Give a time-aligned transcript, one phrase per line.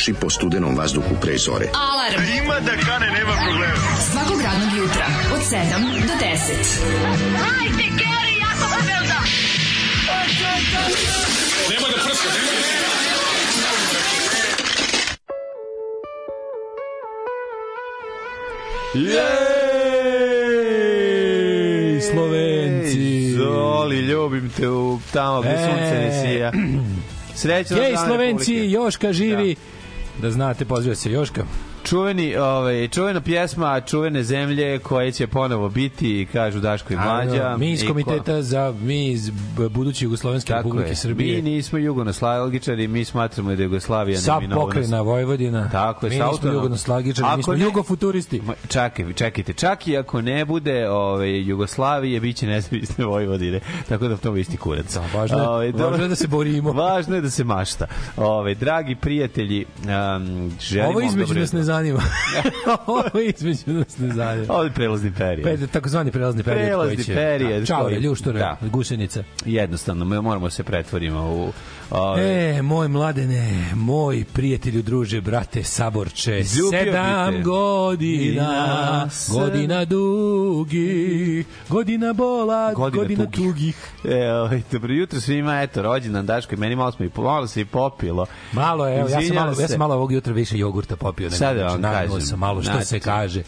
[0.00, 1.68] Trči po studenom vazduhu pre zore.
[1.76, 2.24] Alarm.
[2.40, 3.76] Ima da kane, nema problema.
[4.12, 5.60] Svakog radnog jutra, od 7
[6.08, 6.40] do 10.
[18.94, 20.00] Jej,
[22.00, 23.30] Slovenci.
[23.32, 25.56] Zoli, ljubim te u tamo gde E.
[25.56, 26.52] sunce ne sija.
[27.34, 28.54] Srećno Jej, Slovenci.
[28.54, 29.54] Joška živi.
[29.54, 29.79] Da
[30.28, 31.44] znate, pozdrav se Joška.
[31.90, 37.46] Čuveni, ovaj, čuvena pjesma čuvene zemlje koje će ponovo biti, kažu Daško i Mlađa.
[37.46, 39.30] Ano, Mi iz I ko- komiteta za mi iz
[39.70, 40.96] buduće Jugoslovenske Tako republike je.
[40.96, 41.36] Srbije.
[41.36, 45.68] Mi nismo jugonoslavgičari, mi smatramo da je Jugoslavija Sa pokrena Vojvodina.
[45.70, 48.40] Tako je, mi nismo jugonoslagičari, mi smo ne- jugofuturisti.
[48.40, 54.08] Ma, Čekaj, čekajte, čak i ako ne bude ove, Jugoslavije, bit će nezavisne Vojvodine, tako
[54.08, 54.94] da to isti kurac.
[54.94, 55.86] Da, važno je- Ovaj, dobro.
[55.86, 56.72] važno je da se borimo.
[56.84, 57.86] Važno je da se mašta.
[58.16, 61.79] Ove, dragi prijatelji, um, želimo Ovo između nas ne zanima.
[62.86, 64.46] Ovo između nas ne zanima.
[64.50, 65.60] Ovo je prelazni period.
[65.60, 67.14] Pe, takozvani prelazni period Prelazni koji će...
[67.14, 68.56] period Da, Čaure, koji- ljuštore, Da.
[68.62, 69.22] gusenica.
[69.44, 71.52] Jednostavno, mi moramo da se pretvorimo u...
[71.92, 77.42] Ove, E, moj mladene, moj prijatelju, druže, brate, saborče, Ljubio bi sedam te.
[77.42, 83.40] godina, Ina, godina dugi, godina bola, Godina godina, tugih.
[83.42, 83.76] tugih.
[84.06, 87.60] E, ovaj, dobro jutro svima, eto, rođendan Daško i meni malo smo i malo se
[87.60, 88.26] i popilo.
[88.52, 91.24] Malo, evo, ja sam malo, ja sam malo ovog jutra više jogurta popio.
[91.24, 91.69] nego Sad da inače.
[91.72, 92.20] Vam Nagnula kažem.
[92.20, 93.42] sam malo, što Znači, se kaže.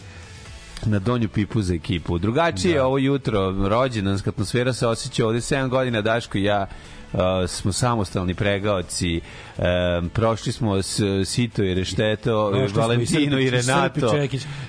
[0.85, 2.17] na donju pipu za ekipu.
[2.17, 2.85] Drugačije da.
[2.85, 6.65] ovo jutro, rođendanska atmosfera se osjeća ovde 7 godina Daško i ja
[7.13, 9.21] uh, smo samostalni pregaoci
[9.57, 14.11] um, prošli smo s, sito i rešteto Prošli i Valentino i, i Renato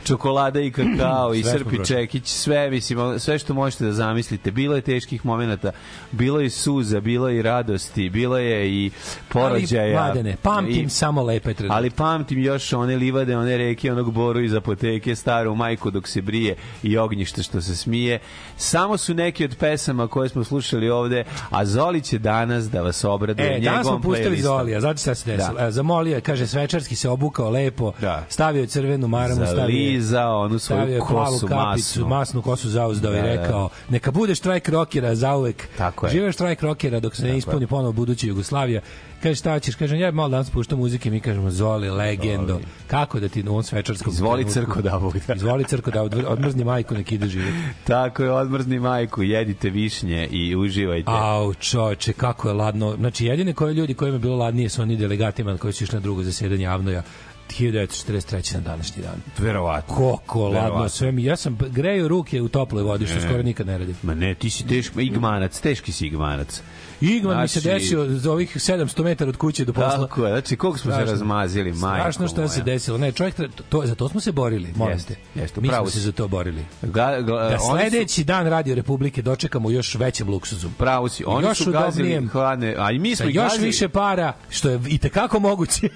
[0.04, 1.84] čokolada i kakao i Srpi.
[1.86, 5.70] Čekić sve mislim sve što možete da zamislite bilo je teških momenata
[6.12, 8.90] bilo je suza bilo je i radosti bilo je i
[9.28, 11.76] porođaja Ali, mladene, pamtim I- samo lepe trenutke.
[11.76, 16.22] ali pamtim još one livade, one reke, onog boru iz apoteke, staru majku dok se
[16.22, 18.18] brije i ognjište što se smije.
[18.56, 23.04] Samo su neki od pesama koje smo slušali ovde, a Zoli će danas da vas
[23.04, 24.73] obraduje E, danas smo njegovom pustili playlistom.
[24.74, 25.54] Zolija, znači šta se desilo?
[25.58, 25.64] Da.
[25.64, 25.70] Da.
[25.70, 28.24] Zamolio je, kaže, svečarski se obukao lepo, Da.
[28.28, 30.00] stavio crvenu maramu, stavio
[30.38, 32.08] onu svoju stavio kosu kapicu, masnu.
[32.08, 33.26] masnu kosu zauzdao Da, i da.
[33.28, 35.68] rekao, neka bude štrajk rokera zauvek.
[35.78, 36.12] Tako je.
[36.12, 38.80] Žive štrajk rokera dok se ne ispuni ponovo buduća Jugoslavija.
[39.24, 39.74] Kaže, šta ćeš?
[39.74, 42.52] Kaže, ja malo danas puštam muzike, mi kažemo, Zoli, legendo.
[42.52, 42.64] Zoli.
[42.86, 45.34] Kako da ti u ovom svečarskom Izvoli crko da ovog, da.
[45.34, 47.58] Izvoli crko da odmr- odmrzni majku, nek ide živjeti.
[47.84, 51.10] Tako je, odmrzni majku, jedite višnje i uživajte.
[51.10, 52.96] Au, čoče, kako je ladno.
[52.96, 56.00] Znači, jedine koje ljudi kojima je bilo ladnije su oni delegatima koji su išli na
[56.00, 57.02] drugo zasedanje javnoja
[57.50, 58.54] 1943.
[58.54, 59.16] na današnji dan.
[59.38, 59.94] Verovatno.
[59.94, 61.24] Koliko ladno sve mi.
[61.24, 63.96] Ja sam grejo ruke u toploj vodi, što skoro nikad ne radim.
[64.02, 66.62] Ma ne, ti si teški, igmanac, teški si igmanac.
[67.00, 69.98] Igman mi se Znači- desio za ovih 700 metara od kuće do posla.
[69.98, 71.12] Tako je, znači koliko smo se Strašno.
[71.12, 72.64] razmazili, majko Strašno šta se moja.
[72.64, 72.98] desilo.
[72.98, 73.34] Ne, čovjek,
[73.68, 75.40] to, za to smo se borili, molim Jeste, te.
[75.40, 76.64] jeste, Mi smo se za to borili.
[76.82, 80.68] Ga, ga, Da oni su- sledeći dan Radio Republike dočekamo još većem luksuzu.
[80.70, 81.24] Pravo si.
[81.26, 83.66] Oni Još su gazili hladne, a i mi Sa smo ih još gazili.
[83.66, 85.88] više para, što je i tekako moguće.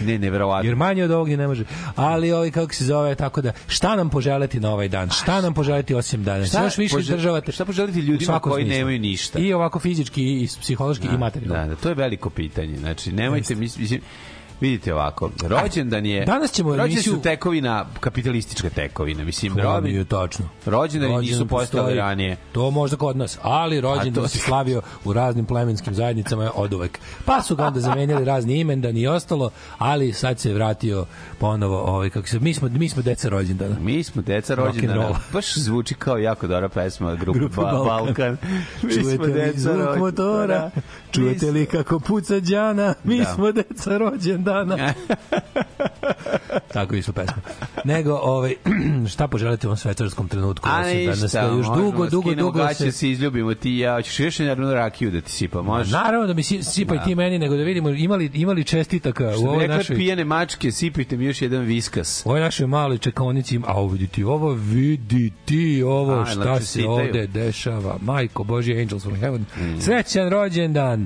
[0.00, 0.68] Ne, neverovatno.
[0.68, 1.64] Jer manje od ovog ne može.
[1.96, 5.10] Ali ovaj kako se zove, tako da šta nam poželeti na ovaj dan?
[5.10, 6.48] Šta nam poželeti osim danas?
[6.48, 7.52] Šta, još više požel- izdržavate.
[7.52, 8.78] Šta poželiti ljudima koji smislu.
[8.78, 9.38] nemaju ništa?
[9.38, 11.54] I ovako fizički i psihološki i materijalno.
[11.56, 12.76] Da, da, to je veliko pitanje.
[12.78, 14.00] Znači, nemojte, mis- mislim,
[14.60, 16.24] vidite ovako, rođendan je...
[16.24, 19.24] Danas ćemo rođendan emisiju- su tekovina, kapitalistička tekovina.
[19.24, 20.48] Mislim, robi, je tačno.
[20.66, 21.98] rođendani nisu Rođendan postojali postoji.
[21.98, 22.36] ranije.
[22.52, 26.98] To možda kod nas, ali rođendan se slavio u raznim plemenskim zajednicama od uvek.
[27.24, 31.06] Pa su ga onda zamenjali razni imendan i ostalo, ali sad se vratio
[31.38, 33.76] ponovo, ovaj, kako se, mi smo, mi smo deca rođendana.
[33.80, 35.18] Mi smo deca rođendana.
[35.32, 37.86] Baš zvuči kao jako dobra pesma Grupe ba Balkan.
[37.86, 38.36] Balkan.
[38.82, 39.98] Mi smo Čujete li deca zvuk rođendana.
[39.98, 40.70] motora?
[41.12, 42.94] Čujete li kako puca đana?
[43.04, 43.24] Mi Da.
[43.24, 44.94] smo deca rođendana dana.
[46.72, 47.36] Tako išla pesma.
[47.84, 48.54] Nego, ovaj,
[49.12, 50.68] šta poželite u ovom svečarskom trenutku?
[50.68, 52.92] A osim da nas ništa, još dugo, dugo, dugo se...
[52.92, 53.94] se izljubimo ti i ja.
[53.94, 55.92] Hoćeš još jednu rakiju da ti sipa, može?
[55.92, 59.40] Naravno da mi si- sipaj ti meni, nego da vidimo imali, imali čestitaka u Što
[59.42, 59.96] bi ovoj rekla našoj...
[59.96, 62.22] pijene mačke, sipajte mi još jedan viskas.
[62.24, 66.34] U ovoj našoj maloj čekonici, a ovo vidi ti, ovo vidi ti, ovo A, šta
[66.42, 66.90] znači, se sitaju.
[66.90, 67.96] ovde dešava.
[68.00, 69.40] Majko Božje, Angels from Heaven.
[69.56, 69.80] Mm.
[69.80, 71.02] Srećan rođendan.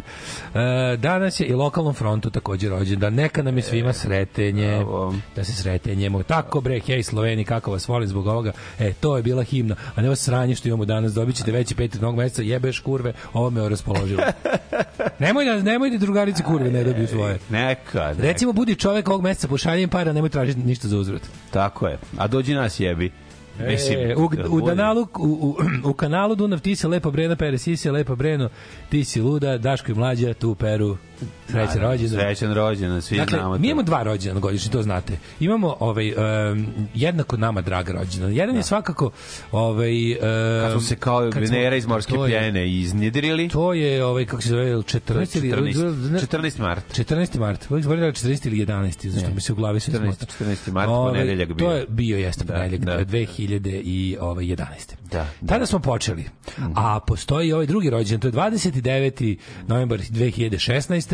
[0.55, 3.15] E, danas je i lokalnom frontu takođe rođendan.
[3.15, 4.64] Neka nam je svima sretenje.
[4.67, 5.15] Bravo.
[5.37, 6.23] Da se sretenjemo.
[6.23, 8.53] Tako bre, hej Sloveni, kako vas volim zbog ovoga.
[8.79, 9.77] E, to je bila himna.
[9.95, 11.13] A ne ovo sranje što imamo danas.
[11.15, 12.43] Dobit ćete veći pet novog meseca.
[12.43, 14.23] Jebeš kurve, ovo me raspoložilo.
[15.19, 17.39] nemoj da, nemoj da drugarice kurve ne dobiju svoje.
[17.51, 18.23] Neka, neka.
[18.23, 21.23] Recimo, budi čovek ovog meseca, pošalji im para, nemoj tražiti ništa za uzvrat.
[21.51, 21.99] Tako je.
[22.19, 23.13] A dođi nas jebi.
[23.61, 27.11] Mislim, e, u, kad u, bude- kanalu, u, u, u kanalu Dunav ti si lepa
[27.11, 28.49] Brena pere, si si lepa Breno,
[28.89, 30.97] ti si luda, Daško i mlađa, tu peru,
[31.49, 32.21] srećan rođendan.
[32.21, 35.19] Srećan rođendan, svi Dakle, znamo mi imamo dva rođendana godišnje, to znate.
[35.41, 38.33] Imamo ovaj um, jednako nama draga rođendan.
[38.33, 39.11] Jedan je svakako
[39.53, 40.19] ovaj um,
[40.63, 43.49] Kad smo se kao Venera iz morske pjene iznjedrili.
[43.49, 46.27] To je ovaj kako se zove 14 ili 14.
[46.29, 46.61] 14.
[46.61, 46.99] mart.
[46.99, 47.39] 14.
[47.39, 47.71] mart.
[47.71, 48.47] Uvijek zaboravljala 14.
[48.47, 49.09] ili 11.
[49.09, 49.99] Zašto mi se u glavi sve 14.
[50.03, 50.27] smota.
[50.45, 50.73] 14.
[50.73, 51.67] mart, Ovaj, ponedeljak bio.
[51.67, 53.05] To je bio jeste Da, ponedeljak da.
[53.05, 54.95] 2011.
[55.11, 56.25] Da, Tada smo počeli.
[56.75, 59.37] A postoji ovaj drugi rođendan, to je 29.
[59.67, 61.14] novembar 2016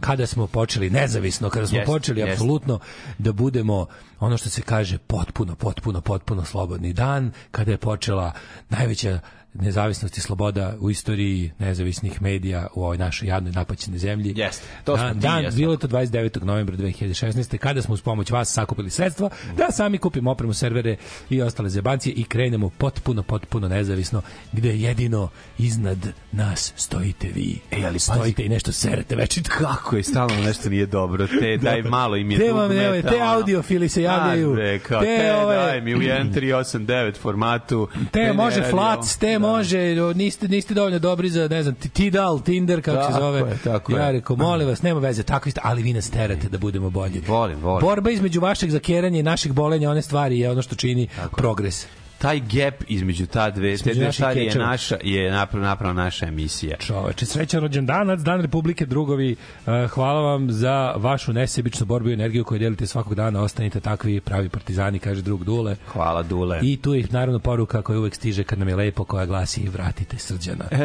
[0.00, 2.32] kada smo počeli nezavisno, kada smo Jeste, počeli jeste.
[2.32, 2.78] apsolutno
[3.18, 3.86] da budemo
[4.20, 8.32] ono što se kaže potpuno, potpuno, potpuno slobodni dan, kada je počela
[8.68, 9.18] najveća
[9.60, 14.34] nezavisnost i sloboda u istoriji nezavisnih medija u ovoj našoj jadnoj napaćenoj zemlji.
[14.36, 16.42] Jeste, to smo dan, dan, bilo je to 29.
[16.44, 17.58] novembra 2016.
[17.58, 20.96] kada smo uz pomoć vas sakupili sredstva da sami kupimo opremu, servere
[21.30, 24.22] i ostale zebancije i krenemo potpuno, potpuno nezavisno
[24.52, 25.98] gde jedino iznad
[26.32, 27.58] nas stojite vi.
[27.70, 29.50] E, ali pazi- stojite i nešto serete večito.
[29.58, 31.26] Kako je stalno nešto nije dobro.
[31.40, 34.56] Te daj malo im je Te vam, evo, te audiofili se javljaju.
[34.88, 37.88] Kao, Te te, ove- daj mi u 1389 formatu.
[38.10, 39.38] Te ne može flac, te Da.
[39.46, 43.20] Može, o, niste, niste dovoljno dobri za, ne znam, ti- Tidal, Tinder, kako se Tako
[43.20, 43.40] zove.
[43.40, 46.58] je, tako ja rekao, molim vas, nema veze, tako isto, ali vi nas terate da
[46.58, 47.22] budemo bolji.
[47.28, 47.80] Volim, volim.
[47.80, 51.86] Borba između vašeg zakeranja i naših bolenja, one stvari je ono što čini progres.
[52.18, 55.94] Taj gap između ta dve, te Između dve naših stvari je naša, je napravila napravo
[55.94, 56.76] naša emisija.
[56.76, 59.36] Čoveče, srećan rođendanac, Dan Republike, drugovi,
[59.66, 64.20] eh, hvala vam za vašu nesebičnu borbu i energiju koju delite svakog dana, ostanite takvi
[64.20, 65.76] pravi partizani, kaže drug Dule.
[65.86, 66.60] Hvala Dule.
[66.62, 70.18] I tu je naravno poruka koja uvek stiže kad nam je lepo, koja glasi vratite
[70.18, 70.64] srđana.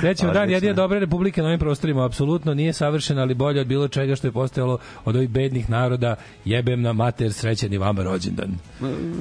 [0.00, 3.88] Srećan dan, jedina dobra republika na ovim prostorima, apsolutno nije savršena, ali bolje od bilo
[3.88, 8.58] čega što je postojalo od ovih bednih naroda, jebem na mater, srećan i vama rođendan.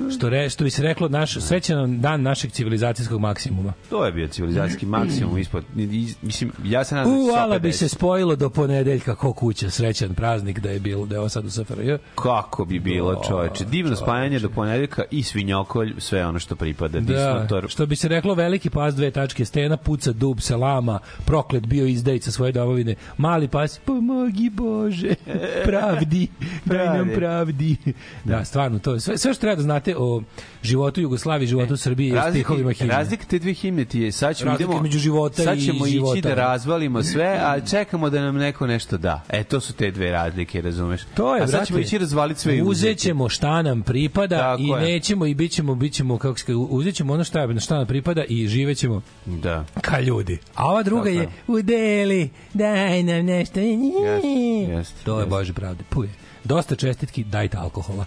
[0.09, 3.73] Što, re, što bi se reklo, naš, srećan dan našeg civilizacijskog maksimuma.
[3.89, 5.63] To je bio civilizacijski maksimum ispod.
[5.77, 8.49] iz- Mislim, ja se nadam da će U, se ala opet bi se spojilo do
[8.49, 11.93] ponedeljka ko kuća, srećan praznik da je bilo, da je ovo sad u SFRJ.
[12.15, 13.65] Kako bi bilo, čoveče.
[13.65, 16.99] Divno spajanje do ponedeljka i svinjokolj, sve ono što pripada.
[16.99, 17.69] Da, Disnotor.
[17.69, 21.85] što bi se reklo veliki pas dve tačke stena puca dub se lama proklet bio
[21.85, 25.13] izdajica svoje domovine mali pas pomogi Bože
[25.65, 26.27] pravdi
[26.65, 27.75] daj nam pravdi
[28.23, 30.21] da stvarno to je sve, sve što treba da znate o
[30.63, 34.51] životu Jugoslavije životu Srbije i stihovima himne razlika te dve himne ti je, sad ćemo,
[34.51, 36.13] Razlika idemo, između života sad i ćemo života.
[36.13, 39.21] ići da razvalimo sve, a čekamo da nam neko nešto da.
[39.29, 41.01] E, to su te dve razlike, razumeš?
[41.13, 42.69] To je, a sad ćemo ići razvaliti sve i uzeti.
[42.69, 44.79] Uzet ćemo šta nam pripada Tako i je.
[44.81, 47.87] nećemo i bit ćemo, bit ćemo kako se kaže, uzet ćemo ono šta, šta nam
[47.87, 49.65] pripada i živećemo Da.
[49.81, 50.37] ka ljudi.
[50.55, 53.59] A ova druga Tako je udeli, daj nam nešto.
[53.59, 55.29] jeste, to je jeste.
[55.29, 55.83] Bože pravde.
[55.89, 56.09] Puje.
[56.43, 58.05] Dosta čestitki, dajte alkohola.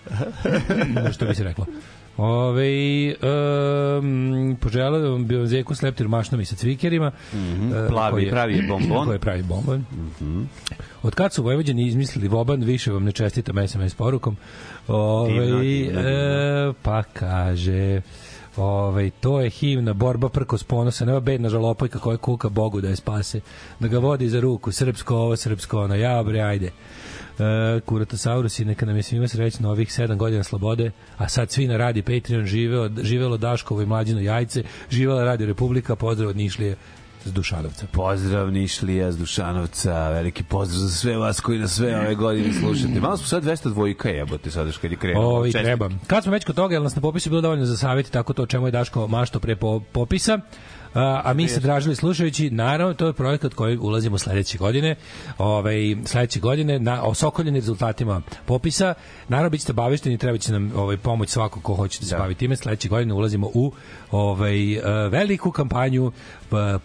[1.14, 1.66] što bi se reklo.
[2.16, 3.14] Ove,
[3.98, 7.12] um, poželao bi vam Zeku s leptir mašnom i sa cvikerima.
[7.32, 7.72] Mm Mhm.
[7.88, 9.04] Plavi, pravi je bombon.
[9.04, 9.84] Koji je pravi bombon.
[9.92, 10.42] Mhm.
[11.02, 14.36] Od kad su Vojvođani izmislili Voban, više vam ne čestitam SMS porukom.
[14.88, 16.00] Ove, Divno, divno, divno.
[16.00, 18.00] E, pa kaže...
[18.56, 22.88] Ovaj to je himna borba prko s ponosa, nema bedna žalopojka koja kuka Bogu da
[22.88, 23.40] je spase,
[23.80, 26.70] da ga vodi za ruku, srpsko ovo, srpsko ono, ja bre, ajde.
[27.38, 31.76] E, Kuratosaurusi, neka nam je svima srećno ovih 7 godina slobode, a sad svi na
[31.76, 36.76] radi Patreon živeo, živelo Daškovo i mlađino jajce, živela Radio Republika, pozdrav od Nišlije
[37.24, 37.86] s Dušanovca.
[37.92, 43.00] Pozdrav Nišlija z Dušanovca, veliki pozdrav za sve vas koji nas sve ove godine slušate.
[43.00, 45.36] Malo smo sad 200 dvojka jebote sad još kad je krenuo.
[45.36, 45.64] Ovi Čestitke.
[45.64, 45.90] treba.
[46.06, 48.42] Kad smo već kod toga, jel nas na popisu bilo dovoljno za savjet tako to
[48.42, 50.38] o čemu je Daško mašto pre po, popisa,
[50.98, 54.96] a mi se dražili slušajući, naravno, to je projekat koji ulazimo sledeće godine,
[55.38, 58.94] ovaj, sledeće godine, na osokoljeni rezultatima popisa.
[59.28, 62.34] Naravno, bit ćete bavišteni, treba će nam ovaj, pomoć svako ko hoće da se bavi
[62.34, 62.56] time.
[62.56, 63.72] Sledeće godine ulazimo u
[64.10, 66.12] ovaj, eh, veliku kampanju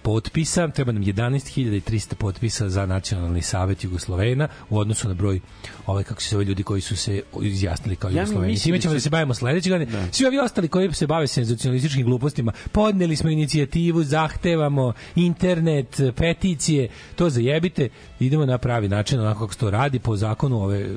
[0.02, 0.68] potpisa.
[0.68, 5.40] Treba nam 11.300 potpisa za nacionalni savet Jugoslovena u odnosu na broj
[5.86, 8.58] ovaj kako se zove ljudi koji su se izjasnili kao Ja Jugosloveni.
[8.58, 9.92] Time da ćemo da se bavimo sledeće godine.
[10.12, 17.30] Svi ovi ostali koji se bave senzacionalističkim glupostima, podneli smo inicijativu, zahtevamo internet, peticije, to
[17.30, 17.90] zajebite,
[18.20, 20.88] idemo na pravi način, onako kako se to radi po zakonu ove e,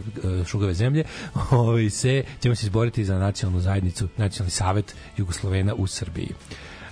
[0.46, 1.04] šugave zemlje,
[1.50, 6.28] ovaj se ćemo se izboriti za nacionalnu zajednicu, nacionalni savet Jugoslovena u Srbiji.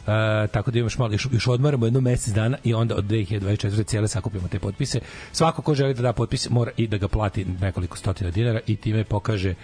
[0.06, 3.84] E, tako da imaš malo, još, još odmaramo jedno mesec dana i onda od 2024.
[3.86, 5.00] cijele sakupimo te potpise.
[5.32, 8.76] Svako ko želi da da potpis mora i da ga plati nekoliko stotina dinara i
[8.76, 9.54] time pokaže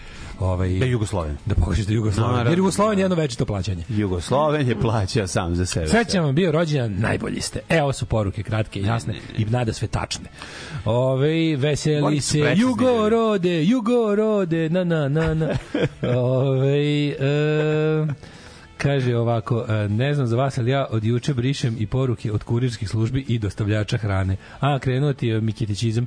[0.40, 1.36] ovaj, Da je Jugosloven.
[1.46, 2.30] da pokažeš da je Jugosloven.
[2.30, 2.50] Naravno.
[2.50, 3.84] Jer Jugosloven je jedno večito plaćanje.
[3.88, 5.86] Jugosloven je plaća sam za sebe.
[5.86, 7.60] Srećan vam bio rođendan, najbolji ste.
[7.68, 10.24] E, ovo su poruke kratke i jasne i nada sve tačne.
[10.84, 12.84] Ove, veseli su se, precizni ljudi.
[12.84, 15.48] Jugorode, Jugorode, na, na, na, na.
[16.18, 18.06] Ove, e,
[18.78, 22.42] Kaže ovako, e, ne znam za vas, ali ja od juče brišem i poruke od
[22.44, 24.36] kurirskih službi i dostavljača hrane.
[24.60, 26.06] A, krenuo ti je mikitičizam.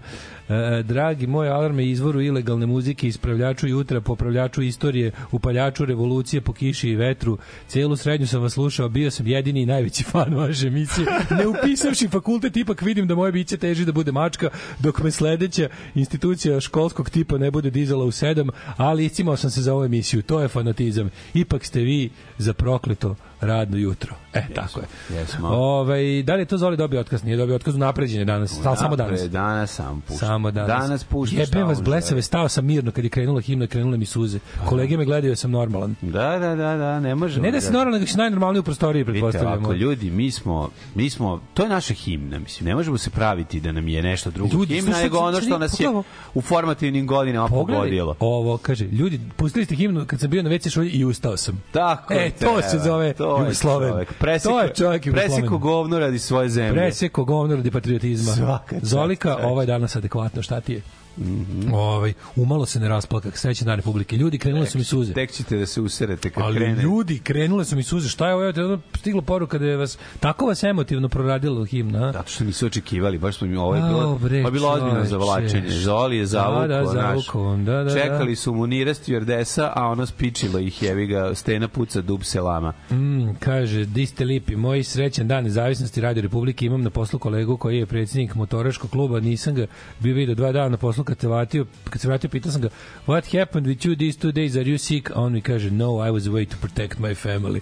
[0.50, 6.54] E, dragi moj alarm je izvoru ilegalne muzike, ispravljaču jutra, popravljaču istorije, upaljaču revolucije po
[6.54, 7.38] kiši i vetru.
[7.68, 11.08] Celu srednju sam vas slušao, bio sam jedini i najveći fan vaše emisije.
[11.32, 14.50] Ne upisavši fakultet, ipak vidim da moje biće teži da bude mačka,
[14.80, 19.62] dok me sledeća institucija školskog tipa ne bude dizala u sedam, ali iscimao sam se
[19.62, 20.22] za ovu emisiju.
[20.22, 21.10] To je fanatizam.
[21.34, 24.16] Ipak ste vi za prokleto radno jutro.
[24.34, 24.86] E, tako je.
[25.12, 25.48] jesmo.
[25.48, 27.24] Ovaj, da li je to Zoli dobio otkaz?
[27.24, 28.52] Nije dobio otkaz u napređenje danas.
[28.52, 29.22] Stao samo danas.
[29.22, 30.26] Danas sam pušta.
[30.26, 30.68] Samo danas.
[30.70, 31.36] Danas pušta.
[31.36, 34.40] Jebem vas blesave, stao sam mirno kad je krenula himna, krenule mi suze.
[34.66, 35.96] Kolege me gledaju, ja sam normalan.
[36.02, 37.44] Da, da, da, da, ne možemo.
[37.44, 39.56] Ne da se normalno, nego si najnormalniji u prostoriji, Vidite, pretpostavljamo.
[39.58, 43.60] ovako, ljudi, mi smo, mi smo, to je naša himna, mislim, ne možemo se praviti
[43.60, 45.90] da nam je nešto drugo Ljudi, himna, nego ono što nas je
[46.34, 48.16] u formativnim godinama pogodilo.
[48.20, 51.64] ovo, kaže, ljudi, pustili ste himnu kad sam bio na WC šolji i ustao sam.
[51.72, 52.84] Tako E, je, to se treba.
[52.84, 54.06] zove To je Jugosloven.
[54.20, 55.30] Preseko, To je čovek Jugosloven.
[55.30, 56.74] Preseko govno radi svoje zemlje.
[56.74, 58.34] Preseko govno radi patriotizma.
[58.34, 60.82] Svaka Zolika, ovaj danas adekvatno, šta ti je?
[61.18, 61.74] Mhm.
[61.74, 64.18] ovaj, umalo se ne rasplakak, srećan dan Republike.
[64.18, 65.14] Ljudi, krenule su mi suze.
[65.14, 66.84] Tek ćete da se userete kad Ali krene.
[66.84, 68.10] ljudi, krenule su mi suze.
[68.10, 68.78] Šta je ovo?
[68.96, 72.12] Stigla poruka da je vas tako vas emotivno proradilo himna.
[72.12, 75.70] Zato što nisu očekivali, baš smo mi ovo je bilo, bre, je bilo ozbiljno zavlačenje.
[75.70, 76.94] Zoli je zavukao, Da, da, naš.
[76.94, 77.94] zavukao, da, da, da.
[77.94, 82.42] Čekali su mu nire stjuardesa, a ono spičilo ih, jevi ga, stena puca, dub se
[82.42, 82.74] lama.
[82.92, 87.58] Mm, kaže, di ste lipi, moj srećan dan nezavisnosti Radio Republike, imam na poslu kolegu
[87.58, 89.66] koji je predsjednik motoraškog kluba, nisam ga
[90.00, 92.70] bio vidio dva dana na poslu kad se vratio, kad se vratio, pitao sam ga,
[93.08, 95.10] what happened with you these two days, are you sick?
[95.12, 97.62] A on mi kaže, no, I was away to protect my family.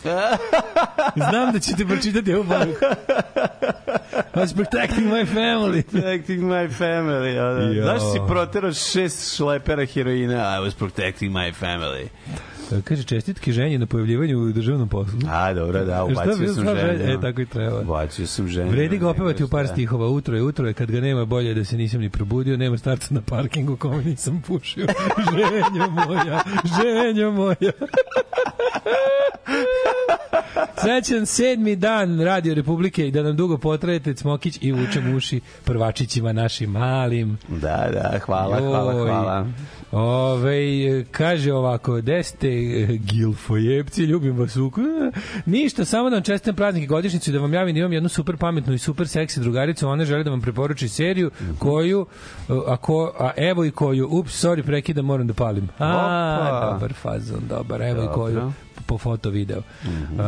[1.29, 2.85] Znam da ćete pročitati ovu poruku.
[4.35, 5.83] I was protecting my family.
[5.83, 7.35] Protecting my family.
[7.35, 7.61] Ja, da.
[7.61, 7.83] Jo.
[7.83, 10.35] Znaš si proterao šest šlepera heroina?
[10.35, 12.07] I was protecting my family.
[12.83, 15.19] Kaže, čestitke ženje na pojavljivanju u državnom poslu.
[15.29, 17.13] A, dobro, da, Šta ubacio sam stvar, ženu.
[17.13, 17.79] E, tako i treba.
[17.79, 18.71] Ubacio sam ženu.
[18.71, 20.07] Vredi ga opevati u par stihova.
[20.07, 23.13] Utro je, utro je, kad ga nema bolje da se nisam ni probudio, nema starca
[23.13, 24.87] na parkingu kome nisam pušio.
[25.35, 26.43] ženjo moja,
[26.81, 27.71] ženjo moja.
[30.81, 36.33] Srećan sedmi dan Radio Republike i da nam dugo potrajete Cmokić i vučem uši prvačićima
[36.33, 37.37] našim malim.
[37.47, 39.07] Da, da, hvala, hvala, Joj.
[39.07, 39.45] hvala.
[39.91, 42.58] Ove, kaže ovako, gde ste e,
[42.97, 44.71] gilfojepci, ljubim vas u...
[45.45, 48.09] Ništa, samo da vam čestam praznik i godišnicu i da vam javim da imam jednu
[48.09, 52.05] super pametnu i super seksi drugaricu, ona želi da vam preporuči seriju koju,
[52.67, 55.69] a, ko, a evo i koju, ups, sorry, prekidam, moram da palim.
[55.77, 56.73] A, Opa.
[56.73, 58.13] dobar fazon, dobar, evo i Dobro.
[58.13, 58.51] koju
[58.85, 59.57] po foto video.
[59.59, 60.19] Uh,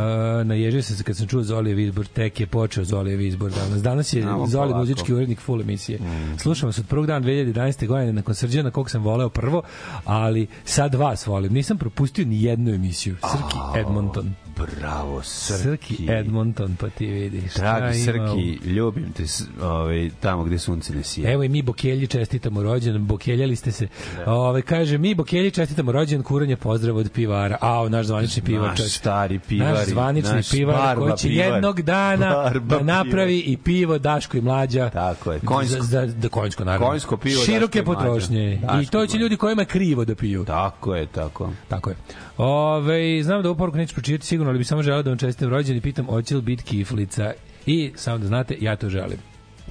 [0.44, 3.82] naježio sam se kad sam čuo Zolijev izbor, tek je počeo Zolijev izbor danas.
[3.82, 4.78] Danas je Znamo Zoli polako.
[4.78, 5.98] muzički urednik full emisije.
[6.38, 7.86] Slušam vas od prvog dana 2011.
[7.86, 9.62] godine nakon Srđana kog sam voleo prvo,
[10.04, 11.52] ali sad vas volim.
[11.52, 13.16] Nisam propustio ni jednu emisiju.
[13.20, 14.34] Srki Edmonton.
[14.56, 15.62] Bravo, Srki.
[15.62, 17.54] Srki Edmonton, pa ti vidiš.
[17.54, 19.24] Dragi Srki, ljubim te
[19.62, 21.32] ovaj, tamo gde sunce ne sije.
[21.32, 23.88] Evo i mi Bokelji čestitamo rođendan, Bokeljali ste se.
[24.26, 27.56] Ove, kaže, mi Bokelji čestitamo rođendan, kuranje pozdrav od pivara.
[27.60, 28.68] A, naš zvanični pivar.
[28.70, 31.46] Naš stari pivari, Naš zvanični naš pivar barba koji će pivar.
[31.46, 34.90] jednog dana Barba da napravi i pivo Daško i Mlađa.
[34.90, 35.82] Tako je, konjsko.
[35.82, 36.86] Za, za, da, konjsko, naravno.
[36.86, 38.52] Konjsko pivo, Široke Daško potrošnje.
[38.52, 39.18] I Daško to i će Mlađa.
[39.18, 40.44] ljudi kojima krivo da piju.
[40.44, 41.50] Tako je, tako.
[41.68, 41.96] Tako je.
[42.36, 45.50] Ove, znam da ovu poruku neću pročitati sigurno, ali bi samo želeo da vam čestitam
[45.50, 47.32] rođendan i pitam hoće li biti kiflica.
[47.66, 49.18] I samo da znate, ja to želim.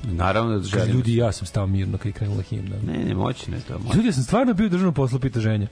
[0.03, 0.91] Naravno da želim.
[0.91, 2.75] ljudi, ja sam stao mirno kad je krenula himna.
[2.87, 3.79] Ne, ne, moći ne to.
[3.79, 3.97] Moći.
[3.97, 5.67] Ljudi, ja sam stvarno bio u državnom poslu, pita ženja.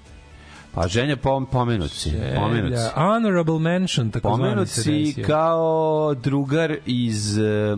[0.80, 2.12] Pa ženja pom, pomenut si.
[2.36, 2.76] Pomenut si.
[2.76, 7.38] Elja, Honorable mention, tako Pomenut si kao drugar iz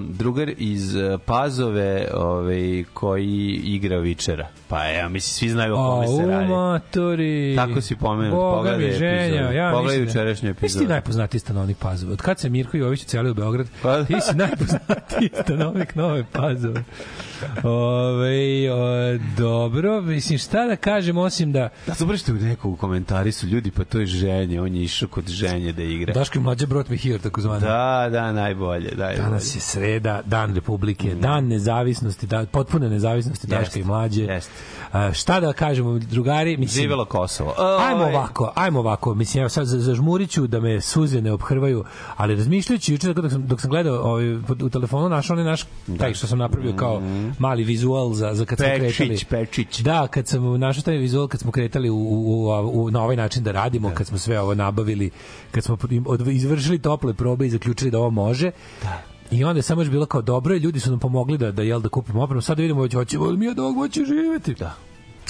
[0.10, 0.94] drugar iz
[1.26, 4.48] Pazove, ovaj koji igra Vičera.
[4.68, 6.48] Pa ja mislim svi znaju o kome se A, radi.
[6.48, 7.54] matori.
[7.56, 10.86] Tako si pomenut, Boga pogledaj mi ženja, ja Pogledaj da- jučerašnju Ti si epizodu.
[10.86, 12.14] ti najpoznatiji stanovnik Pazova.
[12.14, 16.84] Od kad se Mirko Jović ucelio u Beograd, Pa- ti si najpoznatiji stanovnik Nove Pazove.
[17.64, 22.78] Ove, o, dobro, mislim, šta da kažem, osim da Da, dobro što u nekog u
[22.78, 26.14] komentari su ljudi, pa to je ženje, on je išao kod ženje da igra.
[26.14, 27.60] Daško i mlađe brought me here, tako zvano.
[27.60, 29.18] Da, da, najbolje, najbolje.
[29.20, 34.24] Danas je sreda, dan Republike, dan nezavisnosti, da, potpune nezavisnosti Daška Jeste, i mlađe.
[34.24, 34.52] jeste.
[34.92, 37.54] A, šta da kažemo, drugari, mislim, Živelo Kosovo.
[37.80, 39.16] Ajmo Ovaj, ovako, ajmo ovako.
[39.16, 41.84] Mislim, ja sad za- zažmuriću da me suze ne obhrvaju,
[42.18, 45.64] ali razmišljajući juče dok sam, dok sam gledao ovaj, u telefonu našao onaj naš,
[45.98, 47.02] taj što sam napravio kao
[47.40, 49.20] mali vizual za, za kad smo Pečić, kretali.
[49.30, 49.80] Pečić.
[49.80, 53.44] Da, kad sam našao taj vizual kad smo kretali u, u, u, na ovaj način
[53.44, 55.10] da radimo, kad smo sve ovo nabavili,
[55.52, 55.78] kad smo
[56.32, 58.52] izvršili tople probe i zaključili da ovo može.
[58.84, 59.02] Da.
[59.32, 61.62] I onda je samo još bilo kao dobro i ljudi su nam pomogli da da
[61.62, 62.42] jel da kupimo opremu.
[62.42, 64.54] Sad da vidimo hoće hoćemo li mi od ovog moći živeti.
[64.54, 64.76] Da.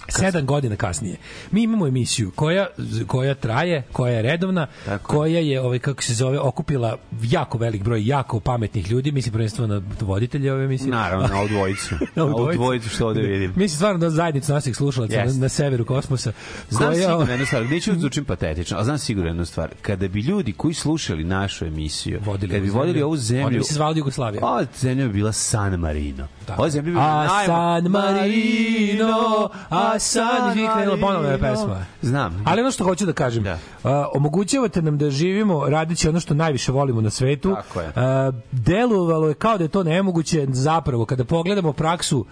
[0.10, 1.18] Sedam godina kasnije.
[1.52, 2.68] Mi imamo emisiju koja,
[3.08, 7.84] koja traje, koja je redovna, Tako koja je, ovaj, kako se zove, okupila jako velik
[7.84, 10.90] broj jako pametnih ljudi, mislim prvenstveno na voditelje ove emisije.
[10.90, 11.96] Naravno, na ovu dvojicu.
[12.16, 12.58] na ovu ovu dvojicu.
[12.58, 13.54] dvojicu što ovde vidim.
[13.56, 15.34] Mislim stvarno da zajednicu naših slušalaca Jeste.
[15.34, 16.32] na, na severu kosmosa.
[16.70, 19.70] Znam koja- sigurno jednu stvar, neću da zvučim patetično, ali znam sigurno jednu stvar.
[19.82, 23.58] Kada bi ljudi koji slušali našu emisiju, Vodili kada bi vodili zemlju, ovu zemlju, onda
[23.58, 24.46] bi se zvala Jugoslavija.
[24.46, 26.28] Ova zemlja bi bila San Marino.
[26.46, 26.62] Tako.
[26.62, 31.86] Ova zemlja bi bila A San Marino, a San vi krenula ponovno je pesma.
[32.02, 32.44] Znam.
[32.48, 33.58] Ali ono što hoću da kažem, Da.
[33.84, 37.56] a, omogućavate nam da živimo radeći ono što najviše volimo na svetu.
[37.56, 37.92] Tako je.
[37.96, 42.26] A, delovalo je kao da je to nemoguće, zapravo kada pogledamo praksu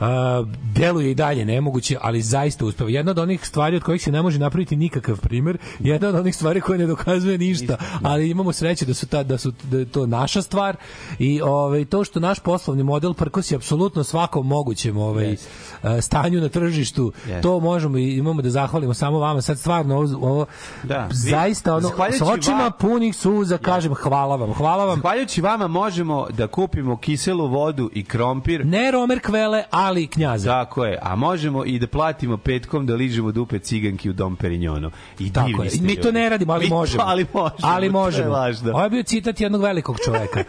[0.00, 2.90] a, deluje i dalje nemoguće, ali zaista uspeva.
[2.90, 6.34] Jedna od onih stvari od kojih se ne može napraviti nikakav primer, jedna od onih
[6.34, 9.84] stvari koje ne dokazuje ništa, ali imamo sreće da su ta da su da je
[9.84, 10.76] to naša stvar
[11.18, 15.36] i ovaj to što naš poslovni model prkosi apsolutno svakom mogućem ovaj
[15.82, 17.40] a, stanju na tržištu, Jeste.
[17.40, 19.42] to možemo i imamo da zahvalimo samo vama.
[19.42, 20.46] Sad stvarno ovo, ovo
[20.82, 21.08] Da.
[21.12, 24.52] zaista ono sa očima vam- punih suza kažem hvala vam.
[24.52, 24.94] Hvala vam.
[24.96, 28.66] Zahvaljujući vama možemo da kupimo kiselu vodu i krompir.
[28.66, 30.50] Ne Romer Kvele, ali Knjaza.
[30.50, 34.90] Tako je, a možemo i da platimo petkom da ližemo dupe ciganki u Dom Perignonu.
[35.18, 35.70] I Tako je.
[35.80, 37.02] Mi to ne radimo, ali Mi- možemo.
[37.06, 37.58] Ali možemo.
[37.62, 38.32] Ali to je možemo.
[38.32, 38.70] lažno.
[38.72, 40.38] Ovo je bio citat jednog velikog čoveka.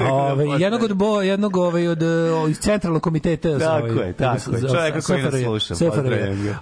[0.00, 1.98] Je, Ove, jednog od bo, jednog ovaj od
[2.50, 4.60] iz centralnog komiteta Tako ovaj, je, tako je.
[4.60, 5.74] Čoveka koji nas sluša.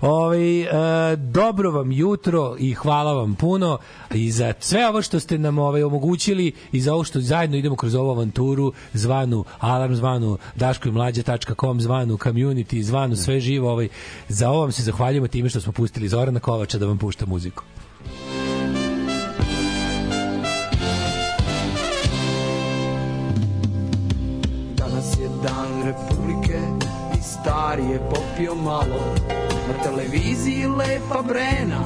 [0.01, 3.79] Ovaj e, dobro vam jutro i hvala vam puno
[4.14, 7.77] i za sve ovo što ste nam ovaj omogućili i za ovo što zajedno idemo
[7.77, 13.88] kroz ovu avanturu zvanu Alarm zvanu Daško i mlađa.com zvanu Community zvanu sve živo ovaj
[14.28, 17.62] za ovo vam se zahvaljujemo time što smo pustili Zorana Kovača da vam pušta muziku.
[24.76, 26.59] Danas je dan Republike
[27.18, 29.14] i stari je popio malo.
[29.68, 31.85] Na televiziji lepa Brena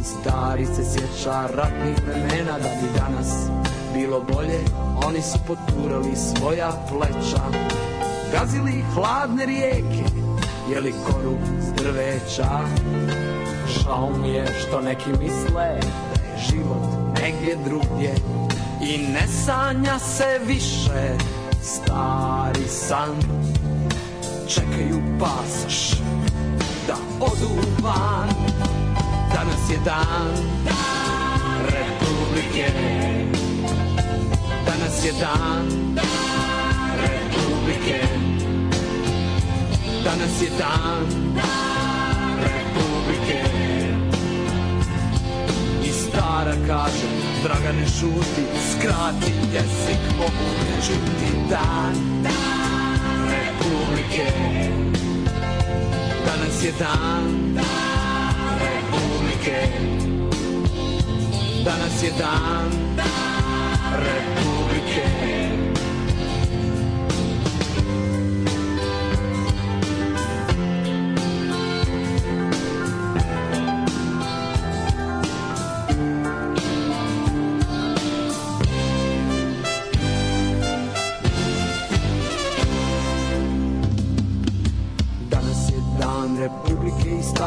[0.00, 3.50] i stari se sjeća ratnih vremena Da bi danas
[3.94, 4.60] bilo bolje,
[5.06, 7.42] oni su poturali svoja pleća
[8.32, 10.04] Gazili hladne rijeke,
[10.72, 12.60] jeli koru s drveća?
[13.68, 15.80] Žao mi je što neki misle da je
[16.50, 16.88] život
[17.22, 18.14] negdje drugdje.
[18.82, 21.16] I ne sanja se više
[21.62, 23.16] stari san.
[24.48, 25.90] Čekaju pasoš
[26.86, 27.50] da odu
[27.82, 28.28] van.
[29.34, 30.32] Danas je dan
[31.64, 32.72] Republike.
[34.66, 35.90] Danas je dan
[37.70, 38.00] Republike
[40.04, 41.06] Danas je dan
[42.42, 43.42] Republike
[45.82, 47.06] I stara kaže
[47.42, 51.94] Dragane šuti, skrati jezik, mogu ne čuti dan,
[53.30, 54.32] Republike.
[56.26, 57.58] Danas je dan,
[58.60, 59.68] Republike.
[61.64, 62.70] Danas je dan
[63.96, 64.59] Republike.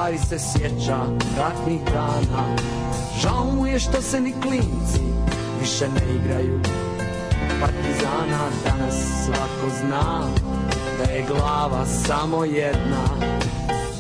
[0.04, 0.98] Stari se sjeća
[1.38, 2.56] ratnih dana.
[3.22, 5.02] Žao mu je što se ni klinci
[5.62, 6.60] više ne igraju.
[7.62, 10.28] Partizana danas svako zna
[10.98, 13.04] da je glava samo jedna.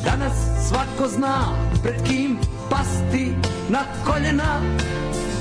[0.03, 0.33] Danas
[0.69, 1.37] svako zna
[1.83, 2.37] pred kim
[2.69, 3.35] pasti
[3.69, 4.61] na koljena.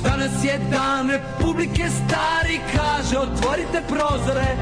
[0.03, 4.57] Danas je dan Republike stari kaže otvorite prozore.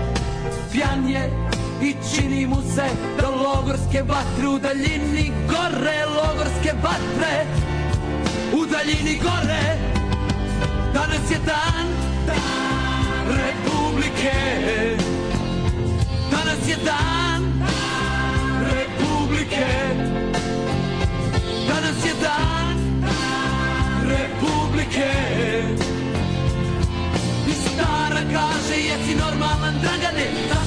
[0.72, 1.50] Pjan je
[1.82, 2.88] i čini mu se
[3.20, 7.46] da logorske vatre u daljini gore Logorske vatre
[8.52, 9.76] u daljini gore.
[10.94, 11.86] Danas je dan,
[12.26, 14.40] dan Republike.
[16.30, 19.66] Danas je dan, dan Republike.
[21.68, 25.12] Danas je dan, dan Republike.
[27.48, 30.59] I stara kaže, jesi normalan Dragane,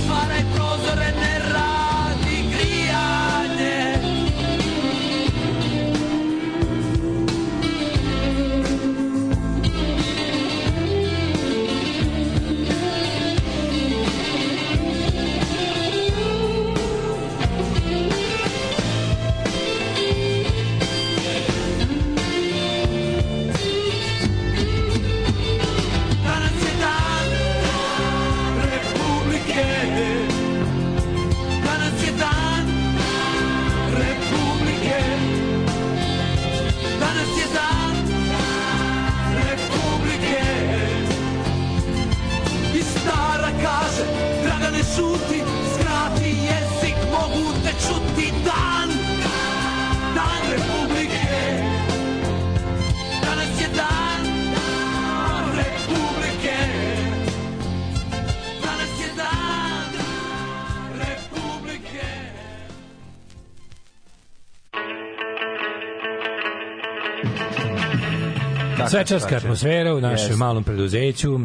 [68.93, 70.37] Svečarska atmosfera u našem Yes.
[70.37, 71.39] malom preduzeću, e,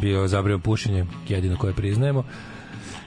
[0.00, 2.24] bio zabranjeno pušenje, jedino koje priznajemo.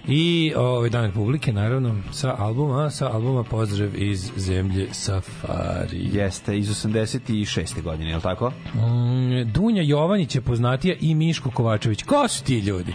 [0.08, 6.10] I ovaj dan Republike, naravno, sa albuma, sa albuma Pozdrav iz zemlje Safari.
[6.14, 7.82] Jeste, iz 86.
[7.82, 8.50] godine, je li tako?
[8.50, 12.04] Mm, Dunja Jovanić je poznatija i Miško Kovačević.
[12.04, 12.94] Ko su ti ljudi?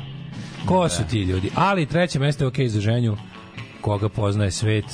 [0.66, 1.50] Ko su ti ljudi?
[1.54, 3.16] Ali treće mesto je okej za ženju
[3.80, 4.84] koga poznaje svet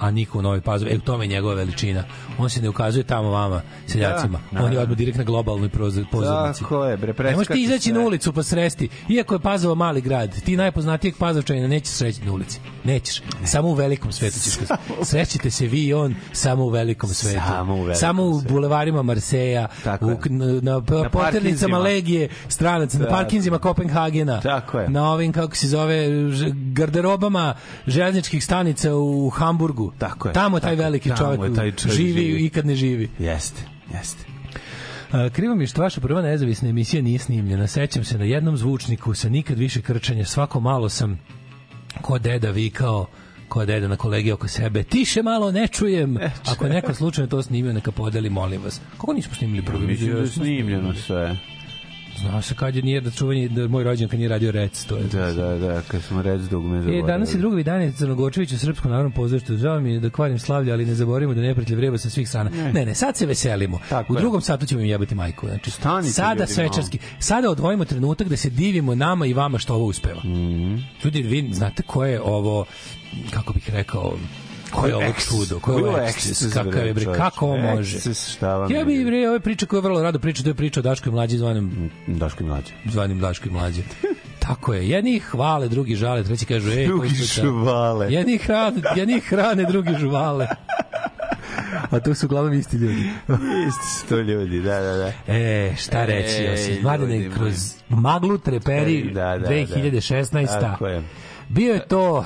[0.00, 0.90] a niko u Novoj Pazovi.
[0.92, 2.04] E, u tome je njegova veličina.
[2.38, 4.38] On se ne ukazuje tamo vama, seljacima.
[4.50, 5.68] Da, On je odmah direkt na globalnoj
[6.12, 6.60] pozornici.
[6.60, 7.92] Tako je, bre, Ne možeš ti izaći sve.
[7.92, 8.88] na ulicu pa sresti.
[9.08, 12.60] Iako je Pazova mali grad, ti najpoznatijeg Pazovčanina nećeš sreći na ulici.
[12.84, 13.22] Nećeš.
[13.44, 14.54] Samo u velikom svetu ćeš
[15.02, 17.40] Srećite se vi i on samo u velikom svetu.
[17.48, 21.78] Samo u velikom Samo u bulevarima Marseja, Tako u, na, na, na poternicama.
[21.78, 23.16] Legije stranaca, na Tako.
[23.16, 24.40] parkinzima Kopenhagena.
[24.40, 24.88] Tako je.
[24.88, 26.08] Na ovim, kako se zove,
[26.72, 27.54] garderobama
[27.86, 29.89] železničkih stanica u Hamburgu.
[29.98, 30.34] Tako je.
[30.34, 30.84] Tamo taj Tako je.
[30.84, 32.44] veliki čovjek, je taj čovjek živi, živi.
[32.44, 33.10] i kad ne živi.
[33.18, 33.62] Jeste,
[33.94, 34.24] jeste.
[35.32, 37.66] Krivo mi je što vaša prva nezavisna emisija nije snimljena.
[37.66, 40.24] Sećam se na jednom zvučniku sa nikad više krčanja.
[40.24, 41.20] Svako malo sam
[42.02, 43.06] ko deda vikao
[43.50, 44.82] ko deda na kolegi oko sebe.
[44.82, 46.18] Tiše malo, ne čujem.
[46.46, 48.80] Ako je neko slučajno to snimio, neka podeli, molim vas.
[48.90, 49.86] Kako nismo snimili prvi?
[49.86, 51.36] Mislim da je snimljeno sve.
[52.20, 54.84] Znao se kad je nije da čuvanje, da moj rođen kad nije radio rec.
[54.84, 57.06] To je Da, da, da, kad smo red dugme E, zaboravili.
[57.06, 59.56] danas je drugovi dan Crnogorčević u Srpskom narodnom pozorištu.
[59.56, 62.50] Žao mi je da kvarim slavlje, ali ne zaboravimo da neprijatelj vreba sa svih strana.
[62.50, 63.78] Ne, ne, sad se veselimo.
[63.88, 64.20] Tako u je.
[64.20, 65.46] drugom satu ćemo im jebati majku.
[65.48, 66.98] Znači, Stanite, sada svečarski.
[67.18, 70.20] Sada odvojimo trenutak da se divimo nama i vama što ovo uspeva.
[70.20, 70.76] Mhm.
[71.04, 72.64] Ljudi, vi znate ko je ovo,
[73.30, 74.16] kako bih rekao,
[74.70, 77.96] ko je ovo čudo, ko je ovo eksces, kakav je bre, kako ovo može.
[77.96, 80.80] Eksces, šta vam Ja bi bre, ove priče koje vrlo rado priča, to je priča
[80.80, 82.72] o Daško i mlađi zvanim Daško i mlađe.
[82.84, 83.82] zvanim Daško i mlađe.
[84.46, 84.88] Tako je.
[84.88, 88.12] Jedni hvale, drugi žale, treći kažu, ej, Drugi žuvale.
[88.12, 90.46] Jedni hrane, jedni hrane, drugi žuvale.
[91.90, 93.10] A to su uglavnom isti ljudi.
[93.68, 95.34] Isti su to ljudi, da, da, da.
[95.34, 96.82] E, šta reći, Ej, Josip?
[96.82, 99.48] Mladine, ljudi kroz maglu treperi Da, da, da.
[99.48, 100.60] 2016.
[100.60, 101.02] Tako je.
[101.48, 102.24] Bio je to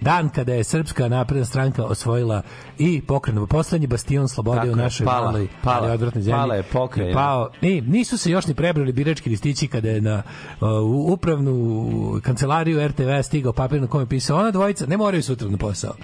[0.00, 2.42] dan kada je Srpska napredna stranka osvojila
[2.78, 6.38] i pokrenuo poslednji bastion slobode Tako u našoj pala, maloj, pala, odvratnoj zemlji.
[6.38, 7.10] pala je pokrajina.
[7.10, 10.22] Je Pao, ni, nisu se još ni prebrali birački listići kada je na
[10.60, 10.68] uh,
[11.12, 15.56] upravnu kancelariju RTV stigao papir na kome je pisao ona dvojica ne moraju sutra na
[15.56, 15.94] posao.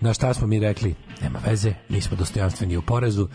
[0.00, 0.94] Na šta smo mi rekli?
[1.22, 3.28] Nema veze, mi smo dostojanstveni u porezu.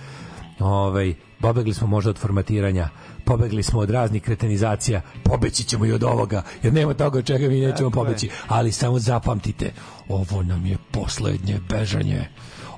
[0.60, 2.90] Ovaj, pobegli smo možda od formatiranja,
[3.26, 7.48] pobegli smo od raznih kretenizacija, pobeći ćemo i od ovoga, jer nema toga od čega
[7.48, 8.30] mi nećemo pobeći.
[8.48, 9.72] Ali samo zapamtite,
[10.10, 12.28] ovo nam je poslednje bežanje.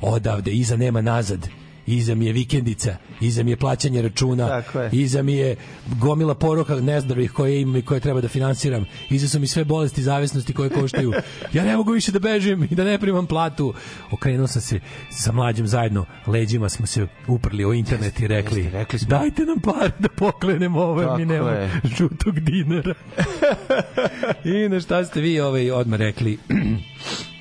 [0.02, 1.63] Odavde, iza nema nazad.
[1.88, 5.56] Iza mi je vikendica, iza mi je plaćanje računa, iza mi je
[6.00, 8.86] gomila poroka nezdravih koje imam i koje treba da finansiram.
[9.10, 11.14] Iza su mi sve bolesti zavisnosti koje koštaju.
[11.54, 13.74] Ja ne mogu više da bežim i da ne primam platu.
[14.12, 18.78] Okrenuo sam se sa mlađim zajedno, leđima smo se uprli o internet i rekli, jeste,
[18.78, 19.10] rekli smo.
[19.10, 21.70] dajte nam pare da poklenemo jer mi Tako nemamo je.
[21.98, 22.94] žutog dinara.
[24.66, 26.38] I na šta ste vi ovaj odmah rekli,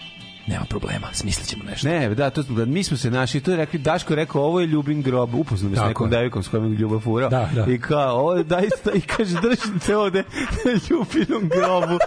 [0.47, 1.89] nema problema, smislit ćemo nešto.
[1.89, 4.61] Ne, da, to, da, mi smo se našli, to je rekli, Daško je rekao, ovo
[4.61, 6.11] je Ljubin grob, upoznao me s nekom je.
[6.11, 7.31] devojkom s kojom je Ljubav furao.
[7.31, 7.73] Da, da.
[7.73, 8.63] I kao, ovo je daj,
[8.95, 10.25] i kaže, držite ovde
[10.65, 11.99] na Ljubinom grobu.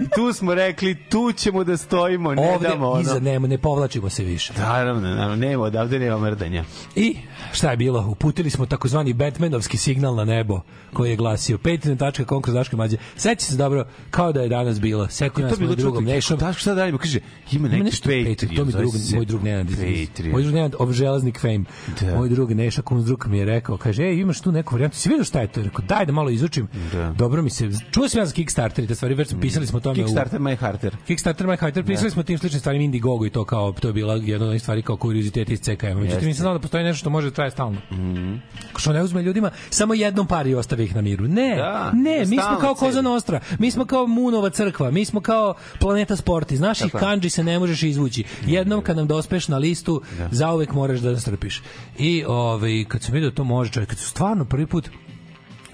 [0.00, 3.00] I tu smo rekli, tu ćemo da stojimo, ne Ovde damo ono.
[3.00, 4.52] iza nema, ne povlačimo se više.
[4.58, 6.64] Naravno, naravno, nema, odavde nema mrdanja.
[6.96, 7.16] I
[7.52, 8.06] šta je bilo?
[8.08, 10.60] Uputili smo takozvani Batmanovski signal na nebo
[10.92, 12.96] koji je glasio patreon.com kroz Daške mađe.
[13.16, 15.08] Seća se dobro kao da je danas bilo.
[15.08, 16.38] Seti nas na drugom nešom.
[16.38, 16.98] Daško, šta da radimo?
[16.98, 17.20] Kaže,
[17.52, 18.56] ima neki nešto Patreon.
[18.56, 19.66] To mi drug, se moj drug Nenad.
[20.32, 21.64] Moj drug Nenad, of železnik fame.
[22.00, 22.16] Da.
[22.16, 25.24] Moj drug Neša Kunzdruk mi je rekao, kaže, ej, imaš tu neku varijantu, si vidio
[25.24, 25.62] šta je to?
[25.62, 26.68] Rekao, daj da malo izučim.
[26.92, 27.14] Da.
[27.18, 29.76] Dobro mi se, čuo sam ja za Kickstarter i te stvari, već smo pisali smo
[29.76, 30.04] o tome u...
[30.04, 30.96] Kickstarter My Harter.
[31.06, 33.92] Kickstarter My Fighter, pisali smo o tim sličnim stvarima Indiegogo i to kao, to je
[33.94, 35.98] bila jedna od onih stvari kao kurioziteti iz CKM.
[36.00, 37.78] Međutim, nisam znao da postoji nešto što može da traje stalno.
[38.76, 41.28] Što ne uzme ljudima samo jednom par i ostavi ih na miru.
[41.28, 42.74] Ne, Da, ne, mi smo kao.
[42.74, 46.52] Koza Nostra, mi smo kao Munova crkva, mi smo kao Planeta Sport.
[46.52, 47.00] Iz naših Tako je.
[47.00, 48.24] kanđi se ne možeš izvući.
[48.46, 51.62] Jednom kad nam dospeš na listu, zauvek moraš da nas trpiš.
[51.98, 54.90] I ovaj, kad sam vidio da to može, čovjek, kad su stvarno prvi put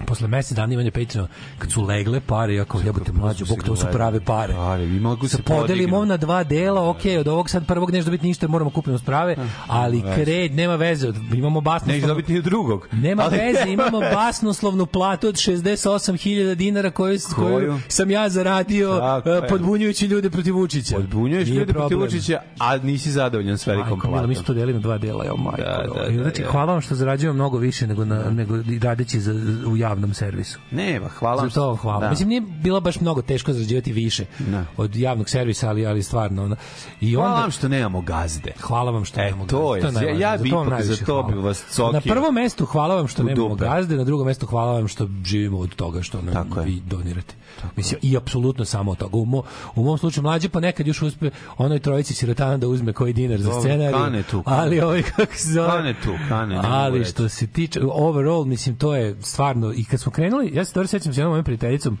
[0.03, 1.27] posle mesec dana imanja Patreona,
[1.59, 4.53] kad su legle pare, ja kao jebote mlađo, bog, to su prave pare.
[4.53, 8.27] Pare, vi mogu se Podelimo na dva dela, ok, od ovog sad prvog neće dobiti
[8.27, 9.35] ništa, moramo kupiti sprave,
[9.67, 12.87] ali kred, nema veze, imamo Neće basnoslovnu, dobiti ni drugog.
[12.91, 17.79] nema Ali- veze, imamo basnoslovnu platu od 68.000 dinara koju, koju Koju?
[17.87, 19.47] sam ja zaradio Tako je.
[19.47, 20.97] podbunjujući ljude protiv Vučića.
[20.97, 21.99] Odbunjuješ Nije ljude protiv.
[21.99, 24.45] Vučića, a nisi zadovoljan s velikom Majko, mila, mi smo platom.
[24.45, 25.61] to delili na dva dela, jo majko.
[25.61, 28.79] Da, da, I da, znači, hvala vam što zarađujem mnogo više nego, na, nego i
[28.79, 29.33] radeći za,
[29.67, 30.59] u javnom servisu.
[30.71, 31.99] Ne, ba, hvala Za to hvala.
[31.99, 32.09] Da.
[32.09, 34.65] Mislim nije bilo baš mnogo teško zarađivati više Da.
[34.77, 36.55] od javnog servisa, ali ali stvarno ono.
[37.01, 38.51] I Hvala onda vam što nemamo gazde.
[38.59, 39.87] Hvala vam što E, nemamo to gazde.
[39.87, 40.19] je, najvažnije.
[40.21, 41.27] ja bi to ipak za to hvala.
[41.29, 41.91] bi vas cokio.
[41.91, 43.65] Na prvom mestu hvala vam što nemamo dupe.
[43.65, 46.65] gazde, na drugom mestu hvala vam što živimo od toga što nam Tako je.
[46.65, 47.35] vi donirate.
[47.75, 49.17] Mislim, i apsolutno samo od toga.
[49.17, 49.43] U, mo,
[49.75, 53.39] u mom slučaju mlađe pa nekad još uspe onoj trojici sirotana da uzme koji dinar
[53.39, 53.91] za scenarij.
[53.93, 54.43] kane tu.
[54.45, 55.67] Ali ovaj kako se zove?
[55.69, 60.11] Kane tu, kane, Ali što se tiče overall, mislim to je stvarno i kad smo
[60.11, 61.97] krenuli, ja se dobro sećam s jednom mojom prijateljicom,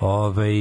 [0.00, 0.52] ovaj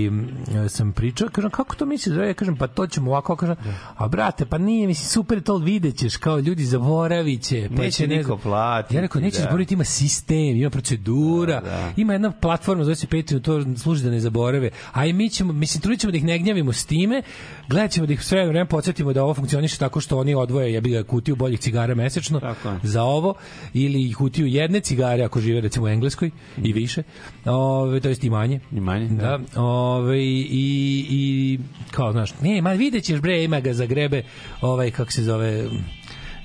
[0.70, 3.56] sam pričao, kažem kako to misliš, ja kažem pa to ćemo ovako, kažem,
[3.96, 8.18] a brate, pa nije, mislim super to videćeš, kao ljudi zaboraviće, pa Neće će, ne
[8.18, 9.44] niko platiti, Ja rekao neće da.
[9.44, 14.10] zaboraviti, ima sistem, ima procedura, Da, ima jedna platforma zove se Patreon, to služi da
[14.10, 14.70] ne zaborave.
[14.92, 17.22] A i mi ćemo, mislim, trudit ćemo da ih ne gnjavimo s time,
[17.70, 20.82] gledat ćemo da ih sve vreme podsjetimo da ovo funkcioniše tako što oni odvoje, ja
[20.82, 22.42] bih ga kutiju boljih cigara mesečno
[22.84, 23.34] za ovo
[23.74, 26.32] ili kutiju jedne cigare ako žive recimo u Engleskoj
[26.64, 27.04] i više.
[27.46, 28.60] Ove to jest i manje.
[28.72, 29.38] I manje, da.
[29.38, 29.62] da.
[29.62, 31.60] Ove i i
[31.92, 34.24] kao znaš, ne, ma videćeš bre, ima ga za grebe,
[34.62, 35.70] ovaj kako se zove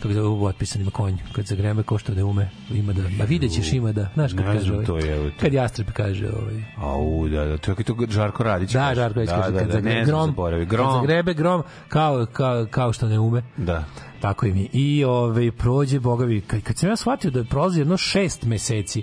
[0.02, 3.02] kako zove u otpisan ima konj, kad za grebe ko što ne ume, ima da,
[3.18, 5.36] ma videćeš ima da, znaš kako Ne kaže ovaj, to, evo te.
[5.40, 8.72] kad jastreb kaže ovaj, Au, da, da, to je to Žarko Radić.
[8.72, 8.92] da.
[8.94, 10.92] Žarko da, kaže, da, kad da, za ne grebe, znam, grom, kad Grom.
[10.92, 13.42] za grebe grom, kao, kao, kao što ne ume.
[13.56, 13.84] Da.
[14.20, 14.68] Tako i mi.
[14.72, 19.02] I ovaj prođe bogovi kad, kad sam ja shvatio da prolazi jedno šest meseci,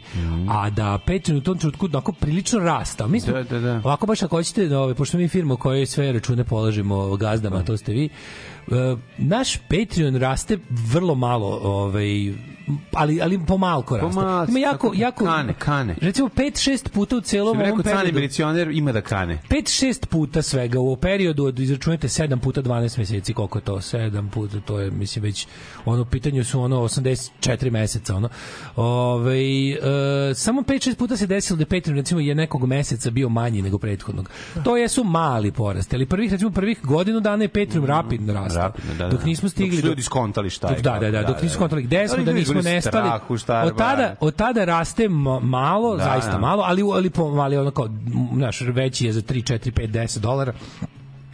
[0.49, 3.07] a da Patreon u tom trenutku onako prilično rasta.
[3.07, 3.81] Mi smo, Da, da, da.
[3.83, 7.63] Ovako baš ako hoćete, da, ovaj, pošto mi firma u kojoj sve račune polažemo gazdama,
[7.63, 8.09] to ste vi,
[9.17, 12.33] naš Patreon raste vrlo malo, ovaj,
[12.93, 14.09] ali, ali pomalko raste.
[14.09, 15.95] Pomalo, Ima jako, tako, jako, kane, kane.
[16.01, 18.15] Recimo 5-6 puta u celom ovom rekao cani periodu.
[18.15, 19.39] milicioner, ima da kane.
[19.49, 24.29] 5-6 puta svega u periodu od izračunajte 7 puta 12 meseci koliko je to 7
[24.29, 25.47] puta to je mislim već
[25.85, 28.29] ono u pitanju su ono 84 meseca ono
[28.75, 29.77] ovaj e,
[30.35, 34.29] samo 5-6 puta se desilo da Patreon recimo je nekog meseca bio manji nego prethodnog
[34.63, 38.93] to jesu mali porast ali prvih recimo prvih godinu dana je Patreon rapidno rastao Rapidno,
[38.93, 39.09] da, da.
[39.09, 40.75] dok nismo stigli Dok su ljudi skontali šta je.
[40.75, 43.07] Dok, da, da, da, dok nismo kontali gde smo, da nismo u nestali.
[43.07, 46.37] strahu, šta je od tada, od tada raste ma- malo, Da, zaista da.
[46.37, 47.93] malo, ali ali po ali ono kao m,
[48.35, 50.53] znaš, veći je za 3 4 5 10 dolara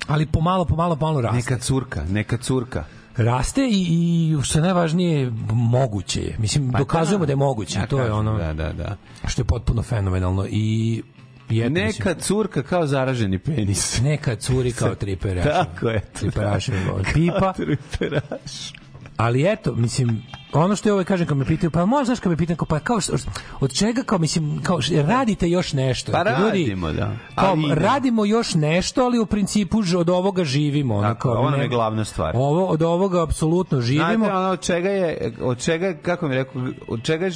[0.07, 1.37] ali pomalo, pomalo, pomalo raste.
[1.37, 2.83] Neka curka, neka curka.
[3.17, 6.35] Raste i, i što je najvažnije, moguće je.
[6.39, 7.79] Mislim, dokazujemo da je moguće.
[7.79, 8.95] Ja to je kažem, ono Da, da, da.
[9.27, 10.45] što je potpuno fenomenalno.
[10.45, 11.03] I
[11.49, 13.99] i eto, mislim, Neka curka kao zaraženi penis.
[14.01, 15.43] neka curi kao triperaš.
[15.45, 16.01] Tako je.
[16.13, 16.65] Triperaš
[17.13, 17.53] pipa.
[17.53, 18.73] Triperaš.
[19.17, 20.23] Ali eto, mislim,
[20.55, 23.01] ono što je ovaj kažem kad me pitaju, pa znaš kad me kao, pa kao,
[23.01, 23.13] što-
[23.59, 26.11] od čega, kao, mislim, kao, radite još nešto.
[26.11, 27.11] Pa Ljudi, radimo, da.
[27.35, 30.95] Kao, Ali radimo još nešto, ali u principu od ovoga živimo.
[30.95, 32.35] ono, Tako, kao, ne- je glavna stvar.
[32.35, 34.05] Ovo, od ovoga apsolutno živimo.
[34.17, 37.29] Znate, ono, od čega je, od čega, kako mi rekao, od čega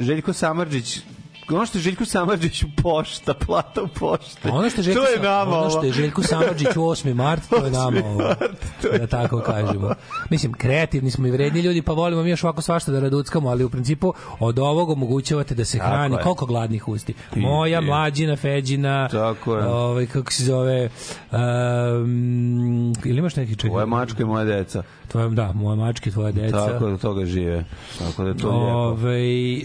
[0.00, 1.00] Željko Samarđić
[1.50, 4.50] ono što je Željko Samarđić pošta, plata u pošte.
[4.50, 7.14] Ono što je Željko, to je nama ono što je Željko Samardžić u 8.
[7.14, 8.04] mart, to je nama 8.
[8.04, 8.34] ovo,
[8.82, 9.94] to je da tako kažemo.
[10.30, 13.64] Mislim, kreativni smo i vredni ljudi, pa volimo mi još ovako svašta da raduckamo, ali
[13.64, 16.22] u principu od ovog omogućavate da se Tako hrani je.
[16.22, 17.14] koliko gladnih usti.
[17.36, 19.66] Moja, i- mlađina, Feđina, Tako je.
[19.66, 20.88] ovaj, kako se zove,
[21.32, 22.08] um,
[23.04, 23.70] ili imaš neki čekaj?
[23.70, 24.82] Ovo je mačka i moja deca.
[25.08, 26.66] Tvoja, da, moja mačka i tvoja deca.
[26.66, 27.64] Tako da toga žive.
[27.98, 28.78] Tako da to lijepo.
[28.78, 29.18] Ove,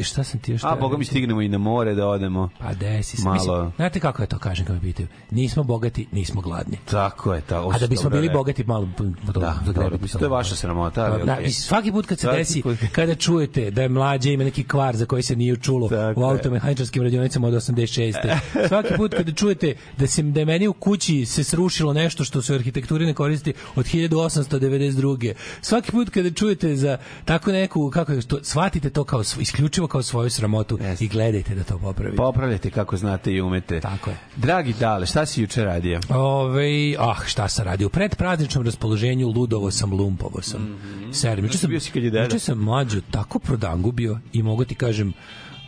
[0.03, 0.63] šta sam ti još...
[0.63, 2.49] A, boga mi stignemo i na more da odemo.
[2.59, 3.23] Pa desi se.
[3.23, 3.33] Malo.
[3.35, 5.07] Mislim, znate kako ja to kažem kad me pitaju?
[5.31, 6.77] Nismo bogati, nismo gladni.
[6.85, 7.41] Tako je.
[7.41, 8.33] Ta, A da bismo bili reči.
[8.33, 11.45] bogati malo p- to, Da, dobro, mislim, to je vaša sramota, ali Da, okej.
[11.45, 12.77] i svaki put kad se Svaki desi, put.
[12.91, 16.23] kada čujete da je mlađe ima neki kvar za koji se nije čulo Tako u
[16.23, 16.29] je.
[16.29, 18.37] automehaničarskim radionicama od 86.
[18.67, 22.41] svaki put kada čujete da se da je meni u kući se srušilo nešto što
[22.41, 25.33] se u arhitekturi ne koristi od 1892.
[25.61, 30.03] Svaki put kada čujete za tako neku kako je to shvatite to kao isključivo kao
[30.03, 31.05] svoju sramotu Jeste.
[31.05, 32.17] i gledajte da to popravite.
[32.17, 33.79] Popravljajte kako znate i umete.
[33.79, 34.17] Tako je.
[34.35, 35.99] Dragi Dale, šta si juče radio?
[36.09, 37.87] Ove, ah, šta sam radio?
[37.87, 40.61] U predprazničnom raspoloženju ludovo sam, lumpovo sam.
[40.61, 41.13] Mm -hmm.
[41.13, 42.23] Serim, juče sam, bio si kad je deda.
[42.23, 45.13] juče sam mlađo tako prodangubio i mogu ti kažem,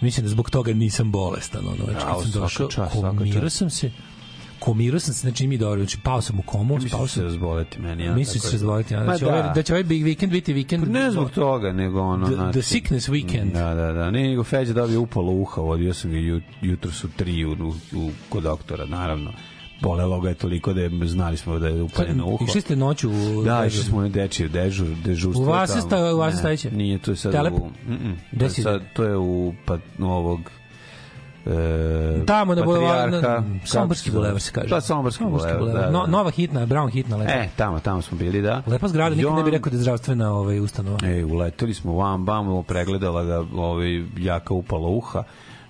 [0.02, 1.68] mislim da zbog toga nisam bolestan.
[1.68, 2.70] Ono, znači, Bravo, kad sam došao,
[3.18, 3.92] komirao sam se,
[4.66, 7.24] komirao sam se, znači mi dobro, znači pao sam u komu, spao Mislim se sam,
[7.24, 8.04] razboleti meni.
[8.04, 8.52] Ja, mislim tako se je.
[8.52, 9.28] razvoliti, ja, Ma da da.
[9.28, 10.88] ovaj, da će ovaj big weekend biti weekend.
[10.88, 12.26] Ne zbog toga, nego ono...
[12.26, 13.54] The, znači, the sickness weekend.
[13.54, 14.12] Da, da, da.
[14.12, 17.74] Ne, nego Feđa dobio upalo uha, vodio sam ga jut, jutro su tri u, u,
[17.96, 19.32] u, kod doktora, naravno.
[19.82, 22.46] Bolelo ga je toliko da je, znali smo da je upaljeno uho.
[22.46, 23.44] Išli ste noću u...
[23.44, 25.44] Da, išli smo na dečije dežur, dežurstvo.
[25.44, 25.86] U Vasi tamo.
[25.86, 26.72] sta- u Vasi Ne, Stajiće?
[26.72, 27.54] Nije, to je sad Telep?
[27.54, 27.68] u...
[27.88, 30.52] Mm -mm, to, je sad, to je u pa, ovog...
[31.48, 34.68] E, Tamo na Patrijarha, na Somborski bulevar se kaže.
[34.68, 36.08] Da, Somborski bulevar, da, No, da.
[36.08, 37.32] nova hitna, brown hitna lepa.
[37.34, 38.62] E, tamo, tamo smo bili, da.
[38.68, 40.98] Lepa zgrada, nikad ne bi I on- rekao da je zdravstvena ovaj, ustanova.
[41.04, 45.24] E, uleteli smo vam, bam, pregledala ga ovaj, jaka upala uha,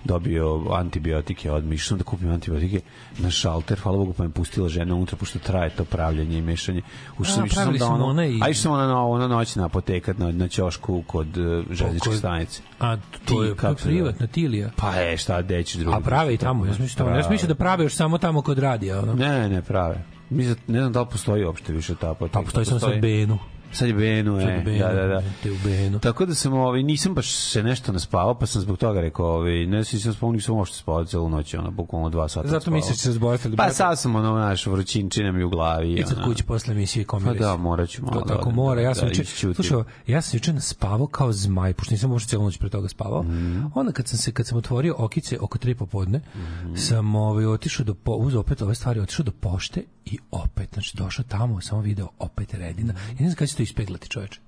[0.06, 2.80] dobio antibiotike, odmah išao sam da kupim antibiotike
[3.18, 6.82] na šalter, hvala Bogu pa me pustila žena unutra, pošto traje to pravljanje i mešanje.
[7.18, 9.64] Ušao sam, išao sam da ono, one i- a išao sam ona, na, ona noćna
[9.64, 12.62] apotekat na, na ćošku kod uh, železničke Kod- stanice.
[12.80, 14.70] A to je, kako privatna tilija.
[14.76, 15.96] Pa je, šta, deći drugi.
[15.96, 18.42] A prave i tamo, ja sam mislio, ja sam mislio da prave još samo tamo
[18.42, 19.14] kod radija, ono.
[19.14, 20.02] Ne, ne, prave.
[20.30, 22.38] Mislim, ne znam da li postoji uopšte više ta apoteka.
[22.38, 23.38] Pa postoji samo sad Benu.
[23.72, 25.22] Sad je Benu, e, Benu, da, da, da.
[25.42, 25.98] te u Benu.
[25.98, 29.66] Tako da sam ovaj nisam baš se nešto naspavao, pa sam zbog toga rekao, ovaj
[29.66, 32.48] ne znam, nisam spavao, nisam uopšte spavao celu noć, ono bukvalno dva sata.
[32.48, 32.76] Zato spavao.
[32.76, 33.48] misliš da se razboliti.
[33.48, 35.92] ali Pa sad sam ono naš vrućinčina mi u glavi.
[35.92, 38.12] I sad kući posle emisije i Pa da, morat ću malo.
[38.14, 38.80] To da tako odem, mora.
[38.80, 39.24] Ja da, sam da, juče,
[39.54, 43.22] slušao, ja sam juče naspavao kao zmaj, pošto nisam uopšte celu noć pre toga spavao.
[43.22, 43.62] Mhm.
[43.74, 46.74] Onda kad sam se kad sam otvorio okice oko 3 popodne, Mhm.
[46.76, 50.96] sam ovaj otišao do po, uzeo opet ove stvari, otišao do pošte i opet, znači
[50.96, 52.92] došao tamo, samo video opet redina.
[52.92, 53.02] Mhm.
[53.10, 54.40] Ja ne znam kada to ispeglati, čoveče.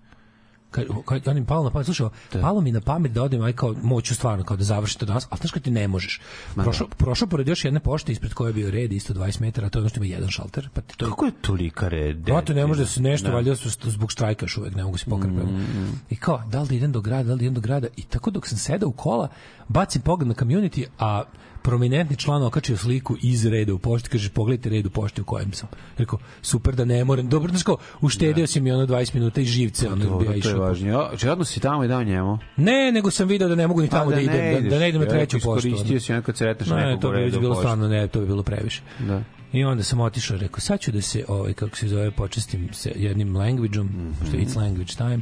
[0.71, 2.09] Kad, kad ja mi palo na pamet, slušaj,
[2.41, 5.39] palo mi na pamet da odem, aj kao moću stvarno kao da završite danas, ali
[5.39, 6.21] znaš kad ti ne možeš.
[6.55, 9.79] Prošao, prošao pored još jedne pošte ispred koje je bio red isto 20 metara, to
[9.79, 12.17] je ono što ima jedan šalter, pa ti to Kako je tolika red?
[12.17, 15.05] Brate, ne može da se nešto, valjda su zbog štrajka još uvek, ne mogu se
[15.11, 15.53] pokrenuti.
[16.11, 17.87] I kao, da li da idem do grada, da li da idem do grada?
[17.97, 19.29] I tako dok sam sedao u kola,
[19.69, 21.23] bacim pogled na community, a
[21.69, 25.53] prominentni član okačio sliku iz reda u pošti, kaže, pogledajte red u pošti u kojem
[25.53, 25.69] sam.
[25.99, 29.45] Rekao, super da ne moram, dobro, znaš kao, uštedio si mi ono 20 minuta i
[29.45, 30.61] živce, ono Dobro, bi ja to je išao.
[30.61, 30.97] važnije.
[31.17, 32.39] Čeradno si tamo i dao njemu.
[32.57, 34.89] Ne, nego sam video da ne mogu ni tamo Pa da, idem, da, da ne
[34.89, 35.19] idem na ideš.
[35.19, 35.69] treću Rekao, poštu.
[35.69, 38.43] Iskoristio si onako sretneš Ne, nekog to u bi bilo stvarno, ne, to bi bilo
[38.43, 38.83] previše.
[38.99, 39.23] Da.
[39.53, 42.93] I onda sam otišao, rekao, sad ću da se, ovaj, kako se zove, počestim se
[42.97, 44.29] jednim languageom, mm -hmm.
[44.29, 45.21] što je it's language time,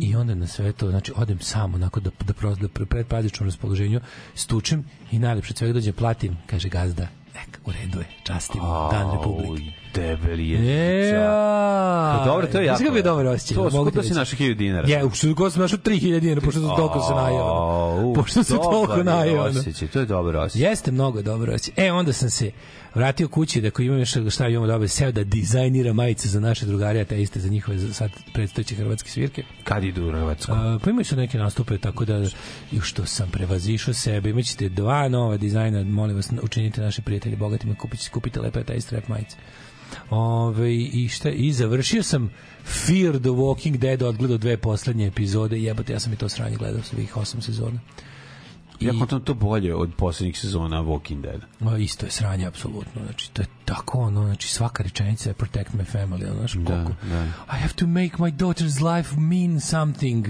[0.00, 3.48] i onda na sve to, znači, odem sam, onako, da, da, da pre- pred prazničnom
[3.48, 4.00] raspoloženju
[4.34, 9.84] stučem i najlepše svega dođe platim, kaže gazda, nek, u redu je, častimo, Dan Republike.
[9.94, 11.08] Debeli je.
[11.08, 12.18] Ja.
[12.18, 12.84] Pa dobro, to je jako.
[12.84, 13.54] Kako je dobar osjećaj?
[13.54, 14.88] To, ti to si našo 1000 dinara.
[14.88, 15.02] Je,
[15.36, 18.12] god sam našao 3000 dinara, pošto sam toliko se najao.
[18.14, 19.44] Pošto dobar toliko najao.
[19.44, 20.70] osjećaj, To je dobar osjećaj.
[20.70, 21.86] Jeste mnogo dobro osjećaj.
[21.86, 22.50] E, onda sam se
[22.94, 26.66] vratio kući da ako imam još šta imamo dobro, seo da dizajnira majice za naše
[26.66, 29.42] drugare, a te iste za njihove za sad predstojeće hrvatske svirke.
[29.64, 30.52] Kad idu u Hrvatsku?
[30.52, 32.22] A, pa imaju su neke nastupe, tako da
[32.72, 34.30] i što sam prevazišao sebe.
[34.30, 39.08] Imaćete dva nova dizajna, molim vas, učinite naše prijatelje bogatima, kupite, kupite lepe taj strap
[39.08, 39.36] majice.
[40.10, 42.30] Ove, i, šta, I završio sam
[42.64, 46.82] Fear the Walking Dead odgledao dve poslednje epizode jebote, ja sam i to sranje gledao
[46.82, 47.80] svih osam sezona.
[48.80, 51.40] Ja kontam to bolje od poslednjih sezona Walking Dead.
[51.60, 53.02] Ma, isto je sranje, apsolutno.
[53.04, 56.64] Znači, to je tako ono, znači svaka rečenica je protect my family, ono, znaš, Da,
[56.84, 56.92] koliko.
[57.02, 57.24] da.
[57.24, 60.26] I have to make my daughter's life mean something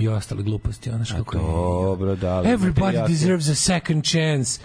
[0.00, 1.42] i ostale gluposti, ono, znaš, kako je.
[1.42, 2.42] Dobro, da.
[2.44, 4.60] Everybody deserves a second chance.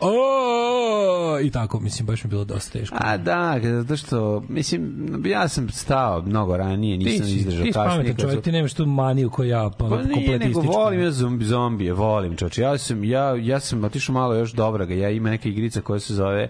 [0.00, 1.40] Oh!
[1.42, 2.96] I tako, mislim, baš mi bilo dosta teško.
[3.00, 7.74] A da, zato što, mislim, ja sam stao mnogo ranije, nisam si, izdržao ti si
[7.74, 11.44] pametan čovjek, ti nemaš tu maniju koju ja, pa, Pa nije, nego volim ja zombi,
[11.44, 12.62] zombije, volim čoče.
[12.62, 14.94] Ja sam, ja, ja sam otišao malo još dobraga.
[14.94, 16.48] Ja ima neka igrica koja se zove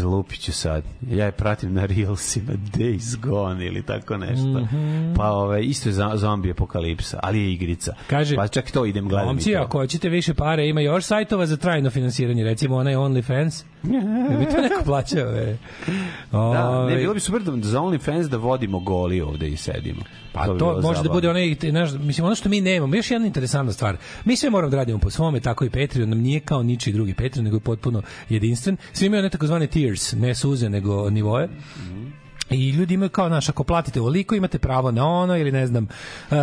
[0.00, 0.84] Lupiću sad.
[1.10, 4.66] Ja je pratim na Reelsima Days Gone ili tako nešto.
[5.16, 7.94] Pa ove, isto je zombi apokalipsa, ali je igrica.
[8.06, 9.26] Kaže, pa čak to idem gledam.
[9.26, 13.64] Momci, ako hoćete više pare, ima još sajtova za trajno finansiranje, recimo onaj OnlyFans.
[13.82, 15.56] Ne bi to neko plaćao, e.
[16.32, 20.02] Da, ne, Ovaj, bilo bi super da za OnlyFans da vodimo goli ovde i sedimo.
[20.32, 21.12] Pa bi to, može da zabavno.
[21.12, 23.96] bude onaj, te, naš, mislim, ono što mi nemamo, još jedna interesantna stvar.
[24.24, 27.14] Mi sve moramo da radimo po svome, tako i Patreon nam nije kao ničiji drugi
[27.14, 28.76] Patreon, nego je potpuno jedinstven.
[28.92, 31.48] Svi imaju one takozvane tiers, ne suze, nego nivoje.
[32.50, 35.88] I ljudi imaju kao, naš, ako platite ovoliko, imate pravo na ono, ili ne znam,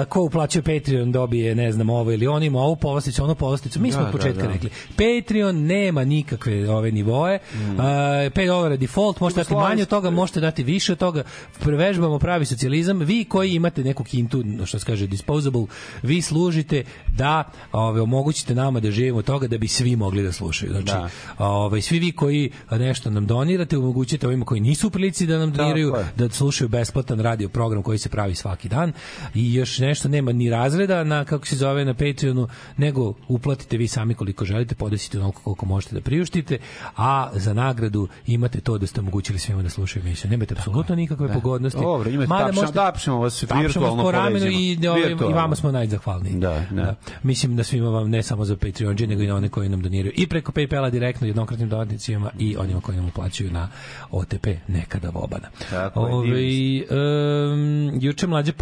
[0.10, 3.80] ko uplaćuje Patreon dobije, ne znam, ovo ili on ima ovu povlasticu, onu povlasticu.
[3.80, 4.54] Mi smo Da, od početka da, da.
[4.54, 7.58] rekli, Patreon nema nikakve ove nivoe, mm.
[7.58, 11.24] uh, 5 dolara default, možete dati manje od toga, možete dati više od toga,
[11.60, 15.66] prevežbamo pravi socijalizam, vi koji imate neku kintu, što se kaže, disposable,
[16.04, 16.84] vi služite
[17.18, 20.72] da ove, omogućite nama da živimo toga da bi svi mogli da slušaju.
[20.72, 21.10] Znači, Da.
[21.38, 25.52] ovaj, svi vi koji nešto nam donirate, omogućite ovima koji nisu u prilici da nam
[25.52, 25.97] doniraju.
[26.16, 28.94] Da slušaju besplatan radio program koji se pravi svaki dan
[29.34, 33.88] i još nešto nema ni razreda na kako se zove na Patreonu, nego uplatite vi
[33.88, 36.58] sami koliko želite, podesite onoliko koliko možete da priuštite,
[36.98, 40.32] a za nagradu imate to da ste omogućili svima da slušaju emisiju.
[40.32, 41.80] Nemate apsolutno nikakve pogodnosti.
[41.82, 46.34] Dobro, imate Mada tapšamo- možete- tapšamo vas virtualno po ramenu i, i vama smo najzahvalniji.
[46.34, 46.96] Da, da.
[47.24, 50.14] Mislim da svima vam ne samo za Patreon, nego i na one koji nam doniraju
[50.16, 53.70] i preko PayPala direktno jednokratnim dodatnicima i onima koji nam uplaćuju na
[54.12, 55.48] OTP nekada vobana.
[55.90, 56.82] Tako je, Ovaj
[57.54, 58.54] um, juče mlađe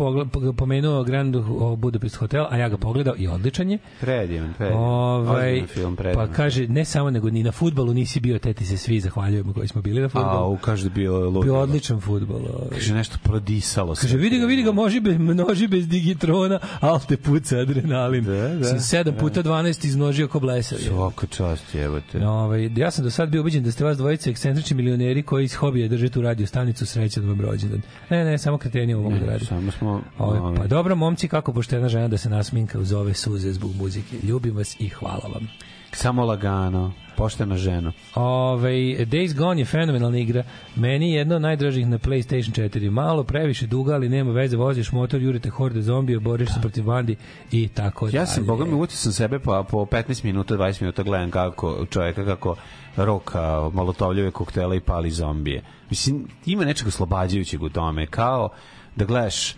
[0.58, 1.36] pomenuo Grand
[1.78, 3.78] Budapest Hotel, a ja ga pogledao i odličan je.
[4.00, 4.84] Predivan, predivan.
[4.84, 6.28] Ovaj, film, predivan.
[6.28, 9.54] pa kaže, ne samo nego ni na futbalu nisi bio, te ti se svi zahvaljujemo
[9.54, 10.54] koji smo bili na A, futbalu.
[10.54, 11.44] u kaže da bio lud.
[11.44, 12.38] Bio odličan futbol.
[12.38, 12.70] Ovaj.
[12.72, 14.02] Kaže nešto prodisalo se.
[14.02, 18.24] Kaže, vidi ga, vidi ga, može bez, množi bez digitrona, al te puca adrenalin.
[18.24, 20.80] Da, da, Sam 7 puta 12 iznožio ko blesav.
[20.80, 20.86] je.
[20.86, 22.28] Svaka čast, jebote.
[22.28, 25.56] Ovaj, ja sam do sad bio ubeđen da ste vas dvojice ekscentrični milioneri koji iz
[25.56, 26.86] hobija drže tu radio stanicu
[27.16, 27.82] srećan vam rođendan.
[28.10, 29.46] Ne, ne, samo kreteni ovo mogu da radi.
[29.46, 30.02] Samo smo...
[30.18, 33.76] Ovaj, ovaj, pa dobro, momci, kako poštena žena da se nasminka uz ove suze zbog
[33.76, 34.18] muzike.
[34.24, 35.48] Ljubim vas i hvala vam.
[35.92, 36.94] Samo lagano.
[37.18, 37.92] Poštena žena.
[38.16, 38.70] Ove,
[39.06, 40.44] Days Gone je fenomenalna igra.
[40.76, 42.90] Meni je jedna od najdražih na PlayStation 4.
[42.90, 44.58] Malo previše duga, ali nema veze.
[44.58, 47.16] Voziš motor, jurite horde zombija, boriš se protiv bandi
[47.52, 48.48] i tako Ja sam, dalje.
[48.48, 52.56] boga mi, utio sam sebe, pa po 15 minuta, 20 minuta gledam kako čovjeka, kako
[52.98, 55.64] roka molotovljave koktela i pali zombije.
[55.90, 58.50] Mislim, ima nečeg oslobađajućeg u tome, kao
[58.96, 59.58] da gledaš e,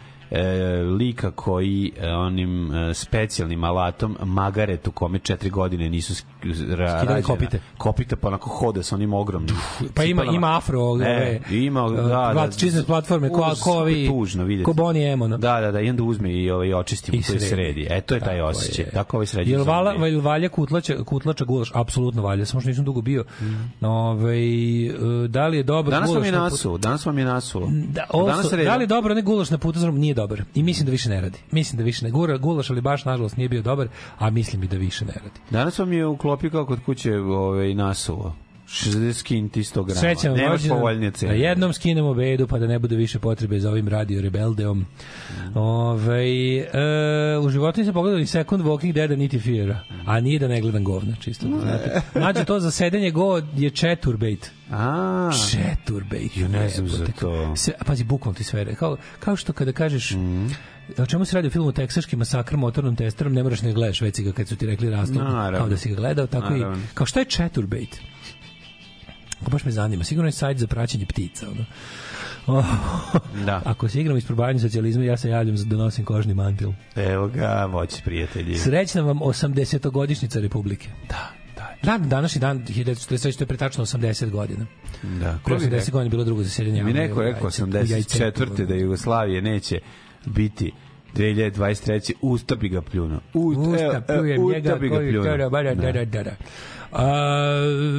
[0.99, 6.23] lika koji e, onim e, specijalnim alatom magaret u kome četiri godine nisu
[6.55, 7.21] Skidali rađena.
[7.21, 7.59] kopite.
[7.77, 9.55] Kopite pa onako hoda sa onim ogromnim
[9.93, 13.71] Pa ima ima afro, ove, E, ima, uh, da, da, plat- čizme platforme, ko, ko
[13.71, 14.65] ovi, tužno vidjeti.
[14.65, 15.37] ko Bonnie M, ono.
[15.37, 17.45] Da, da, da, i onda uzme i ovaj očisti I i sredi.
[17.45, 17.87] sredi.
[17.89, 18.89] E, to je taj je.
[18.93, 21.71] Tako ovaj sređi Jel vala, jel valja kutlača, kutlača gulaš?
[21.73, 23.23] Apsolutno valja, samo što nisam dugo bio.
[23.81, 24.91] Ovaj, e,
[25.27, 27.67] da li je dobar Danas vam je na putu- nasuo, danas vam je nasuo.
[27.71, 30.41] Da, danas da li je dobro ne gulaš na putu nije dobar.
[30.55, 31.39] I mislim da više ne radi.
[31.51, 33.87] Mislim da više ne gura, gulaš, ali baš nažalost nije bio dobar,
[34.17, 35.39] a mislim i da više ne radi.
[35.49, 38.33] Danas vam je uklopio kao kod kuće ovaj, nasuo.
[38.67, 39.99] 60 kinti 100 grama.
[40.01, 40.77] Srećan Nemaš rođendan.
[40.77, 41.39] povoljnije Da cene.
[41.39, 44.85] jednom skinemo bedu pa da ne bude više potrebe za ovim radio rebeldeom.
[45.55, 46.23] Ove,
[46.57, 46.67] e,
[47.37, 50.83] u životu nisam pogledao ni Second Walking Dead niti Feara, a nije da ne gledam
[50.83, 52.01] govna, čisto da znate.
[52.15, 54.51] Nađe to za sedenje go je četurbejt.
[54.71, 56.37] A, Četurbejt.
[56.37, 57.55] Ja ne znam za to.
[57.55, 58.75] Sve, a pazi, bukvalno ti sve.
[58.75, 60.11] Kao, kao što kada kažeš
[60.97, 64.15] O čemu se radi u filmu Teksaški masakr motornom testerom, ne moraš ne gledaš već
[64.15, 65.57] si ga kad su ti rekli Naravno.
[65.57, 66.77] kao da si ga gledao, tako Naravno.
[66.77, 67.99] i kao šta je chaturbate?
[69.41, 71.65] Baš me zanima, sigurno je sajt za praćenje ptica, ono.
[73.45, 73.61] Da.
[73.65, 76.71] Ako se igram isprobavanje socijalizma, ja se javljam za da nosim kožni mantil.
[76.95, 78.57] Evo ga, voći prijatelji.
[78.57, 80.87] Srećna vam 80-godišnjica Republike.
[81.09, 81.75] Da, da.
[81.83, 84.65] Dan, današnji dan, 1943, to je pretačno 80 godina.
[85.03, 85.91] Da, Pre ko bi 80 rekao?
[85.91, 86.83] godina je bilo drugo zasedanje.
[86.83, 88.17] Mi neko rekao Jajce- u Jajcetu.
[88.43, 88.65] 84.
[88.65, 89.79] da Jugoslavije neće
[90.25, 90.71] biti
[91.15, 92.13] 2023.
[92.21, 93.19] Usta bi ga pljuno.
[93.33, 96.35] Usta plujem njega koju tera, bara, dara, dara.
[96.91, 97.05] A,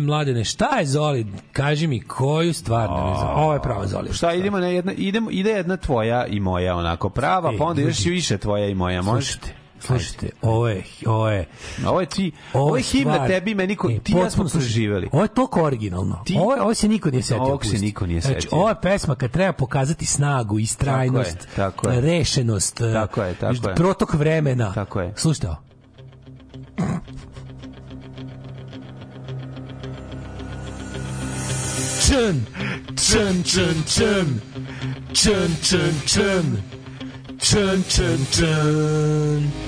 [0.01, 1.27] mladene, šta je Zoli?
[1.53, 3.33] Kaži mi koju stvar da mi Zoli?
[3.35, 4.13] Ovo je prava Zoli.
[4.13, 7.83] Šta idemo na jedna idemo ide jedna tvoja i moja onako prava, Ej, pa onda
[7.83, 9.23] i više tvoja i moja, može.
[9.23, 9.49] Slušajte,
[9.81, 11.47] slušajte, ovo je, ovo je,
[11.87, 15.09] Ovo je ti, ovo je himna stvar- tebi, meni ko, E, ti ja smo preživeli.
[15.13, 16.23] Ovo je toliko originalno.
[16.25, 17.43] Ti- Ovo, ovo se niko nije setio.
[17.43, 18.59] Ovog se niko nije Znači, setio.
[18.59, 22.01] ova pesma kad treba pokazati snagu, istrajnost, Tako je, tako je.
[22.03, 23.75] rešenost, Tako je, tako je.
[23.75, 24.73] protok vremena.
[24.73, 25.13] Tako je.
[25.17, 25.57] Slušajte ovo.
[32.09, 32.41] Čn,
[32.97, 34.41] čn, čn, čn,
[35.13, 36.47] čn, čn, čn,
[37.39, 39.68] čn, čn, čn.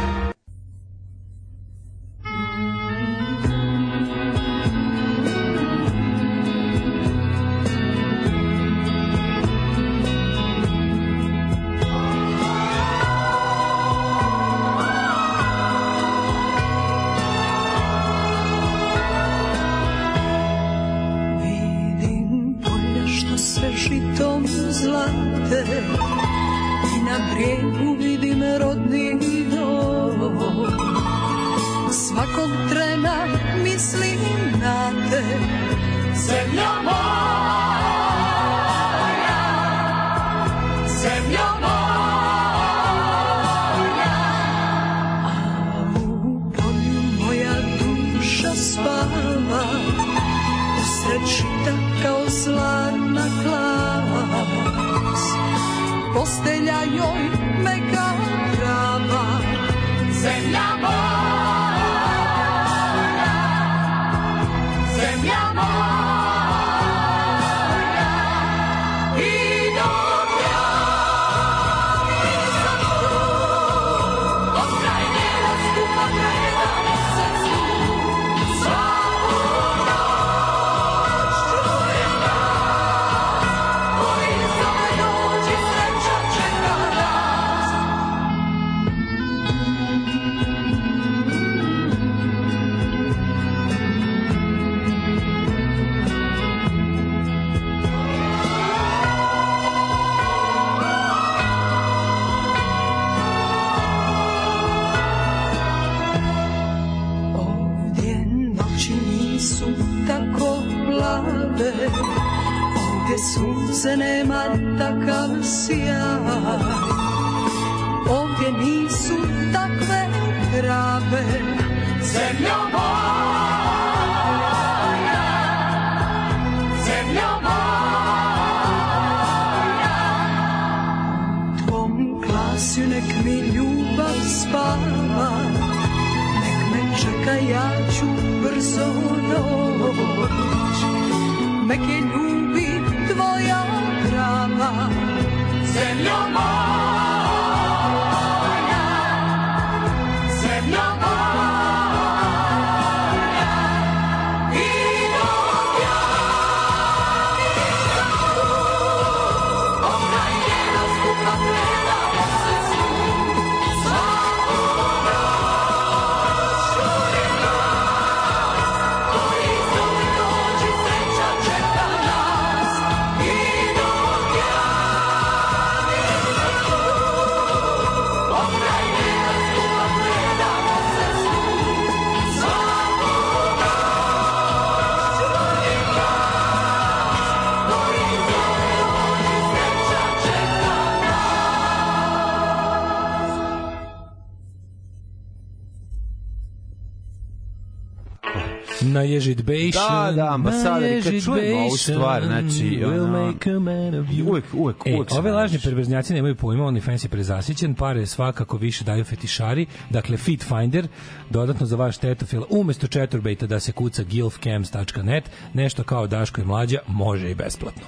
[199.31, 200.05] Ježitbation.
[200.05, 204.29] Da, da, ambasadori, kad čujemo ovu stvar, znači, We'll ono, make a man of you.
[204.29, 208.05] uvek, uvek, E, uvek se ove lažni perverznjaci nemaju pojma, oni fans je prezasićen, pare
[208.05, 210.87] svakako više daju fetišari, dakle Fit Finder,
[211.29, 216.79] dodatno za vaš tetofil, umesto četurbejta da se kuca gilfcams.net, nešto kao Daško i Mlađa,
[216.87, 217.83] može i besplatno.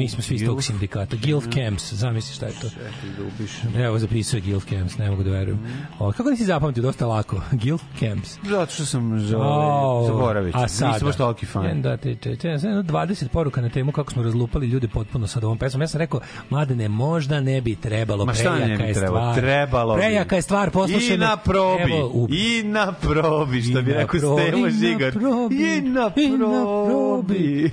[0.00, 1.16] Mi smo svi iz tog sindikata.
[1.16, 2.68] Gilfcams, zamisli šta je to.
[3.78, 5.58] Evo, zapisuje Gilfcams, ne mogu da verujem.
[5.98, 7.40] O, kako nisi zapamtio, dosta lako.
[7.62, 8.38] Gilfcams.
[8.44, 9.20] Zato što sam
[10.06, 10.58] zaboraviti.
[10.58, 10.92] A sada?
[10.92, 11.64] Nisam baš toliki fan.
[11.64, 15.26] Jedan, Da, te, te, te, jedno 20 poruka na temu kako smo razlupali ljude potpuno
[15.26, 15.80] sa ovom pesmom.
[15.82, 16.20] Ja sam rekao,
[16.50, 19.34] mladene, možda ne bi trebalo, Ma šta ne bi je trebalo?
[19.34, 20.00] Trebalo bi.
[20.00, 21.92] Prejaka je stvar, poslušaj I na probi.
[22.30, 25.12] I na probi, što bi rekao probi, Stevo i na Žigar.
[25.12, 27.70] probi, I na i na probi.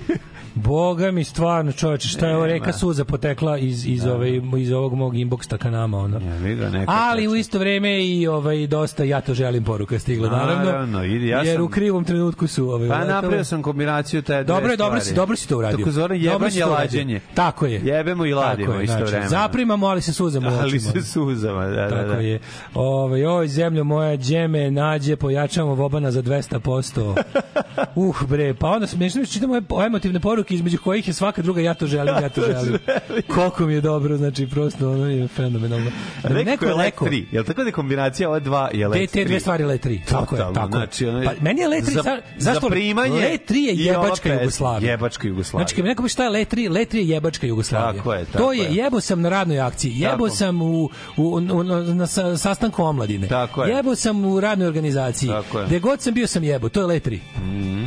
[0.58, 2.54] Boga mi stvarno, čoveče, šta je ovo Nema.
[2.54, 6.20] reka suza potekla iz, iz, ove, iz ovog mog inboxa ka nama, ono.
[6.20, 10.30] Ja, ga neka Ali u isto vreme i ovaj dosta ja to želim poruka stigla
[10.30, 10.66] naravno.
[10.66, 14.44] Naravno, idi, ja jer sam- u krivom trenutku su ovaj Pa napravio sam kombinaciju te
[14.44, 15.78] Dobro je, dobro si, dobro si to uradio.
[15.86, 17.20] Tako si jebanje lađenje.
[17.34, 17.82] Tako je.
[17.84, 19.30] Jebemo i ladimo Tako je, isto vremeno.
[19.30, 20.92] Zaprimamo, ali se suzamo u Ali očima.
[20.92, 22.20] se suzama, da, da, Tako da.
[22.20, 22.40] je.
[22.74, 27.16] Ove, oj, zemljo moja, džeme, nađe, pojačamo Vobana za 200%.
[27.96, 31.62] uh, bre, pa onda smešno čitamo ove emotivne poruke poruke između kojih je svaka druga
[31.62, 32.80] ja to želim, ja to želim.
[33.28, 35.92] Koliko mi je dobro, znači prosto ono je fenomenalno.
[36.24, 37.26] Da mi Neko je je let leko, 3.
[37.32, 39.40] Jel tako da je kombinacija ova dva je te, let te dve 3?
[39.40, 40.00] stvari let 3.
[40.06, 40.60] Tako je, tako.
[40.60, 40.68] je.
[40.70, 42.62] znači, ono je- pa, meni je let 3, za- za, zašto?
[42.62, 44.34] za primanje let 3 je jebačka.
[44.34, 44.92] Jugoslavija.
[44.92, 45.60] Jebačka Jugoslavija.
[45.60, 47.94] Znači, kad mi neko šta je let 3, let 3 je jebačka Jugoslavija.
[47.94, 48.74] Tako je, tako to je, je.
[48.74, 53.28] jebo sam na radnoj akciji, jebo sam u, u, u, na, na sa- sastanku omladine.
[53.28, 53.76] Tako je.
[53.76, 55.30] Jebo sam u radnoj organizaciji.
[55.30, 55.66] Je.
[55.68, 57.20] Gde god sam bio sam jebo, to je let 3.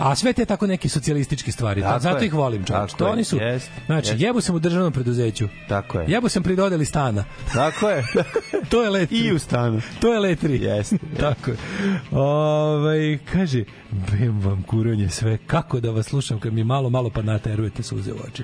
[0.01, 1.81] A sve te tako neke socijalističke stvari.
[1.83, 2.27] Tako Zato je.
[2.27, 2.65] ih volim.
[2.65, 3.13] Tako To je.
[3.13, 3.37] oni su.
[3.37, 4.21] Jest, Znači, jest.
[4.21, 5.49] jebo sam u državnom preduzeću.
[5.69, 6.05] Tako je.
[6.09, 7.25] Jebo sam pri dodeli stana.
[7.55, 8.05] Tako je.
[8.71, 9.25] To je let 3.
[9.25, 9.81] I u stanu.
[10.01, 10.63] To je let 3.
[10.63, 10.97] Jeste.
[11.21, 11.57] Tako je.
[12.13, 13.65] Ovaj kaže,
[14.11, 18.13] bem vam kuronje sve, kako da vas slušam kad mi malo, malo pa naterujete suze
[18.13, 18.43] u oči.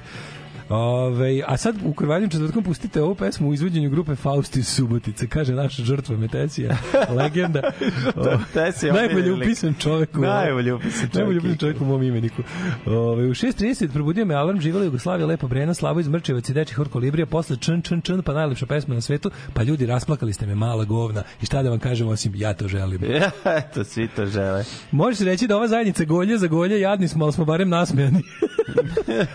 [0.68, 5.26] Ove, a sad u krvaljim četvrtkom pustite ovu pesmu u izvođenju grupe Faust iz Subotice,
[5.26, 6.76] kaže naša žrtva Metesija,
[7.10, 7.62] legenda.
[8.16, 12.42] O, Metesija, najbolje upisan čovek u Najbolje upisan čovek Najbolje upisan čovek u mom imeniku.
[12.86, 16.74] Ove, u 6.30 probudio me alarm živjela Jugoslavija, Lepa Brena, Slavo iz Mrčevac i Deči
[16.74, 20.46] Hor Kolibrija, posle čn, čn, čn, pa najlepša pesma na svetu, pa ljudi rasplakali ste
[20.46, 23.00] me mala govna i šta da vam kažem osim ja to želim.
[23.58, 24.64] Eto, svi to žele.
[24.90, 28.22] Može se reći da ova zajednica golje za golje, jadni smo, ali smo barem nasmejani.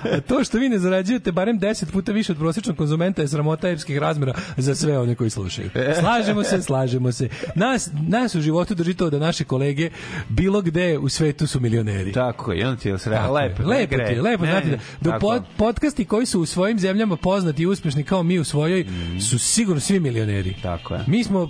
[0.04, 3.70] A to što vi ne zarađujete barem 10 puta više od prosječnog konzumenta je sramota
[3.70, 5.70] epskih razmera za sve one koji slušaju.
[6.00, 7.30] Slažemo se, slažemo se.
[7.56, 9.90] Nas, nas u životu drži to da naše kolege
[10.30, 12.12] bilo gde u svetu su milioneri.
[12.12, 13.28] Tako je, on ti je je.
[13.28, 13.64] lepo.
[13.64, 17.16] lepo ti je, lepo Ne, znati da, da pod, podcasti koji su u svojim zemljama
[17.16, 18.86] poznati i uspešni kao mi u svojoj
[19.30, 20.56] su sigurno svi milioneri.
[20.62, 21.04] Tako je.
[21.08, 21.50] Mi smo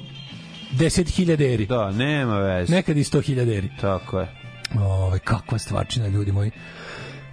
[0.71, 1.65] deset hiljaderi.
[1.65, 2.73] Da, nema veze.
[2.73, 3.69] Nekad i sto hiljaderi.
[3.81, 4.27] Tako je.
[4.79, 6.51] Ove, kakva stvarčina, ljudi moji.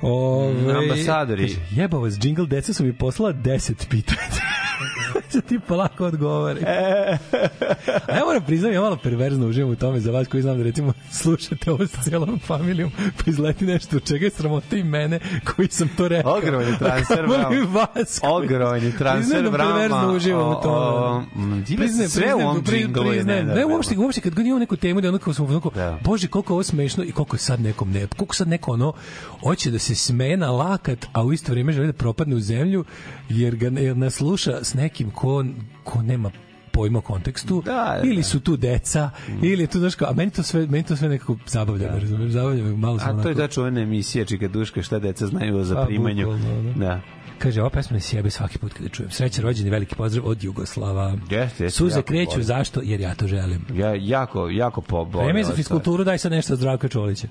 [0.02, 1.42] Ove, Mm, ambasadori.
[1.48, 4.20] Kaže, jeba vas, džingl, deca su mi poslala 10 pitanja.
[5.30, 6.60] Sad ti polako odgovori.
[8.06, 10.62] A ja moram priznam, ja malo perverzno uživam u tome za vas koji znam da
[10.62, 15.68] recimo slušate ovo s celom familijom, pa izleti nešto čega je sramota i mene koji
[15.68, 16.36] sam to rekao.
[16.38, 17.70] Ogroman je transfer, A kamoli bravo.
[17.70, 19.70] vas koji- Ogroman je transfer, Priznajem da bravo.
[19.72, 21.24] perverzno uživam u tome.
[21.76, 23.24] Priznajem, sve u ovom džinglu je.
[23.24, 23.74] Ne, nenormalno.
[23.74, 25.98] uopšte, uopšte kad god imamo neku temu da smo onako, Da.
[26.04, 28.92] bože koliko ovo smešno i koliko je sad nekom ne, koliko sad neko ono
[29.42, 32.84] hoće da se smeje na lakat, a u isto vrijeme želi da propadne u zemlju
[33.28, 35.44] jer ga ne- jer nas sluša s nekim ko,
[35.84, 36.30] ko nema
[36.72, 38.22] pojma kontekstu Da, da, ili da.
[38.22, 39.10] su tu deca
[39.42, 42.32] ili je tu kao, a meni to sve meni to sve nekako zabavlja me razumeš
[42.32, 45.58] zabavlja me malo A to je ta čuvena emisija Čika Duška, šta deca znaju o
[45.58, 46.24] Pa, zaprimanju.
[46.26, 46.84] bukvalno, da.
[46.86, 47.00] Da.
[47.38, 49.10] Kaže, ova pesma ne sjebe svaki put kada čujem.
[49.10, 51.10] Srećan rođeni, veliki pozdrav od Jugoslava.
[51.30, 52.44] Jeste, jeste, Suze kreću, volim.
[52.44, 52.80] zašto?
[52.84, 53.64] Jer ja to želim.
[53.74, 55.24] Ja, jako, jako poboleo.
[55.24, 57.28] Vreme je za fiskulturu, daj sad nešto Zdravka Čolića.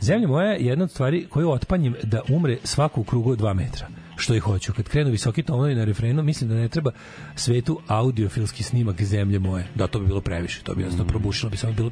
[0.00, 3.54] Zemlja moja je jedna od stvari koju otpanjim da umre svako u krugu od dva
[3.54, 3.86] metra
[4.16, 4.72] što i hoću.
[4.72, 6.90] Kad krenu visoki tonovi na refrenu, mislim da ne treba
[7.34, 9.66] svetu audiofilski snimak zemlje moje.
[9.74, 10.62] Da, to bi bilo previše.
[10.62, 11.90] To bi jednostavno probušilo, bi samo bilo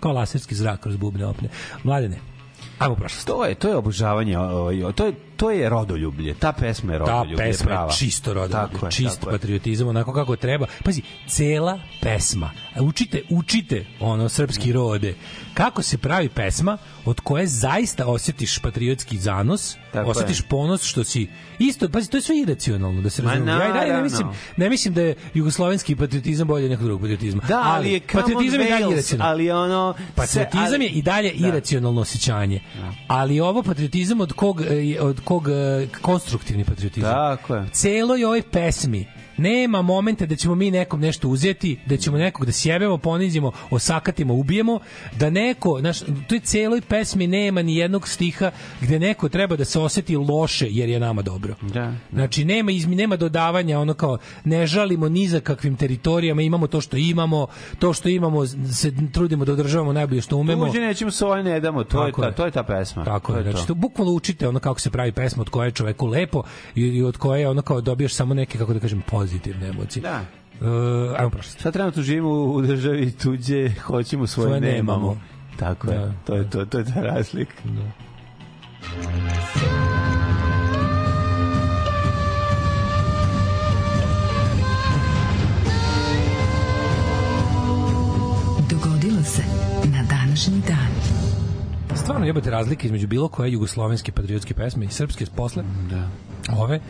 [0.00, 1.48] kao laserski zrak kroz bubne opne.
[1.84, 2.18] Mladene,
[2.78, 3.26] ajmo prošlost.
[3.26, 6.34] To je, to je obožavanje, ovaj, to je, to je rodoljublje.
[6.34, 7.86] Ta pesma je Ta rodoljublje, pesma prava.
[7.86, 9.32] je čisto rodoljublje, Tako je, čist tako je.
[9.32, 10.66] patriotizam, onako kako treba.
[10.84, 12.50] Pazi, cela pesma.
[12.78, 15.14] Učite, učite ono srpski rode.
[15.54, 20.44] Kako se pravi pesma od koje zaista osjetiš patriotski zanos, Tako osjetiš je.
[20.44, 21.26] ponos što si
[21.58, 23.52] isto, pazi, to je sve iracionalno da se razumije.
[23.52, 27.00] Ja i dalje ne mislim, ne mislim da je jugoslovenski patriotizam bolje od nekog drugog
[27.00, 27.42] patriotizma.
[27.48, 29.32] Da, ali je Come on patriotizam je dalje Wales, iracionalan.
[29.32, 29.94] ali ono...
[30.14, 31.48] Patriotizam se- ali- je i dalje Da.
[31.48, 32.60] iracionalno osjećanje.
[33.08, 34.62] Ali ovo patriotizam od kog,
[35.00, 37.12] od kog e, konstruktivni patriotizam.
[37.12, 37.68] Tako je.
[37.72, 39.06] Celoj ovoj pesmi
[39.38, 44.34] nema momente da ćemo mi nekom nešto uzeti, da ćemo nekog da sjebemo, ponizimo, osakatimo,
[44.34, 44.80] ubijemo,
[45.18, 49.64] da neko, znaš, u toj celoj pesmi nema ni jednog stiha gde neko treba da
[49.64, 51.54] se oseti loše jer je nama dobro.
[51.62, 51.92] Da.
[52.12, 56.80] Znači nema izmi, nema dodavanja ono kao ne žalimo ni za kakvim teritorijama, imamo to
[56.80, 57.46] što imamo,
[57.78, 60.66] to što imamo se trudimo da održavamo najbolje što umemo.
[60.66, 62.34] Tuđe nećemo svoje ne damo, to je, ta, je.
[62.34, 63.04] to je ta pesma.
[63.04, 63.66] Tako to je, je znači to.
[63.66, 66.42] to bukvalno učite ono kako se pravi pesma od koje je čoveku lepo
[66.74, 70.02] i, i od koje ono kao dobiješ samo neke kako da kažem pozitivne emocije.
[70.02, 70.20] Da.
[70.60, 70.66] Uh,
[71.18, 71.60] ajmo prošlost.
[71.60, 74.98] Sad trenutno živimo u državi tuđe, hoćemo svoje, Svoje nemamo.
[74.98, 75.20] nemamo.
[75.58, 76.12] Tako je, Da.
[76.26, 77.54] to je to, to je ta razlika.
[88.70, 89.42] Dogodilo se
[89.84, 90.88] na današnji dan.
[91.96, 95.62] Stvarno jebate razlike između bilo koje jugoslovenske patriotske pesme i srpske posle.
[95.90, 96.08] Da.
[96.56, 96.80] Ove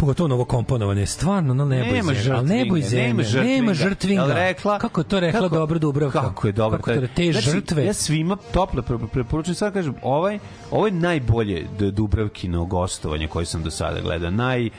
[0.00, 3.56] Pogotovo novo komponovane, stvarno, no nebo Nema iz zemlje, ali nebo žrtvinga, zemlje, nema žrtvinga.
[3.56, 4.22] nema žrtvinga.
[4.22, 6.20] Jel rekla, kako to rekla dobro Dubravka?
[6.20, 6.78] Kako je dobro.
[6.78, 7.84] Kako je to, te znači, žrtve.
[7.84, 10.38] Ja svima toplo pre- preporučujem, sad kažem, ovaj,
[10.70, 14.30] ovo je najbolje Dubravkino gostovanje koje sam do sada gledao.
[14.30, 14.70] Naj,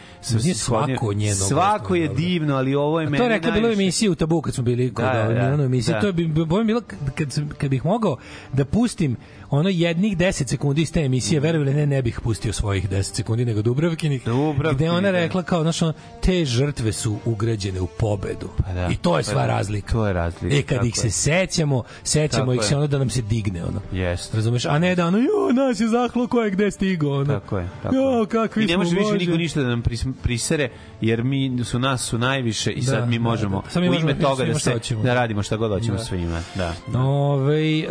[0.43, 3.69] Nije svako njeno Svako je gostovanje, divno, ali ovo je meni to je rekla bilo
[3.69, 6.01] u emisiji u Tabu kad smo bili kod Da, da, da, da.
[6.01, 6.27] To bi
[6.65, 6.81] bilo
[7.15, 8.17] kad, kad bih mogao
[8.53, 9.17] da pustim
[9.51, 11.43] ono jednih 10 sekundi iz te emisije, Mm.
[11.43, 15.11] verovali ne, ne bih pustio svojih 10 sekundi, nego Dubravkinih, Dubravkinih, gde ona da.
[15.11, 18.49] rekla kao, znaš, ono, te žrtve su ugrađene u pobedu.
[18.57, 19.91] Pa da, I to je pa sva da, razlika.
[19.91, 21.11] to je razlika, E, kad tako ih se je.
[21.11, 23.81] sećamo, sećamo Tako ih se ono da nam se digne, ono.
[23.93, 24.37] Jeste.
[24.37, 24.65] Razumeš?
[24.65, 27.25] A ne da ono, jo, nas je zahlo ko je gde stigo, ono.
[27.33, 27.67] Tako je.
[27.83, 30.69] Tako Jo, kakvi I ne smo, može više niko ništa da nam pris- prisere,
[31.01, 33.69] jer mi su nas su najviše i Da, sad mi da, možemo da.
[33.69, 36.03] Sad mi u ime da toga da, se, da radimo šta god hoćemo Da.
[36.03, 36.41] svima.
[36.55, 36.73] Da.
[36.95, 37.85] Ove, e,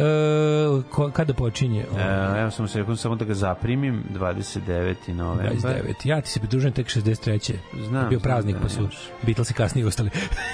[0.90, 1.84] ko, kada počinje?
[1.98, 5.14] E, evo sam se rekao samo da ga zaprimim 29.
[5.14, 5.94] novembar 29.
[6.04, 7.54] Ja ti se pridružujem tek 63.
[7.88, 8.88] Znam, Bio znam praznik, da pa su.
[9.22, 10.10] Beatlesi kasnije ostali.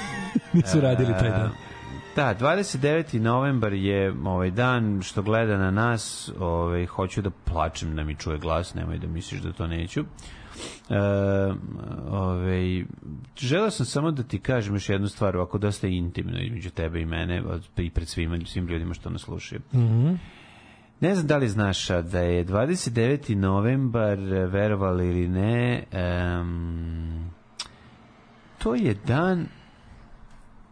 [0.53, 1.47] Nisu radili taj dan.
[1.47, 1.76] E,
[2.16, 3.18] Da, 29.
[3.18, 8.38] novembar je ovaj dan što gleda na nas, ovaj hoću da plačem da mi čuje
[8.38, 10.01] glas, nemoj da misliš da to neću.
[10.01, 10.97] E,
[12.11, 12.84] ovaj
[13.38, 17.07] želeo sam samo da ti kažem još jednu stvar, ovako dosta intimno između tebe i
[17.07, 17.42] mene,
[17.76, 19.61] i pred svima, svim ljudima što nas slušaju.
[19.74, 20.14] Mhm.
[21.01, 23.34] Ne znam da li znaš da je 29.
[23.34, 27.30] novembar, verovali ili ne, em,
[28.59, 29.47] to je dan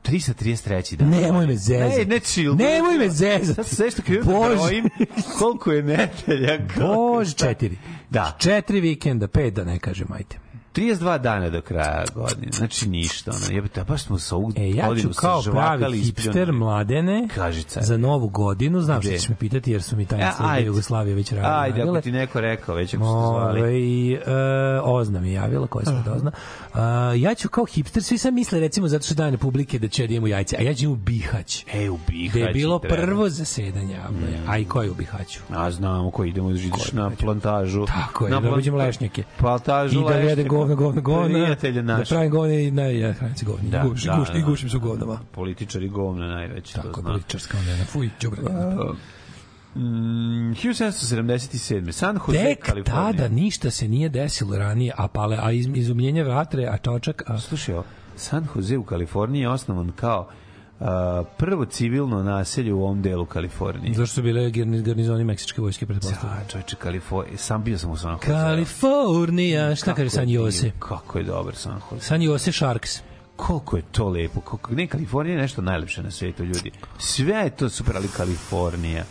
[0.03, 0.97] 333.
[0.97, 1.09] dan.
[1.11, 1.99] Nemoj me zezati.
[1.99, 2.55] Ne, ne chill.
[2.55, 3.47] Nemoj me zezati.
[3.47, 4.89] Sad sve što krenuo da brojim,
[5.39, 7.79] koliko je koliko- Bož, četiri.
[8.11, 8.37] Da.
[8.39, 10.44] Četiri vikenda, pet da ne kažem, ajte.
[10.75, 12.53] 32 dana do kraja godine.
[12.53, 13.31] Znači ništa.
[13.31, 17.29] Ono, jebate, baš smo sa ovu E, ja ću godinu kao sažvakali pravi hipster mladene
[17.35, 17.85] Kaži car.
[17.85, 20.67] za novu godinu, znam što ćeš me pitati jer su mi E, tajnice ajde.
[20.67, 21.55] Jugoslavije već radile.
[21.55, 23.61] Ajde, ako ti neko rekao, već ako ste zvali.
[23.61, 23.77] Ove,
[24.77, 26.31] e, Ozna mi javila, koja se Ozna.
[26.75, 26.81] Uh,
[27.17, 30.21] ja ću kao hipster, svi sam misle recimo zato što dan Republike da ću ja
[30.21, 31.65] da jajce, a ja ću u Bihać.
[31.73, 32.31] E, u Bihać.
[32.31, 32.97] Gde je bilo treba.
[32.97, 34.19] prvo zasedanje javno,
[34.49, 35.41] a i ko je u Bihaću?
[35.51, 37.87] A znamo ko idemo da ideš na plantažu.
[37.87, 39.23] Tako je, na da uđem lešnjake.
[39.39, 40.09] Plantažu I da.
[40.67, 41.29] Govno, govno, govno.
[41.29, 42.09] Prijatelje Da naši.
[42.09, 43.71] pravim govno i ne, ja hranim se govno.
[43.71, 44.39] Da, Da, guš, da, guš, I da.
[44.41, 45.19] gušim se u govnama.
[45.33, 47.05] Političari govna najveći, to Tako, znam.
[47.05, 48.41] političarska onda, fuj, džubre.
[49.75, 51.93] Mm, 1777.
[51.93, 53.13] San Jose, Tek Kalifornija.
[53.13, 57.39] tada ništa se nije desilo ranije, a pale, a iz, izumljenje vatre, a čočak, a
[57.39, 57.75] Slušaj,
[58.17, 60.29] San Jose u Kaliforniji je osnovan kao
[61.37, 63.95] prvo civilno naselje u ovom delu Kalifornije.
[63.95, 66.39] zašto su bile garni- garnizoni meksičke vojske, pretpostavljam.
[66.39, 68.27] Da, čovječe, Kalifornija, sam bio sam u San Jose.
[68.27, 70.71] Kalifornija, šta Kako kaže San Jose?
[70.79, 72.07] Kako je dobar San Jose.
[72.07, 73.01] San Jose Sharks.
[73.37, 74.41] Koliko je to lepo.
[74.41, 76.71] Koliko, ne, Kalifornija je nešto najlepše na svetu, ljudi.
[76.99, 79.05] Sve je to super, ali Kalifornija.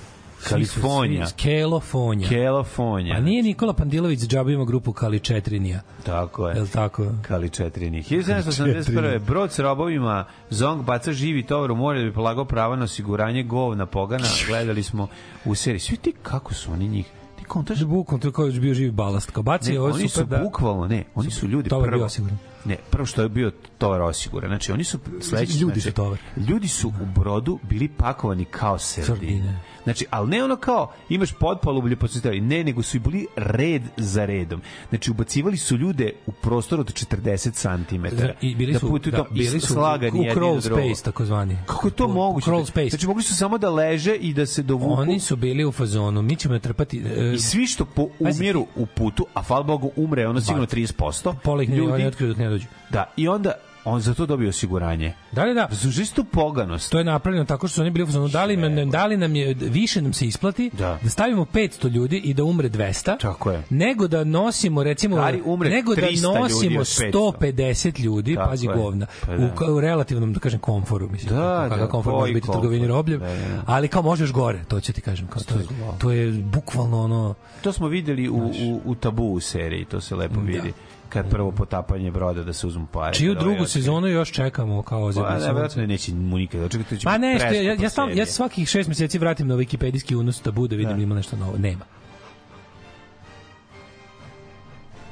[0.50, 1.28] Kalifornija.
[1.44, 2.30] Kalifornija.
[2.30, 3.16] Kalifornija.
[3.16, 5.82] A nije Nikola Pandilović džaba ima grupu Kali Četrinija.
[6.06, 6.56] Tako je.
[6.56, 7.06] Je li tako?
[7.22, 8.04] Kali četrini.
[8.04, 9.20] 1781.
[9.20, 13.44] Brod s robovima Zong baca živi tovar u more da bi polagao prava na osiguranje
[13.44, 14.28] govna pogana.
[14.48, 15.08] Gledali smo
[15.46, 15.80] u seriji.
[15.80, 17.06] Svi ti kako su oni njih?
[17.40, 17.80] Ti kontaš?
[17.80, 19.32] Da bukvalno to je kao da bio živi balast.
[19.32, 20.38] Kao baci, Ne, ovo oni su da...
[20.38, 21.98] bukvalno, ne, oni su ljudi Tovar prvo.
[21.98, 22.38] bio osiguran.
[22.66, 24.50] Ne, prvo što je bio tovar osiguran.
[24.50, 25.58] Znači, oni su sledeći.
[25.58, 26.18] Ljudi znači, su tovar.
[26.38, 29.60] Ljudi su u brodu bili pakovani kao sardine.
[29.84, 32.42] Znači, ali ne ono kao imaš podpalublje pa su stavili.
[32.42, 34.62] Ne, nego su i bili red za redom.
[34.90, 37.52] Znači, ubacivali su ljude u prostor od 40
[37.88, 38.06] cm.
[38.42, 41.58] I bili su, da, tom i bili su slagani u crawl space, takozvani.
[41.66, 42.52] Kako je to U- moguće?
[42.52, 42.90] Crawl space.
[42.90, 45.02] Znači, mogli su samo da leže i da se dovuku.
[45.02, 47.04] Oni su bili u fazonu, mi ćemo natrpati...
[47.06, 51.36] e, I svi što po, umiru u putu, a hvala Bogu umre ono sigurno 30%.
[51.44, 52.66] pola ih ne, oni otkriju dok ne dođu.
[52.90, 53.54] Da, i onda
[53.86, 55.14] on za to dobio osiguranje.
[55.32, 55.68] Da, da, da.
[55.72, 56.92] Za istu poganost.
[56.92, 59.36] To je napravljeno tako što su oni bili fazonu, da li, nam, da li nam
[59.36, 61.00] je, više nam se isplati Da.
[61.02, 63.64] da stavimo 500 ljudi i da umre 200, Tako je.
[63.70, 66.40] nego da nosimo, recimo, Gari umre nego da 300 ljudi
[66.76, 67.12] nosimo 500.
[67.14, 68.74] 150 ljudi, Tako pazi je.
[68.74, 69.54] govna, Pa da.
[69.68, 73.20] u, u relativnom, da kažem, komforu, mislim, Da, kako- da, komfor može biti trgovini robljem,
[73.20, 73.64] Da, da.
[73.66, 75.66] ali kao možeš gore, to ću ti kažem, kao to, je,
[75.98, 80.16] to je bukvalno ono, To smo videli u, u, u tabu u seriji, to se
[80.16, 80.74] lepo vidi.
[81.14, 83.14] Kad prvo potapanje broda da se uzmu pare.
[83.14, 85.30] čiju kad ovaj drugu sezonu još čekamo kao Pa, ozirno.
[85.30, 86.66] da, vjerojatno neće mu nikada.
[86.66, 89.48] Očekajte, će Ma biti ne, što, ja, ja, preskupa stalno, ja svakih šest meseci vratim
[89.48, 91.04] na wikipedijski unos tabu da vidim Da.
[91.04, 91.58] ima nešto novo.
[91.58, 91.86] Nema.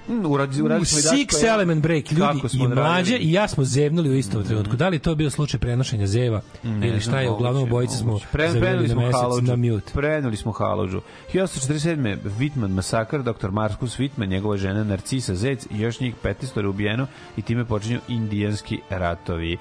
[0.07, 1.53] Uradi, uradi U smo i Daško, Six.
[1.53, 4.75] Element Break, ljudi i mlađe i ja smo zevnuli u istom trenutku.
[4.75, 8.19] Da li to bio slučaj prenošenja zeva Ne ili šta je, uglavnom obojice smo.
[8.31, 9.47] Pre, prenuli na smo mesec Halođu.
[9.47, 9.91] na mute.
[9.93, 11.01] Prenuli smo Halođu.
[11.33, 12.17] 1847.
[12.39, 13.51] Whitman masakr, dr.
[13.51, 17.99] Marcus Whitman, njegova žena Narcisa Zec i još njih 15 je ubijeno i time počinju
[18.07, 19.57] indijanski ratovi.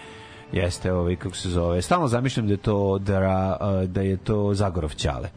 [0.52, 1.82] Jeste, ovaj, kako se zove.
[1.82, 5.28] Stalno zamišljam da je to, dra, da je to Zagorov Ćale.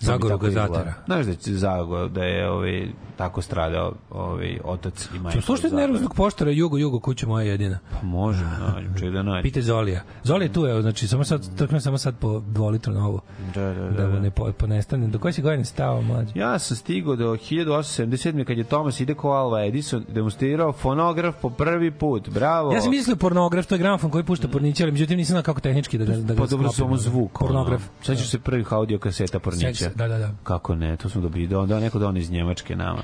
[0.00, 0.68] Mi Zagor tako izgleda.
[0.68, 0.94] Gazatera.
[1.06, 5.40] Znaš da će Zagor, da je ovaj, tako stradao ovaj, otac i majka.
[5.40, 7.78] Slušajte nervoznog poštara Jugo, Jugo, kuća moja jedina.
[7.92, 9.42] Pa može, nađem, ček da nađem.
[9.42, 10.02] Pite Zolija.
[10.22, 13.20] Zoli je tu, evo, znači, samo sad, trknem samo sad po dvolitru na ovo.
[13.54, 13.90] Da, da, da.
[13.90, 15.06] Da mu ne po, ponestane.
[15.06, 16.32] Do koje si godine stao, mlađe?
[16.34, 18.44] Ja sam stigao do 1877.
[18.44, 22.28] kad je Thomas Ideko Alva Edison demonstrirao fonograf po prvi put.
[22.28, 22.72] Bravo.
[22.72, 25.60] Ja sam mislio pornograf, to je gramofon koji pušta porniće, ali međutim nisam znao kako
[25.60, 27.38] tehnički da ga, da ga Pa dobro, samo zvuk.
[27.38, 27.82] Pornograf.
[27.82, 28.04] Ono.
[28.04, 29.89] Sećaš se prvih audio kaseta Pornića?
[29.94, 30.30] Da, da, da.
[30.42, 33.02] Kako ne, to smo dobili, da, da neko da on iz Njemačke nama.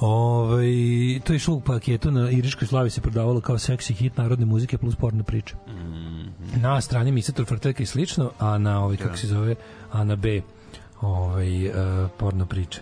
[0.00, 0.66] Ovaj
[1.24, 4.78] to je išlo u paketu na Iriškoj slavi se prodavalo kao seksi hit narodne muzike
[4.78, 5.54] plus porno priče.
[6.56, 9.54] Na strani Misator Frteka i slično, a na ovaj kako se zove,
[9.92, 10.42] a na B
[11.00, 11.74] ovaj uh,
[12.18, 12.80] porno priče.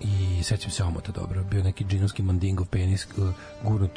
[0.00, 1.44] I sećam se omota dobro.
[1.44, 3.28] Bio neki džinovski mandingov penis uh,
[3.64, 3.90] gurnut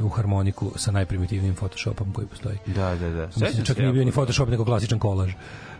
[0.00, 2.56] u harmoniku sa najprimitivnijim photoshopom koji postoji.
[2.66, 3.26] Da, da, da.
[3.26, 4.12] Mislim, čak nije bio ni.
[4.12, 5.32] Photoshop, nego klasičan kolaž.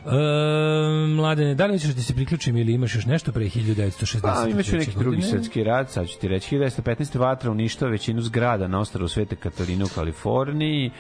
[0.07, 4.21] E, mladene, da li hoćeš da se priključim ili imaš još nešto pre 1960?
[4.23, 6.57] Pa, imaću neki drugi svetski rat, sad ću ti reći.
[6.57, 7.19] 1915.
[7.19, 10.91] vatra uništava većinu zgrada na ostrvu Svete Katarine u Kaliforniji.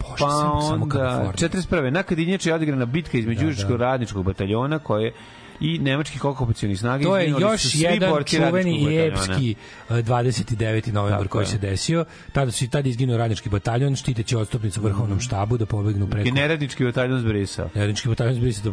[0.00, 1.32] Bože, pa samo onda, Kalifornija.
[1.32, 1.90] 41.
[1.90, 5.12] Na Kadinjači je odigrana bitka između Da, Užičkog radničkog bataljona koje
[5.60, 7.04] i nemačkih okupacionih snaga.
[7.04, 9.54] To je još jedan čuveni i epski
[9.90, 10.92] e, 29.
[10.92, 11.46] novembar Tako koji je.
[11.46, 12.04] se desio.
[12.32, 16.32] Tada su i tada izginuo radnički bataljon štiteći odstupnicu vrhovnom štabu da pobegnu preko I
[16.32, 17.68] neradnički bataljon zbrisao.
[17.74, 18.72] Radnički bataljon zbrisao.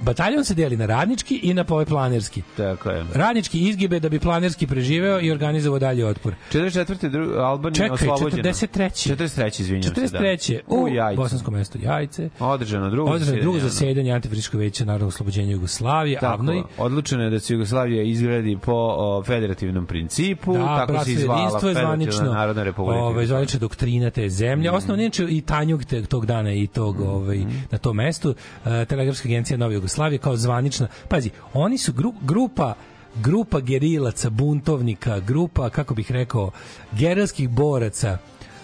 [0.00, 2.42] Bataljon se deli na radnički i na ovaj planerski.
[2.56, 3.04] Tako je.
[3.14, 6.34] Radnički izgibe da bi planerski preživeo i organizovao dalje otpor.
[6.52, 7.08] 44.
[7.08, 8.42] Dru, Albanija Čekaj, oslobođena.
[8.42, 9.14] 43..
[9.14, 9.60] 43.
[9.60, 10.00] izvinjam se.
[10.00, 10.52] 43.
[10.68, 10.76] Da.
[10.76, 11.22] u Jajcu.
[11.22, 12.28] bosansko mesto Jajce.
[12.38, 13.94] Održano drugo Održano drugo zasedanje.
[13.94, 16.62] zasedanje Antifriško veća Narodnog oslobođenja Jugoslavije, Tako, Avnoj.
[16.78, 21.14] odlučeno je da se Jugoslavija izgradi po o, federativnom principu, Da, tako se bratstvo i
[21.14, 22.32] izvala Federativna zvanično.
[22.32, 22.98] Narodna republika.
[23.00, 24.70] Ovaj zvanična doktrina te zemlje.
[24.70, 24.74] Mm.
[24.74, 29.28] Osnovno inače i tanjug te, tog dana i tog ovaj na tom mestu uh, telegrafska
[29.28, 30.88] agencija Nove Jugoslavije kao zvanična.
[31.08, 32.74] Pazi, oni su gru, grupa
[33.22, 36.50] grupa gerilaca, buntovnika, grupa, kako bih rekao,
[36.92, 38.18] gerilskih boraca,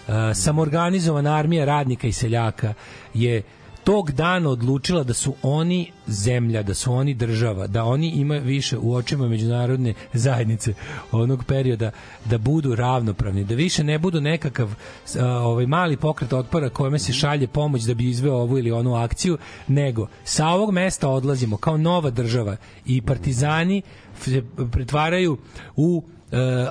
[0.07, 2.73] uh, samorganizovana armija radnika i seljaka
[3.13, 3.41] je
[3.83, 8.77] tog dana odlučila da su oni zemlja, da su oni država, da oni imaju više
[8.77, 10.73] u očima međunarodne zajednice
[11.11, 11.91] onog perioda
[12.25, 14.73] da budu ravnopravni, da više ne budu nekakav
[15.19, 18.95] a, ovaj mali pokret otpora kojome se šalje pomoć da bi izveo ovu ili onu
[18.95, 23.81] akciju, nego sa ovog mesta odlazimo kao nova država i partizani
[24.21, 25.37] se pretvaraju
[25.75, 26.03] u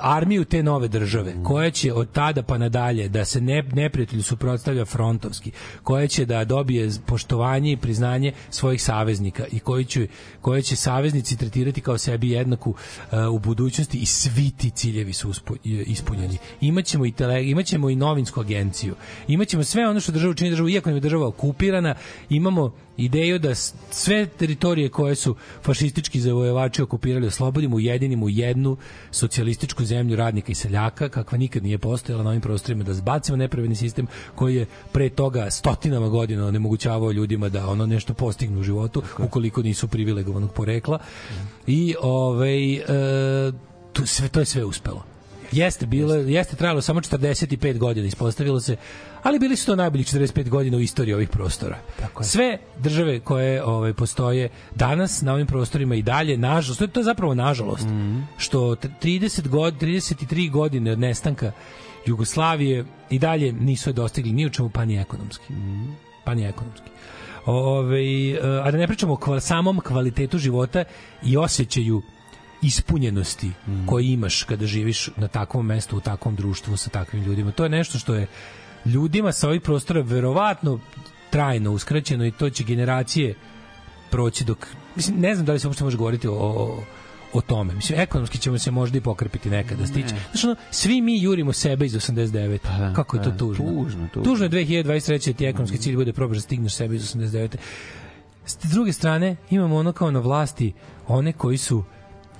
[0.01, 4.85] armiju te nove države, koja će od tada pa nadalje da se ne, neprijatelju suprotstavlja
[4.85, 5.51] frontovski,
[5.83, 10.07] koja će da dobije poštovanje i priznanje svojih saveznika i koji će,
[10.41, 12.75] koje će saveznici tretirati kao sebi jednaku
[13.11, 16.37] e, u budućnosti i svi ti ciljevi su uspo, ispunjeni.
[16.61, 18.95] Imaćemo i, tele, imaćemo i novinsku agenciju,
[19.27, 21.95] imaćemo sve ono što država čini državu, iako nam je država okupirana,
[22.29, 28.77] imamo ideju da sve teritorije koje su fašistički zavojevači okupirali oslobodimo ujedinimo u jednu
[29.11, 29.50] socijalističku
[29.85, 34.07] zemlju radnika i seljaka kakva nikad nije postojala na ovim prostorima da zbacimo nepravedni sistem
[34.35, 39.61] koji je pre toga stotinama godina onemogućavao ljudima da ono nešto postignu u životu ukoliko
[39.61, 40.99] nisu privilegovanog porekla.
[41.67, 42.81] I ovaj e,
[43.93, 45.10] tu sve to je sve uspelo
[45.51, 48.75] Jeste bilo, jeste trajalo samo 45 godina, ispostavilo se,
[49.23, 51.77] ali bili su to najbolji 45 godina u istoriji ovih prostora.
[51.99, 56.87] Tako Sve države koje ovaj postoje danas na ovim prostorima i dalje, nažalost, to je,
[56.87, 57.85] to je zapravo nažalost,
[58.37, 61.51] što t- 30 god, 33 godine od nestanka
[62.05, 65.43] Jugoslavije i dalje nisu je dostigli ni u čemu, pa ni ekonomski.
[66.23, 66.89] Pa ni ekonomski.
[67.45, 67.99] Ove,
[68.63, 70.83] a da ne pričamo o kva- samom kvalitetu života
[71.23, 72.01] i osjećaju
[72.61, 73.85] ispunjenosti mm.
[73.85, 77.51] koji imaš kada živiš na takvom mestu, u takvom društvu sa takvim ljudima.
[77.51, 78.27] To je nešto što je
[78.85, 80.79] ljudima sa ovih prostora verovatno
[81.29, 83.35] trajno uskraćeno i to će generacije
[84.09, 86.83] proći dok mislim ne znam da li se uopšte može govoriti o, o
[87.33, 87.73] o tome.
[87.73, 90.15] Mislim, ekonomski ćemo se možda i pokrpiti nekada stići.
[90.31, 92.57] Znaš, ono, svi mi jurimo sebe iz 89.
[92.63, 93.65] Pa, Kako je to pa, tužno?
[93.65, 94.31] tužno, tužno.
[94.31, 95.31] Tužno je 2023.
[95.31, 97.55] da ti ekonomski cilj bude probaš da stigneš sebe iz 89.
[98.45, 100.73] S druge strane, imamo ono kao na vlasti
[101.07, 101.83] one koji su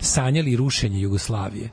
[0.02, 1.70] sanjali rušenje Jugoslavije.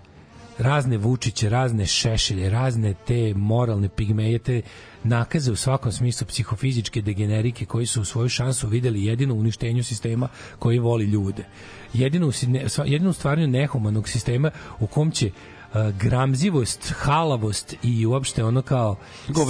[0.58, 4.62] Razne Vučiće, razne Šešelje, razne te moralne pigmeje, te
[5.04, 9.84] nakaze u svakom smislu psihofizičke degenerike koji su u svoju šansu videli jedino u uništenju
[9.84, 11.44] sistema koji voli ljude.
[11.92, 12.32] Jedino,
[12.84, 14.50] jedino u stvaranju nehumanog sistema
[14.80, 18.96] u kom će uh, gramzivost, halavost i uopšte ono kao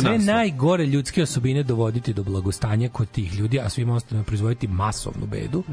[0.00, 5.26] sve najgore ljudske osobine dovoditi do blagostanja kod tih ljudi, a svima ostalima proizvoditi masovnu
[5.26, 5.64] bedu,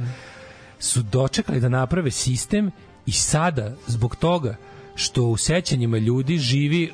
[0.80, 2.72] su dočekali da naprave sistem
[3.06, 4.56] i sada, zbog toga
[4.96, 6.94] što u sećanjima ljudi živi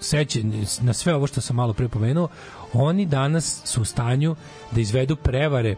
[0.00, 2.28] sećanje na sve ovo što sam malo pre pomenuo,
[2.72, 4.36] oni danas su u stanju
[4.70, 5.76] da izvedu prevare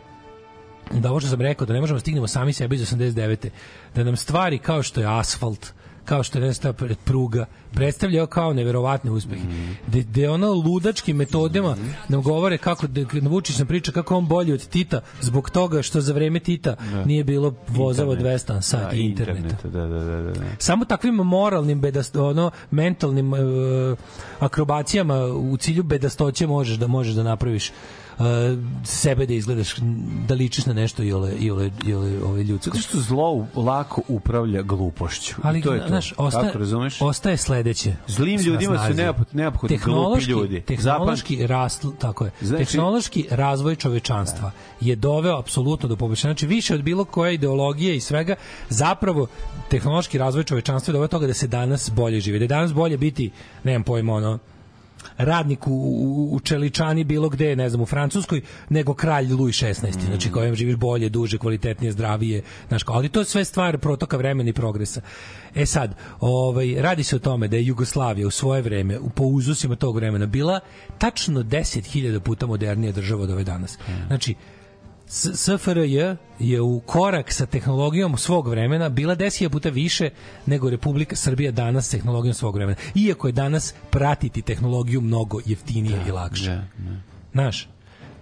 [0.90, 3.48] da ovo što sam rekao, da ne možemo da stignemo sami sebe iz 89.
[3.94, 5.72] Da nam stvari kao što je asfalt,
[6.04, 6.72] kao što je nesta
[7.04, 9.42] pruga, predstavljaju kao neverovatne uspehe.
[9.86, 11.76] Da de ono ludačkim metodama
[12.08, 16.00] nam govore kako, da, Vučić nam priča kako on bolji od Tita zbog toga što
[16.00, 18.42] za vreme Tita nije bilo vozova od Internet.
[18.48, 19.68] 200 na sat Da, i interneta.
[19.68, 20.44] Da, da, da, da, da.
[20.58, 23.38] Samo takvim moralnim bedast, ono mentalnim e,
[24.38, 27.72] akrobacijama u cilju bedastoće možeš da možeš da napraviš
[28.18, 28.22] e,
[28.84, 29.74] sebe da izgledaš
[30.28, 32.70] da ličiš na nešto i ole i ole i ole ove ljudsko.
[32.70, 35.34] Zato što zlo lako upravlja glupošću.
[35.42, 35.88] Ali I to je to.
[35.88, 37.02] znaš, ostaje, Kako razumeš?
[37.02, 37.94] ostaje sledeće.
[38.06, 40.60] Zlim ljudima su neophodni, neophodni glupi tehnološki, ljudi.
[40.60, 42.30] tehnološki rast, tako je.
[42.40, 44.50] Znači- tehnološki razvoj čovečanstva
[44.80, 46.32] je doveo apsolutno do poboljšanja.
[46.32, 48.34] Znači više od bilo koje ideologije i svega,
[48.68, 49.26] zapravo
[49.68, 52.38] tehnološki razvoj čovečanstva je doveo do toga da se danas bolje živi.
[52.38, 53.30] Da je danas bolje biti,
[53.64, 54.38] nemam pojma, ono,
[55.18, 59.72] radnik u, u, u Čeličani bilo gde, ne znam, u Francuskoj, nego kralj Louis XVI,
[60.06, 64.16] znači kojem živiš bolje, duže, kvalitetnije, zdravije, znaš, kao, ali to je sve stvar protoka
[64.16, 65.00] vremena i progresa.
[65.54, 69.24] E sad, ovaj, radi se o tome da je Jugoslavija u svoje vreme, u- po
[69.24, 70.60] uzusima tog vremena, bila
[70.98, 73.78] tačno 10.000 puta modernija država od ove danas.
[74.06, 74.53] Znači, S-
[75.06, 80.10] SFRJ je u korak sa tehnologijom svog vremena bila 10.000 puta više
[80.46, 82.76] nego Republika Srbija danas s tehnologijom svog vremena.
[82.94, 86.50] Iako je danas pratiti tehnologiju mnogo jeftinije i lakše.
[86.50, 86.96] Da, da.
[87.32, 87.68] Znaš,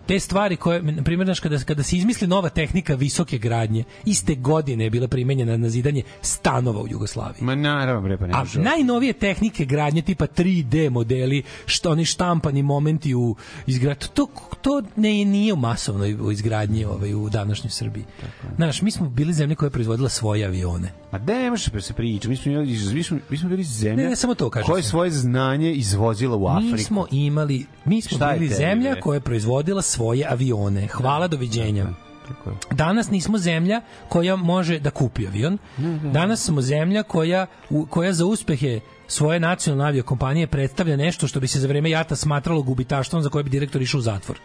[0.06, 4.34] te stvari koje, na primjer, znaš, kada, kada se izmisli nova tehnika visoke gradnje, iste
[4.34, 7.42] godine je bila primenjena na zidanje stanova u Jugoslaviji.
[7.42, 12.62] Ma naravno, bre, pa ne A najnovije tehnike gradnje tipa 3D modeli, što oni štampani
[12.62, 13.36] momenti u
[13.66, 14.26] izgradnji, to,
[14.62, 18.04] to ne, nije u masovnoj u izgradnji ovaj, u današnjoj Srbiji.
[18.56, 20.92] Znaš, mi smo bili zemlja koja je proizvodila svoje avione.
[21.12, 22.28] Ma da ne može se priča.
[22.28, 22.52] Mi smo,
[22.92, 24.90] mi smo, mi smo bili zemlja Ne, ne, samo to kažem koja je sam.
[24.90, 26.72] svoje znanje izvozila u Afriku.
[26.72, 30.86] Mi smo imali, mi smo bili zemlja koja je proizvodila svoje avione.
[30.88, 31.86] Hvala, doviđenja.
[32.28, 32.56] Tako je.
[32.72, 35.58] Danas nismo zemlja koja može da kupi avion.
[36.12, 41.48] Danas smo zemlja koja, u- koja za uspehe svoje nacionalne aviokompanije predstavlja nešto što bi
[41.48, 44.38] se za vreme jata smatralo gubitaštvom za koje bi direktor išao u zatvor.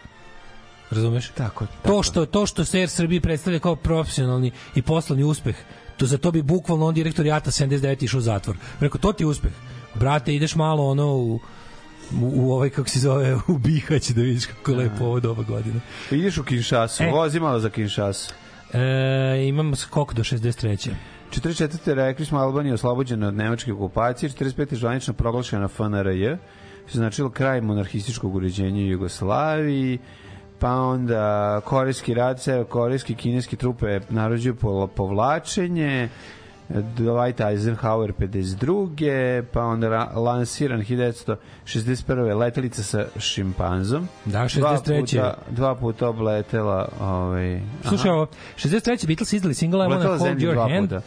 [0.91, 1.29] Razumeš?
[1.29, 5.55] Tako, To što to što se Air Srbiji predstavlja kao profesionalni i poslovni uspeh,
[5.97, 8.57] to za to bi bukvalno on direktor jata 79 išao u zatvor.
[8.79, 9.51] Rekao to ti je uspeh.
[9.95, 11.39] Brate, ideš malo ono u
[12.21, 15.43] u, u ovaj kako se zove u Bihać da vidiš kako je lepo ovo doba
[15.43, 15.79] godine.
[16.11, 17.11] Ideš u Kinshasu, E.
[17.11, 18.33] vozi malo za Kinshasu.
[18.73, 20.89] E, imam skok do 63.
[21.31, 21.93] 44.
[21.93, 24.71] rekli smo Albanija oslobođena od nemačke okupacije, 45.
[24.71, 26.35] je zvanično proglašena FNRJ,
[26.87, 29.99] što značilo kraj monarhističkog uređenja u Jugoslaviji,
[30.59, 36.09] pa onda korejski rad, korejski kineski trupe narođuju po- povlačenje,
[36.69, 38.89] Dwight Eisenhower 52.
[39.43, 41.37] pa onda ra- lansiran 1961.
[42.33, 44.07] letelica sa šimpanzom.
[44.25, 44.99] Da, Dva 63..
[45.01, 49.07] puta, dva puta obletela ovaj, Slušaj ovo, 63.
[49.07, 50.89] Beatles izdali single I Wanna Hold Your dva Hand.
[50.89, 51.01] puta.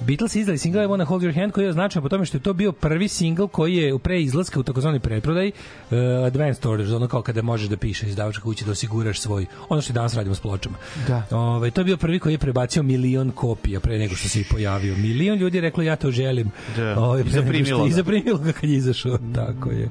[0.00, 2.42] Beatles izdali single I Wanna Hold Your Hand koji je označen po tome što je
[2.42, 5.52] to bio prvi single koji je u pre izlaska u takozvani preprodaji
[5.90, 9.82] uh, advanced orders, ono kao kada možeš da piše izdavačka kuća da osiguraš svoj, ono
[9.82, 10.76] što danas radimo s pločama.
[11.08, 11.26] Da.
[11.32, 14.44] Ove, to je bio prvi koji je prebacio milion kopija pre nego što se i
[14.44, 14.96] pojavio.
[14.96, 16.50] Milion ljudi je reklo ja to želim.
[16.76, 16.98] Da.
[16.98, 19.18] Ove, I nego zaprimilo što- I zaprimilo ga kad je izašao.
[19.34, 19.88] Tako je.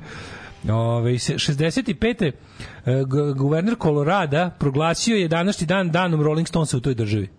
[0.69, 2.31] Ove, se- 65.
[2.85, 7.29] e, gu- guverner Kolorada proglasio je današnji dan danom Rolling Stonesa u toj državi.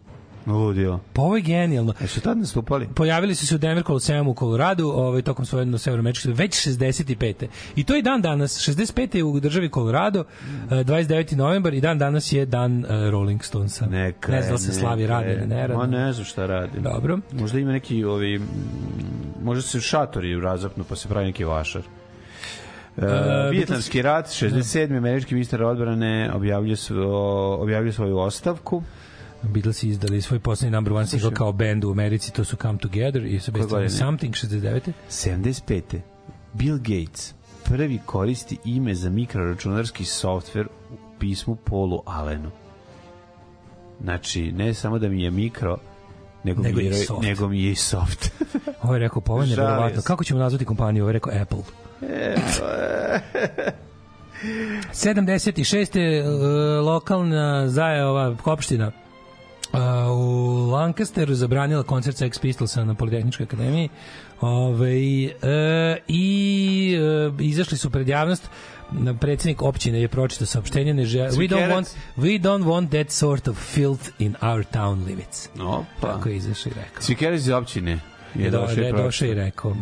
[0.47, 0.99] Ludio.
[1.13, 1.95] Pa ovo je genijalno.
[2.01, 2.89] E su tad nastupali?
[2.95, 7.47] Pojavili su se u Denver Coliseum u Koloradu, ovaj tokom svoje na severoameričke već 65.
[7.77, 9.17] I to je dan danas, 65.
[9.17, 10.25] je u državi Colorado,
[10.71, 11.37] eh, 29.
[11.37, 13.87] novembar i dan danas je dan eh, Rolling Stonesa.
[13.87, 15.79] Neka ne znam da se slavi radi ili ne radi.
[15.79, 16.81] Ma ne znam šta radi.
[16.81, 17.19] Dobro.
[17.33, 18.41] Možda ima neki ovi
[19.43, 21.83] možda se šatori razapnu pa se pravi neki vašar.
[21.83, 21.87] E,
[23.03, 24.97] E, Vijetnamski rat, 67.
[24.97, 28.83] američki ministar odbrane objavljuje, svo, objavljuje svoju ostavku.
[29.43, 33.27] Beatles izdali svoj poslednji number one single kao band u Americi, to su Come Together
[33.27, 33.91] i su godine?
[33.91, 34.93] Something 69.
[35.11, 36.01] 75.
[36.53, 37.35] Bill Gates
[37.65, 42.51] prvi koristi ime za mikroračunarski softver u pismu Polu Allenu.
[44.03, 45.77] Znači, ne samo da mi je mikro,
[46.45, 47.23] nego, Nego mi je, soft.
[47.23, 48.31] nego mi je i soft.
[48.83, 50.03] Ovo je rekao, pa ovo je Žalio nevjerovatno.
[50.03, 51.05] Kako ćemo nazvati kompaniju?
[51.05, 51.63] Ovo je rekao Apple.
[54.93, 56.23] 76.
[56.23, 58.93] Uh, lokalna zaje ova opština
[59.73, 63.89] uh, u Lancasteru zabranila koncert Sex Pistolsa na Politehničkoj akademiji
[64.41, 66.99] Ove, uh, i
[67.29, 68.51] uh, izašli su pred javnost
[68.93, 71.87] na predsednik općine je pročitao saopštenje ne žel, we don't want
[72.17, 75.49] we don't want that sort of filth in our town limits.
[75.61, 75.85] Opa.
[76.01, 77.03] Tako je izašao i rekao.
[77.03, 77.99] Cvikerac iz općine
[78.35, 79.77] je došao i je došao i rekao.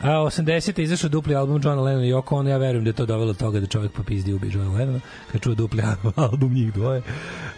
[0.00, 0.78] A 80.
[0.78, 3.26] je izašao dupli album Johna Lennona i Yoko Ono, ja verujem da je to dovelo
[3.26, 5.00] do toga da čovjek popizdi i ubije Johna Lennona,
[5.32, 5.82] kad čuje dupli
[6.16, 7.02] album njih dvoje.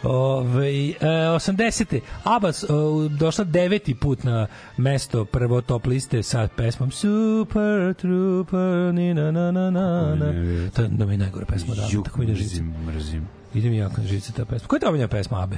[0.02, 2.00] Ove, e, 80.
[2.24, 9.14] ABBA o, došla deveti put na mesto prvo top liste sa pesmom Super Trooper, ni
[9.14, 10.32] na na na na na.
[10.74, 12.62] To je da mi najgore pesma da, tako mi ide žica.
[12.62, 13.28] mrzim, mrzim.
[13.54, 14.06] Ide mi jako na
[14.36, 14.68] ta pesma.
[14.68, 15.56] Koja je ta omiljena pesma ABBE?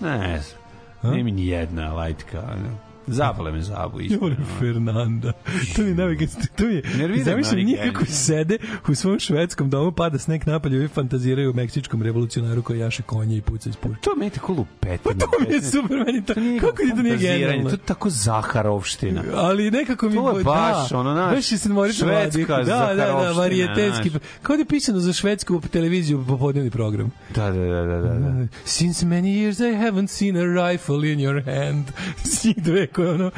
[0.00, 1.12] Ne znam.
[1.12, 2.38] Nije mi ni jedna lajtka.
[2.38, 2.87] ono.
[3.08, 3.98] Zabole me zabu.
[4.20, 5.32] Volim Fernanda.
[5.76, 6.26] To mi je najveće,
[6.56, 8.58] to mi je, zamišljam njih kako sede
[8.88, 13.36] u svom švedskom domu, pada sneg napolje i fantaziraju o meksičkom revolucionaru koji jaše konje
[13.36, 14.00] i puca iz puške.
[14.00, 14.98] To meni je tako lupetanje.
[15.02, 17.70] Pa to mi je super, meni to, kako ti to nije genijalno?
[17.70, 19.22] To je tako Zaharovština.
[19.34, 21.68] ali nekako mi To je baš, da, ono, znaš, baš je se
[21.98, 24.10] švedska da, da, da, varijetetski,
[24.42, 27.10] kao da je pisano za švedsku televiziju popodnevni program.
[27.34, 28.14] Da, da, da, da, da.
[28.14, 28.46] da.
[28.64, 31.84] Since many years I haven't seen a rifle in your hand.
[32.34, 33.30] Svi dve koje ono,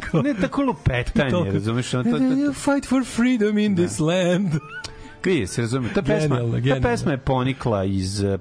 [0.00, 1.94] kao, Ne, tako lupetanje, razumeš?
[1.94, 4.50] Ono, to, to, you fight for freedom in this land.
[5.24, 5.88] Vidi, se razume.
[5.88, 6.82] Ta pesma, Genijalno, ta genijalno.
[6.82, 8.22] pesma je ponikla iz...
[8.22, 8.38] E,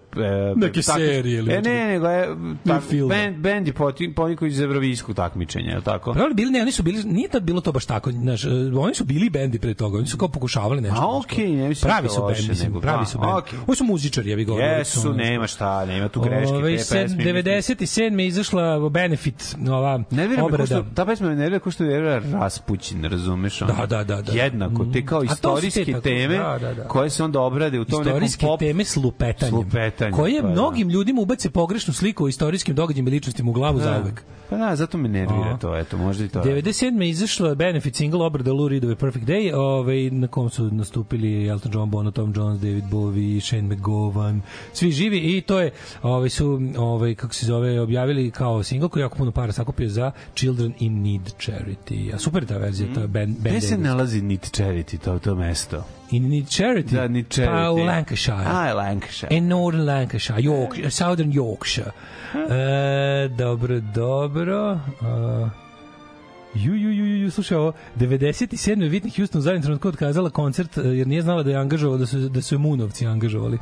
[0.56, 2.28] Neke tako- serije ili E, ne, nego je...
[2.66, 3.74] Tak, band, band je
[4.16, 6.16] ponikao iz Evrovijskog takmičenja, je li tako?
[6.18, 8.96] Ali bili ne, oni su bili nije tad bilo to baš tako, znaš, e, oni
[8.96, 10.98] su bili bendi pre toga, oni su kao pokušavali nešto.
[10.98, 13.32] A, okej, kao- ne mislim pravi da su bend, mislim, nego- pravi a, su bend.
[13.34, 13.60] okej.
[13.68, 14.68] Oni su muzičari, ja bih govorio.
[14.68, 17.24] Jesu, nema šta, nema tu greške, Ove, te pesme.
[17.24, 17.88] 97.
[18.20, 20.06] je izašla Benefit, ova
[20.40, 20.66] ko obrada.
[20.66, 23.62] što, ta pesma me nervira ko što nervira Raspućin, razumeš?
[23.62, 23.74] ono?
[23.76, 24.32] Da, da, da, da.
[24.34, 26.84] Jednako, te kao te istorijske teme da, da, da.
[26.88, 28.60] koje se onda obrade u tom nekom istorijske pop...
[28.60, 30.54] teme s lupetanjem, lupetanjem, koje pa da.
[30.54, 33.84] mnogim ljudima ubace pogrešnu sliku o istorijskim događajima i ličnostima u glavu Da.
[33.84, 34.24] zauvek.
[34.50, 35.58] Pa da, zato me nervira Aha.
[35.58, 36.42] to, eto, možda i to.
[36.44, 37.02] 97.
[37.02, 41.72] je izašla benefit single obrada Lou Reedove Perfect Day, ovaj, na kom su nastupili Elton
[41.74, 44.40] John, Bono, Tom Jones, David Bowie, Shane McGowan,
[44.74, 45.72] svi živi i to je,
[46.04, 49.90] ovaj, su, ovaj, kako se zove, objavili kao single koji je jako puno para sakupio
[49.90, 52.16] za Children in Need Charity.
[52.16, 55.20] A super je ta verzija, to je Ben, ben Gde se nalazi Nit Charity, to,
[55.20, 55.84] to mesto?
[56.12, 56.96] In Need Charity?
[56.96, 57.64] Da, Need Charity.
[57.64, 58.44] Pa u Lancashire.
[58.46, 59.36] A, Lancashire.
[59.36, 61.92] In Northern Lancashire, York, Southern Yorkshire.
[62.34, 64.80] E, dobro, dobro.
[65.02, 65.50] Uh,
[66.56, 68.82] Ju, ju, ju, ju, slušaj ovo, 97.
[68.82, 71.98] je Whitney Houston u zadnjem trenutku otkazala koncert e, jer nije znala da je angažovao,
[71.98, 73.58] da su, da su je Moonovci angažovali.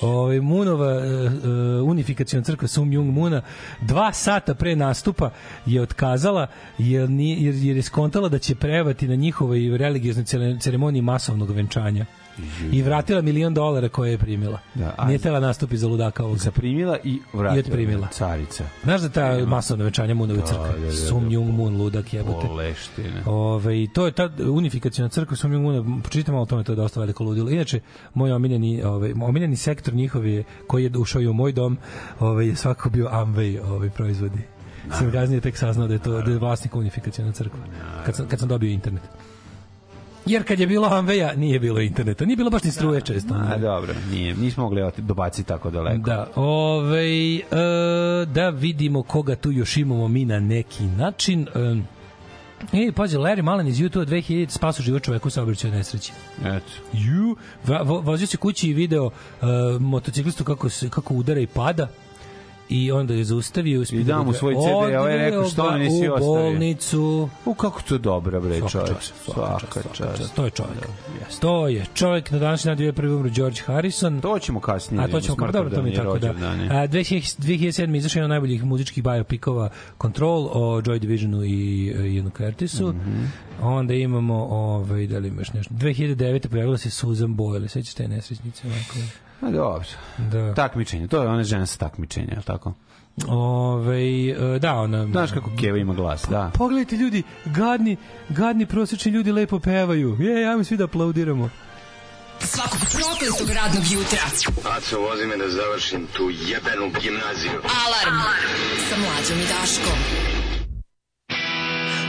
[0.00, 3.42] Ove, Munova uh, unifikacijona crkva Sum Jung Muna
[3.80, 5.30] dva sata pre nastupa
[5.66, 6.46] je otkazala
[6.78, 12.06] jer, nije, jer, jer je skontala da će prevati na njihovoj religioznoj ceremoniji masovnog venčanja
[12.72, 14.58] i vratila milion dolara koje je primila.
[14.74, 16.38] Da, a- Nije tela nastupi za ludaka ovog.
[16.38, 17.56] Zaprimila i vratila.
[17.56, 18.08] I otprimila.
[18.08, 18.64] Carica.
[18.84, 20.72] Znaš da ta masovna venčanja Munove crkve?
[20.72, 20.92] da, da, da.
[20.92, 22.46] Sum Jung Mun, ludak jebote.
[22.48, 23.22] Oleštine.
[23.26, 26.76] Ove, to je ta unifikacijona crkva Sum Jung Muna, pročitam malo o tome, to je
[26.76, 27.50] dosta veliko ludilo.
[27.50, 27.80] Inače,
[28.14, 31.78] moj omiljeni, ovaj, omiljeni sektor njihov je, koji je ušao i u moj dom,
[32.20, 34.38] ovaj, je svakako bio Amway ovaj, proizvodi.
[34.98, 37.60] Sam gaznije tek saznao da je to da je vlasnik unifikacijona crkva.
[38.06, 39.02] Kad sam, kad sam dobio internet.
[40.26, 42.24] Jer kad je bilo Amveja, nije bilo interneta.
[42.24, 43.34] Nije bilo baš ni struje često.
[43.34, 45.98] A, dobro, nije, nismo mogli dobaciti tako daleko.
[45.98, 47.42] Da, ovaj, e,
[48.26, 51.46] da vidimo koga tu još imamo mi na neki način.
[52.72, 56.12] E, e pađe, Larry Mullen iz YouTube 2000 spasu život čoveku sa obraćaju nesreći.
[56.44, 56.72] Eto.
[56.92, 57.36] Ju,
[58.02, 59.12] vozio se kući i video uh,
[59.80, 61.88] motociklistu kako, se, kako udara i pada
[62.68, 65.78] i onda je zaustavio I da mu svoj CD, a ovaj je rekao, što me
[65.78, 66.42] nisi u ostavio?
[66.42, 70.34] bolnicu U, kako to dobro, bre, čast, svaka čast.
[70.34, 70.86] To je čovjek.
[71.40, 73.16] To je čovjek na današnji dan 2001.
[73.16, 74.20] umro George Harrison.
[74.20, 75.04] To ćemo kasnije.
[75.04, 76.30] A to ćemo dobro, to mi je tako da.
[76.30, 77.96] A, 2000 2007.
[77.96, 79.68] izašao jedan od najboljih muzičkih biopikova
[80.02, 82.88] Control o Joy Divisionu i e, Ianu Curtisu.
[82.88, 83.24] Mhm.
[83.62, 86.48] Onda imamo, ovaj, da li imaš nešto, 2009.
[86.48, 88.66] pojavila se Susan Boyle, sećaš te nesrećnice?
[88.66, 89.25] Onako.
[89.40, 89.84] A dobro.
[90.18, 90.54] Da.
[90.54, 92.74] Takmičenje, to je ona žena sa takmičenja, je li tako?
[93.28, 95.06] Ove, e, da, ona...
[95.06, 96.50] Znaš kako Keva ima glas, da.
[96.54, 97.96] Pogledajte ljudi, gadni,
[98.28, 100.16] gadni prosječni ljudi lepo pevaju.
[100.20, 101.50] Je, ajmo svi da aplaudiramo.
[102.38, 104.18] Svakog prokletog radnog jutra.
[104.76, 107.60] Aco, vozi me da završim tu jebenu gimnaziju.
[107.84, 108.18] Alarm
[108.90, 109.98] sa mlađom i Daškom.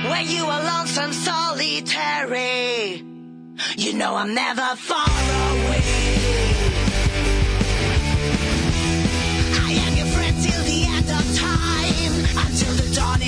[0.09, 3.03] When you are lonesome, solitary,
[3.77, 5.09] you know I'm never far
[5.51, 6.26] away.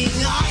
[0.05, 0.48] The dawning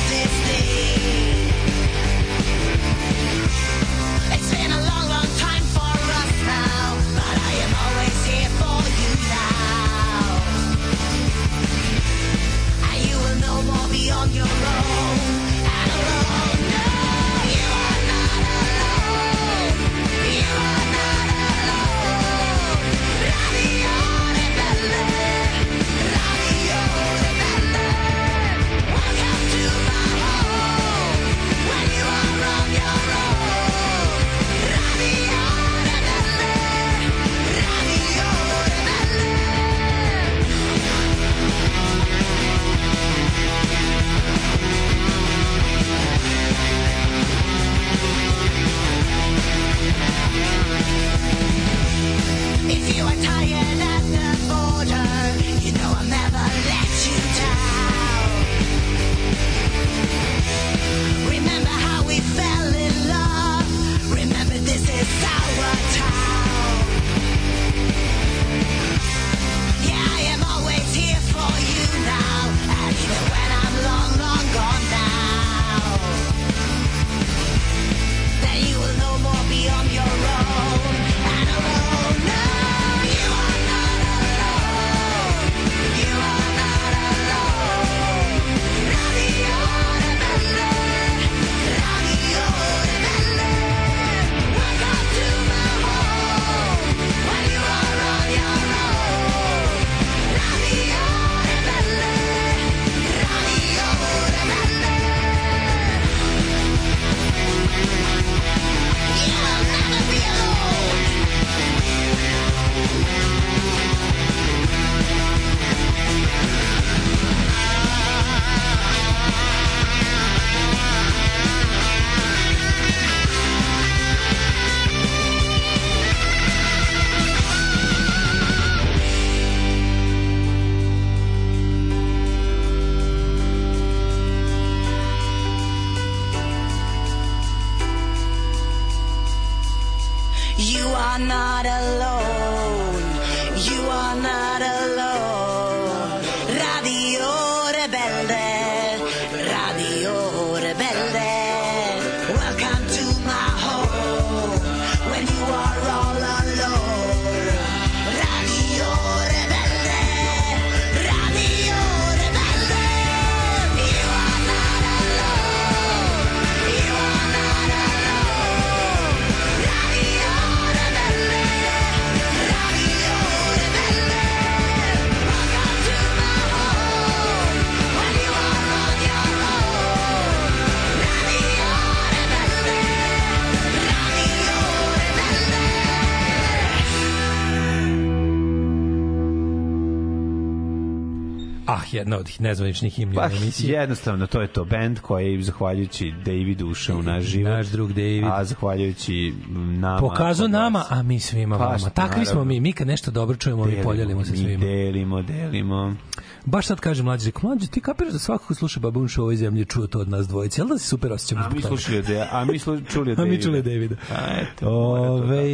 [192.09, 193.73] jedna od nezvaničnih himni Pa, emisije.
[193.73, 197.51] jednostavno, to je to band koji je, zahvaljujući Davidu ušao u naš život.
[197.51, 198.25] Naš drug David.
[198.25, 199.99] A zahvaljujući nama.
[199.99, 201.91] Pokazao nama, a mi svima Pa, vama.
[201.91, 202.61] Takvi smo mi.
[202.61, 204.65] Mi kad nešto dobro čujemo, mi podelimo se mi svima.
[204.65, 205.97] delimo, delimo.
[206.45, 209.37] Baš sad kažem mlađe, rekao, mlađe, ti kapiraš da svako ko sluša Babun Show ovoj
[209.37, 210.61] zemlji čuo to od nas dvojice.
[210.61, 213.23] Jel da se super osjećamo A mi slušali od a mi slu, čuli od A
[213.23, 213.43] mi Davida.
[213.45, 213.97] čuli od Davida.
[214.11, 215.45] A eto, Ove,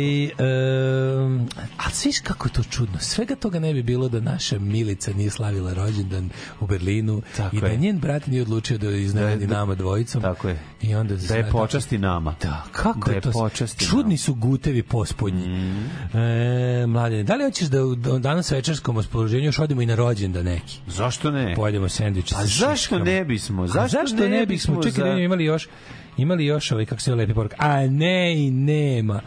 [1.24, 2.98] um, a sviš kako je to čudno.
[2.98, 6.31] Svega toga ne bi bilo da naša Milica nije slavila rođendan
[6.61, 7.77] u Berlinu Tako i da je.
[7.77, 10.23] njen brat nije odlučio da iznenadi Da- da- nama dvojicom.
[10.23, 10.59] Tako je.
[10.83, 12.35] I onda Da je počasti nama.
[12.43, 13.31] Da, kako Da je je to?
[13.33, 15.49] počasti Čudni su gutevi pospodnji.
[15.49, 15.91] Mm.
[16.15, 19.87] E, mladene, da li hoćeš da u da u danas večerskom raspoloženju još odemo i
[19.87, 20.79] na rođendan neki?
[20.89, 21.55] Zašto ne?
[21.55, 23.62] Pojedemo sendvič Pa sa zašto ne bismo?
[23.62, 24.75] A Zašto, zašto ne bismo?
[24.77, 25.69] Čekaj, za- da vidimo, imali još
[26.16, 27.57] imali još ovaj kako se lepi poruka.
[27.59, 29.21] A ne i nema.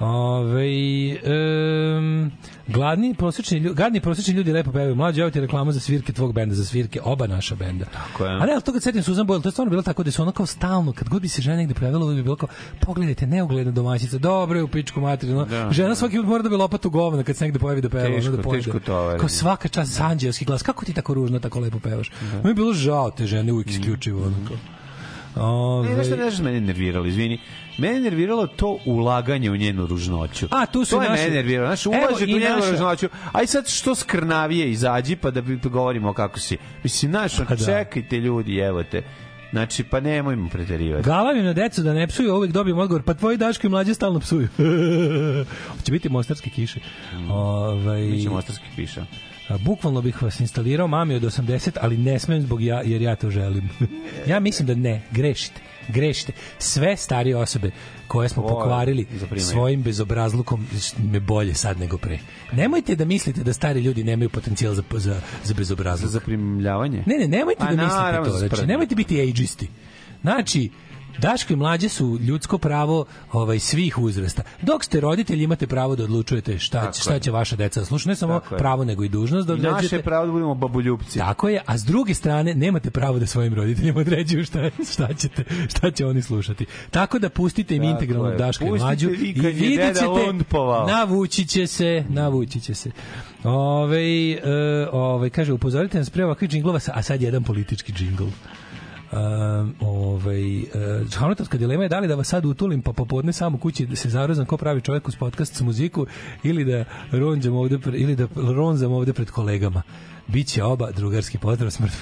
[0.00, 0.66] Ove,
[1.98, 2.30] um,
[2.66, 4.94] gladni prosječni ljudi, gadni prosječni ljudi lepo pevaju.
[4.94, 7.84] Mlađe, evo ti reklama za svirke tvog benda, za svirke oba naša benda.
[7.84, 8.32] Tako je.
[8.32, 10.22] A ne, ali to kad setim Suzan Boyle, to je stvarno bilo tako da su
[10.22, 12.48] ono kao stalno, kad god bi se žena negde pojavila, bi bilo kao,
[12.80, 15.44] pogledajte, neugledna domaćica, dobro je u pičku materinu.
[15.44, 15.70] Da.
[15.70, 18.04] žena svaki put mora da bi lopatu govna kad se negde pojavi da peva.
[18.04, 18.64] Teško, da pojede.
[18.64, 19.18] teško tovaranje.
[19.18, 20.62] Kao svaka čast anđelski glas.
[20.62, 22.10] Kako ti tako ružno, tako lepo pevaš?
[22.32, 22.42] Da.
[22.42, 24.26] Mi je bilo žao te žene uvijek isključivo.
[24.26, 24.56] Ono kao.
[25.36, 27.38] Ove, Ne, nešto nešto mene nerviralo, izvini.
[27.78, 30.46] Mene je nerviralo to ulaganje u njenu ružnoću.
[30.50, 31.68] A, tu su to je naši- mene nerviralo.
[31.68, 31.88] Znaš, i
[32.26, 33.08] u njenu naša- ružnoću.
[33.32, 36.56] Aj sad što skrnavije izađi pa da bi govorimo kako si.
[36.82, 37.64] Mislim, znaš, Pa da.
[37.66, 39.02] čekajte ljudi, evo te.
[39.50, 41.04] Znači, pa nemojmo preterivati.
[41.04, 44.20] Galavim na decu da ne psuju, uvijek dobijem odgovor, pa tvoji daško i mlađe stalno
[44.20, 44.48] psuju.
[45.70, 46.80] Hoće biti mostarske kiše.
[47.30, 49.06] Ovaj, Mi ćemo ostarski piša.
[49.48, 53.16] a, bukvalno bih vas instalirao mami od 80, ali ne smem zbog ja, jer ja
[53.16, 53.70] to želim.
[54.26, 55.60] ja mislim da ne, grešite.
[55.88, 56.32] Grešite.
[56.58, 57.70] Sve starije osobe
[58.08, 59.06] koje smo pokvarili
[59.38, 60.66] svojim bezobrazlukom
[60.98, 62.18] me bolje sad nego pre.
[62.52, 66.10] Nemojte da mislite da stari ljudi nemaju potencijal za, za, za bezobrazluk.
[66.10, 67.02] Za zaprimljavanje?
[67.06, 68.38] Ne, ne, nemojte Pa da mislite to.
[68.38, 69.68] za Znači, nemojte biti ageisti.
[70.22, 70.70] Znači,
[71.18, 74.42] Daško i mlađe su ljudsko pravo ovaj svih uzrasta.
[74.62, 77.20] Dok ste roditelji imate pravo da odlučujete šta, Tako šta je.
[77.20, 78.10] će vaša deca da slušaju.
[78.10, 78.58] Ne samo Tako je.
[78.58, 79.82] pravo, nego i dužnost da I određujete.
[79.82, 81.18] naše je pravo da budemo babuljupci.
[81.18, 85.44] Tako je, a s druge strane nemate pravo da svojim roditeljima određuju šta, šta, ćete,
[85.68, 86.66] šta će oni slušati.
[86.90, 88.38] Tako da pustite im Tako integralnog je.
[88.38, 90.86] Daška i Pustite mlađu i kad je vidjet deda ćete, lundpovao.
[90.86, 92.90] navući će se, navući će se.
[93.44, 94.40] Ove, e,
[94.92, 98.24] ove, kaže, upozorite nas pre ovakvih džinglova, a sad jedan politički džingl.
[99.12, 100.66] Um, ovaj, uh,
[101.14, 103.96] Hamletovska dilema je da li da vas sad utulim pa popodne sam u kući da
[103.96, 106.06] se zarozam ko pravi čovjek uz podcast s muziku
[106.42, 109.82] ili da ronđam ovde pre, ili da ronzam ovde pred kolegama.
[110.26, 111.92] Biće oba drugarski pozdrav smrt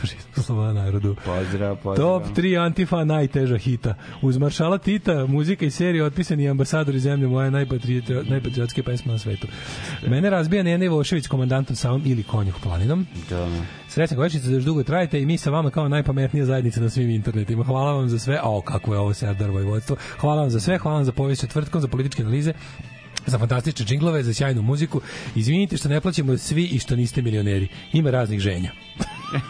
[0.44, 1.16] sloboda narodu.
[1.24, 2.06] Pozdrav, pozdrav.
[2.06, 3.94] Top 3 Antifa najteža hita.
[4.22, 9.46] Uz maršala Tita, muzika iz serije otpisani ambasadori zemlje moja najpatrioti- najpatriotske pesme na svetu.
[10.06, 13.06] Mene razbija Nena Ivošević komandantom Savom ili Konjuh planinom.
[13.30, 13.48] Da.
[13.92, 17.10] Srećna godišnjica da još dugo trajete i mi sa vama kao najpametnija zajednica na svim
[17.10, 17.64] internetima.
[17.64, 18.40] Hvala vam za sve.
[18.42, 19.96] O, kako je ovo Serdar Vojvodstvo.
[20.20, 20.78] Hvala vam za sve.
[20.78, 22.52] Hvala vam za povijest četvrtkom, za političke analize
[23.26, 25.00] za fantastične džinglove, za sjajnu muziku.
[25.34, 27.68] Izvinite što ne plaćamo svi i što niste milioneri.
[27.92, 28.72] Ima raznih ženja.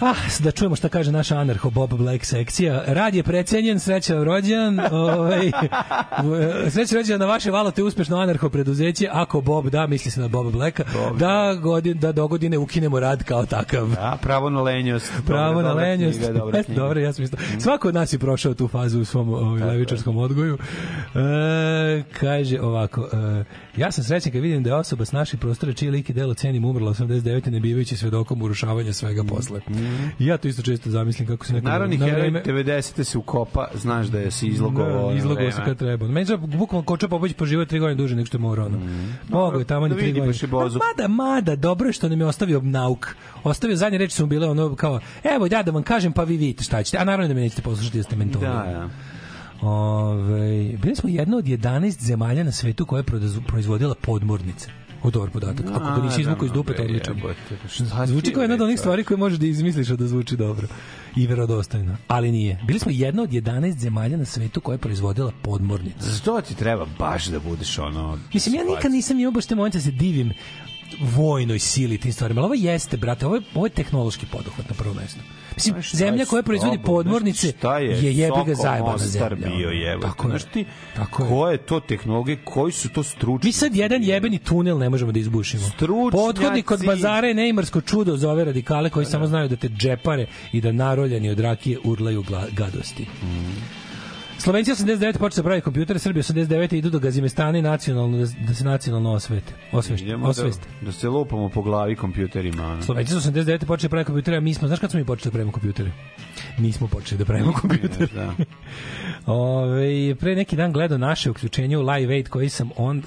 [0.00, 2.82] Ah, da čujemo šta kaže naša anarcho Bob Black sekcija.
[2.86, 4.94] Rad je precenjen, srećan rođendan.
[4.94, 5.50] Ovaj,
[6.72, 9.08] srećan rođendan na vaše valote uspešno anarcho preduzeće.
[9.12, 10.84] Ako Bob da, misli se na Bob Blacka,
[11.18, 13.88] da, godin, da do godine ukinemo rad kao takav.
[13.88, 15.12] Da, pravo na lenjost.
[15.26, 16.18] Pravo Dobra, na lenjost.
[16.18, 16.80] knjiga, dobra knjiga.
[16.80, 17.36] Dobro, ja sam isto.
[17.58, 20.58] Svako od nas je prošao tu fazu u svom ovaj, levičarskom odgoju.
[21.14, 23.44] E, kaže ovako, e,
[23.76, 26.34] ja sam srećan kad vidim da je osoba s naših prostora čiji lik i delo
[26.34, 27.50] cenim umrla 89.
[27.50, 29.60] ne bivajući svedokom urušavanja svega posle.
[30.18, 33.04] I ja to isto često zamislim kako se neko Narodni na heroj vreme- 90.
[33.04, 35.10] se ukopa, znaš da je se izlogovao.
[35.10, 36.08] Da, izlogao se kad treba.
[36.08, 38.66] Meni je bukvalno Koča Popović poživio tri godine duže nego što je morao.
[38.66, 38.78] Ono.
[39.28, 40.48] Mogu je tamo da ni tri vidi godine.
[40.96, 43.16] Mada, mada, dobro je što nam je ostavio nauk.
[43.44, 46.36] Ostavio zadnje reči su mu bile ono kao, evo ja da vam kažem pa vi
[46.36, 46.98] vidite šta ćete.
[46.98, 48.46] A naravno da me nećete poslušati da ste mentoli.
[48.46, 48.88] Da, da.
[49.62, 50.48] Ove,
[50.82, 53.04] bili smo jedna od 11 zemalja na svetu koja je
[53.46, 54.68] proizvodila podmornice.
[55.06, 55.66] U dobar podatak.
[55.74, 57.20] Ako ga nisi izvukao iz dupe, to odličan.
[57.68, 60.68] Šta ti Zvuči kao jedna od onih stvari koje možeš da izmisliš da zvuči dobro
[61.16, 61.96] i verodostojno.
[62.08, 62.60] Ali nije.
[62.66, 66.10] Bili smo jedna od 11 zemalja na svetu koja je proizvodila podmornice.
[66.10, 68.18] Za to ti treba baš da budeš ono...
[68.34, 70.32] Mislim, ja nikad nisam imao baš te momente da se divim
[71.00, 74.74] vojnoj sili tim stvarima, ali ovo jeste, brate, ovo je, ovo je tehnološki poduhvat na
[74.74, 75.20] prvo mesto.
[75.56, 79.56] Mislim, šta zemlja koja proizvodi podmornice šta je, je jebi ga zajebana Mostar zemlja.
[79.56, 79.76] bio ono.
[79.76, 80.06] jebote.
[80.08, 80.38] Tako je.
[80.38, 80.64] Ti,
[80.96, 81.28] Tako je.
[81.28, 83.48] ko je to tehnologije, koji su to stručni?
[83.48, 85.62] Mi sad jedan jebeni tunel ne možemo da izbušimo.
[85.62, 86.26] Stručnjaci.
[86.26, 90.26] Pothodnik od bazara je neimarsko čudo za ove radikale koji samo znaju da te džepare
[90.52, 93.02] i da naroljani od rakije urlaju gadosti.
[93.22, 93.75] Mhm.
[94.38, 98.54] Slovenci 89 počeo da pravi kompjutere, Srbi 89 idu do Gazimestana i nacionalno, da, da
[98.54, 99.52] se nacionalno osvete.
[99.72, 100.66] Osvešte, Idemo da, osveste.
[100.82, 102.66] da se lupamo po glavi kompjuterima.
[102.66, 102.82] ono.
[102.82, 105.24] Slovenci su 89 počeli da pravi kompjutere, a mi smo, znaš kad smo mi počeli
[105.24, 105.90] da pravimo kompjutere?
[106.58, 108.06] Mi smo počeli da pravimo kompjutere.
[108.14, 108.32] Da.
[109.32, 113.02] Ove, pre neki dan gledao naše uključenje u Live Aid koji sam, on,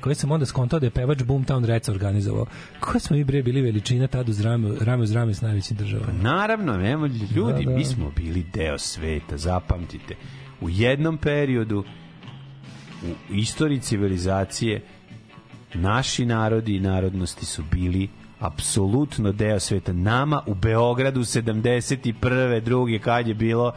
[0.00, 2.46] koji sam onda skontao da je pevač Boomtown Rec organizovao.
[2.80, 6.12] Koje smo mi bre bili veličina tad uz rame, rame uz rame s najvećim državama.
[6.22, 7.76] Naravno, nemo, ljudi, Da, da.
[7.76, 10.14] mi smo bili deo sveta, zapamtite.
[10.62, 11.84] U jednom periodu
[13.30, 14.82] u istoriji civilizacije
[15.74, 18.08] naši narodi i narodnosti su bili
[18.38, 19.92] apsolutno deo sveta.
[19.92, 22.60] Nama u Beogradu 71.
[22.60, 23.72] druge kad je bilo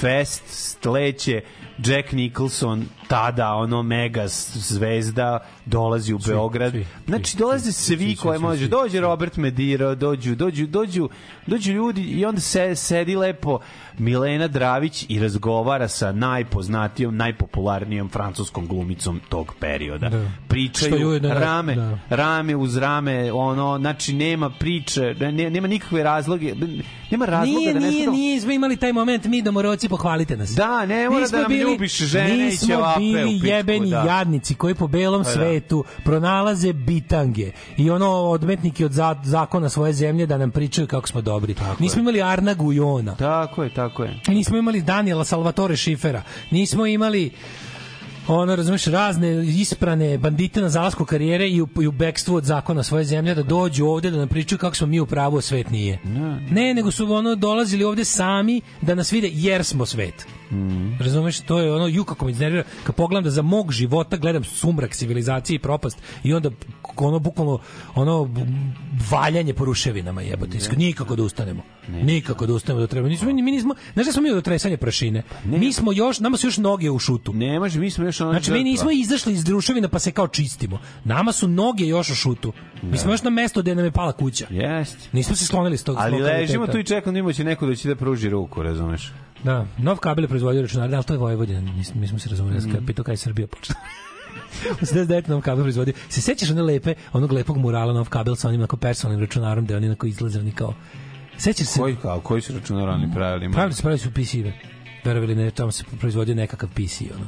[0.00, 1.40] fest sleće
[1.78, 7.96] Jack Nicholson tada ono mega zvezda dolazi u Beograd svi, znači svi, dolaze svi, svi,
[7.98, 8.68] svi, koje svi, može svi.
[8.68, 11.08] dođe Robert Mediro dođu dođu dođu
[11.46, 13.58] dođu ljudi i onda se sedi lepo
[13.98, 20.16] Milena Dravić i razgovara sa najpoznatijom najpopularnijom francuskom glumicom tog perioda Da.
[20.16, 21.98] Što je pričaju ujedno- rame da.
[22.10, 26.54] rame uz rame ono znači nema priče ne, nema nikakve razloge
[27.10, 30.50] nema razloga Nije, da ne nije, nije, smo imali taj moment, mi domoroci, pohvalite nas.
[30.50, 33.90] Da, ne mora da smo nam bili- ljubiš žene i ćevape u bili pičku, jebeni
[33.90, 34.02] da.
[34.02, 35.34] jadnici koji po belom Pa da.
[35.56, 41.08] Svetu pronalaze bitange i ono odmetniki od za, zakona svoje zemlje da nam pričaju kako
[41.08, 41.54] smo dobri.
[41.80, 43.14] Nismo imali Arna Gujona.
[43.14, 46.22] tako je tako je Nismo imali Daniela Salvatore Šifera.
[46.50, 47.30] Nismo imali
[48.28, 52.82] ono, razumeš, razne isprane bandite na zalasku karijere i u, i u bekstvu od zakona
[52.82, 55.70] svoje zemlje da dođu ovde da nam pričaju kako smo mi u pravu, a svet
[55.70, 55.98] nije.
[56.50, 60.26] Ne, nego su ono dolazili ovde sami da nas vide jer smo svet.
[60.50, 60.96] Mm.
[61.00, 64.44] Razumeš, to je ono, ju kako me iznervira, kad pogledam da za mog života gledam
[64.44, 66.50] sumrak civilizacije i propast i onda
[66.96, 67.58] ono bukvalno
[67.94, 68.30] ono
[69.10, 70.58] valjanje po ruševinama jebote.
[70.58, 71.62] Isko- Nikako da ustanemo.
[71.88, 73.08] Nikako da ustanemo da treba.
[73.08, 75.22] Nismo, mi nismo, znaš da smo mi od tresanja prašine?
[75.44, 77.32] Mi smo još, nama su još noge u šutu.
[77.32, 80.28] ne može mi smo još ono Znači, mi nismo izašli iz ruševina pa se kao
[80.28, 80.78] čistimo.
[81.04, 82.52] Nama su noge još u šutu.
[82.82, 84.46] Mi smo još na mesto gde nam je pala kuća.
[84.50, 85.08] Jeste.
[85.12, 87.88] Nismo se sklonili s tog Ali ležimo tu i čekamo da imaće neko da će
[87.88, 89.12] da pruži ruku, razumeš?
[89.44, 92.60] Da, nov kabel je proizvodio računare, ali to je Vojvodina, mi, mi smo se razumeli,
[92.60, 92.68] mm.
[92.68, 92.86] Mhm.
[92.86, 93.78] pitao kada je Srbija počela.
[94.82, 95.28] U 79.
[95.28, 95.94] nov kabel proizvodio.
[96.08, 99.76] Se sećaš one lepe, onog lepog murala nov kabel sa onim onako personalnim računarom, gde
[99.76, 100.74] oni onako izlaze, oni kao...
[101.38, 101.80] Sećaš se?
[101.80, 103.52] Koji kao, koji su računar oni pravili?
[103.52, 104.52] Pravili su, pravili su PC-ve.
[105.04, 107.26] Verovali ne, tamo se proizvodio nekakav PC, ono.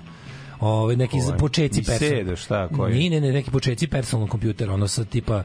[0.60, 1.38] Ove, neki Koji?
[1.38, 2.38] počeci Misedo, personalnog.
[2.38, 3.10] šta, koji?
[3.10, 5.42] Ne, ne, ne, neki počeci personalnog kompjutera, ono sa tipa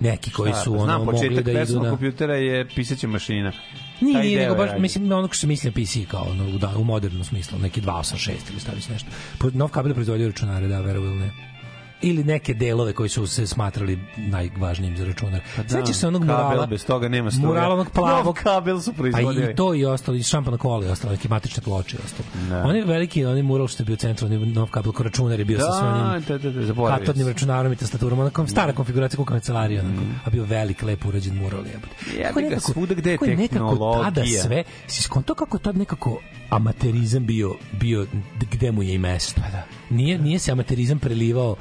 [0.00, 3.52] neki koji su ono znam, mogli da idu na kompjutera je pisaća mašina.
[4.00, 4.82] Nije, nije, nego baš, radio.
[4.82, 7.80] mislim, ono što se misli na PC kao ono, u, da, u modernom smislu, neki
[7.80, 9.08] 286 ili stavi se nešto.
[9.52, 11.55] Nov kabel proizvodio računare, da, verovo ili ne.
[12.02, 15.40] Ili neke delove koji su se smatrali najvažnijim za računar.
[15.56, 16.66] Pa da, Sećaš se onog kabel, murala?
[16.66, 17.46] bez toga nema struje.
[17.46, 18.24] Murala onog plavog.
[18.26, 19.52] Nov kabel su Pa proizvodili.
[19.52, 22.28] i to i ostalo, i šampana kola i ostalo, neke matične ploče i ostalo.
[22.50, 22.62] Da.
[22.62, 23.96] On je veliki, on je mural što je bio
[24.32, 27.28] je nov kabel ko računar je bio sa Da, svojim da, da, da, zaboravio katodnim
[27.28, 31.60] računarom i tastaturom, onako stara konfiguracija kako kancelarija, onako, a bio velik, lepo urađen mural,
[31.66, 31.94] jebote.
[32.34, 34.42] Ga, nekako- svuda gde je nekako tada tehnologija.
[34.42, 36.18] sve, si skonto kako tad nekako
[36.50, 38.06] amaterizam bio, bio
[38.42, 39.40] gde mu je i mesto.
[39.40, 39.64] Pa da.
[39.90, 41.56] Nije, nije se amaterizam prelivao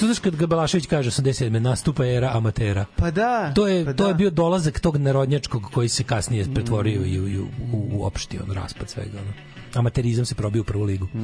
[0.00, 1.58] To znaš kad ga Balašević kaže 87.
[1.58, 2.84] nastupa era amatera.
[2.96, 3.52] Pa da.
[3.54, 4.08] To je, pa to da.
[4.08, 8.04] je bio dolazak tog narodnjačkog koji se kasnije pretvorio i, u, i u, u, u
[8.04, 9.18] opšti on raspad svega.
[9.20, 9.32] Ono.
[9.74, 11.06] Amaterizam se probio u prvu ligu.
[11.14, 11.18] E,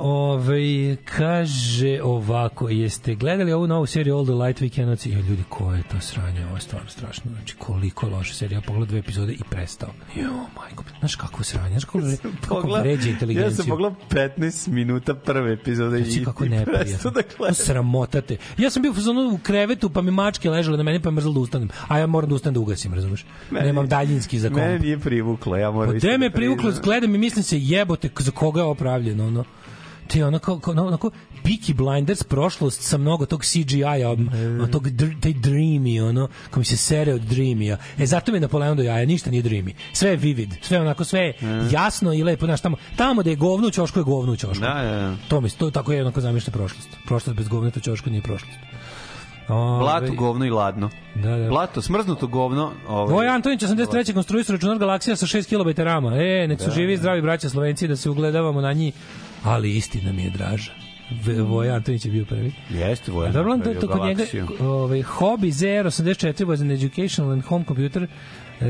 [0.00, 0.62] ovaj,
[1.06, 5.12] kaže ovako, jeste gledali ovu novu seriju All the Light We Cannot See?
[5.12, 6.46] Jo, ljudi, ko je to sranje?
[6.46, 7.30] Ovo je stvarno strašno.
[7.30, 8.56] Znači, koliko je loša serija.
[8.56, 9.88] Ja pogledao dve epizode i prestao.
[10.16, 10.84] Jo, majko.
[10.98, 11.70] Znaš kako sranje?
[11.70, 11.98] Znaš kako,
[12.40, 13.50] kako Pogla- vređa inteligenciju?
[13.50, 16.72] Ja sam pogledao 15 minuta prve epizode Znači i, kako neprijatno.
[16.74, 17.54] prestao da gledam.
[17.54, 18.36] Sramotate.
[18.58, 18.92] Ja sam bio
[19.34, 21.68] u krevetu, pa mi mačke ležale na meni, pa me mrzalo da ustanem.
[21.88, 23.24] A ja moram da ustanem da ugasim, razumeš?
[23.50, 24.60] Meni- Nemam daljinski za komp.
[24.60, 28.30] Mene nije privuklo, ja moram Pa me da privuklo, gledam i mislim se jebote za
[28.30, 28.66] koga je
[29.12, 29.44] opravljeno, ono.
[30.08, 31.10] te ono kao, kao onako
[31.44, 36.64] Peaky Blinders prošlost sa mnogo tog CGI-a, ono, tog dr, taj dreamy, ono, ko mi
[36.64, 37.76] se sere od dreamy-a.
[37.98, 39.74] E, zato mi je Napoleon do jaja, ništa nije dreamy.
[39.92, 41.34] Sve je vivid, sve onako, sve je
[41.70, 44.64] jasno i lepo, znaš, tamo, tamo da je govno u ćošku je govno u ćošku.
[44.64, 45.16] Da, da, da.
[45.28, 46.88] To mi, to tako je onako zamišlja prošlost.
[47.06, 48.58] Prošlost bez govneta ćošku nije prošlost.
[49.48, 50.90] Ove, Blato, govno i ladno.
[51.14, 51.48] Da, da.
[51.48, 52.72] Blato, smrznuto govno.
[52.88, 54.14] Ovaj, Voja Antonić 83.
[54.14, 56.16] konstruisao računar galaksija sa 6 kB rama.
[56.16, 58.94] E, nek su živi i zdravi braća Slovenci da se ugledavamo na njih,
[59.44, 60.72] ali istina mi je draža.
[61.24, 62.52] V- Voja Antonić je bio prvi.
[62.70, 63.30] Jeste, Vojan.
[63.30, 64.24] A dobro, to, to kod njega,
[64.60, 68.66] ovaj, hobby ZR84 was an educational and home computer uh,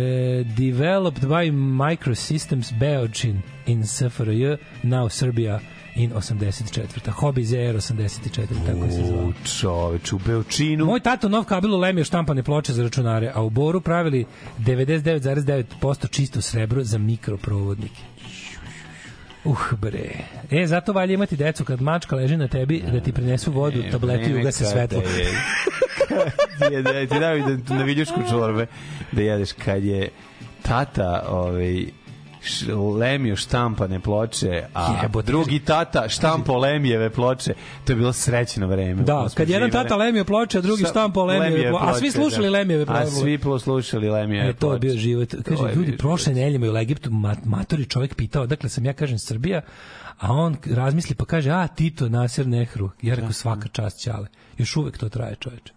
[0.48, 5.60] developed by Microsystems Beočin in SFRJ, now Serbia
[5.94, 7.10] in 84.
[7.10, 9.00] Hobby ZR84, tako se.
[9.00, 10.84] U, čoveč, u Beočinu.
[10.84, 14.24] Moj tato nov kabel ulemio štampane ploče za računare, a u Boru pravili
[14.58, 18.02] 99,9% čisto srebro za mikroprovodnike.
[19.44, 20.10] Uh, bre.
[20.50, 24.30] E, zato valje imati decu kad mačka leži na tebi da ti prinesu vodu, tabletu
[24.30, 25.02] i ugase svetlo.
[26.70, 28.66] je, da ti daju da, na viljušku čorbe
[29.12, 30.08] da jedeš kad je
[30.62, 31.84] tata ovaj
[32.98, 37.54] lemio štampane ploče, a Jebote, drugi tata štampo lemijeve ploče,
[37.84, 39.02] to je bilo srećno vreme.
[39.02, 41.84] Da, kad jedan tata lemio ploče, a drugi štampo lemijeve ploče.
[41.88, 42.52] A svi ploče, slušali da.
[42.52, 43.02] lemijeve ploče.
[43.02, 45.00] A svi poslušali lemijeve E, to je bio ploče.
[45.00, 45.34] život.
[45.44, 49.18] Kaže, ljudi, prošle nedelje me u Egiptu mat, matori čovjek pitao, dakle sam ja kažem
[49.18, 49.60] Srbija,
[50.18, 52.90] a on razmisli pa kaže, a Tito, Nasir Nehru.
[53.02, 54.26] Ja rekao, svaka čast ćale.
[54.58, 55.72] Još uvek to traje, čoveče.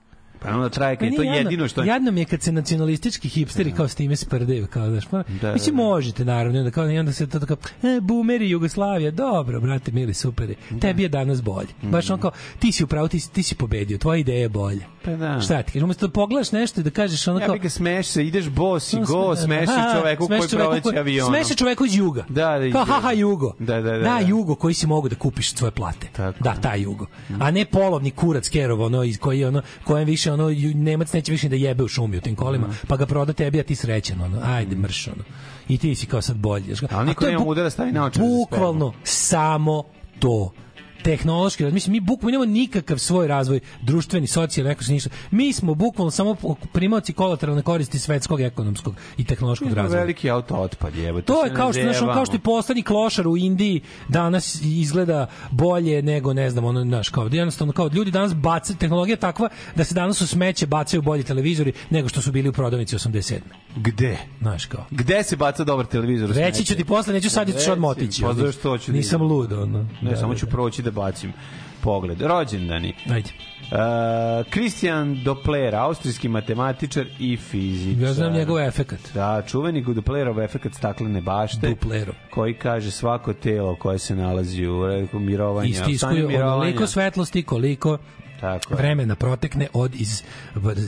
[0.46, 1.84] Pa onda traje kad Ma je to jadno- jedino što.
[1.84, 5.54] Jadno mi je kad se nacionalistički hipsteri kao s time sprdaju, kao znaš, pa, Da,
[5.54, 5.86] mislim da, da.
[5.86, 7.54] možete naravno, onda kao i onda se to tako,
[7.84, 10.56] e, boomeri Jugoslavija, dobro, brate, mili, super je.
[10.82, 11.68] Tebi je danas bolje.
[11.84, 14.86] Baš on kao, ti si upravo, ti, ti si pobedio, tvoja ideja je bolja.
[15.04, 15.42] Pa da.
[15.42, 17.70] Šta ti kažeš, umesto da pogledaš nešto i da kažeš ono Ja kao, bi ga
[17.70, 21.34] smeš se, ideš bos i go, sme- smeši aha, čoveku smeši koji čoveku proleće avionom.
[21.34, 22.26] Smeši čoveku iz juga.
[22.30, 23.54] Da, da, Kao, haha, jugo.
[23.60, 24.20] Da, da, da, Da, da.
[24.20, 26.08] jugo koji si mogu da kupiš svoje plate.
[26.08, 26.44] Tako.
[26.44, 27.06] Da, taj jugo.
[27.40, 31.50] A ne polovni kurac Kerov, ono, iz koji ono, kojem više, ono, Nemac neće više
[31.50, 34.40] da jebe u šumi u tim kolima, pa ga proda tebi, a ti srećan, ono,
[34.44, 35.24] ajde, mrš, ono.
[35.70, 36.76] I ti si kao sad bolji.
[36.92, 39.84] Ali niko nema muda da stavi naočare za Bukvalno samo
[40.20, 40.52] to
[41.06, 41.64] tehnološki.
[41.64, 45.10] Mislim, mi bukvalno nemamo nikakav svoj razvoj, društveni, socijalni, se ništa.
[45.32, 46.36] Mi smo bukvalno samo
[46.74, 50.00] primaoci kolateralne koristi svetskog ekonomskog i tehnološkog razvoja.
[50.00, 51.22] veliki auto otpad, jebo.
[51.22, 56.02] To je kao što znaš, kao što i poslednji klošar u Indiji danas izgleda bolje
[56.02, 59.96] nego ne znam, ono znaš, kao jednostavno kao ljudi danas bace tehnologija takva da se
[59.96, 63.40] danas u smeće bacaju bolji televizori nego što su bili u prodavnici 87.
[63.76, 64.18] Gde?
[64.42, 64.86] Znaš kao.
[64.92, 66.30] Gde se baca dobar televizor?
[66.30, 68.22] Reći ću ti posle, neću sad ću odmah otići.
[68.22, 69.86] Pa zašto hoću da Nisam lud, ono.
[70.02, 70.52] Ne, Da, samo da, ću da.
[70.52, 71.34] proći da bacim
[71.82, 72.22] pogled.
[72.22, 72.94] Rođendani.
[73.12, 73.30] Ajde.
[74.50, 78.04] Kristijan Doppler, austrijski matematičar i fizičar.
[78.04, 79.00] Ja znam njegov efekat.
[79.14, 81.70] Da, čuveni Doplerov efekat staklene bašte.
[81.70, 82.16] Duplerov.
[82.30, 85.70] Koji kaže svako telo koje se nalazi u reku mirovanja.
[85.70, 87.98] Istiskuju onoliko svetlosti koliko
[88.40, 88.78] Tako je.
[88.78, 90.24] vremena protekne od iz,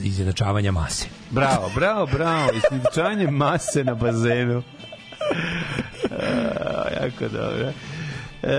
[0.04, 1.08] izjednačavanja mase.
[1.32, 2.50] Bravo, bravo, bravo.
[2.58, 4.64] Isničanje mase na bazenu.
[6.12, 7.72] A, jako dobro.
[8.44, 8.50] E,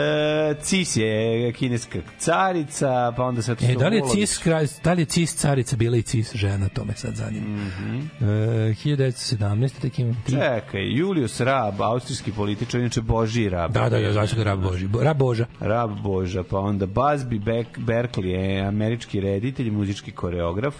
[0.62, 5.02] Cis je kineska carica, pa onda sad E, da li je cis, kralj- da li
[5.02, 7.46] je cis carica bila i cis žena, to me sad zanima.
[7.46, 7.72] Mm
[8.20, 8.70] -hmm.
[8.70, 9.80] e, 1917.
[9.80, 10.34] tek imam tri.
[10.36, 13.72] Čekaj, Julius Rab, austrijski političar, inače Boži Rab.
[13.72, 14.86] Da, da, da, znači ga Rab Boži.
[14.86, 15.46] Bo- Rab Boža.
[15.60, 20.74] Rab Boža, pa onda Busby Beck, Berkeley je američki reditelj, muzički koreograf.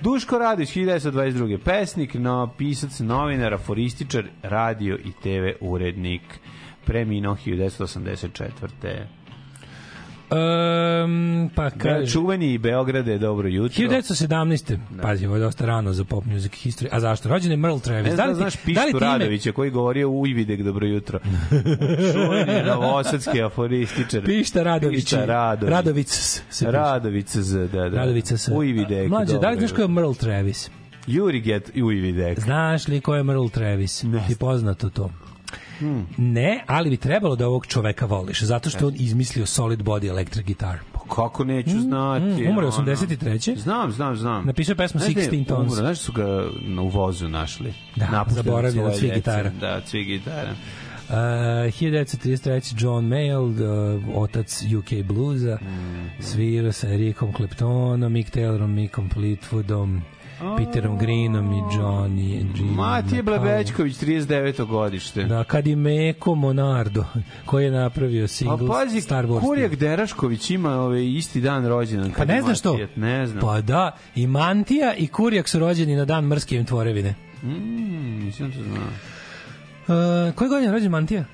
[0.00, 1.58] Duško Radović, 1922.
[1.58, 6.22] pesnik, no, pisac, novinar, aforističar, radio i TV urednik.
[6.90, 9.04] Preminuo 1984.
[10.30, 11.78] Um, pa Kaže...
[11.80, 12.12] kaže...
[12.12, 13.84] Čuveni Beograde, dobro jutro.
[13.84, 14.78] 1917.
[15.02, 16.88] Pazi, ovo je dosta rano za pop music history.
[16.92, 17.28] A zašto?
[17.28, 18.04] Rođen je Merle Travis.
[18.04, 20.86] Ne da znam, li da znaš da Pištu ime- Radovića koji govorio u Ividek, dobro
[20.86, 21.18] jutro.
[22.12, 24.24] Čuveni novosadski aforističar.
[24.24, 25.04] Pišta Radović.
[25.04, 25.70] Pišta Radović.
[25.70, 26.70] Radović se.
[26.70, 27.96] Radović z, da, da.
[27.96, 28.52] Radovica se.
[28.52, 29.08] U Ividek.
[29.08, 30.70] Mlađe, da li znaš ko je Merle Travis?
[31.06, 32.40] Juri Get u Ividek.
[32.40, 34.02] Znaš li ko je Merle Travis?
[34.02, 34.24] Ne.
[34.28, 35.10] Ti poznato to?
[36.16, 40.46] Ne, ali bi trebalo da ovog čoveka voliš, zato što on izmislio solid body electric
[40.46, 40.78] guitar.
[40.92, 42.24] Pa kako neću znati?
[42.24, 42.86] mm, umro je ono.
[42.92, 43.56] 83..
[43.58, 44.46] Znam, znam, znam.
[44.46, 45.72] Napisao je pesmu Znaš je 16 Tons.
[45.72, 47.72] Umro, znaš da su ga na uvozu našli?
[47.96, 48.24] Da,
[48.72, 49.50] svoje svih gitara.
[49.60, 50.50] Da, od svih gitara.
[51.08, 52.82] Uh, 1933.
[52.84, 53.50] John Mayall,
[54.08, 56.22] uh, otac UK bluza, Mm.
[56.22, 60.00] svirao sa Ericom Claptonom, Mick Taylorom, Mickom Fleetwoodom,
[60.58, 63.22] Peterom Greenom i Johnny and Jim Matije.
[63.22, 64.66] Blebećković, 39.
[64.66, 65.24] godište.
[65.24, 67.04] Da, kad i Meko Monardo,
[67.46, 69.40] koji je napravio Pa single pazi, Star Wars.
[69.40, 72.12] Kurijak Derašković ima ovaj isti dan rođendan.
[72.16, 72.78] Pa ne znaš to?
[72.96, 73.40] Ne znam.
[73.40, 77.14] Pa da, i Mantija i Kurijak su rođeni na dan mrske im tvorevine.
[77.42, 78.82] Mm, nisam to znao.
[80.28, 81.24] Uh, koje godine je rođen Mantija?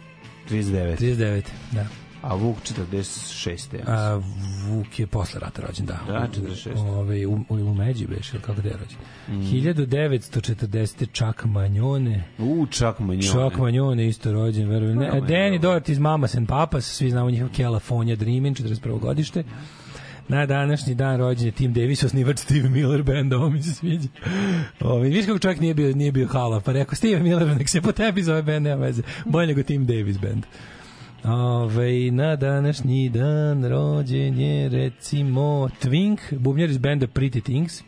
[0.50, 0.96] 39.
[0.96, 1.42] 39,
[1.72, 1.86] da.
[2.28, 3.76] A Vuk 46.
[3.86, 4.20] A,
[4.68, 5.98] Vuk je posle rata rođen, da.
[6.06, 6.78] Da, 46.
[6.78, 8.98] Ove, u, u, u Međi beš, ili kako da je rođen.
[9.28, 9.32] Mm.
[9.32, 11.06] 1940.
[11.12, 12.24] Čak Manjone.
[12.38, 13.32] U, čak manjone.
[13.32, 14.98] Čak Manjone isto rođen, verujem.
[14.98, 19.00] Ne, Danny Doherty iz Mamas and Papas, svi znamo njihov California Dreamin, 41.
[19.00, 19.44] godište.
[20.28, 24.08] Na današnji dan rođen je Tim Davis, osnivač Steve Miller benda, ovo mi se sviđa.
[24.80, 27.80] Ovi, viš kako čovjek nije bio, nije bio hala, pa rekao, Steve Miller, nek se
[27.80, 29.02] po tebi zove bend, nema veze.
[29.24, 30.46] Bolje nego Tim Davis band.
[31.28, 37.82] Ove, na današnji dan rođen je recimo Twink, bubnjar iz benda Pretty Things.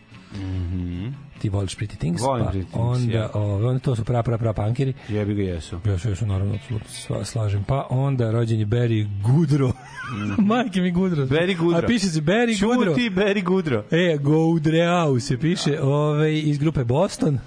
[1.39, 2.23] Ti voliš Pretty Things?
[2.23, 3.31] Volim pa Pretty Things, onda, ja.
[3.35, 4.93] ove, onda to su pra, pra, pra punkeri.
[5.09, 5.81] Jebi ga jesu.
[5.87, 7.65] Ja se naravno apsolutno sva- slažem.
[7.65, 9.73] Pa onda rođen je Barry Goodro.
[10.41, 11.25] Majke mi Goodro.
[11.25, 11.35] Mhm.
[11.35, 11.79] Barry Goodro.
[11.79, 12.91] A piše se Barry Goodro.
[12.91, 13.85] Čuti, Barry Goodro.
[13.91, 17.39] E, Goudreau se piše ovaj, iz grupe Boston.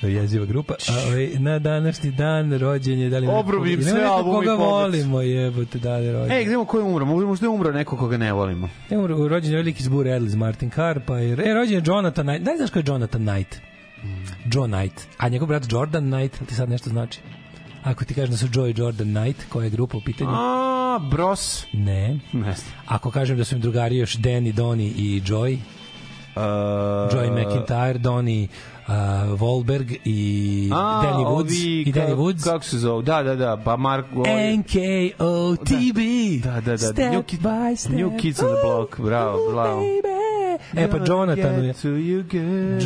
[0.00, 0.74] To je jeziva grupa.
[0.74, 3.10] A, ovaj, na današnji dan rođen je...
[3.10, 3.42] Da li Ima
[3.82, 4.58] sve Koga i pogled.
[4.58, 6.32] volimo, jebote, da li rođen.
[6.32, 7.04] Ej, gdje ko je umro?
[7.06, 8.68] Možda je umro neko koga ne volimo.
[8.90, 11.32] E, umro- rođen je veliki zbur Edlis Martin Carr, pa je...
[11.50, 12.26] E, rođen je Jonathan.
[12.26, 13.56] Da li znaš ko je Jonathan Knight?
[14.52, 15.06] Joe Knight.
[15.18, 17.20] A njegov brat Jordan Knight, ti sad nešto znači?
[17.84, 20.30] Ako ti kažem da su Joe i Jordan Knight, koja je grupa u pitanju?
[20.32, 21.66] A, Bros.
[21.72, 22.18] Ne.
[22.32, 22.54] Ne.
[22.86, 25.58] Ako kažem da su im drugari još Danny, Donny i Joy,
[26.36, 26.42] Uh,
[27.12, 28.48] Joy McIntyre, Donny
[28.88, 32.44] uh, Wahlberg i A, Danny Woods ovi, i Danny Woods.
[32.44, 33.02] Kako se zove?
[33.02, 33.62] Da, da, da.
[33.64, 34.06] Pa Mark...
[34.58, 35.98] NKOTB.
[36.44, 36.78] Da, da, da.
[36.78, 37.92] Step New, Kid, by step.
[37.92, 39.00] New Kids on the Block.
[39.00, 39.82] Bravo, bravo.
[40.76, 41.74] E pa Jonathanu je.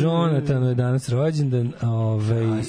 [0.01, 2.63] Jonathanu je danas rođendan, ovaj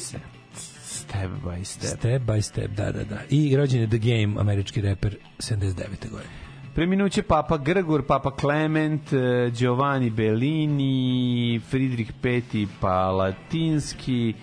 [0.85, 1.99] Step by step.
[1.99, 3.19] Step by step, da, da, da.
[3.31, 6.11] I rođen je The Game, američki reper 79.
[6.11, 6.42] godine.
[6.75, 12.43] Preminuće Papa Grgur, Papa Clement, eh, Giovanni Bellini, Friedrich V.
[12.81, 14.35] Palatinski,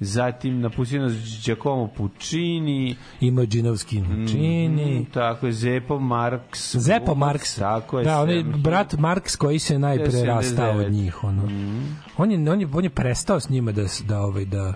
[0.00, 1.12] zatim napustio nas
[1.44, 4.02] Giacomo Puccini, Ima Džinovski
[4.32, 5.00] čini.
[5.00, 6.76] mm, tako je, Zepo Marx.
[6.78, 7.54] Zepo Marks.
[7.54, 8.04] Tako je.
[8.04, 10.26] Da, on je brat Marks koji se najpre 79.
[10.26, 11.46] rastao od njih, ono.
[11.46, 11.96] Mm.
[12.16, 14.74] On je on je on je prestao s njima da da ovaj da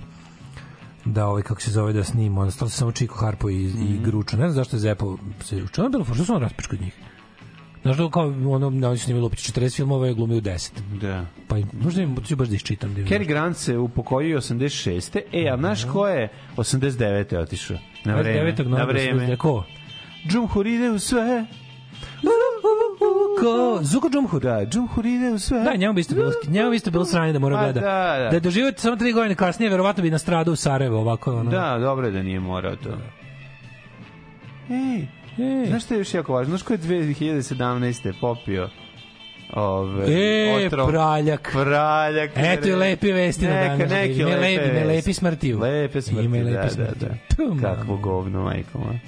[1.04, 3.82] da ovaj kako se zove da snima, on stalo se samo Čiko Harpo i, Mm.
[3.84, 4.36] i Gručo.
[4.36, 5.72] Ne znam zašto je Zepo se učio.
[5.78, 6.94] Ono je bilo što su on raspičko od njih.
[7.82, 10.70] Znaš da kao ono, ne, oni su snimili opet 40 filmova i glumio 10.
[11.00, 11.26] Da.
[11.48, 12.94] Pa možda im baš da iščitam.
[12.94, 15.20] Da Cary Grant se upokojio 86.
[15.32, 17.36] E, a znaš ko je 89.
[17.36, 17.76] otišao?
[18.04, 18.52] Na vreme.
[18.52, 18.68] 29.
[18.68, 19.36] Na vreme.
[19.36, 19.64] Ko?
[20.28, 21.46] Džumhur ide u sve.
[23.40, 23.78] Ko?
[23.82, 24.40] Zuko Džumhur.
[24.42, 25.60] Da, Džumhur ide u sve.
[25.60, 27.80] Da, njemu bi isto bilo, njemu bi isto bilo sranje da mora Pa gleda.
[27.80, 27.86] da,
[28.18, 28.28] da.
[28.30, 31.32] Da je doživio samo tri godine kasnije, verovatno bi nastradao u Sarajevo ovako.
[31.32, 31.50] Ono.
[31.50, 32.90] Da, dobro je da nije morao to.
[34.70, 35.06] Ej,
[35.40, 35.66] Ej.
[35.66, 36.48] znaš što je još jako važno?
[36.48, 38.12] Znaš ko je 2017.
[38.20, 38.68] popio
[39.52, 40.88] ove, E, otrov?
[40.88, 41.50] praljak.
[41.54, 42.30] Praljak.
[42.36, 43.90] Eto i lepi vesti na danas.
[43.90, 45.58] neke ne lepe lepi, ne lepi smrtiju.
[45.58, 47.74] Lepe smrti, Ima i lepe da, da, da.
[47.74, 48.98] Kakvo govno, majko moja.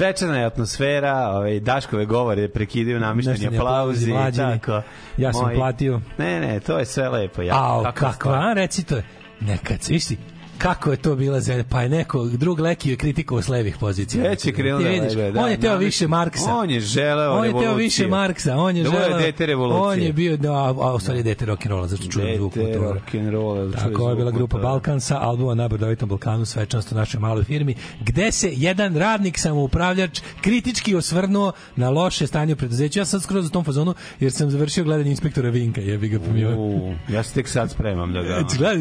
[0.00, 4.12] Svečana je atmosfera, ovaj, Daškove govore prekidaju namišteni Našteni aplauzi.
[4.12, 4.58] mlađeni.
[4.58, 4.82] Tako.
[5.16, 6.00] Ja sam platio.
[6.18, 7.42] Ne, ne, to je sve lepo.
[7.42, 8.96] Ja, Ao, kakva a, reci to.
[9.40, 10.18] Nekad, viš ti,
[10.60, 14.22] kako je to bila zemlja, pa je neko, drug Leki je kritikovao s levih pozicija.
[14.22, 16.54] Već je krenuo da da, on je teo više Marksa.
[16.54, 19.18] On je želeo On je teo više Marksa, on je Da želeo...
[19.18, 19.82] dete revolucije.
[19.82, 23.00] On je bio, da, a, u stvari je dete rock'n'rolla, zašto čujem zvuk Dete motora.
[23.02, 23.72] rock'n'rolla.
[23.74, 27.74] Tako je bila grupa Balkan sa albuma na Brdovitom Balkanu svečanost u našoj maloj firmi,
[28.00, 32.98] gde se jedan radnik samoupravljač kritički osvrnuo na loše stanje u preduzeću.
[32.98, 36.32] Ja sam skroz u tom fazonu jer sam završio gledanje inspektora Vinka, jebi ga pa
[36.32, 38.34] mi je- U, ja se tek sad spremam da ga...
[38.36, 38.78] Eto, gledaj,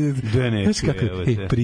[0.57, 1.05] Da znaš kako,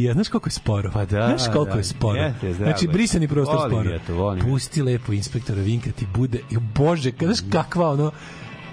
[0.05, 0.91] prija, znaš koliko je sporo?
[0.93, 1.77] Pa da, znaš koliko da.
[1.77, 2.19] je sporo?
[2.19, 2.91] Jeste, znači, je.
[2.91, 3.89] brisani prostor Volim sporo.
[3.89, 4.45] ja to, volim.
[4.45, 6.39] Pusti lepo inspektora Vinka, ti bude,
[6.75, 8.11] bože, znaš kakva ono,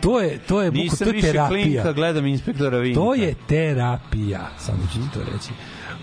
[0.00, 1.48] to je, to je, Nisam to je više terapija.
[1.48, 3.00] klinka, gledam inspektora Vinka.
[3.00, 5.50] To je terapija, samo ću ti to reći.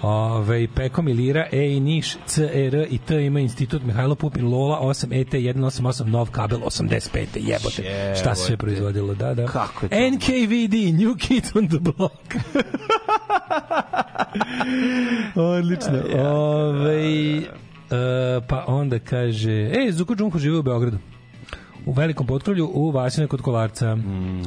[0.02, 5.22] Ove, Peko Milira, E i Niš, CR i T ima institut Mihajlo Pupin, Lola 8,
[5.22, 8.16] ET 188, Nov kabel 85, jebote.
[8.20, 9.46] Šta se sve proizvodilo, da, da.
[9.46, 10.16] Kako je to?
[10.16, 12.36] NKVD, New Kids on the Block.
[15.58, 16.04] Odlično.
[16.20, 20.98] Ove, e, pa onda kaže, e, Zuko Džunko živi u Beogradu.
[21.90, 23.98] U velikom potkrovlju u Vasine kod Kolarca.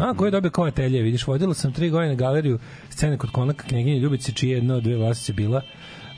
[0.01, 2.59] A, ko je dobio kao atelje, vidiš, vodila sam tri godine galeriju
[2.91, 5.63] scene kod konaka knjeginje Ljubice, čije jedno od dve vlasice bila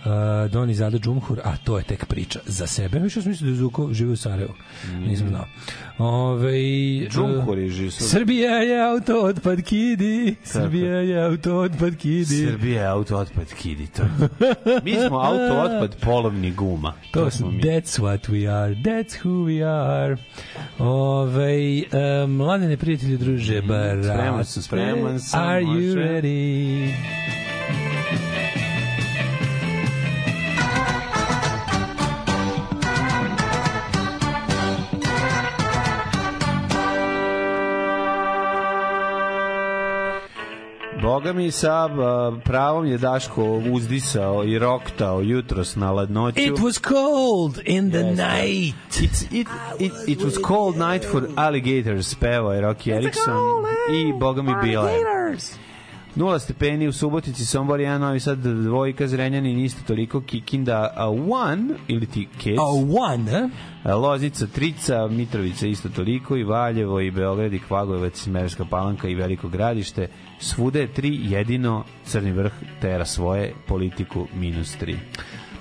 [0.04, 2.98] uh, Doni Zada Džumhur, a to je tek priča za sebe.
[2.98, 4.54] Više sam mislio da je Zuko živi u Sarajevu.
[5.06, 5.44] Nisam znao.
[5.98, 6.52] Ove,
[7.08, 7.90] Džumhur je živ.
[7.90, 12.46] Srbija je auto otpad kidi, Srbija je auto otpad kidi.
[12.50, 13.86] Srbija je auto otpad kidi.
[13.86, 14.02] To.
[14.84, 16.92] Mi smo auto otpad polovni guma.
[17.12, 17.62] To smo smo mi.
[17.62, 18.74] That's what we are.
[18.74, 20.16] That's who we are.
[20.78, 23.98] Ove, um, mladene prijatelji druže, barate.
[23.98, 26.94] Mm, spreman sam, spreman sam, Are you ready?
[41.02, 41.88] Boga mi sa
[42.44, 46.40] pravom je Daško uzdisao i roktao jutros na ladnoću.
[46.40, 48.74] It was cold in the yes, night.
[48.90, 49.48] It's, it,
[49.80, 53.34] it, it was cold night for alligators, peva je Rocky Erickson
[53.92, 54.82] i Boga mi bila.
[54.82, 55.63] Alligators.
[56.16, 62.06] 0 stepeni u Subotici, Sombor 1, Novi Sad 2, Zrenjanin isto toliko, Kikinda 1 ili
[62.06, 62.58] ti Kec.
[62.58, 63.50] A 1,
[63.84, 63.94] eh?
[63.94, 69.48] Loznica, Trica, Mitrovica isto toliko i Valjevo i Beograd i Kvagojevac, Merska Palanka i Veliko
[69.48, 70.08] Gradište.
[70.38, 74.96] Svude 3, jedino Crni vrh tera svoje politiku minus 3.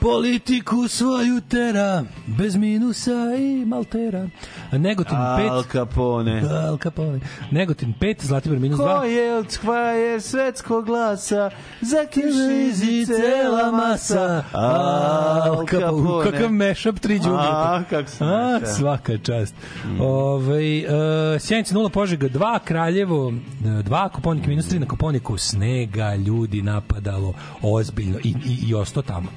[0.03, 4.27] Politiku svoju tera, bez minusa i maltera.
[4.71, 5.49] Negotin 5.
[5.49, 6.43] Al Capone.
[6.67, 7.19] Al Capone.
[7.51, 8.99] Negotin 5, Zlatibor minus 2.
[8.99, 11.49] Ko je od kvajer svetskog glasa,
[11.81, 16.31] za kišizi cela masa, Al Capone.
[16.31, 17.37] Kakav mešap tri đubre.
[17.39, 19.55] A, kako se A, svaka čast.
[19.85, 20.01] Mm.
[20.01, 26.61] Ove, uh, Sjenica 0 Požega 2, Kraljevo 2, Koponik minus 3, na Koponiku snega, ljudi
[26.61, 29.29] napadalo ozbiljno i, i, i ostao tamo.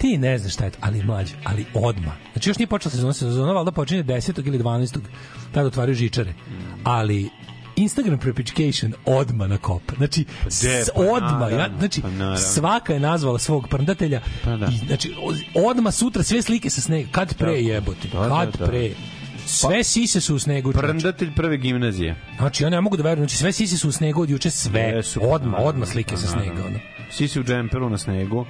[0.00, 2.12] Ti ne znaš šta je to, ali mlađe, ali odma.
[2.32, 4.46] Znači još nije počela sezona, sezona valjda počinje 10.
[4.46, 4.98] ili 12.
[5.52, 6.34] Tada otvaraju žičare.
[6.84, 7.30] Ali
[7.76, 9.82] Instagram prepičcation odma na kop.
[9.96, 11.48] Znači, de, s, pa odma.
[11.50, 14.20] Ja, znači, pa svaka je nazvala svog prndatelja.
[14.44, 14.66] Pa da.
[14.66, 15.14] I, znači,
[15.54, 17.08] odma sutra sve slike sa snega.
[17.12, 18.08] Kad pre jebote?
[18.12, 18.66] Da, da, Kad da.
[18.66, 18.90] pre?
[19.46, 20.72] Sve sise su u snegu.
[20.72, 22.16] Prndatelj prve gimnazije.
[22.38, 25.02] Znači, ja ne mogu da verujem, znači sve sise su u snegu od juče sve.
[25.14, 26.64] Pa odma, odma slike sa pa snega.
[26.66, 26.78] Ono.
[27.12, 28.46] Svi si u džemperu na snegu.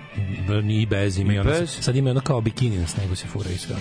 [0.62, 1.76] Ni bez, ima i bez?
[1.80, 3.76] sad ima ono kao bikini na snegu se fura i sve.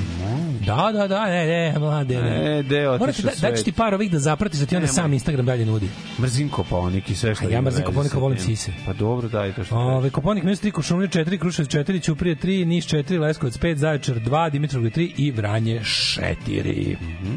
[0.60, 2.22] Da, da, da, ne, ne, mlade.
[2.22, 2.60] Ne.
[2.60, 3.41] E, de, otišao da, svet.
[3.41, 4.94] daću ti par ovih da zapratiš, da ti onda Nemoj.
[4.94, 5.90] sam Instagram dalje nudi.
[6.20, 8.72] Mrzim koponik i sve što A ja ima mrzim sa volim sise.
[8.86, 12.66] Pa dobro, daj to što Ove, Koponik minus 3, Košumlje 4, Kruševac 4, Ćuprije 3,
[12.66, 16.95] Niš 4, Leskovac 5, Zaječar 2, Dimitrovgrad 3 i Vranje 4.
[17.02, 17.34] Mhm.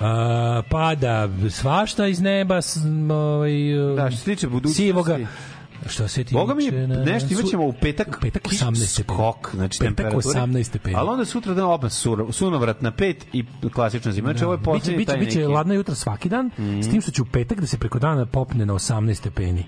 [0.00, 2.76] A, pada svašta iz neba s,
[3.10, 3.52] ovaj,
[3.96, 5.18] Da, što se tiče budućnosti- sivoga
[5.88, 6.70] što se tiče Boga mi
[7.04, 9.16] nešto imaćemo u petak, u petak kiš- 18 stepeni.
[9.16, 10.40] skok, znači Petak temperature.
[10.40, 10.96] 18 stepeni.
[10.96, 14.28] Ali onda sutra dan opet sur, sunovrat na 5 i klasična zima.
[14.28, 15.40] Znači ovo je biće, poslednji biće, taj biće neki.
[15.40, 15.52] Mhm.
[15.52, 16.50] ladno jutra svaki dan,
[16.82, 19.64] s tim što će u petak da se preko dana popne na 18 stepeni.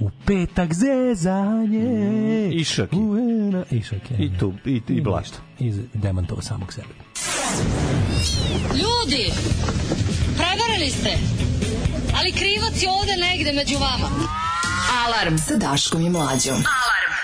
[0.00, 2.50] U petak zezanje.
[2.52, 2.96] Išaki.
[2.96, 4.16] U ena, išak je.
[4.18, 5.38] I tu, i, i blašta.
[5.58, 6.88] I demantovo samog sebe.
[8.72, 9.32] Ljudi,
[10.36, 11.10] prevarili ste.
[12.14, 14.08] Ali krivac je ovde negde među vama.
[14.90, 16.54] Alarm sa Daškom i Mlađom.
[16.54, 17.19] Alarm.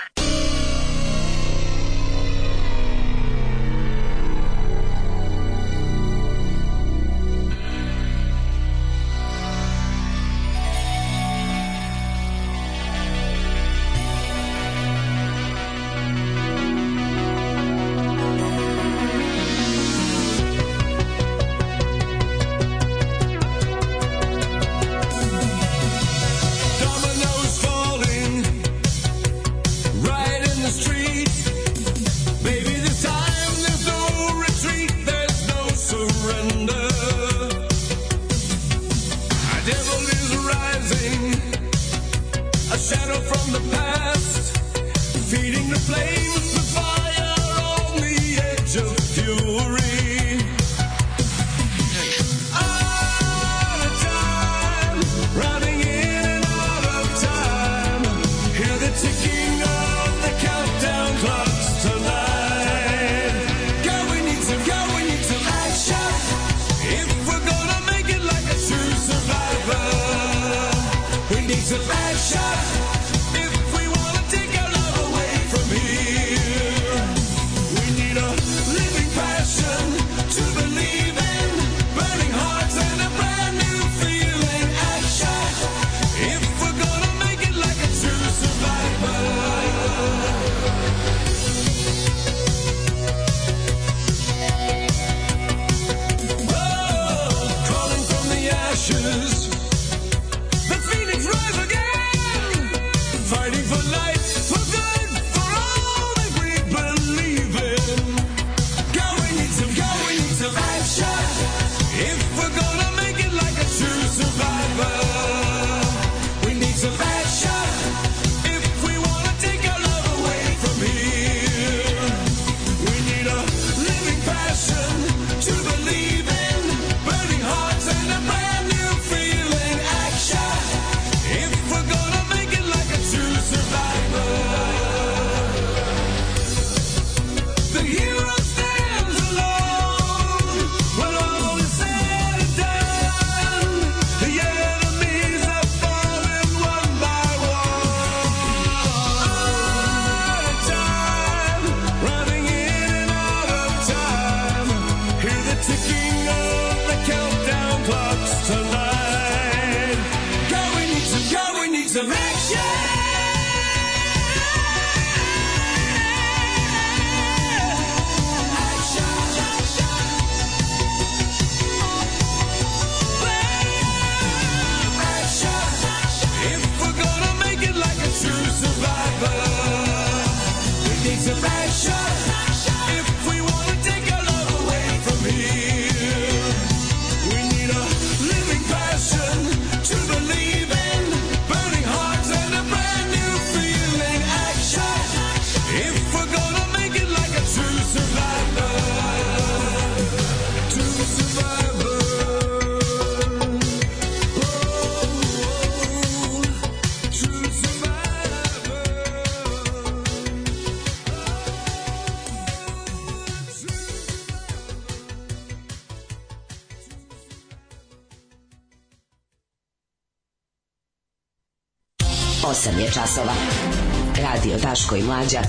[224.87, 225.41] Daško i Mlađa.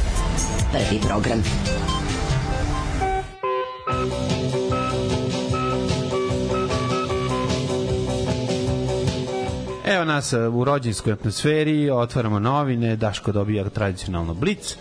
[0.72, 1.42] Prvi program.
[9.86, 14.76] Evo nas e, u rođenskoj atmosferi, otvaramo novine, Daško dobija tradicionalno blic,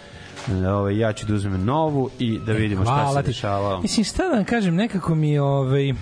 [0.49, 3.27] E, ovaj, ja ću da uzmem novu i da vidimo šta E, se ti.
[3.27, 3.81] dešavalo.
[3.81, 5.93] Mislim, šta da vam kažem, nekako mi ovaj,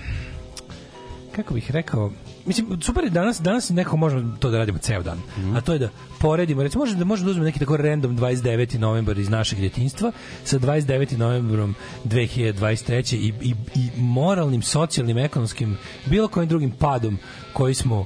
[1.31, 2.11] kako bih rekao,
[2.45, 5.21] Mislim, super je danas, danas nekako možemo to da radimo ceo dan.
[5.55, 5.89] A to je da
[6.19, 8.77] poredimo, recimo, možemo da, možemo da uzmemo neki tako random 29.
[8.77, 10.11] novembar iz našeg djetinjstva
[10.43, 11.17] sa 29.
[11.17, 13.15] novembrom 2023.
[13.15, 17.17] I, i, i moralnim, socijalnim, ekonomskim, bilo kojim drugim padom
[17.53, 18.05] koji smo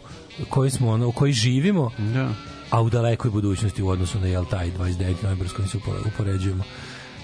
[0.50, 2.30] koji smo ono, u koji živimo Da.
[2.70, 5.16] a u dalekoj budućnosti u odnosu na jel taj 29.
[5.24, 6.64] novembar s kojim se upore- upoređujemo.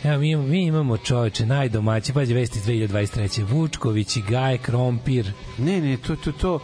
[0.03, 3.43] Evo, mi, imamo- mi imamo čoveče, najdomaći, pađe vesti iz 2023.
[3.43, 5.31] Vučković i Gaj Krompir.
[5.57, 6.59] Ne, ne, to, to, to,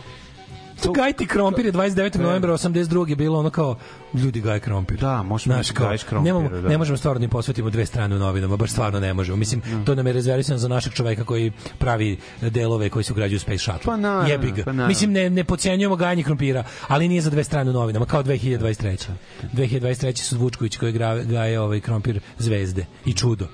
[0.83, 2.19] To Gaj ti Krompir je 29.
[2.19, 3.15] novembra 82.
[3.15, 3.75] bilo ono kao
[4.13, 4.99] ljudi Gaj Krompir.
[4.99, 6.69] Da, možemo Znaš, reći kao, Gajš Krompiru, nemamo, da.
[6.69, 9.37] ne možemo stvarno da im posvetimo dve strane u novinama, baš stvarno ne možemo.
[9.37, 13.39] Mislim, to nam je rezervisano za našeg čoveka koji pravi delove koji se ugrađuju u
[13.39, 13.81] Space Shuttle.
[13.85, 14.63] Pa naravno, Jebi ga.
[14.63, 14.87] pa naravno.
[14.87, 19.09] Mislim, ne, ne pocijenjujemo gajanje krompira, ali nije za dve strane u novinama, kao 2023.
[19.53, 20.17] 2023.
[20.17, 20.93] su Vučković koji
[21.23, 23.47] gaje ovaj krompir zvezde i čudo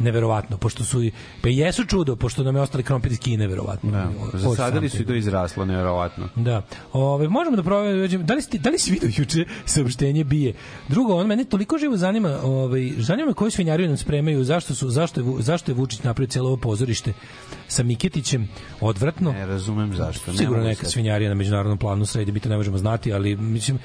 [0.00, 1.10] neverovatno, pošto su
[1.42, 3.90] pa jesu čudo, pošto nam je ostali krompir iz Kine, verovatno.
[3.90, 6.28] Da, zasadili su i to izraslo, nevjerovatno.
[6.36, 6.62] Da.
[6.92, 10.54] Ove, možemo da proverimo, da li, ste, da li si vidio juče saopštenje bije?
[10.88, 14.90] Drugo, on mene toliko živo zanima, ovaj, zanima me koju svinjariju nam spremaju, zašto, su,
[14.90, 17.12] zašto, je, zašto je Vučić napravio cijelo ovo pozorište
[17.68, 18.48] sa Miketićem,
[18.80, 19.32] odvratno.
[19.32, 20.32] Ne razumem zašto.
[20.32, 20.92] ne Sigurno neka sad.
[20.92, 23.78] svinjarija na međunarodnom planu sredi, mi to ne možemo znati, ali mislim,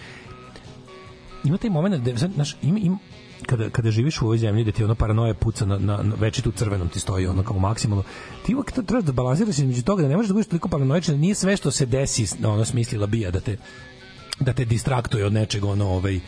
[1.44, 2.98] ima taj moment da, znaš, ima, ima,
[3.46, 6.52] kada, kada živiš u ovoj zemlji da ti ono paranoja puca na, na, na večitu
[6.52, 8.04] crvenom ti stoji ono kao maksimalno
[8.46, 11.20] ti uvek to trebaš da balansiraš između toga da ne možeš da budeš toliko paranoičan
[11.20, 13.58] nije sve što se desi ono smislila bija da te
[14.40, 16.20] da te distraktuje od nečeg ono ovaj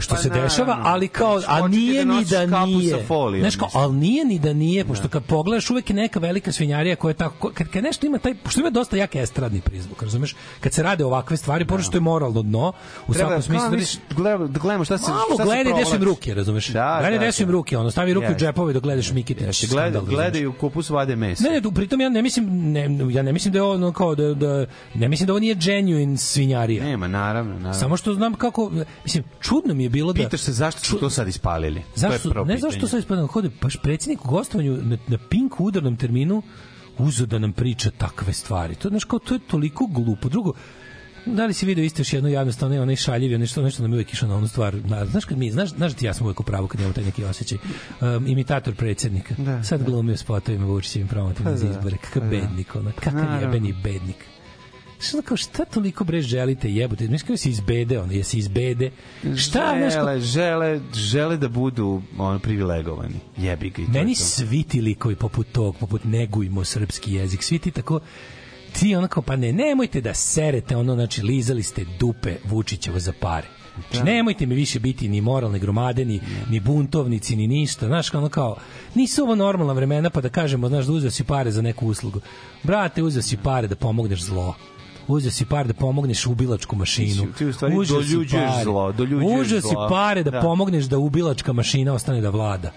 [0.00, 0.48] što Pa se naravno.
[0.48, 3.04] dešava, ali kao, a nije da ni da nije.
[3.06, 6.52] folijom, Znaš kao, ali nije ni da nije, pošto kad pogledaš uvek je neka velika
[6.52, 10.02] svinjarija koja je tako, kad, kad nešto ima taj, pošto ima dosta jak estradni prizvuk,
[10.02, 10.36] razumeš?
[10.60, 12.72] Kad se rade ovakve stvari, pošto što je moralno dno,
[13.08, 13.68] u Treba svakom smislu,
[14.16, 16.68] kao da gledamo, da šta se Malo gledaj gde su im ruke, razumeš?
[16.68, 17.52] Da, gledaj da, gde su im da.
[17.52, 18.44] ruke, ono, stavi ruke u Jeste.
[18.46, 19.46] džepove dok gledaš Mikitić.
[19.46, 20.14] Jeste, skandal, gleda, razumeš?
[20.14, 21.44] gledaju kupus vade mesa.
[21.44, 24.34] Ne, ne, pritom ja ne mislim ne, ja ne mislim da je ono kao da,
[24.34, 26.84] da ne mislim da ovo nije genuine svinjarija.
[26.84, 27.74] Nema, naravno, naravno.
[27.74, 28.70] Samo što znam kako
[29.04, 31.80] mislim čudno mi je bilo da Pitaš se zašto su to sad ispalili.
[31.80, 32.28] To Zašto?
[32.28, 35.96] je prvo Ne zašto sad ispadno hode, baš predsjednik u gostovanju na, na Pink udarnom
[35.96, 36.42] terminu
[36.98, 38.74] uzeo da nam priča takve stvari.
[38.74, 40.28] To, znaš, kao, to je toliko glupo.
[40.28, 40.52] Drugo,
[41.26, 44.12] da li si video isto još jedno jednostavno onaj šaljivi, nešto, nešto nam je uvek
[44.12, 44.74] išlo na onu stvar.
[44.84, 46.94] Na, znaš, kad mi, znaš, znaš da ti ja sam uvek u pravu kad imamo
[46.94, 47.58] taj neki osjećaj.
[48.00, 49.34] Um, imitator predsjednika.
[49.38, 51.96] Da, Sad glumio spotovima Vučićevim promotivnim Pa za da, izbore.
[51.96, 52.30] Kakav pa da.
[52.30, 53.40] bednik, ono, kakav Naravno.
[53.40, 54.16] jebeni bednik.
[55.00, 57.08] Šta ono kao, šta toliko bre želite jebote?
[57.08, 58.90] Mislim kao si iz bede, ono, jesi iz bede.
[59.36, 63.14] Šta, znaš, kao- žele, žele, žele da budu ono, privilegovani.
[63.36, 64.24] Jebi ga Meni je to.
[64.24, 68.00] svi ti likovi poput tog, poput negujmo srpski jezik, svi ti tako
[68.72, 73.12] ti ono kao, pa ne, nemojte da serete ono, znači, lizali ste dupe Vučićevo za
[73.20, 73.46] pare.
[73.90, 76.20] Znači, nemojte mi više biti ni moralne gromade, ni,
[76.50, 77.86] ni buntovnici, ni ništa.
[77.86, 78.56] Znaš, ono kao,
[78.94, 82.20] nisu ovo normalna vremena pa da kažemo, znaš, da uzeo si pare za neku uslugu.
[82.62, 84.54] Brate, uzeo si pare da pomogneš zlo.
[85.08, 87.22] Uzeo si pare da pomogneš ubilačku mašinu.
[87.22, 90.40] Ti- ti u stvari Uzeo doljuđuješ pare- zlo, doljuđuješ Uzeo si pare da, Da.
[90.40, 92.70] pomogneš da ubilačka mašina ostane da vlada.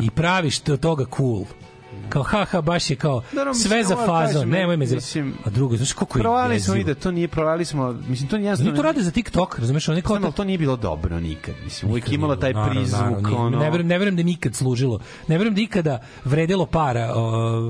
[0.00, 1.44] I praviš te od toga cool.
[2.10, 5.76] Kao ha ha baš je kao mislim, sve za fazon, nemoj me mislim, A drugo,
[5.76, 6.94] znaš kako je Provali smo i jezivo.
[6.94, 8.76] da to nije, provali smo, mislim, to nije Oni jednostavno...
[8.76, 11.54] to rade za TikTok, razumeš, oni kao Znam, ali to nije bilo dobro nikad.
[11.64, 13.58] Mislim, imalo nije taj prizvuk, ono...
[13.58, 15.00] Ne verujem, ne verujem da nikad služilo.
[15.28, 17.14] Ne verujem da ikada vredelo para.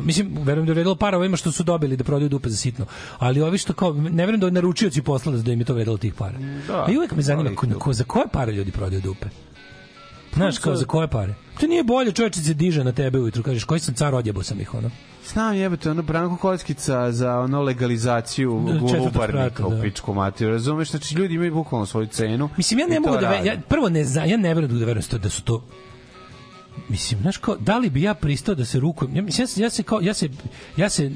[0.02, 2.86] Mislim, verujem da vredelo para ovima što su dobili da prodaju dupe za sitno.
[3.18, 6.14] Ali ovi što kao, ne verujem da naručioci poslali da im je to vredelo tih
[6.14, 6.38] para.
[6.68, 9.26] Da, A i uvek me zanima ko, ko, za koje pare ljudi prodaju dupe.
[10.34, 11.34] Znaš, kao za koje pare?
[11.60, 14.60] To nije bolje, čovječe se diže na tebe ujutru, kažeš, koji sam car, odjebo sam
[14.60, 14.90] ih, ono.
[15.24, 19.82] Znam jebate, ono Branko Kockica za ono legalizaciju Da, golubarnika sprata, u da.
[19.82, 20.90] pičku materiju, razumeš?
[20.90, 22.48] Znači, ljudi imaju bukvalno svoju cenu.
[22.56, 23.28] Mislim, ja ne mogu da...
[23.30, 25.64] Ve, ja, prvo, ne zna, ja ne verujem da verujem sto- da su to
[26.88, 29.16] Mislim, znaš kao, da li bi ja pristao da se rukujem?
[29.16, 30.28] Ja, mislim, ja, se- ja se kao, ja se,
[30.76, 31.10] ja se,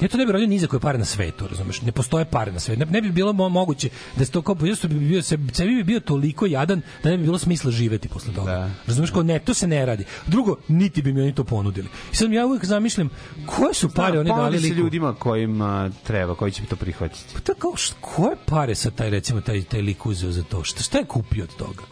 [0.00, 1.82] ja to ne bih radio ni za koje pare na svetu, razumeš?
[1.82, 2.80] Ne postoje pare na svetu.
[2.80, 5.74] Ne, ne bi bilo mo moguće da se to kao, jednostavno bi bio, se, sebi
[5.74, 8.52] bi bio toliko jadan da ne bi bilo smisla živeti posle toga.
[8.52, 8.70] Da.
[8.86, 10.04] Razumeš, kao ne, to se ne radi.
[10.26, 11.88] Drugo, niti bi mi oni to ponudili.
[12.12, 13.08] I sad ja uvijek zamišljam,
[13.46, 14.76] koje su pare Da, oni dali liku?
[14.76, 17.34] ljudima kojima treba, koji će to prihvatiti.
[17.44, 20.64] Pa št, koje pare sa taj, recimo, taj, taj lik uzeo za to?
[20.64, 21.82] Šta, šta je kupio od toga?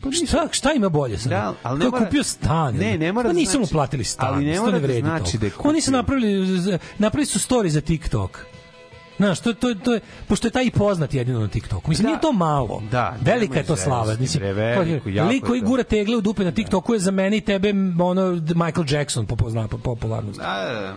[0.00, 1.30] Pa šta, šta ima bolje sad?
[1.30, 2.74] Da, ali ne mora- kupio stan?
[2.74, 4.34] Ne, ne mora pa da mu znači- platili stan.
[4.34, 5.68] ali ne mora ne da znači da je kupio.
[5.70, 6.58] Oni su napravili,
[6.98, 8.44] napravili su story za TikTok.
[9.16, 11.90] Znaš, to, to, to je, pošto je taj i poznat jedino na TikToku.
[11.90, 12.08] Mislim, Da.
[12.08, 12.82] nije to malo.
[12.90, 14.16] Da, Velika je to slava.
[14.16, 17.40] Mislim, bre, veliku, lik koji gura tegle u dupe na TikToku je za mene i
[17.40, 20.40] tebe ono Michael Jackson po pozna, po popularnosti.
[20.40, 20.96] Da, da, da.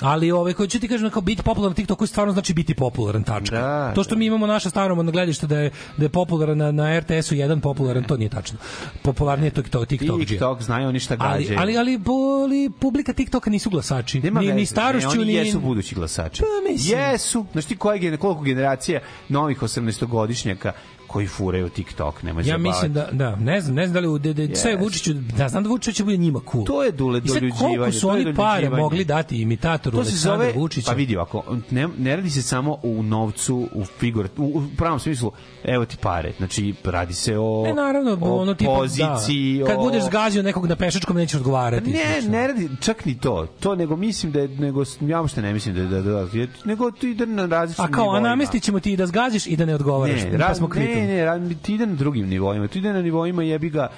[0.00, 3.22] Ali ovaj koji ću ti kažem kao biti popularan na TikToku stvarno znači biti popularan
[3.22, 3.56] tačka.
[3.60, 7.00] Da, to što mi imamo naša staromodno gledište da je da je popularan na, na
[7.00, 8.58] RTS-u jedan popularan, to nije tačno.
[9.02, 10.18] Popularnije je to TikTok, TikTok.
[10.26, 11.58] TikTok, znaju oni šta Ali, gađaju.
[11.60, 14.20] ali, ali, boli, publika TikToka nisu glasači.
[14.20, 14.56] Nema ni, veze.
[14.56, 15.34] ni starošću, ne, oni ni...
[15.34, 16.42] jesu budući glasači.
[16.42, 16.98] Pa, mislim.
[16.98, 17.46] Jesu.
[17.52, 20.72] Znaš ti koje, gener- koliko generacija novih 18-godišnjaka
[21.06, 24.08] koji furaju TikTok, nemoj se Ja mislim da da ne znam, ne znam da li
[24.08, 24.80] u de, de, sve Yes.
[24.80, 26.64] Vučiću, da znam da Vučić će bude njima cool.
[26.64, 30.90] To je dule I sad doljuđivanje, koliko su oni pare mogli dati imitatoru Aleksandra Vučića?
[30.90, 35.00] pa vidi ovako, ne, ne radi se samo u novcu, u figur, u, u pravom
[35.00, 35.32] smislu,
[35.64, 39.66] evo ti pare, znači radi se o, Ne, naravno, o ono tipa, poziciji, da.
[39.66, 41.90] Kad o- budeš zgazio nekog na pešačkom, nećeš odgovarati.
[41.90, 42.30] Ne, slično.
[42.32, 43.46] ne radi čak ni to.
[43.60, 46.90] To nego mislim da je nego ja uopšte ne mislim da da da, da nego
[46.90, 48.28] to ide na različitim A kao, a nivoima.
[48.28, 50.22] namestit ćemo ti da zgaziš i da ne odgovaraš.
[50.22, 50.95] Ne, pa raz, smo kvitum.
[50.98, 52.68] Ne, ne, ti ide na drugim nivoima.
[52.68, 53.88] Ti ide na nivoima jebi ga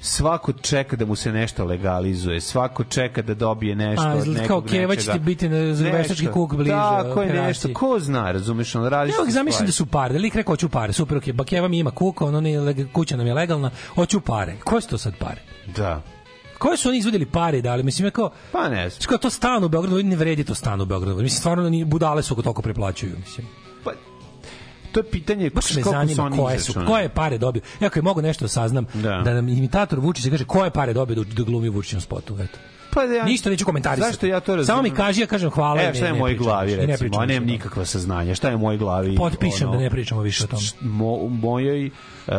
[0.00, 4.46] svako čeka da mu se nešto legalizuje, svako čeka da dobije nešto A, od nekog
[4.46, 5.58] kao Keva će ti biti na-
[5.92, 9.86] veštački kuk bliže Tako je nešto, ko zna, razumeš, on radi Ja zamislim da su
[9.86, 13.16] pare, da lik rekao hoću pare, super, ok, bakeva mi ima kuka, ono leg- kuća
[13.16, 14.54] nam je legalna, hoću pare.
[14.64, 15.40] Koje su to sad pare?
[15.76, 16.02] Da.
[16.58, 17.82] Koje su oni izvodili pare dali?
[17.82, 19.08] Mislim, ja kao, Pa ne znam.
[19.08, 21.22] Kao to stan u Beogradu, ne vredi to stan u Beogradu.
[21.22, 23.12] Mislim, stvarno ni budale su oko toliko preplaćuju.
[23.18, 23.46] Mislim.
[24.96, 27.60] To je pitanje Baš me zanima koje su, koje pare dobio.
[27.80, 29.22] Evo, ako mogu nešto da saznam, Da.
[29.24, 32.36] da, nam imitator Vučića kaže koje pare dobio da, da glumi u spotu.
[32.40, 32.58] Eto.
[32.96, 34.12] Pa da ja, Ništa neću komentarisati.
[34.12, 34.66] Zašto ja to razumem?
[34.76, 35.82] Samo mi kaži, ja kažem hvala.
[35.82, 38.34] Evo ne- šta je u ne mojoj glavi, ne recimo, a nemam nikakva saznanja.
[38.34, 39.16] Šta je u mojoj glavi?
[39.16, 40.62] Potpišem da ne pričamo više o tome.
[40.80, 42.34] Mo, u mojoj uh,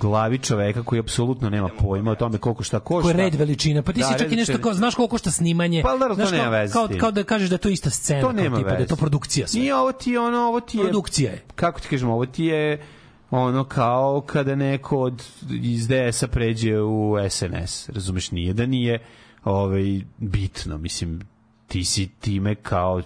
[0.00, 3.02] glavi čoveka koji apsolutno nema pojma o tome koliko šta košta.
[3.02, 3.82] Ko je red veličina.
[3.82, 5.82] Pa ti Da, si čak i nešto kao, znaš koliko košta snimanje.
[5.82, 8.20] Pa, naravno, to nema kao, veze kao, kao da kažeš da je to ista scena.
[8.20, 9.60] To nema tipa, Da je to produkcija sve.
[9.60, 10.84] Nije ovo ti je ono, ovo ti je...
[10.84, 11.42] Produkcija je.
[11.54, 12.82] Kako ti kažemo, ovo ti je
[13.30, 15.22] ono kao kada neko od
[15.62, 18.98] iz DS-a pređe u SNS, razumeš, nije da nije
[19.46, 19.82] ovaj,
[20.18, 21.20] bitno, mislim,
[21.66, 23.02] ti si time kao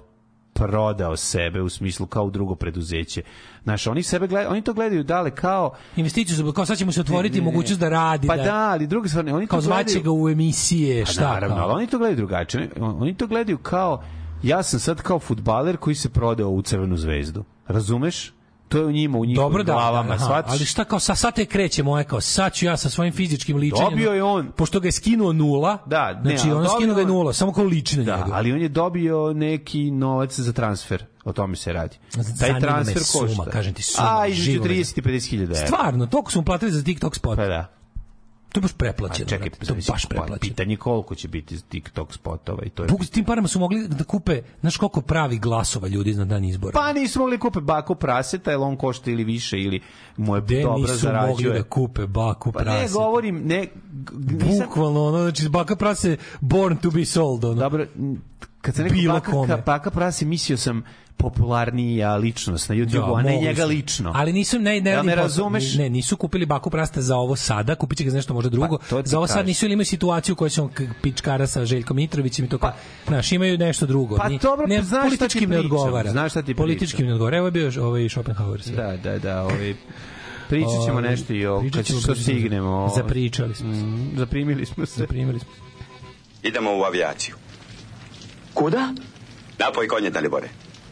[0.52, 3.22] prodao sebe u smislu kao u drugo preduzeće.
[3.64, 7.00] Znaš, oni sebe gledaju, oni to gledaju dale kao Investiciju su, kao sad ćemo se
[7.00, 8.26] otvoriti Ne, ne, mogućnost da radi.
[8.28, 11.56] Pa da, ali druga stvar, oni kao zvaće gledaju- ga u emisije, Pa šta naravno,
[11.56, 11.64] kao?
[11.64, 12.70] ali oni to gledaju drugačije.
[12.76, 14.02] Oni- Oni to gledaju kao
[14.42, 17.44] ja sam sad kao futbaler koji se prodao u Crvenu zvezdu.
[17.66, 18.32] Razumeš?
[18.70, 20.12] To je u njima, u njihovim Dobro da, glavama.
[20.14, 20.50] aha, shvatiš?
[20.50, 23.56] ali šta kao sa sad te kreće moje kao sad ću ja sa svojim fizičkim
[23.56, 23.90] ličenjem.
[23.90, 24.52] Dobio je on.
[24.52, 25.78] Pošto ga je skinuo nula.
[25.86, 28.30] Da, ne, znači on skinuo ga je nula, samo kao liči na Da, njega.
[28.32, 31.04] ali on je dobio neki novac za transfer.
[31.24, 31.96] O tome se radi.
[32.10, 33.44] Zanima Taj me transfer suma, košta.
[33.46, 34.70] kažem ti, suma, A, između živo me.
[34.70, 35.54] 30 i 50 hiljada.
[35.56, 37.36] Stvarno, toliko su mu platili za TikTok spot.
[37.36, 37.79] Pa da.
[38.52, 39.28] To je baš preplaćeno.
[39.28, 40.38] čekaj, to je baš preplaćeno.
[40.40, 42.88] pitanje koliko će biti TikTok spotova i to je...
[42.88, 46.44] Bog, s tim parama su mogli da kupe, znaš koliko pravi glasova ljudi na dan
[46.44, 46.72] izbora.
[46.72, 49.80] Pa nisu mogli kupe baku praseta, jer on košta ili više ili
[50.16, 51.58] mu je dobro nisu mogli zarađuje.
[51.58, 53.68] da kupe baku Pa ne, govorim, ne...
[54.12, 57.54] nisam- Bukvalno, ono, znači, baka prase born to be sold, ono.
[57.60, 57.86] Dobro,
[58.60, 60.82] kad sam rekao Bilo baka, baka prase, mislio sam
[61.20, 63.68] popularnija ličnost na YouTube, a ne njega su.
[63.68, 64.12] lično.
[64.14, 65.22] Ali nisu ne ne, radim me posao.
[65.22, 65.74] razumeš?
[65.74, 68.78] Ne, nisu kupili baku prasta za ovo sada, kupiće ga za nešto možda drugo.
[68.78, 70.70] Pa, to ti za ovo sad nisu ili imaju situaciju koju se on
[71.02, 72.72] pičkara sa Željkom Mitrovićem i to kao,
[73.06, 74.16] znaš, imaju nešto drugo.
[74.16, 76.10] Pa dobro, ne, znaš šta ti politički mi ne pričam, odgovara.
[76.10, 77.04] znaš šta ti Politički pričam.
[77.04, 77.36] mi ne odgovara.
[77.36, 78.62] Evo je bio ovaj Schopenhauer.
[78.62, 78.76] sve.
[78.76, 79.74] Da, da, da, ovaj
[80.48, 82.92] Pričat ćemo Ovaj, nešto i o, kad ćemo, što stignemo.
[82.96, 83.80] Zapričali smo se.
[83.80, 85.00] Mm, Zaprimili smo se.
[85.00, 85.50] Zaprimili smo.
[86.42, 87.34] Idemo u avijaciju.
[88.54, 88.94] Kuda?
[89.58, 90.48] Napoj konje, Dalibore.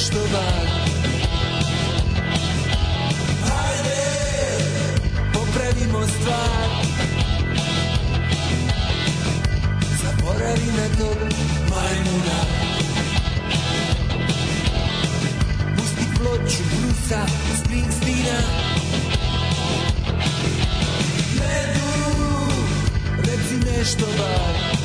[0.00, 0.66] Nešto bar
[3.48, 4.02] Hajde,
[5.32, 6.70] popravimo stvar.
[10.02, 11.18] Zaboravi na tog
[11.70, 12.40] majmuna.
[15.76, 17.26] Pusti ploču Brusa
[17.64, 18.40] Springsteena
[21.38, 22.12] Medu,
[23.18, 24.79] reci nešto bar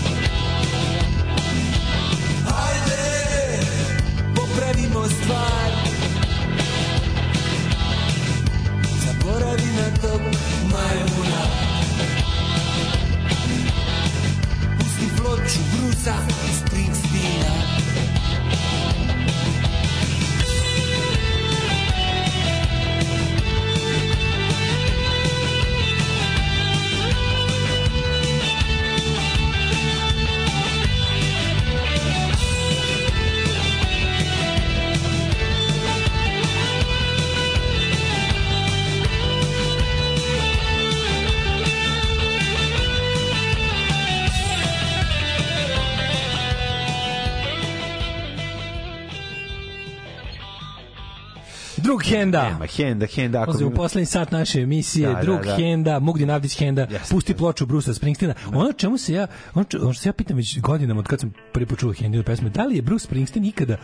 [5.05, 5.71] popravimo stvar.
[9.05, 10.21] Zaboravi na tog
[10.71, 11.41] majmuna.
[14.77, 16.15] Pusti ploču Brusa
[16.57, 16.84] Springsteena
[51.95, 52.49] Drug Henda.
[52.49, 53.41] Nema, Henda, Henda.
[53.41, 53.51] Ako...
[53.51, 55.55] Ulazimo u poslednji sat naše emisije, Da, da, da, drug da.
[55.55, 58.33] Henda, Mugdin Avdić Henda, pusti ploču Brusa Springsteena.
[58.53, 61.33] Ono čemu se ja, ono, ono što se ja pitam već godinama od kad sam
[61.53, 63.77] prvi put čuo Hendinu pesmu, da li je Bruce Springsteen ikada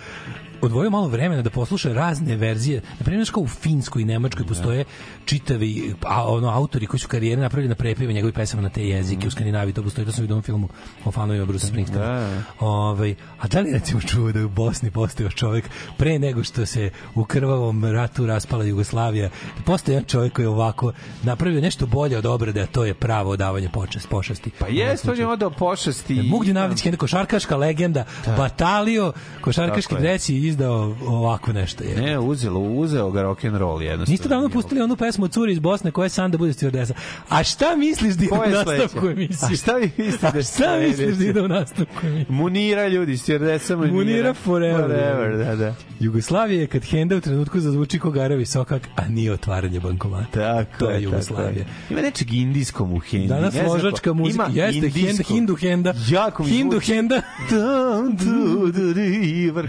[0.61, 4.85] odvojio malo vremena da posluša razne verzije, na primjer, kao u Finskoj i Nemačkoj postoje
[5.25, 9.27] čitavi a, ono, autori koji su karijere napravili na prepive njegovih pesama na te jezike,
[9.27, 10.69] u Skandinaviji to postoji, to sam vidio u filmu
[11.05, 12.05] o fanovima Bruce Springsteena.
[12.05, 12.43] Da.
[12.59, 16.65] Ovaj, a da li recimo čuo da je u Bosni postao čovjek pre nego što
[16.65, 19.29] se u krvavom je rat tu raspala Jugoslavija.
[19.65, 23.31] Postoji jedan čovjek koji je ovako napravio nešto bolje od obrade, a to je pravo
[23.31, 24.51] odavanje počast, pošasti.
[24.59, 26.21] Pa jeste, on je odao pošasti.
[26.21, 28.05] Mugdi Navdić, jedna košarkaška legenda,
[28.37, 31.83] Batalio, košarkaški dreci izdao ovako nešto.
[31.83, 31.95] Je.
[31.95, 34.13] Ne, uzelo, uzeo ga rock and roll jednostavno.
[34.13, 36.93] Niste davno pustili onu pesmu od curi iz Bosne koja je san da bude stewardesa.
[37.29, 39.49] A šta misliš da ide u nastavku emisije?
[39.51, 42.25] A šta vi mislite da šta misliš da ide u nastavku emisije?
[42.29, 43.93] Munira ljudi, stjerdesa Munira.
[43.93, 44.81] Munira forever.
[44.81, 45.75] Forever, da, da.
[45.99, 50.25] Jugoslavija je kad Henda u trenutku zazvuči ko Garavi sokak, a nije otvaranje bankomata.
[50.31, 51.65] Tako to je tako Jugoslavija.
[51.89, 53.27] Ima nečeg indijskom u Hindi.
[53.27, 54.45] Danas ne ložačka ko- muzika.
[54.45, 55.33] Ima Jeste, indijsko.
[55.33, 55.93] Hindu Henda.
[56.09, 56.93] Jako mi Hindu zvuči.
[56.93, 57.21] Henda.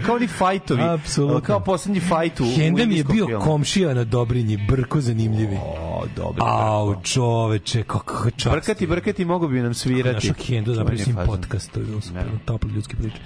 [0.05, 0.81] Kao oni fajtovi.
[0.83, 1.41] Apsolutno.
[1.41, 3.43] Kao poslednji fajt u, Henda mi je bio filmu.
[3.43, 5.57] komšija na Dobrinji, brko zanimljivi.
[5.61, 6.43] O, dobro.
[6.45, 8.51] Au, čoveče, kako čast.
[8.51, 10.27] Brkati, brkati, mogu bi nam svirati.
[10.27, 11.25] Našo Hendu, fazon.
[11.25, 13.17] podcast, to je bilo super, topli ljudski priče.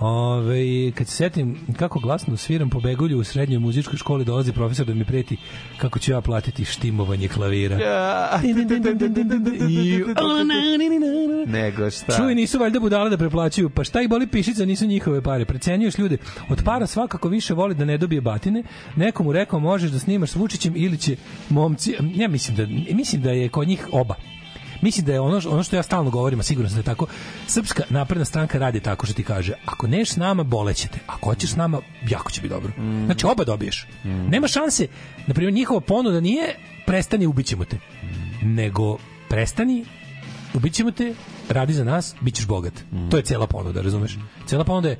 [0.00, 4.86] Ove, kad se setim kako glasno sviram po begulju u srednjoj muzičkoj školi, dolazi profesor
[4.86, 5.36] da mi preti
[5.78, 7.76] kako ću ja platiti štimovanje klavira.
[7.78, 8.40] Ja.
[8.44, 8.54] I-.
[11.46, 12.16] Nego šta?
[12.16, 13.70] Čuj, nisu valjda budale da preplaćuju.
[13.70, 15.44] Pa šta ih boli pišica, nisu njihove pare.
[15.44, 16.18] Precenjuješ ljude.
[16.50, 18.62] Od para svakako više voli da ne dobije batine.
[18.96, 21.16] Nekomu rekao možeš da snimaš s Vučićem ili će
[21.48, 21.94] momci...
[22.14, 24.14] Ja mislim da, mislim da je kod njih oba.
[24.82, 27.06] Mislim da je ono, ono što ja stalno govorim, a sigurno sam da je tako,
[27.46, 30.98] Srpska napredna stranka radi tako što ti kaže, ako neš s nama, bolećete.
[31.06, 32.72] Ako hoćeš s nama, jako će biti dobro.
[33.06, 33.86] Znači, oba dobiješ.
[34.04, 34.86] Nema šanse.
[35.26, 36.54] Naprimjer, njihova ponuda nije
[36.86, 37.78] prestani, ubićemo te.
[38.42, 38.98] Nego
[39.28, 39.84] prestani,
[40.54, 41.14] ubićemo te,
[41.48, 42.72] radi za nas, bit ćeš bogat.
[43.10, 44.18] To je cela ponuda, razumeš?
[44.46, 44.98] Cela ponuda je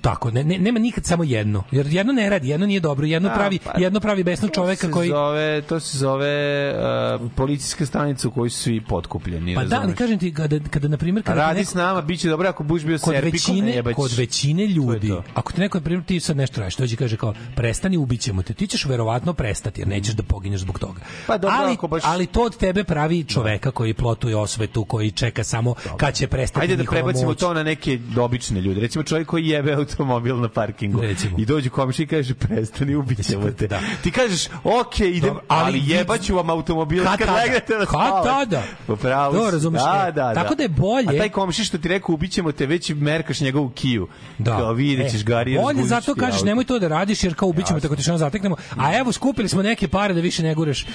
[0.00, 1.62] tako, ne, ne, nema nikad samo jedno.
[1.70, 4.54] Jer jedno ne radi, jedno nije dobro, jedno A, pravi, pa, jedno pravi besnog To
[4.54, 6.72] čoveka se koji Zove, to se zove
[7.14, 9.54] uh, policijska stanica u kojoj su svi potkupljeni.
[9.54, 9.98] Pa da, razumeš?
[9.98, 12.48] kažem ti kada kada na primjer kada ti radi neko- s nama, bit će dobro
[12.48, 13.96] ako budeš bio kod serpikom, većine, jebaćeš.
[13.96, 15.22] kod većine ljudi, to.
[15.34, 18.54] ako te neko, na primjer, ti sad nešto radiš, dođe kaže kao, prestani, ubićemo te,
[18.54, 21.00] ti ćeš verovatno prestati, jer nećeš da poginješ zbog toga.
[21.26, 25.10] Pa dobro, ali, ako baš- ali to od tebe pravi čoveka koji plotuje osvetu, koji
[25.10, 27.38] čeka samo kad će prestati Ajde da prebacimo moć.
[27.38, 28.80] to na neke obične ljude.
[28.80, 31.00] Recimo čovjek koji jebe automobil na parkingu.
[31.00, 31.36] Recimo.
[31.38, 33.66] I dođe komši i kaže prestani ubićemo te.
[33.66, 33.80] Da.
[34.02, 37.88] Ti kažeš ok, idem, Dobro, ali ali, jebaću vam automobil Kad kad, legnete na Kad
[37.88, 38.24] spavanje.
[38.26, 38.62] tada?
[38.88, 39.52] Upravo To si.
[39.52, 40.34] razumeš, Da, e, da, da.
[40.34, 43.68] tako da je bolje- A taj komši što ti rekao ubićemo te, već merkaš njegovu
[43.70, 44.08] kiju.
[44.38, 44.50] Da.
[44.52, 45.56] Kao vidjet ćeš E, gari.
[45.56, 46.44] Bolje zato ti kažeš auto.
[46.46, 48.56] nemoj to da radiš jer kao ubićemo te ako te što zateknemo.
[48.70, 50.86] A evo skupili smo neke pare da više ne gureš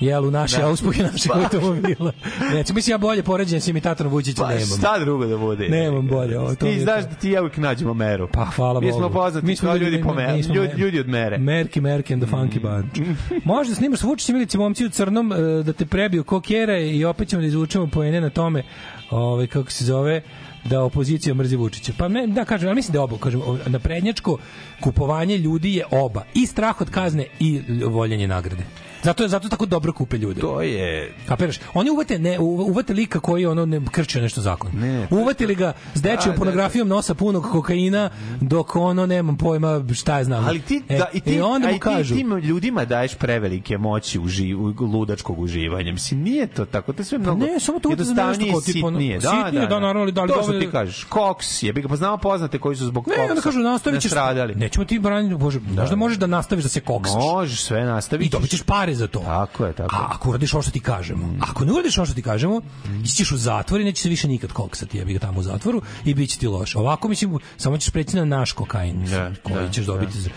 [0.00, 0.66] jel u naše Da.
[0.66, 1.38] auspuhe naših Pa.
[1.38, 2.12] automobila.
[2.52, 4.78] Neće, mislim ja bolje poređenje s imitatorom Vučića Pa nemam.
[4.78, 5.68] šta drugo da bude?
[5.68, 8.28] Nemam bolje, ovo, Ti znaš da ti ja uvijek nađemo meru.
[8.28, 8.98] Pa hvala Mi Bogu.
[8.98, 11.38] smo poznati kao ljudi, po mere, mi smo ljudi, ljudi od mere.
[11.38, 13.08] Merki, Merki and the Funky Bunch.
[13.44, 16.78] Možda snimaš s Vučićem ili će momci u crnom e, da te prebiju ko kjera
[16.78, 18.62] i opet ćemo da izvučemo poene na tome
[19.10, 20.22] ovaj, kako se zove
[20.64, 21.92] da opozicija mrzi Vučića.
[21.98, 24.38] Pa ne, da kažem, ali mislim da je oba, kažem, naprednjačko
[24.80, 26.22] kupovanje ljudi je oba.
[26.34, 28.62] I strah od kazne i voljenje nagrade.
[29.02, 30.40] Zato je zato tako dobro kupe ljude.
[30.40, 31.14] To je...
[31.28, 31.56] Kapiraš?
[31.74, 34.70] Oni uvate ne uvate lika koji ono ne krči nešto zakon.
[34.74, 35.06] Ne.
[35.12, 38.10] Uvatili ga s dečijom Da, da, pornografijom nosa punog kokaina
[38.40, 40.44] dok ono nemam pojma šta je znam.
[40.44, 43.14] Ali ti, e, da, i ti, e, onda mu i ti kažu tim ljudima daješ
[43.14, 45.92] prevelike moći u, ži, u ludačkog uživanja.
[45.92, 48.52] Mislim, nije to tako, to je sve mnogo ne, samo to utjecaj na nešto jednostavnije
[48.52, 49.18] kao i tipa ono- sitnije.
[49.18, 51.96] Da, sitnije, da, naravno, ali da li to što ti kažeš, koks, jebi ga, pa
[51.96, 54.10] znamo poznate koji su zbog Ne, koksa onda kažu nastavit ćeš.
[54.10, 54.54] nastradali.
[54.54, 57.14] Nećemo ti braniti, bože, možda možeš da nastaviš da se koksaš.
[57.14, 58.26] Možeš sve nastaviti.
[58.26, 58.62] I dobit ćeš
[58.92, 59.20] pare za to.
[59.20, 60.00] Tako je, tako je.
[60.00, 62.60] A ako uradiš ovo što ti kažemo, ako ne uradiš ovo što ti kažemo,
[63.04, 65.82] ići ćeš u zatvor i neće se više nikad koksati, jebi ga tamo u zatvoru
[66.04, 66.78] i bit će ti loše.
[66.78, 70.30] Ovako, mislim, samo ćeš preći na naš kokain, mislim, Da, koji da, ćeš dobiti za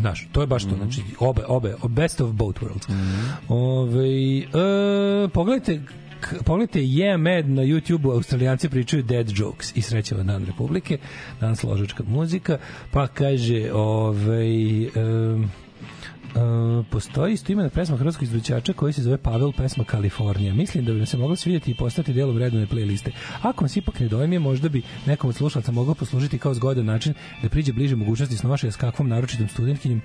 [0.00, 2.88] Znaš, to je baš to, znači, obe, obe, best of both worlds.
[3.48, 5.82] Ove, e, pogledajte,
[6.44, 10.98] pogledajte Yeah Mad na YouTube-u, australijanci pričaju dead jokes i srećeva dan Republike,
[11.40, 12.58] danas ložačka muzika,
[12.90, 15.50] pa kaže, ovaj, em,
[16.36, 20.54] Uh, postoji isto imena pesma hrvatskog izvođača koji se zove Pavel pesma Kalifornija.
[20.54, 23.10] Mislim da bi nam se moglo svidjeti i postati delom redovne playliste.
[23.42, 26.84] Ako vam se ipak ne dojmije, možda bi nekom od slušalaca moglo poslužiti kao zgodan
[26.84, 30.00] način da priđe bliže mogućnosti snovašaja s kakvom naročitom studentkinjom.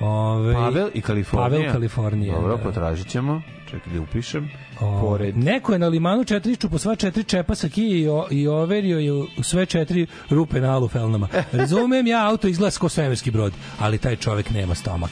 [0.00, 1.48] Ove, Pavel i Kalifornija.
[1.48, 2.34] Pavel Kalifornija.
[2.34, 2.62] Dobro, da.
[2.62, 3.42] potražit ćemo.
[3.70, 4.50] Čekaj da upišem.
[4.80, 5.36] O, Pored.
[5.36, 8.98] Neko je na limanu četiri po sva četiri čepa sa kije i, o, i overio
[8.98, 11.28] je u sve četiri rupe na alufelnama.
[11.52, 15.10] Razumem ja, auto izgleda kao svemirski brod, ali taj čovek nema stomak.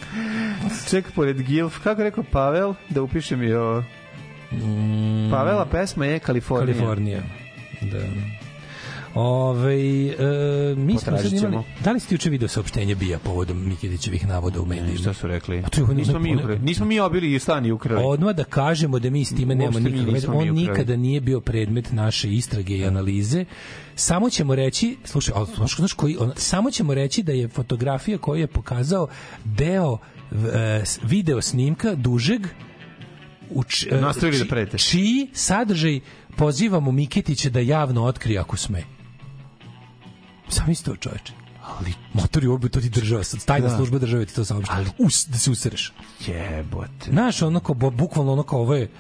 [0.91, 1.79] Ček, pored Gilf.
[1.85, 2.75] Kako rekao Pavel?
[2.89, 3.83] Da upišem i o...
[5.31, 6.75] Pavela pesma je Kalifornija.
[6.75, 7.23] Kalifornija.
[7.81, 7.99] Da.
[9.15, 14.27] Ove, e, mi smo sad imali, da li ste juče video saopštenje bija povodom Mikitićevih
[14.27, 14.99] navoda u medijima?
[14.99, 15.59] Šta su rekli?
[15.59, 16.59] A to je Nismo mi ukrali.
[16.59, 18.03] Nismo mi obili i stan i ukrali.
[18.05, 22.33] Odmah da kažemo da mi s time nemamo nikakve On nikada nije bio predmet naše
[22.33, 23.45] istrage i analize.
[23.95, 28.19] Samo ćemo reći, slušaj, ali znaš, znaš koji, on, samo ćemo reći da je fotografija
[28.19, 29.09] koju je pokazao
[29.45, 29.99] deo
[30.33, 32.47] e, video snimka dužeg
[33.51, 34.79] u e, Nastavili da či- prete.
[34.79, 36.01] čiji sadržaj
[36.37, 38.83] pozivamo Mikitića da javno otkrije ako sme.
[40.49, 41.33] Sam isto čoveče.
[41.71, 43.77] Ali Motori ovo bi to ti država, sad tajna Da.
[43.77, 44.85] služba države ti to saopšta.
[44.99, 45.93] Us, da se usereš.
[46.21, 47.11] jebote.
[47.11, 48.91] Znaš, ono kao, bu- bukvalno ono kao ovo je,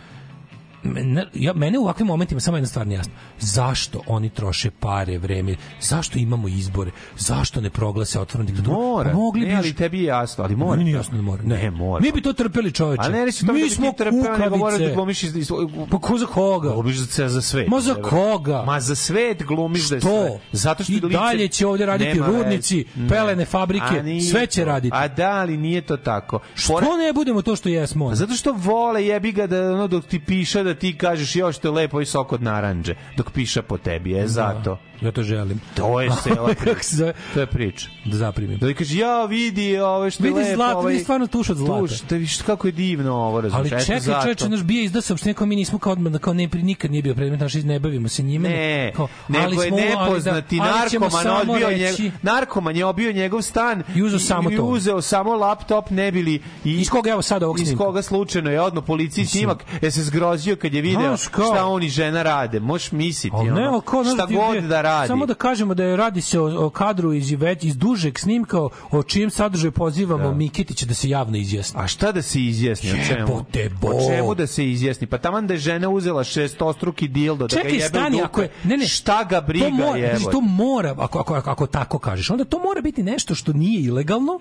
[1.35, 3.12] ja, mene u ovakvim momentima samo jedna stvar nije jasna.
[3.39, 5.56] Zašto oni troše pare, vreme?
[5.81, 6.90] Zašto imamo izbore?
[7.16, 8.77] Zašto ne proglase otvorenu diktaturu?
[8.77, 9.12] Mora.
[9.15, 10.70] Mogli bi ali tebi je jasno, ali mora.
[10.70, 11.43] Meni nije jasno da mora.
[11.43, 12.02] Ne, Ne, mora.
[12.02, 13.02] Mi bi to trpeli, čoveče.
[13.02, 15.51] A ne reći to Mi da smo trpeo, nego mora da glumiš iz, iz,
[15.90, 16.69] Pa ko za koga?
[16.70, 17.69] Glumiš za, za svet.
[17.69, 18.62] Ma za koga?
[18.62, 20.09] Ma za svet glumiš da je Što?
[20.20, 20.39] sve.
[20.52, 23.09] Zato što I lice- dalje će ovdje raditi Nema rudnici, Ne.
[23.09, 24.66] pelene fabrike, nije sve će to.
[24.66, 24.97] raditi.
[24.97, 26.39] A da, ali nije to tako.
[26.55, 28.15] Što ne budemo to što jesmo?
[28.15, 31.69] Zato što vole jebi ga da ono dok ti piše da ti kažeš još što
[31.69, 35.61] je lepo i sok od naranđe dok piše po tebi je zato Ja to želim.
[35.75, 36.97] to je cela priča
[37.35, 38.59] to je priča Da zaprimim.
[38.59, 41.57] da kaže ja vidi ovo što je Vidi lepo zlato, ovaj, vidi stvarno tuš od
[41.57, 41.81] zlata.
[41.81, 45.35] tuš da vidiš kako je divno ovo razumiješ Ali čekaj, čekaj, naš bio izda saopštenje
[45.35, 48.23] kao mi nismo kao odmah, kao ne, nikad nije bio predmet naš, ne bavimo se
[48.23, 48.49] njime.
[48.49, 52.19] Ne, kao, nego je smo- ali da- nepoznati ali ćemo narkoman samo odbio reći- njegov,
[52.25, 54.63] narkoman je obio njegov stan I uzeo samo i to.
[54.65, 57.85] uzeo samo laptop ne bili i Iz koga evo sada ovog iz snimka?
[57.85, 61.89] koga slučajno je odno policiji snimak je se zgrozio kad je video šta on i
[61.91, 65.75] žena rade možeš misliti Ali ono, ali šta ti- god da radi Samo da kažemo
[65.75, 69.31] da je radi se o, o kadru iz, već, iz dužeg snimka o, o čijem
[69.31, 70.33] sadržaju pozivamo Da.
[70.35, 71.81] Mikitića da se javno izjasni.
[71.81, 73.45] A šta da se izjasni o čemu?
[73.83, 75.07] O čemu da se izjasni?
[75.07, 78.51] Pa taman da je žena uzela šestostruki dildo da Čekaj, ga jebe stani, ako je,
[78.65, 80.19] ne, ne, šta ga briga to mora, jebote?
[80.19, 83.53] znači, to mora, ako, ako, ako, ako tako kažeš, onda to mora biti nešto što
[83.53, 84.41] nije ilegalno,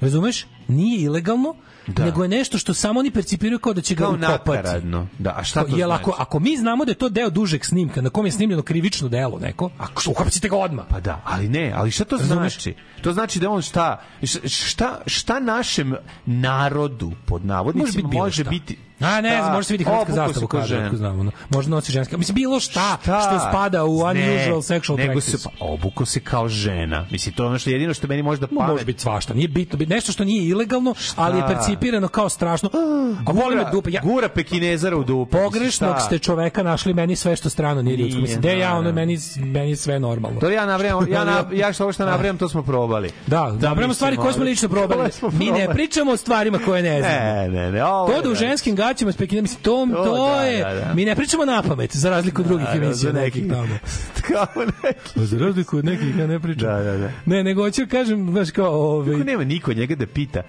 [0.00, 0.46] razumeš?
[0.68, 1.54] Nije ilegalno,
[1.86, 2.04] Da.
[2.04, 4.80] nego je nešto što samo oni percipiraju kao da će ga Kao ukopati.
[5.18, 6.02] Da, a šta to Jel znači?
[6.02, 9.08] ako, ako mi znamo da je to deo dužeg snimka na kom je snimljeno krivično
[9.08, 10.84] delo neko, a ukapacite ga odmah.
[10.88, 12.52] Pa da, ali ne, ali šta to Razumeš?
[12.52, 12.74] znači?
[13.02, 14.02] To znači da on šta,
[14.44, 15.94] šta, šta našem
[16.26, 18.78] narodu, pod navodnicima, Može biti može biti...
[19.00, 19.38] A ne Šta?
[19.38, 20.86] znam, može se vidi hrvatska zastava žena.
[20.86, 21.20] ako znamo.
[21.20, 21.30] ono.
[21.50, 22.16] Možda nosi ženska.
[22.16, 23.20] Mislim, bilo šta, Šta?
[23.20, 25.38] što spada u unusual Ne, sexual nego practice.
[25.38, 27.06] se, pa, obuko se kao žena.
[27.10, 28.68] Mislim, to je ono što je jedino što meni može da pamet.
[28.68, 32.70] može biti svašta, nije bitno, bit- nešto što nije ilegalno, ali je percipirano kao strašno.
[33.26, 33.90] A boli me dupe.
[33.90, 35.30] Ja, Gura pekinezara u dupe.
[35.32, 36.00] pogrešnog šta?
[36.00, 38.20] ste čoveka našli meni sve što strano nije ljudsko.
[38.20, 40.40] Mislim, de ja, ono, meni, meni sve normalno.
[40.40, 43.10] To ja nabrajam, ja, na, ja što ovo što nabrajam, to smo probali.
[43.26, 45.10] Da, napravimo mislim, stvari koje smo lično probali.
[45.32, 47.14] Mi ne pričamo o stvarima koje ne znamo.
[47.16, 47.84] Ne, ne, ne.
[47.84, 48.38] Ovo To da u da.
[48.38, 50.94] ženskim gaćima spekine, mislim, to, to, To, da, je, da, da.
[50.94, 53.78] mi ne pričamo na pamet, za razliku od drugih Da, da, emisija za nekih tamo.
[54.28, 55.10] Kao neki.
[55.14, 56.68] Pa Za razliku od nekih ja ne pričam.
[56.68, 57.10] Da, da, da.
[57.26, 60.42] Ne, nego hoću kažem, znaš kao, ovaj, Kako nema niko njega da pita.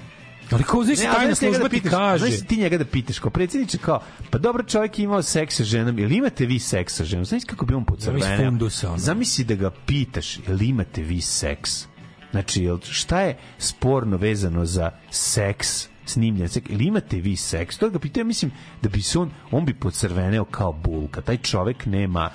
[0.51, 2.27] ali kao znaš, tajna znaš njega služba da ti pitaš, kaže.
[2.27, 5.63] Znaš ti njega da pitaš kao predsjedniče kao, pa dobro čovjek je imao seks sa
[5.63, 7.26] ženom, ili imate vi seks sa ženom?
[7.26, 8.97] Znaš kako bi on Zamisli fundusa, ono.
[8.97, 11.72] Zamisli da ga pitaš, ili imate vi seks?
[12.31, 15.90] Znači, jel, šta je sporno vezano za seks?
[16.06, 17.78] Snimljen seks, ili imate vi seks?
[17.78, 18.52] To ga pitaju, mislim,
[18.82, 21.22] da bi se on, on bi pocrveneo kao bulka.
[21.22, 22.30] Taj čovjek nema,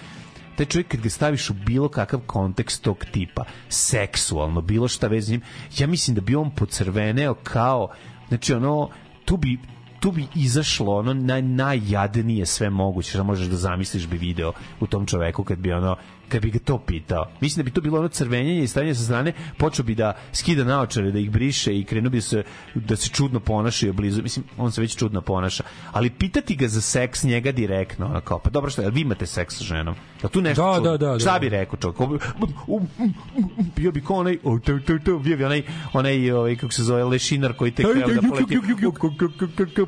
[0.57, 5.43] taj čovjek kad ga staviš u bilo kakav kontekst tog tipa, seksualno, bilo šta njim,
[5.79, 7.89] ja mislim da bi on pocrveneo kao,
[8.29, 8.91] znači ono,
[9.25, 9.59] tu bi
[10.01, 14.87] tu bi izašlo ono naj, najjadnije sve moguće što možeš da zamisliš bi video u
[14.87, 15.97] tom čoveku kad bi ono
[16.29, 17.27] kad bi ga to pitao.
[17.41, 20.65] Mislim da bi to bilo ono crvenjenje i stanje sa strane, počeo bi da skida
[20.65, 22.43] naočare, da ih briše i krenuo bi se
[22.75, 24.23] da se čudno ponaša i oblizu.
[24.23, 25.65] Mislim, on se već čudno ponaša.
[25.93, 29.57] Ali pitati ga za seks njega direktno, ono kao, pa dobro što, vi imate seks
[29.57, 29.95] sa ženom?
[30.23, 30.91] Jel tu nešto Da, čudno?
[30.91, 31.19] da, da, da.
[31.19, 32.01] Šta bi rekao čovjek?
[32.01, 32.19] Um,
[32.67, 33.15] um, um,
[33.77, 34.39] Bio bi kao onaj,
[35.23, 35.63] bio bi onaj,
[35.93, 38.59] onaj, ovaj, kako se zove, lešinar koji tek treba da poleti.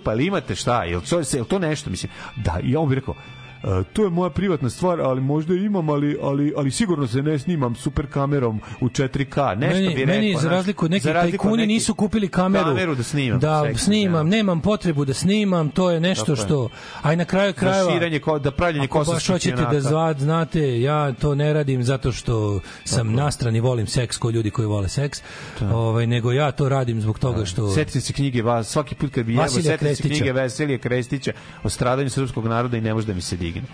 [0.05, 0.83] Pa imate šta?
[1.11, 1.91] To, jel to nešto?
[1.91, 3.15] Mislim, da, i on bi rekao,
[3.59, 7.39] "E, to je moja privatna stvar, ali možda imam, ali, ali, ali sigurno se ne
[7.39, 9.55] snimam super kamerom u 4K.
[9.55, 10.15] Nešto meni, bi rekao.
[10.15, 13.41] meni za razliku od nekih tajkuni nekih- nisu kupili kameru, kameru da snimam.
[13.41, 16.69] da seks, snimam, nemam potrebu da snimam, to je nešto Tako što
[17.03, 21.13] aj na kraju krajeva širenje, ko- da pravljenje Ako baš hoćete da zvad, znate, ja
[21.13, 25.23] to ne radim zato što sam na strani volim seks ko ljudi koji vole seks,
[25.63, 27.71] ovaj, nego ja to radim zbog toga što...
[27.71, 31.33] Setite se knjige vas svaki put kad bi jebo, Vasilija setite se knjige Vasilija Krestića
[31.63, 33.69] o stradanju srpskog naroda i ne može da mi se digne.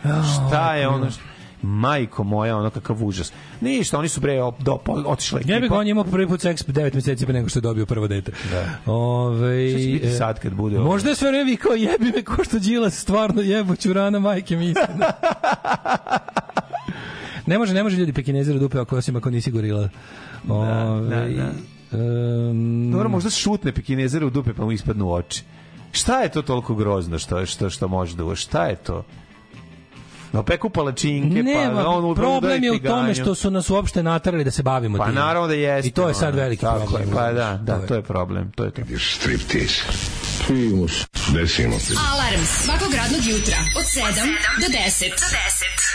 [0.49, 1.21] Šta je ono što
[1.65, 3.33] majko moja, ono kakav užas.
[3.61, 6.65] Ništa, oni su bre op- do, po, otišli Ja bih on imao prvi put seks
[6.67, 8.33] 9 meseci pre nego što je dobio prvo dete.
[8.51, 8.93] Da.
[8.93, 10.79] Ove, Šta će biti e, sad kad bude?
[10.79, 14.71] Možda je sve vreme vikao jebi me ko što Đilas stvarno jebuću rana majke mi
[14.71, 15.07] istina.
[17.47, 19.89] Ne može, ne može ljudi pekinezira dupe ako osim ako nisi gorila.
[20.49, 21.51] Ove, da, da.
[21.99, 25.43] em, Dobro, možda šutne pekinezere u dupe pa mu ispadnu oči.
[25.93, 29.05] Šta je to toliko grozno što, što, što može da Šta je to?
[30.35, 33.71] No, peku palačinke, Ne, pa ma, on udari problem je u tome što su nas
[33.71, 35.15] uopšte naterali da se bavimo Pa tim.
[35.15, 35.89] naravno da jeste.
[35.89, 37.09] I to je sad veliki tako problem.
[37.09, 38.53] je, Pa da, da, to je problem.
[38.53, 38.83] To je to.
[39.01, 39.83] Striptease.
[40.47, 41.07] Primus.
[41.29, 41.77] Desimo.
[42.13, 44.03] Alarm svakog radnog jutra od 7
[44.57, 45.11] do 10.
[45.11, 45.94] Do 10.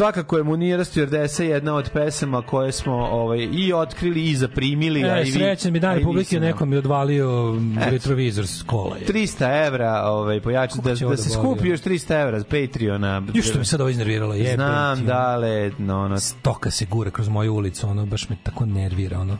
[0.00, 5.04] Svakako je Munira Stewardesa jedna od pesama koje smo ovaj, i otkrili i zaprimili.
[5.04, 6.78] a E, i vi, srećan mi a dan i vi publike, se- neko mi je
[6.78, 8.96] odvalio retrovizor s kola.
[8.96, 9.06] Je.
[9.06, 11.18] 300 evra ovaj, pojača, da, da da se boli,
[11.54, 13.22] skupi još 300 evra z Patreona.
[13.34, 14.54] Još što me sad ovo iznerviralo, jebe.
[14.54, 15.04] Znam, ti.
[15.04, 19.38] dale, no, no, Stoka se gura kroz moju ulicu, ono, baš me tako nervira, ono.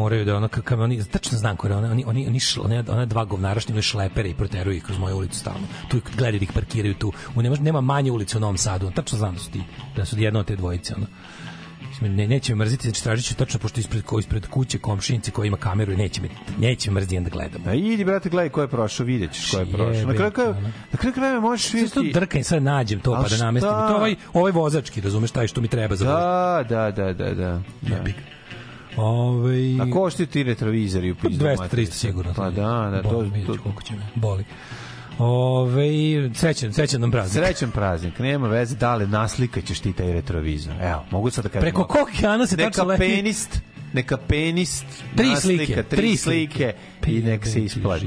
[0.00, 2.84] Moraju da ono, kakav oni, tačno znam ko je, ono, oni, oni, oni, šl, one,
[2.88, 5.66] one dva govnara što imaju šlepere i proteruju ih kroz moju ulicu stalno.
[5.88, 7.12] Tu gledaju da ih parkiraju tu.
[7.36, 9.62] U, nema, nema manje ulice u Novom Sadu, tačno znam da su ti,
[9.96, 11.06] da su jedna od te dvojice, ono.
[11.88, 15.30] Mislim, Ne, neće me mrziti, znači tražit ću tačno, pošto ispred, ko, ispred kuće komšinice
[15.30, 16.28] koja ima kameru, neće me,
[16.58, 17.62] neće me mrziti da gledam.
[17.66, 20.06] A idi, brate, gledaj ko je prošao, vidjet ćeš ko je prošao.
[20.06, 20.60] Na kraju krajeva,
[20.92, 22.20] na kraju krajeva možeš Sve to vidjeti...
[22.20, 23.70] drkanje, sad nađem to pa da namestim.
[23.70, 26.04] To ovaj, ovaj vozački, razumeš, taj što mi treba za.
[26.04, 27.62] Da, da, da, da, da.
[27.82, 28.04] da.
[29.00, 31.86] Ove, A koštaju ti retrovizori u pizdu 200 materiju?
[31.86, 32.34] 300 sigurno.
[32.36, 34.06] Pa da, da, to, Boli, to, ću koliko će me.
[34.14, 34.44] Boli.
[35.18, 35.90] Ove,
[36.34, 37.44] srećan, srećan nam praznik.
[37.44, 40.74] Srećan praznik, nema veze da li naslikaćeš ti taj retrovizor.
[40.82, 41.60] Evo, mogu sad da kažem.
[41.60, 43.00] Preko kog okeana se neka tačno leti?
[43.00, 43.60] penist,
[43.92, 44.84] neka penist
[45.16, 46.74] Tri naslika, slike, tri, tri slike
[47.06, 48.06] i nek se isplati.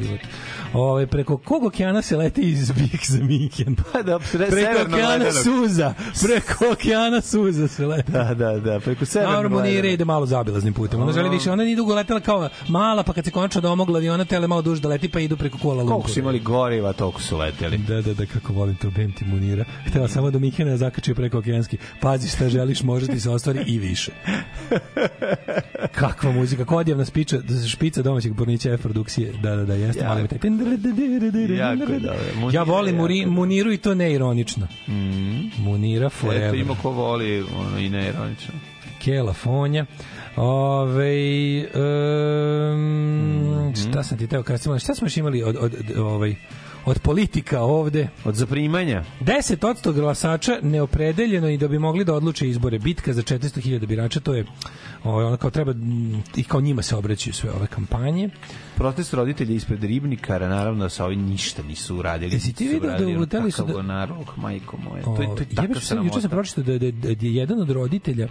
[0.73, 3.75] Ove, preko kog okeana se leti iz Bik za Miken?
[3.75, 5.43] Pa da, pre, Preko severno okeana ledenog.
[5.43, 5.93] Suza.
[6.23, 8.11] Preko okeana Suza se leti.
[8.11, 11.01] Da, da, da, preko severnog Naravno, nije ide malo zabilaznim putem.
[11.01, 14.25] Ona želi više, ona nije dugo letela kao mala, pa kad se konačno domogla aviona,
[14.25, 17.37] tele malo duže da leti, pa idu preko kola Koliko su imali goriva, toliko su
[17.37, 17.77] leteli.
[17.77, 19.65] Da, da, da, kako volim to, bem ti munira.
[19.87, 21.77] Htela samo do da zakačio preko okeanski.
[22.01, 24.11] Pazi šta želiš, može ti se ostvari i više.
[25.91, 27.37] Kakva muzika, ko odjevna spiča,
[27.69, 29.33] špica domaćeg pornića F produkcije.
[29.41, 30.13] Da, da, da, jeste, Jako.
[30.13, 30.37] malim taj.
[31.57, 32.19] Jako je dobro.
[32.35, 33.31] Munira Ja volim jako.
[33.31, 34.67] Muniru i to neironično.
[34.87, 35.63] Mm.
[35.63, 36.55] Munira Eto, forever.
[36.55, 38.53] ima ko voli ono, i neironično.
[39.03, 39.85] Kela Fonja.
[40.35, 41.65] Ove,
[42.73, 46.35] um, šta sam ti teo kasnije, šta smo još imali od, od, od, ovaj,
[46.85, 48.07] od politika ovde?
[48.25, 49.03] Od zaprimanja?
[49.21, 52.79] 10% glasača neopredeljeno i da bi mogli da odluče izbore.
[52.79, 54.45] Bitka za 400.000 birača, to je
[55.03, 58.29] ovaj, ono kao treba, mm, i kao njima se obraćaju sve ove kampanje.
[58.75, 62.33] Protest roditelja ispred ribnikara, naravno da sa ovim ništa nisu uradili.
[62.33, 65.03] Jesi ti video da uleteli su da- narok, majko moje.
[65.03, 66.29] To je, to je Ovaj, taka sad, Juče sam sramota.
[66.29, 68.27] pročitao da, da, da je jedan od roditelja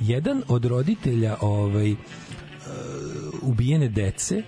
[0.00, 1.98] jedan od roditelja ovaj uh,
[3.42, 4.42] ubijene dece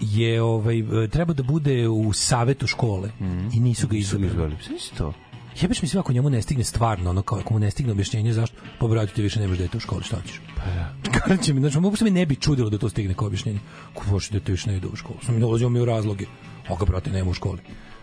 [0.00, 3.10] je ovaj e, treba da bude u savetu škole
[3.54, 4.32] i nisu ga izabrali.
[4.32, 4.56] izvali.
[4.98, 5.12] to?
[5.60, 8.32] Jebeš mi sve ako njemu ne stigne stvarno, ono kao ako mu ne stigne objašnjenje
[8.32, 10.40] zašto, pa brate ti više nemaš dete u školi, šta ćeš?
[10.56, 10.94] Pa da.
[11.18, 13.58] Garantujem mi, znači mogu se mi ne bi čudilo da to stigne kao objašnjenje.
[13.94, 15.18] Ko hoće dete više ne ide u školu?
[15.22, 16.26] Sam mi dolazio mi u razloge.
[16.68, 17.58] Oga brate nema u školi.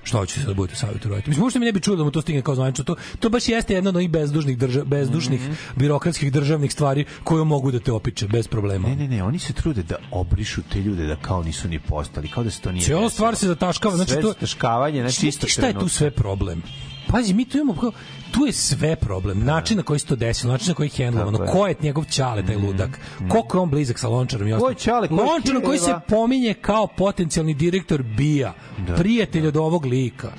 [0.06, 1.30] Šta hoće sad da budete savjetu roditelja?
[1.30, 2.84] Mislim, uopšte mi ne bi čudilo da mu to stigne kao zvanično.
[2.84, 5.54] To, to baš jeste jedna od onih bezdušnih, drža, bezdušnih Mhm.
[5.76, 8.88] birokratskih državnih stvari koje mogu da te opiče bez problema.
[8.88, 12.28] Ne, ne, ne, oni se trude da obrišu te ljude da kao nisu ni postali,
[12.28, 13.96] kao da se to nije Cijela stvar se zataškava.
[13.96, 16.62] Znači, Sve to, zataškavanje, znači isto šta je tu sve problem?
[17.08, 17.92] Pazi, mi tu imamo kao,
[18.32, 19.40] tu je sve problem.
[19.46, 21.52] Način na koji se to desilo, način na koji je hendlovano, je.
[21.52, 24.76] ko je njegov ćale, taj ludak, koliko je on blizak sa Lončarom i Ko je
[24.76, 24.78] ostalim.
[24.78, 28.54] ćale, ko je Lončar koji se pominje kao potencijalni direktor BIA,
[28.88, 30.32] Da, prijatelj od ovog lika.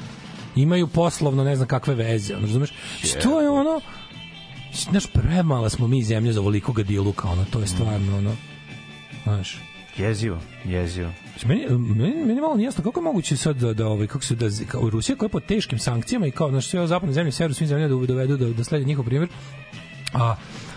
[0.57, 2.73] Imaju poslovno ne znam kakve veze, ono, razumeš?
[3.03, 3.81] Što je ono,
[4.91, 8.37] znaš, premala smo mi zemlje za ovoliko gadiluka, ono, to je stvarno, ono,
[9.25, 9.59] znaš,
[9.99, 11.11] Jezivo, jezivo.
[11.45, 14.35] Meni, meni, meni malo nije jasno kako je moguće sad da, da ovaj, kako se
[14.35, 17.55] da, kao Rusija koja je pod teškim sankcijama i kao naš sve zapadne zemlje, sever
[17.55, 19.29] svim zemljama da dovedu da, da slede njihov primjer,
[20.13, 20.37] a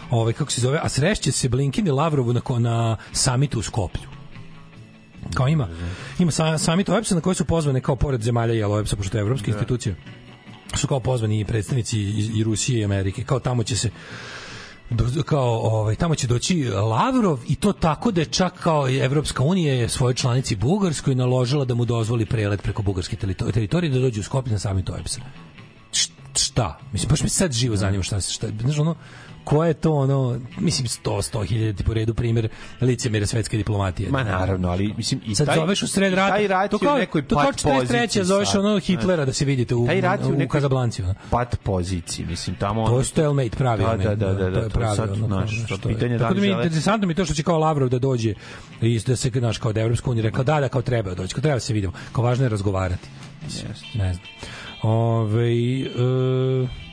[0.09, 4.09] ovaj, kako se zove, a srešće se Blinken i Lavrovu na, na samitu u Skoplju.
[5.33, 5.69] Kao ima,
[6.19, 9.21] ima sa, samit OEPS-a na koji su pozvane kao pored zemalja i OEPS-a, pošto je
[9.21, 9.95] evropska institucija,
[10.75, 13.89] su kao pozvani i predstavnici i, i Rusije i Amerike, kao tamo će se
[15.25, 19.73] kao ovaj tamo će doći Lavrov i to tako da je čak kao Evropska unija
[19.73, 24.19] je svojoj članici Bugarskoj naložila da mu dozvoli prelet preko bugarske terito- teritorije da dođe
[24.19, 25.21] u Skopje na samit OEBS-a.
[25.91, 26.79] Š- Šta?
[26.91, 28.47] Mislim, baš me sad živo zanima šta se šta.
[28.61, 28.95] Znaš, ono,
[29.49, 32.49] ko je to ono, mislim 100, 100 hiljada po redu primjer
[32.81, 34.11] licemira svetske diplomatije.
[34.11, 36.33] Ma naravno, ali mislim i Sad taj, zoveš u sred rata.
[36.33, 37.79] Taj rat to je kao, nekoj pat 43.
[37.79, 41.03] poziciji zoveš ono Hitlera da se vidite u, taj rat u, u Kazablanci.
[41.03, 41.13] Ono.
[41.29, 42.87] pat poziciji, mislim, tamo...
[42.87, 43.83] To je stalemate pravi.
[43.83, 44.95] Da, onaj, da, da, da, to da, je to pravi.
[44.95, 45.47] sad, ono, to
[45.77, 45.95] što je.
[45.95, 48.33] pitanje da Tako da mi je interesantno mi to što će kao Lavrov da dođe
[48.81, 51.41] i da se, znaš, kao da Evropska unija rekla da, da, kao treba doći, kao
[51.41, 51.93] treba da se vidimo.
[52.11, 53.07] Kao važno je razgovarati.
[53.93, 54.25] Ne znam.
[54.81, 56.88] Ove, e,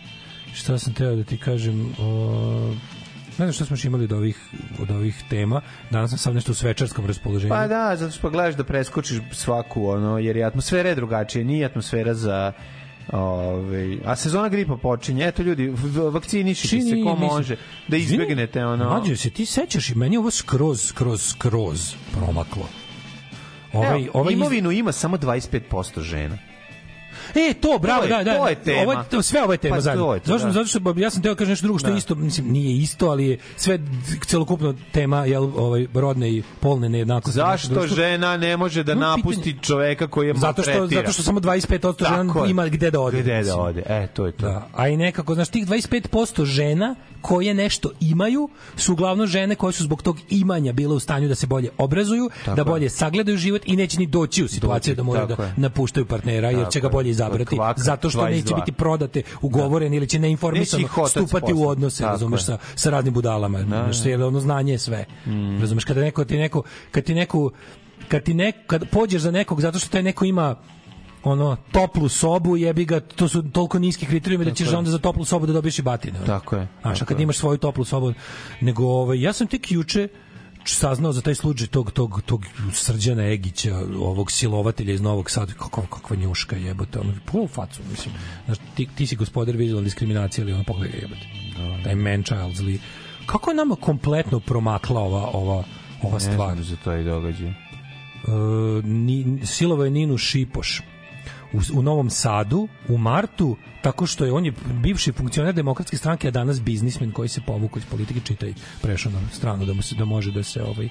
[0.56, 2.74] šta sam teo da ti kažem, o,
[3.28, 4.38] ne znam šta smo još imali od ovih,
[4.80, 5.60] od ovih tema.
[5.90, 7.48] Danas sam sam nešto u svečarskom raspoloženju.
[7.50, 11.44] Pa da, zato što pa gledaš da preskočiš svaku, ono, jer je atmosfera je drugačija,
[11.44, 12.52] nije atmosfera za
[13.12, 15.72] Ove, a sezona gripa počinje, eto ljudi,
[16.12, 17.56] vakcinišite se ko mislim- može,
[17.88, 18.84] da izbegnete ono...
[18.84, 22.68] Mlađe, se ti sećaš i meni ovo skroz, skroz, skroz promaklo.
[23.72, 26.38] Ovaj, Evo, ovaj iz- imovinu ima samo 25% žena.
[27.34, 28.36] E, to, bravo, To je- da, da.
[28.36, 28.82] to je tema.
[28.82, 30.14] Ovo je, to, sve ovo je tema Pa, zajedno.
[30.14, 30.52] je to, Zašto, da.
[30.54, 31.98] zato što ja sam teo kažem nešto drugo što je Da.
[31.98, 33.78] isto, mislim, nije isto, ali je sve
[34.20, 37.32] celokupno tema jel, ovaj, rodne i polne nejednakosti.
[37.32, 41.00] Zašto žena ne može da No, napusti čoveka koji je Zato što, maltretira?
[41.00, 42.50] zato što samo 25% žena Tako je.
[42.50, 43.20] ima gde da ode.
[43.20, 44.46] Gde da ode, e, to je to.
[44.46, 49.72] Da, a i nekako, znaš, tih 25% žena koje nešto imaju su uglavnom žene koje
[49.72, 52.64] su zbog tog imanja bile u stanju da se bolje obrazuju, Tako da je.
[52.64, 55.54] bolje sagledaju život i neće ni doći u situaciju Doći, da moraju da je.
[55.56, 56.90] napuštaju partnera jer će ga je.
[56.90, 58.60] bolje izabrati Kvaka, zato što neće 22.
[58.60, 63.14] biti prodate, ugovoren ili će neinformisano Neće stupati u odnose, Tako razumeš, sa, sa raznim
[63.14, 63.62] budalama.
[63.62, 65.04] Znaš, jer ono znanje je sve.
[65.26, 65.60] Mm.
[65.60, 67.50] Razumeš, kada neko ti neko, kad ti neko
[68.08, 70.56] kad ti nek, kad pođeš za nekog zato što taj neko ima
[71.24, 74.76] ono toplu sobu, jebi ga, to su toliko niski kriterijumi da ćeš je.
[74.76, 76.18] onda za toplu sobu da dobiješ i batine.
[76.26, 76.68] Tako je.
[76.82, 77.22] A kad je.
[77.22, 78.12] imaš svoju toplu sobu,
[78.60, 80.08] nego ovaj, ja sam tek juče
[80.74, 85.82] saznao za taj slučaj tog, tog, tog Srđana Egića, ovog silovatelja iz Novog Sada, kako,
[85.86, 88.14] kakva njuška jebote, ono, polu facu, mislim.
[88.44, 91.26] Znaš, ti, ti si gospodar vizualne diskriminacije, ali ono, pogledaj ga jebote.
[91.84, 92.80] Taj man child zli.
[93.26, 95.64] Kako je nama kompletno promakla ova, ova,
[96.02, 96.54] ova Ne stvar?
[96.54, 97.48] znam za i događaj.
[97.48, 97.54] E,
[98.84, 100.82] ni, silovo je Ninu Šipoš
[101.56, 104.52] u, u Novom Sadu u martu tako što je on je
[104.82, 109.20] bivši funkcioner demokratske stranke a danas biznismen koji se povukao iz politike čitaj prešao na
[109.32, 110.88] stranu da mu se da može da se ovaj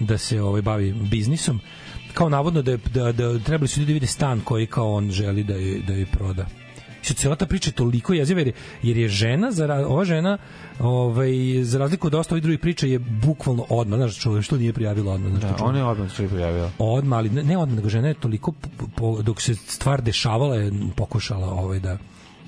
[0.00, 1.60] da se ovaj bavi biznisom.
[2.14, 5.10] Kao navodno da je, da, da trebali su ljudi da vide stan koji kao on
[5.10, 6.46] želi da je, da je proda
[7.06, 8.52] što cijela ta priča je toliko jeziva jer je,
[8.82, 10.38] jer je žena, za, ova žena
[10.80, 11.30] ovaj,
[11.62, 15.12] za razliku od dosta ovih drugih priča je bukvalno odmah, znaš čovjek, što nije prijavila
[15.12, 16.70] odmah, znaš Da, ona je odmah što je pojavila.
[16.78, 18.52] odmah, ali ne, ne odmah, nego žena je toliko,
[18.96, 21.98] po, dok se stvar dešavala, je pokušala ovaj, da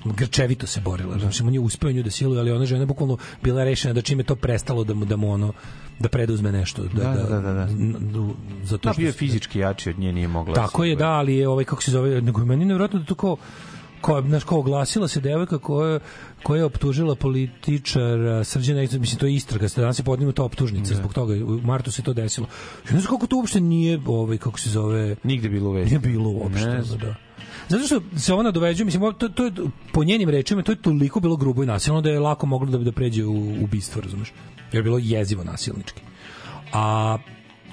[0.07, 1.19] grčevito se borila.
[1.19, 4.01] Znači, on je uspeo nju da siluje, ali ona žena je bukvalno bila rešena da
[4.01, 5.53] čime je to prestalo da mu, da mu ono,
[5.99, 6.83] da preduzme nešto.
[6.83, 7.61] Da, Da, da, da, da.
[7.63, 10.55] n- n- zato Da, što bio je se- fizički jači od nje, nije mogla.
[10.55, 13.15] Tako je, da, ali je ovaj kako se zove, nego je meni nevjerojatno da to
[13.15, 13.37] kao
[14.01, 15.99] kao, znaš, kao oglasila se devojka koja,
[16.43, 21.13] koja je optužila političar Srđana, Eksa, mislim, to je istraga, danas je podignuta optužnica, zbog
[21.13, 22.47] toga, u martu se to desilo.
[22.89, 25.15] Ja ne znam kako to uopšte nije, ovaj, kako se zove...
[25.23, 25.89] Nigde bilo vezi.
[25.89, 26.99] Nije bilo uopšte, Ne znam.
[26.99, 27.15] da.
[27.67, 29.51] Zato što se ona doveđuje, mislim, to, to je,
[29.93, 32.77] po njenim rečima, to je toliko bilo grubo i nasilno da je lako moglo da,
[32.77, 34.33] da pređe u ubistvo, razumeš?
[34.71, 36.01] Jer je bilo jezivo nasilnički.
[36.73, 37.17] A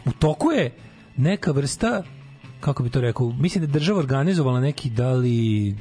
[0.05, 0.75] u toku je
[1.17, 2.03] neka vrsta
[2.61, 5.77] kako bi to rekao, mislim da je država organizovala neki da li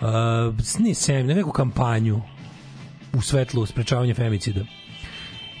[0.00, 2.20] uh, nije sem, neku kampanju
[3.12, 4.60] u svetlu sprečavanja femicida.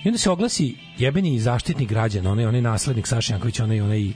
[0.04, 4.12] I onda se oglasi jebeni zaštitnik građana, onaj, onaj naslednik Saša Jankovića, onaj, onaj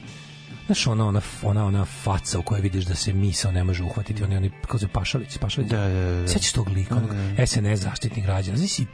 [0.66, 4.22] Znaš, ona, ona, ona, ona faca u kojoj vidiš da se misao ne može uhvatiti,
[4.22, 5.70] onaj, onaj, kao se Pašalić, Pašalić.
[5.70, 6.28] Da, da, da.
[6.28, 7.10] Sećaš tog lika, onog
[7.46, 8.56] SNS zaštitnik građana.
[8.56, 8.88] Znaš si, znaš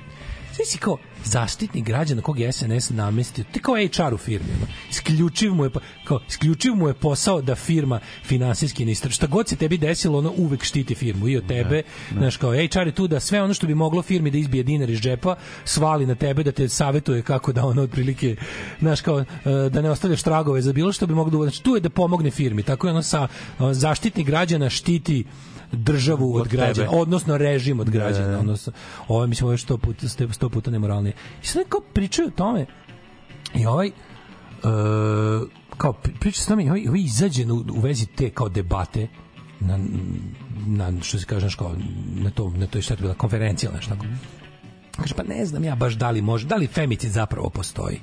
[0.67, 4.49] si kao zaštitnik građana kog je SNS namestio, ti kao HR u firmi.
[4.91, 5.71] Isključiv mu je,
[6.05, 9.15] kao, isključiv mu je posao da firma finansijski ne istraži.
[9.15, 11.83] Šta god se tebi desilo, ono uvek štiti firmu i od tebe.
[12.13, 14.91] Znaš, kao HR je tu da sve ono što bi moglo firmi da izbije dinar
[14.91, 18.37] iz džepa, svali na tebe da te savetuje kako da ono otprilike,
[18.81, 19.25] znaš, kao, e,
[19.71, 21.51] da ne ostavljaš tragove za bilo što bi moglo da...
[21.51, 22.63] Znači, tu je da pomogne firmi.
[22.63, 23.29] Tako je ono sa
[23.73, 25.25] zaštitnik građana štiti
[25.73, 26.89] državu od, Od građana, tebe.
[27.01, 28.39] odnosno režim od građana, da.
[28.39, 28.73] odnosno
[29.09, 31.15] ovo je, mislim ovo je sto puta sto, puta nemoralnije.
[31.43, 32.67] I sad kao pričaju o tome
[33.55, 33.93] i ovaj e,
[35.77, 39.09] kao pri- priča s tome i ovaj, ovaj izađe u, u vezi te kao debate
[39.61, 39.79] na,
[40.67, 41.75] na što se kaže kao
[42.15, 44.07] na to na toj šta je bila konferencija ili nešto tako.
[44.97, 48.01] Kaže pa ne znam ja baš da li može, da li femicid zapravo postoji.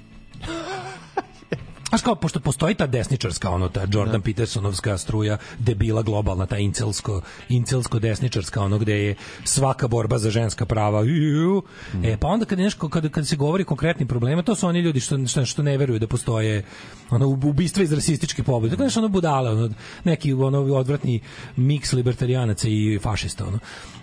[1.90, 7.22] Znaš kao, pošto postoji ta desničarska, ono, ta Jordan Petersonovska struja, debila globalna, ta incelsko,
[7.50, 11.62] incelsko desničarska, ono, gde je svaka borba za ženska prava, iu.
[12.04, 14.80] e, pa onda kad, nešto, kad, kad se govori o konkretnim problemima, to su oni
[14.80, 16.64] ljudi što, što, što ne veruju da postoje
[17.10, 18.72] ono, ubistva iz rasističkih pobuda.
[18.72, 19.70] Tako nešto ono budale, ono,
[20.04, 21.20] neki ono, odvratni
[21.56, 23.60] miks libertarijanaca i fašista, ono.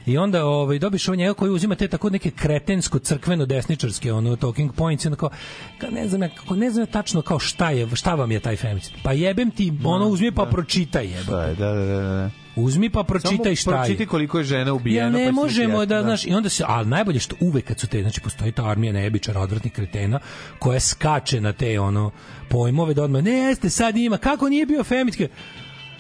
[0.07, 4.37] I onda ovaj dobiš ovo njega koji uzima te tako neke kretensko crkveno desničarske ono
[4.37, 5.31] talking points i onda kao
[5.79, 8.41] kao ne znam ja, kako ne znam ja tačno kao šta je šta vam je
[8.41, 8.93] taj femicid.
[9.03, 11.31] Pa jebem ti ono uzmi pa pročitaj jebe.
[11.31, 12.03] Da, da, da, da.
[12.03, 12.31] da.
[12.57, 13.77] Uzmi pa pročitaj šta je.
[13.77, 15.19] pročitaj koliko je žena Ja ubijeno.
[15.19, 17.87] ne pa možemo vidjeti, da, znaš, i onda se, ali najbolje što uvek kad su
[17.87, 20.21] te, znači postoji ta armija nebičara, odvratnih kretena,
[20.59, 22.11] koja skače na te, ono,
[22.49, 25.29] pojmove da odmah, ne jeste, sad ima, kako nije bio femitke?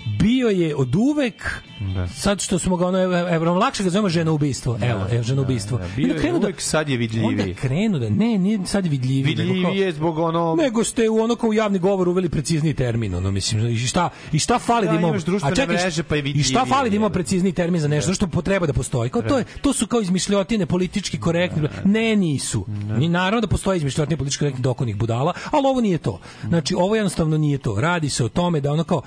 [0.04, 1.62] Bio je od uvek,
[1.94, 2.08] Da.
[2.08, 5.42] sad što smo ga ono, evo, evo, lakše ga zovemo žena ubistvo, evo, evo, žena
[5.42, 5.78] ubistvo.
[5.78, 5.84] da.
[5.96, 7.28] Bio I onda je uvek, sad je vidljiviji.
[7.40, 9.34] Onda krenu da, ne, nije sad vidljiviji.
[9.36, 10.54] nego kao- Vidljivije zbog ono...
[10.54, 14.10] nego ste u ono kao u javni govor uveli precizniji termin, ono mislim, i šta
[14.32, 15.14] i šta fali Da, da, imamo?
[15.42, 17.14] a čekaj, mreže, pa je I šta fali da imamo jebote.
[17.14, 19.10] precizniji termin za nešto što potreba da postoji?
[19.10, 21.62] Kao to je to su kao izmišljotine politički korektni.
[21.84, 22.66] Ne, nisu.
[22.98, 26.20] Ni naravno da postoji izmišljotine politički korektni dokonih budala, ali ovo nije to.
[26.42, 27.80] Znači ovo jednostavno nije to.
[27.80, 29.02] Radi se o tome da ono kao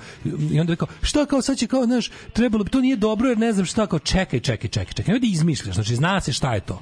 [0.50, 3.28] i onda je kao šta kao sad će kao znaš, trebalo bi to nije dobro
[3.28, 5.04] jer ne znam šta kao čekaj, čekaj, čekaj, čekaj.
[5.06, 5.74] Nemoj da izmišljaš.
[5.74, 6.80] Znači zna se šta je to.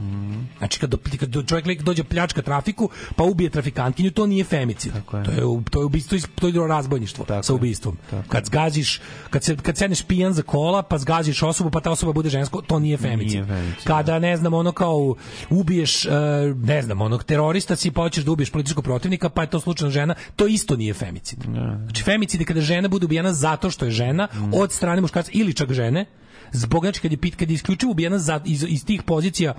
[0.59, 4.93] Znači kad, do, kad do- čovjek dođe pljačka trafiku, pa ubije trafikantkinju, to nije femicid.
[4.93, 5.25] Tako je.
[5.25, 7.55] To je to je ubistvo, to je razbojništvo Tako sa je.
[7.55, 7.97] ubistvom.
[8.11, 11.91] Tako Kad zgaziš, kad se kad sedneš pijan za kola, pa zgaziš osobu, pa ta
[11.91, 13.33] osoba bude žensko, to nije femicid.
[13.33, 15.15] Nije femicid, Kada ne znam, ono kao
[15.51, 16.11] ubiješ, e,
[16.57, 19.91] ne znam, onog terorista si pa hoćeš da ubiješ političkog protivnika, pa je to slučajno
[19.91, 21.39] žena, to isto nije femicid.
[21.85, 24.55] Znači femicid je kada žena bude ubijena zato što je žena Mm.
[24.55, 26.07] od strane muškarca ili čak žene
[26.53, 29.55] Zbog, znači, kad je, pit- kad je isključivo ubijena za, iz, iz tih pozicija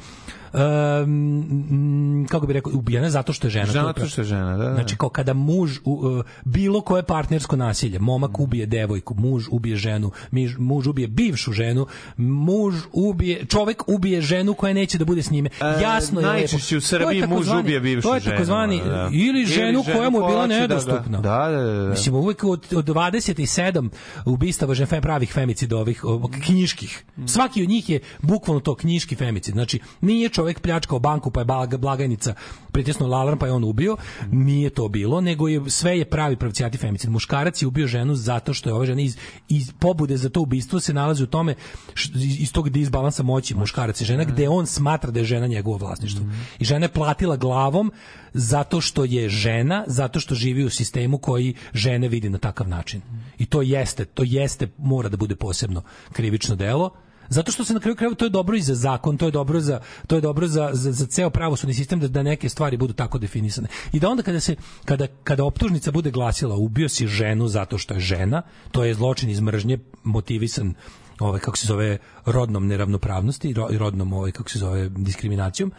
[0.53, 3.66] um, kako bi rekao, ubijena zato što je žena.
[3.66, 4.74] Žena zato što je žena, da, da.
[4.74, 8.03] Znači, kao kada muž, u, uh, bilo koje partnersko nasilje, Mm.
[8.03, 11.85] momak ubije devojku, muž ubije ženu, miž, muž ubije bivšu ženu,
[12.17, 15.50] muž ubije, čovek ubije ženu koja neće da bude s njime.
[15.61, 16.77] E, Jasno je najčešće lepo.
[16.77, 19.09] u Srbiji muž ubije bivšu To je ženu, takozvani, da.
[19.14, 21.17] ili ženu Ili koja mu je ženu bila da ga- nedostupna.
[21.19, 21.90] Da, da, da, da.
[21.90, 23.90] Mislim, uvek od, od 27
[24.26, 27.03] ubistava žen pravih femicida ovih ovog, knjiških.
[27.26, 29.53] Svaki od njih je bukvalno to knjiški femicid.
[29.53, 32.34] Znači, nije čovek pljačkao banku pa je blag- blagajnica
[32.72, 33.98] pritisnuo alarm pa je on ubio.
[34.32, 37.10] Nije to bilo, nego je sve je pravi pravcijati femicid.
[37.10, 39.18] Muškarac je ubio ženu zato što je ova žena iz,
[39.50, 41.56] iz pobude za to ubistvo se nalazi u tome
[41.94, 45.48] š- iz iz tog disbalansa moći muškarac i žena gde on smatra da je žena
[45.48, 46.26] njegovo vlasništvo.
[46.60, 47.92] I žena je platila glavom
[48.34, 53.02] zato što je žena, zato što živi u sistemu koji žene vidi na takav način.
[53.38, 56.92] I to jeste, to jeste, mora da bude posebno krivično delo.
[57.30, 59.60] Zato što se na kraju krajeva to je dobro i za zakon, to je dobro
[59.60, 62.94] za to je dobro za za, za ceo pravosudni sistem da da neke stvari budu
[62.94, 63.68] tako definisane.
[63.94, 67.94] I da onda kada se kada kada optužnica bude glasila ubio si ženu zato što
[67.94, 68.42] je žena,
[68.72, 70.74] to je zločin iz mržnje motivisan
[71.20, 75.72] ovaj kako se zove rodnom neravnopravnosti, ro- rodnom ovaj kako se zove diskriminacijom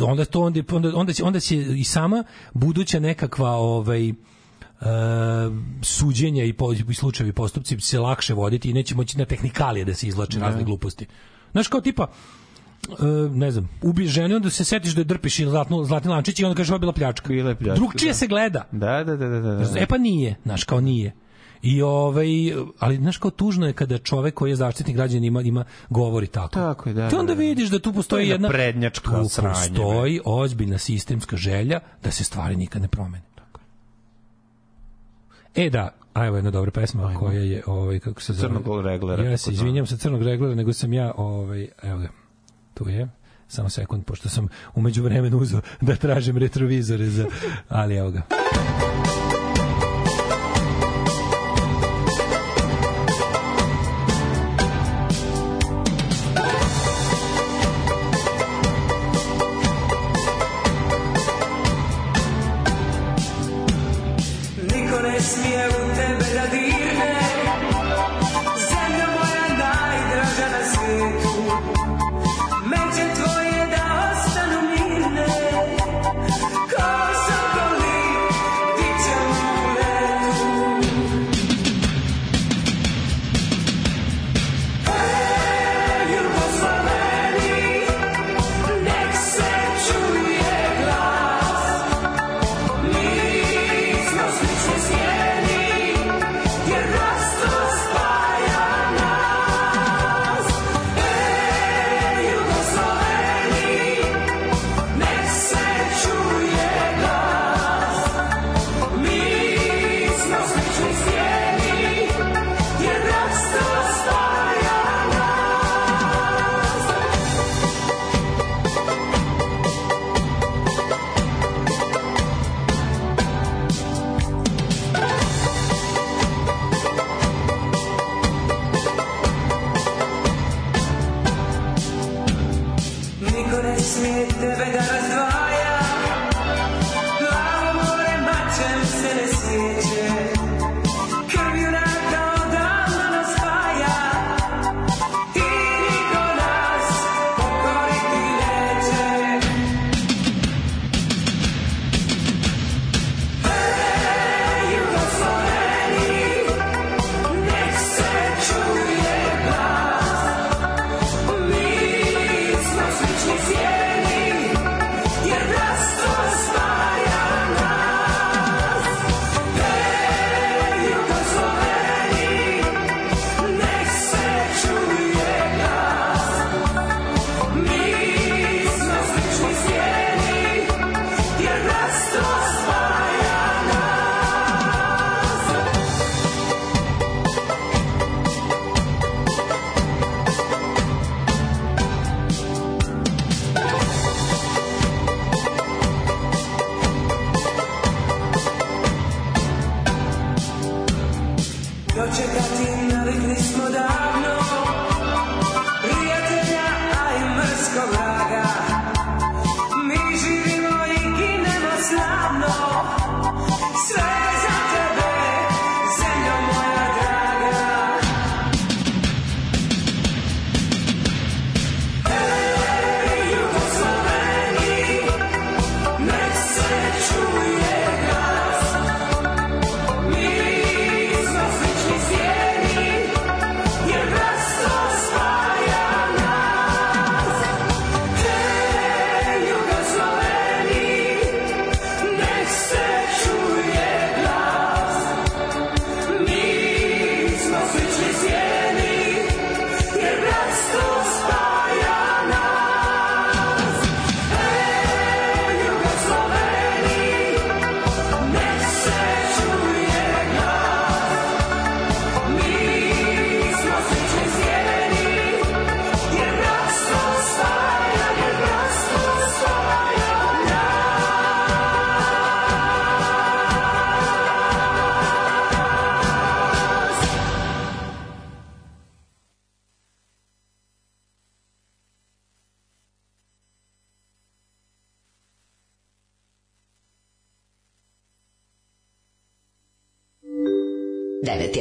[0.00, 4.12] onda to onda onda onda će, onda će i sama buduća nekakva ovaj
[4.80, 4.84] e,
[5.82, 9.84] suđenja i, po, i slučajevi i postupci se lakše voditi i neće moći na tehnikalije
[9.84, 11.06] da se izvlače razne gluposti.
[11.52, 12.06] Znaš kao tipa
[12.88, 12.94] e,
[13.30, 16.44] ne znam, ubiješ ženu, onda se setiš da je drpiš ili zlatnu, zlatni lančić i
[16.44, 17.28] onda kažeš ovo je bila pljačka.
[17.28, 18.14] Bila je pljačka, Drugčije da.
[18.14, 18.64] se gleda.
[18.72, 19.54] Da, da, da, da, da.
[19.54, 19.80] da.
[19.80, 21.12] E pa nije, znaš, kao nije.
[21.62, 22.26] I ovaj,
[22.78, 26.54] ali znaš kao tužno je kada čovek koji je zaštitnik građana ima, ima govori tako.
[26.54, 27.40] Tako je, da, Ti onda da, da.
[27.40, 32.10] vidiš da tu To postoji je jedna naprednjačka tu sranje, postoji ozbiljna sistemska želja da
[32.10, 33.33] se stvari nikad ne promene.
[35.54, 38.54] E da, a evo jedna dobra pesma koja je ovaj kako se zove.
[38.54, 39.50] Crnog reglera, Ja se to?
[39.50, 42.08] izvinjam sa crnog reglera, nego sam ja ovaj evo ga.
[42.74, 43.08] Tu je.
[43.48, 47.26] Samo sekund, pošto sam umeđu vremenu uzeo da tražim retrovizore za...
[47.68, 48.22] Ali evo ga.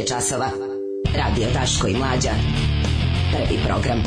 [0.03, 0.49] Je časova.
[1.15, 2.31] Radio Daško i Mlađa.
[3.31, 4.03] Prvi program.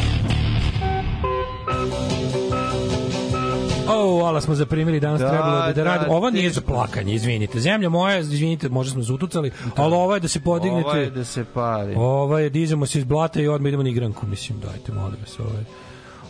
[3.88, 6.16] O, ala smo zaprimili danas Da, trebalo bi da, da, radimo.
[6.16, 7.60] Ovo nije za plakanje, izvinite.
[7.60, 10.88] Zemlja moja, izvinite, možda smo zutucali, ali ovo je da se podignete.
[10.88, 11.94] Ovo je da se pali.
[11.96, 15.40] Ovo je, dižemo se iz blata i odmah idemo na igranku, mislim, dajte, molim vas,
[15.40, 15.64] ovaj.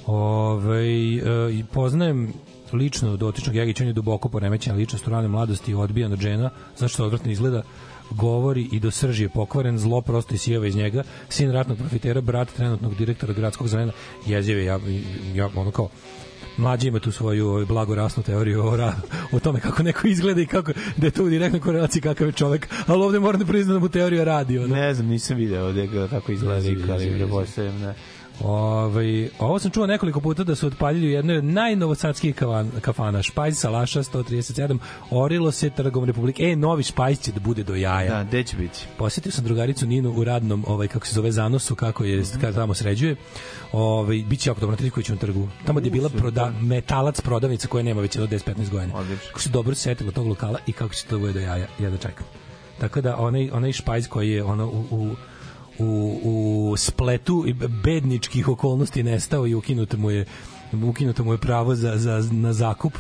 [0.07, 2.33] Ovaj, e, i poznajem
[2.73, 7.05] lično dotičnog Jagića, on je duboko poremećena ličnost u rane mladosti odbijan od žena, zašto
[7.05, 7.63] odvratno izgleda,
[8.11, 12.49] govori i do srži je pokvaren, zlo prosto isijeva iz njega, sin ratnog profitera, brat
[12.57, 13.93] trenutnog direktora gradskog zelena,
[14.27, 14.81] jezive, ja,
[15.35, 15.89] ja ono kao,
[16.57, 18.95] mlađi ima tu svoju ovaj, blagorasnu teoriju o, ra,
[19.33, 22.33] o tome kako neko izgleda i kako da je to u direktnoj korelaciji kakav je
[22.33, 24.59] čovek, ali ovde moram da priznam da mu teorija radi.
[24.59, 24.75] Ono.
[24.75, 27.87] Ne znam, nisam video da ga tako izgleda ali jezi, jezi.
[28.41, 28.47] Da...
[28.49, 32.35] Ovaj, ovo sam čuo nekoliko puta da su otpaljili u jednoj od najnovosadskih
[32.81, 33.23] kafana.
[33.23, 34.79] Špajz Salaša 137,
[35.11, 36.43] Orilo se Trgom Republike.
[36.43, 38.15] E, novi špajz će da bude do jaja.
[38.15, 38.87] Da, gde će biti?
[38.99, 42.41] Posetio sam drugaricu Ninu u radnom, ovaj kako se zove zanosu, kako je Mhm.
[42.41, 43.17] kada tamo sređuje.
[43.73, 45.49] Ovaj biće jako dobro na Trikovićevom trgu.
[45.67, 48.93] Tamo gde je bila proda, metalac prodavnica koja nema već jedno 10-15 godina.
[49.27, 51.97] Kako se dobro setilo tog lokala i kako će to bude do jaja, ja da
[51.97, 52.27] čekam.
[52.81, 55.17] Tako da onaj onaj špajz koji je ono u, u
[55.79, 57.53] u, u spletu i
[57.85, 60.25] bedničkih okolnosti nestao i ukinuto mu je
[60.89, 62.93] ukinuto mu je pravo za, za, na zakup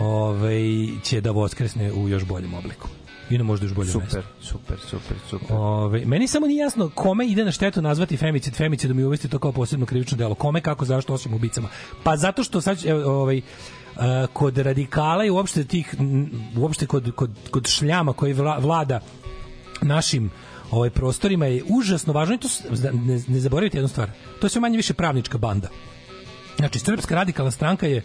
[0.00, 0.62] ovaj,
[1.02, 2.88] će da voskresne u još boljem obliku
[3.30, 3.92] i na možda još mestu.
[3.92, 5.56] Super, super, super, super.
[5.56, 9.28] Ove, meni samo nije jasno kome ide na štetu nazvati femicid, femicid da mi uvesti
[9.28, 10.34] to kao posebno krivično delo.
[10.34, 11.68] Kome, kako, zašto, osim ubicama.
[12.02, 13.40] Pa zato što sad, evo, ovaj,
[13.96, 15.94] a, kod radikala i uopšte tih,
[16.56, 19.00] uopšte kod, kod, kod šljama koji vla- vlada
[19.82, 20.30] našim
[20.70, 24.10] ovaj prostorima je užasno važno i to s- ne, ne zaboravite jednu stvar.
[24.40, 25.68] To je sve manje više pravnička banda.
[26.56, 28.02] Znači, Srpska radikalna stranka je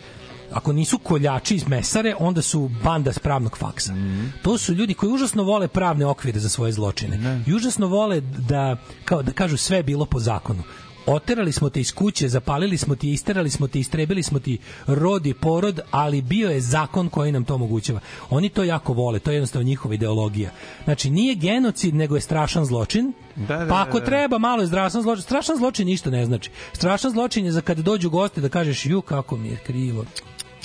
[0.51, 3.93] ako nisu koljači iz mesare, onda su banda s pravnog faksa.
[4.41, 7.17] To su ljudi koji užasno vole pravne okvire za svoje zločine.
[7.47, 10.63] I užasno vole da, kao da kažu sve je bilo po zakonu.
[11.05, 14.57] Oterali smo te iz kuće, zapalili smo ti, isterali smo ti, istrebili smo ti
[14.87, 17.99] rod i porod, ali bio je zakon koji nam to omogućava.
[18.29, 20.51] Oni to jako vole, to je jednostavno njihova ideologija.
[20.83, 24.05] Znači, nije genocid, nego je strašan zločin, Da, da, pa ako da, da.
[24.05, 25.23] treba malo je strašan zločin.
[25.23, 26.49] Strašan zločin ništa ne znači.
[26.73, 30.05] Strašan zločin je za kad dođu gosti da kažeš ju kako mi je krivo.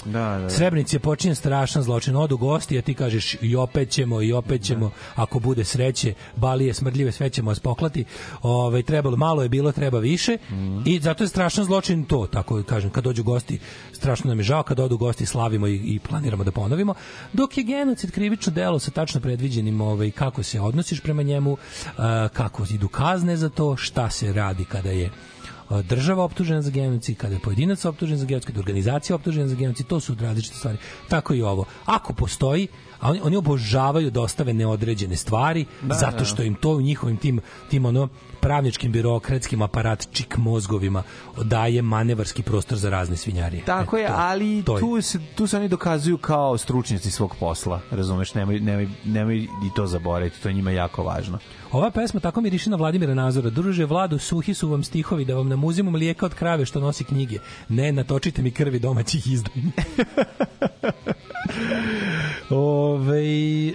[0.05, 0.51] Da, da, da.
[0.51, 2.17] Srebrenici je počinjen strašan zločin.
[2.17, 6.75] Odu gosti, a ti kažeš i opet ćemo, i opet ćemo, ako bude sreće, balije
[6.75, 8.05] smrdljive, sve ćemo vas poklati.
[8.43, 10.39] Ove, trebalo, malo je bilo, treba više.
[10.85, 13.59] I zato je strašan zločin to, tako kažem, kad dođu gosti,
[13.93, 16.95] strašno nam je žao, kad odu gosti, slavimo i, i planiramo da ponovimo.
[17.33, 21.57] Dok je genocid krivično delo sa tačno predviđenim ovaj, kako se odnosiš prema njemu,
[21.97, 25.11] a, kako idu kazne za to, šta se radi kada je
[25.71, 29.55] država optužena za genocid, kada je pojedinac optužen za genocid, kada je organizacija optužena za
[29.55, 30.79] genocid, to su različite stvari.
[31.09, 31.65] Tako i ovo.
[31.85, 32.69] Ako postoji,
[33.01, 36.25] a oni, oni obožavaju da ostave neodređene stvari, Da, zato da.
[36.25, 38.09] što im to u njihovim tim, tim ono
[38.41, 41.03] pravničkim birokratskim aparatčik mozgovima
[41.39, 43.65] daje manevarski prostor za razne svinjarije.
[43.65, 44.81] Tako je, E, to- ali to je.
[44.81, 49.49] tu se, tu se oni dokazuju kao stručnjaci svog posla, razumeš, nemoj, nemoj, nemoj i
[49.77, 51.39] to zaboraviti, to je njima jako važno.
[51.73, 53.51] Ova pesma tako miriši na Vladimira Nazora.
[53.51, 57.39] Druže, Vladu, suhi su vam stihovi da vam namuzimo mlijeka od krave što nosi knjige.
[57.69, 59.71] Ne, natočite mi krvi domaćih izdanja.
[62.89, 63.73] Ove, e,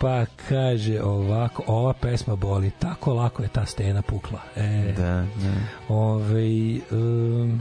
[0.00, 4.40] pa kaže ovako, ova pesma boli, tako lako je ta stena pukla.
[4.56, 5.52] E, Da, da.
[5.88, 7.60] Ove, um,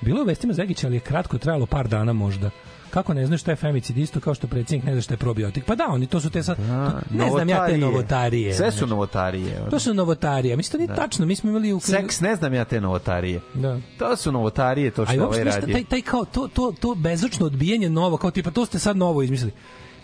[0.00, 2.50] bilo je u vestima Zegića, ali je kratko trajalo par dana možda.
[2.92, 5.64] Kako ne znaš šta je femicid isto kao što predsjednik ne zna šta je probiotik.
[5.64, 8.54] Pa da, oni to su te sad, to, ne znam ja te novotarije.
[8.54, 9.60] Sve su novotarije.
[9.70, 10.56] To su novotarije.
[10.56, 10.94] Mislim, to nije Da.
[10.94, 11.26] tačno.
[11.26, 11.80] Mi smo imali u...
[11.80, 13.40] Seks, ne znam ja te novotarije.
[13.54, 13.78] Da.
[13.98, 15.72] To su novotarije, to što ovaj radi.
[15.72, 19.22] taj, taj kao, to, to, to bezočno odbijanje novo, kao tipa, to ste sad novo
[19.22, 19.52] izmislili.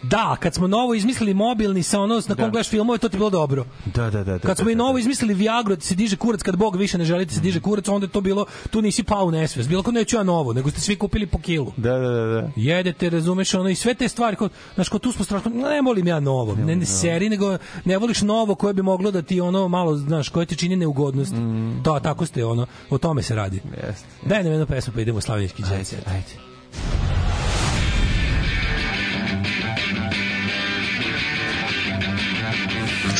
[0.02, 2.48] Da, kad smo novo izmislili mobilni sa ono na kom Da.
[2.50, 3.64] gledaš filmove, to ti bilo dobro.
[3.84, 4.38] Da, da, da.
[4.38, 4.98] da Kad smo da, i da, novo da.
[5.00, 7.88] izmislili Viagru da se diže kurac kad Bog više ne želi da se diže kurac,
[7.88, 9.68] onda je to bilo, tu nisi pao u nesvest.
[9.68, 11.72] Bilo kao neću ja novo, nego ste svi kupili po kilu.
[11.76, 12.50] Da, da, da, da.
[12.56, 16.06] Jedete, razumeš, ono i sve te stvari, kao, znaš, kao tu smo strašno, ne volim
[16.06, 19.68] ja novo, ne, ne seri, nego ne voliš novo koje bi moglo da ti ono
[19.68, 21.34] malo, znaš, koje ti čini neugodnost.
[21.84, 23.60] To, tako ste, ono, o tome se radi.
[23.86, 24.06] Jeste.
[24.26, 25.72] Daj nam jednu pesmu pa idemo u Slavljenički džet.
[25.72, 27.37] Ajde, ajde.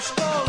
[0.00, 0.47] I'm.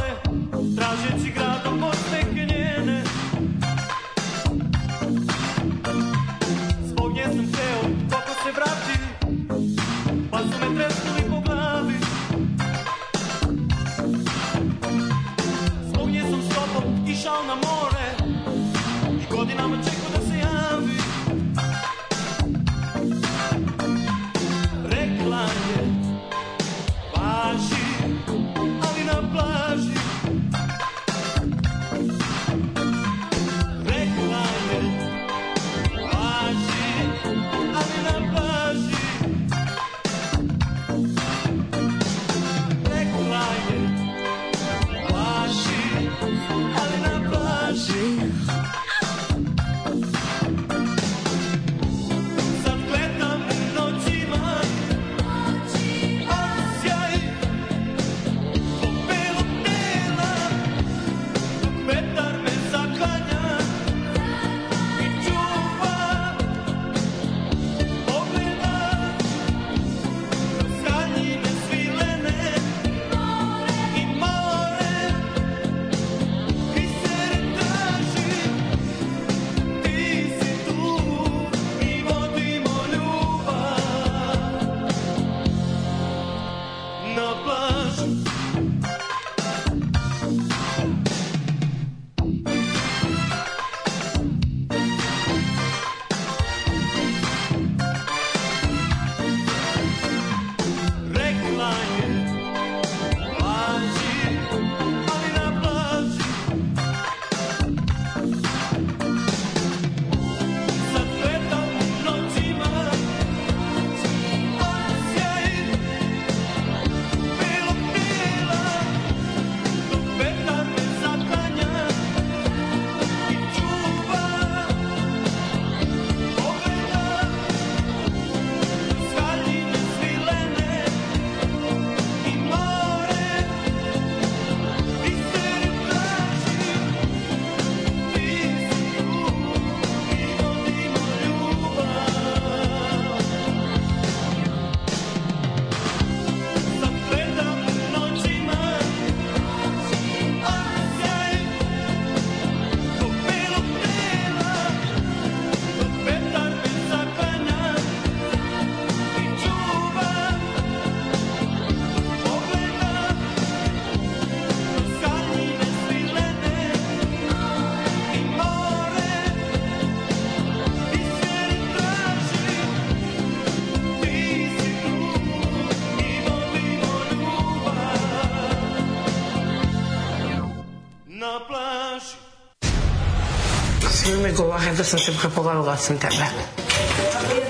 [184.65, 186.25] Valjda sam se prepolovila da sam tebe.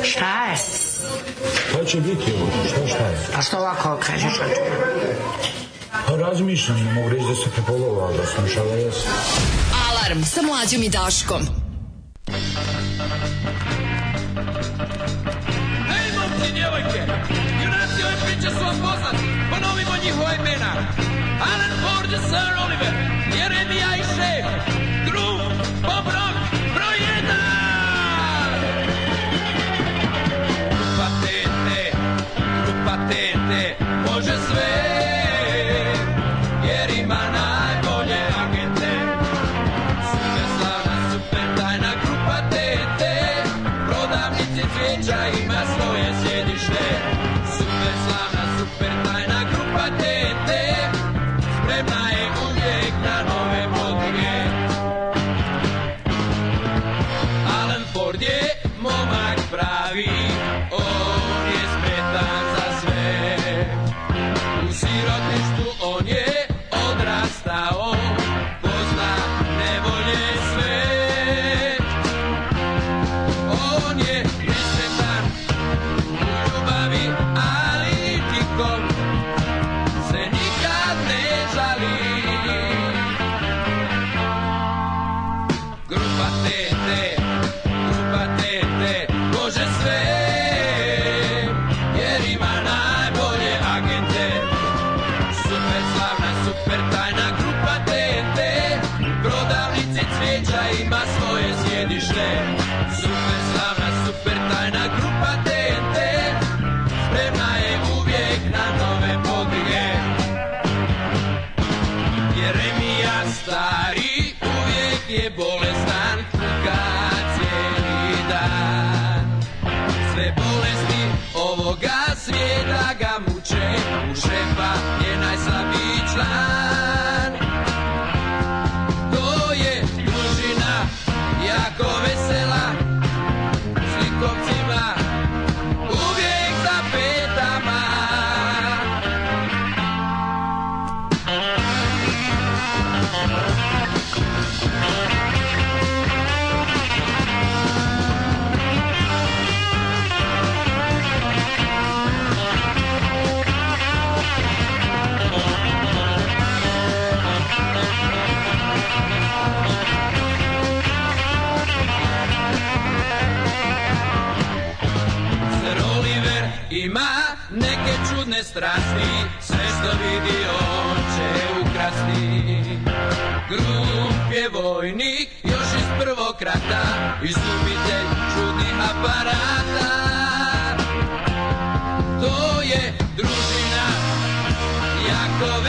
[0.04, 0.58] Šta je?
[1.70, 2.52] Šta će biti ovo?
[2.68, 3.28] Šta šta je?
[3.36, 4.34] Pa što ovako okrećeš?
[6.08, 9.12] Pa razmišljam, ne mogu reći da se prepolovila, da sam šala jesam.
[9.90, 11.59] Alarm sa mlađom i Daškom.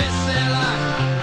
[0.01, 1.20] Jako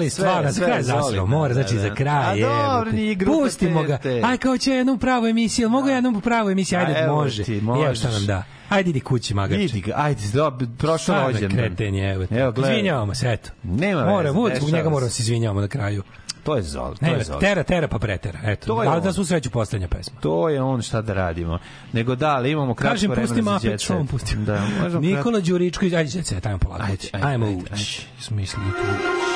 [0.00, 1.80] Zoli, sve, stvarno, za kraj zasro, da, mora, da, znači da.
[1.80, 3.98] za kraj, A dobro, nije grupa Pustimo ga.
[4.24, 7.44] Aj, kao će jednu pravu emisiju, mogu jednu pravu emisiju, ajde, može.
[7.44, 8.42] ti, Evo šta nam da.
[8.68, 9.64] Ajde, idi kući, magarče.
[9.64, 11.58] Idi ga, ajde, do, prošao rođendan.
[11.58, 12.26] kreten je, evo.
[12.30, 12.72] Evo, gledaj.
[12.72, 13.50] Izvinjavamo se, eto.
[13.62, 15.22] Nema Mora, veze, zbog njega moramo se.
[15.22, 16.02] izvinjavamo na kraju.
[16.42, 17.40] To je Zoli, to Ne, je Zoli.
[17.40, 18.38] tera, tera pa pretera.
[18.44, 19.02] Eto, To on.
[19.02, 20.20] da svu sreću poslednja pesma.
[20.20, 21.58] To je on šta da radimo.
[21.92, 23.90] Nego da, ali imamo kratko Kažem, vremena pusti za Muppet jet set.
[23.90, 24.36] Show, pusti.
[24.36, 26.82] Da, možemo Nikola Đuričko, ajde, jet set, ajmo polako.
[26.82, 28.06] Ajde, ajde, Ajmo ući.
[28.20, 29.29] Smisli tu.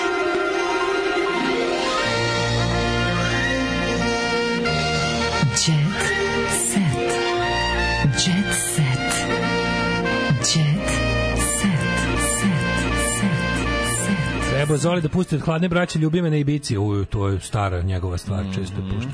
[14.65, 16.79] Treba Zoli da pusti od hladne braće ljubime na Ibici.
[16.79, 18.91] U, to je stara njegova stvar, često Mhm.
[18.95, 19.11] pušta.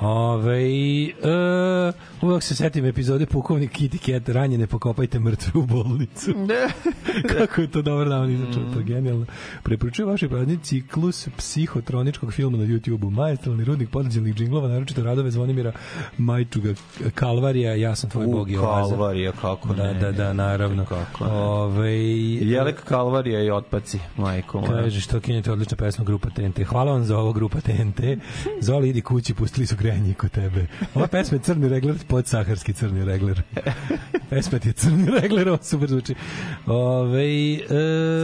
[0.00, 1.92] Ove, e,
[2.26, 6.30] uvek se setim epizode pukovnik Kitty Cat, ranjene pokopajte mrtve u bolnicu.
[7.38, 9.26] Kako je to dobro nam izačeo, to je genijalno.
[9.62, 13.10] Preporučujem vaši prazni ciklus psihotroničkog filma na YouTube-u.
[13.10, 15.72] Majestralni rudnik potencijalnih džinglova, naročito radove Zvonimira
[16.18, 16.74] Majčuga,
[17.14, 18.90] Kalvarija, ja sam tvoj U, bog i oaza.
[18.90, 19.94] Kalvarija, kako Da, ne.
[19.94, 20.84] da, da, naravno.
[20.84, 21.30] Kako ne.
[21.30, 21.92] Ove,
[22.40, 24.62] Jelek Kalvarija i otpaci, majko.
[24.66, 26.62] Kaže što kinete odlična pesma grupa TNT.
[26.66, 28.00] Hvala vam za ovo grupa TNT.
[28.66, 30.66] Zoli idi kući, pustili su grejanje i kod tebe.
[30.94, 33.42] Ova pesma je crni regler, podsaharski crni regler.
[34.30, 36.14] pesma ti je crni regler, ovo super zvuči.
[36.66, 37.66] Ove, e,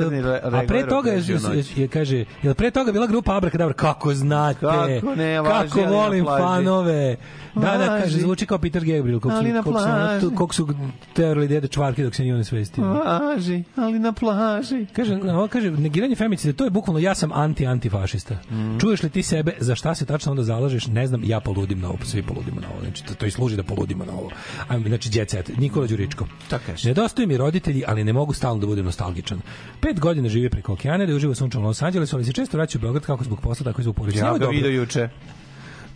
[0.02, 3.74] Crni re- a pre toga je, je, kaže, je pre toga bila grupa Abrakadabra?
[3.74, 4.60] Kako znate?
[4.60, 7.16] Kako ne, važi, Kako volim fanove.
[7.54, 10.20] Da, da, kaže, zvuči kao Peter Gabriel, koliko Ali su, na koliko su, ono, plaži.
[10.20, 10.68] tu- koliko su
[11.12, 12.84] terali dede čvarke dok se nije on svestio.
[12.84, 14.86] Važi, ali na plaži.
[14.92, 18.36] Kaže, ovo kaže, negiranje femicida, to je bukvalno ja sam anti-antifašista.
[18.50, 18.78] Mhm.
[18.78, 21.88] Čuješ li ti sebe, za šta se tačno onda zalažeš, ne znam, ja poludim na
[21.88, 22.80] ovo, svi poludimo na ovo.
[22.80, 24.30] Znači, to, to i služi da poludimo na ovo.
[24.68, 26.26] A, znači, jet set, Nikola Đuričko.
[26.50, 26.88] Tako kaže.
[26.88, 29.40] Nedostaju mi roditelji, ali ne mogu stalno da budem nostalgičan.
[29.80, 32.56] Pet godina živi preko okeana, da je uživo sunčano u Los Angelesu, ali se često
[32.56, 34.24] vraća u Beograd kako zbog posla, tako i zbog porodice.
[34.24, 35.08] Ja ga vidio juče.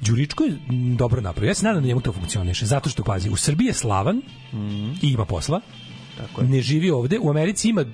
[0.09, 1.49] Đuričko je mm, dobro napravio.
[1.49, 2.67] Ja se nadam da njemu to funkcioniše.
[2.67, 4.23] Zato što, pazi, u Srbiji je slavan
[5.03, 5.61] i ima posla.
[6.17, 6.49] Tako je.
[6.49, 7.19] Ne živi ovde.
[7.19, 7.85] U Americi ima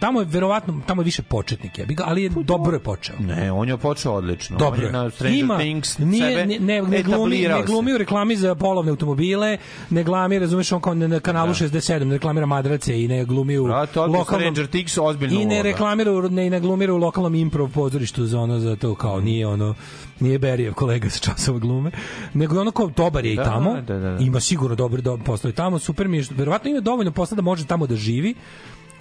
[0.00, 2.72] tamo je verovatno tamo je više početnik je, ali je dobro.
[2.72, 3.16] je počeo.
[3.18, 4.56] Ne, on je počeo odlično.
[4.58, 7.94] Dobro on je na Stranger Ima, Things nije, sebe ne, ne, ne, glumi, ne glumi
[7.94, 9.58] u reklami za polovne automobile,
[9.90, 13.58] ne glami, razumeš, on kao na, na kanalu 67, ne reklamira madrace i ne glumi
[13.58, 14.24] u lokalnom...
[14.24, 18.58] Stranger Things ozbiljno I ne reklamira, ne, ne glumira u lokalnom improv pozorištu za ono,
[18.58, 19.74] za to kao nije ono,
[20.20, 21.90] nije Berijev kolega sa časova glume,
[22.34, 24.24] nego je ono kao dobar je i Da, tamo, da, da, da.
[24.24, 27.42] ima sigurno dobro do, posla i tamo, super mi je, verovatno ima dovoljno posla da
[27.42, 28.34] može tamo da živi,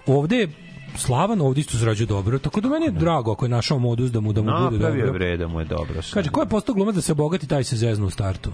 [0.05, 0.49] ovde je
[0.95, 4.19] Slavan ovdje isto zarađuje dobro, tako da meni je drago ako je našao modus da
[4.19, 5.13] mu da mu bude Napravio je dobro.
[5.13, 6.01] vreda mu je dobro.
[6.13, 8.51] Kaže, ko je postao glumac da se obogati, taj se zeznu u startu.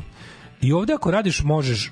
[0.62, 1.92] I ovde ako radiš, možeš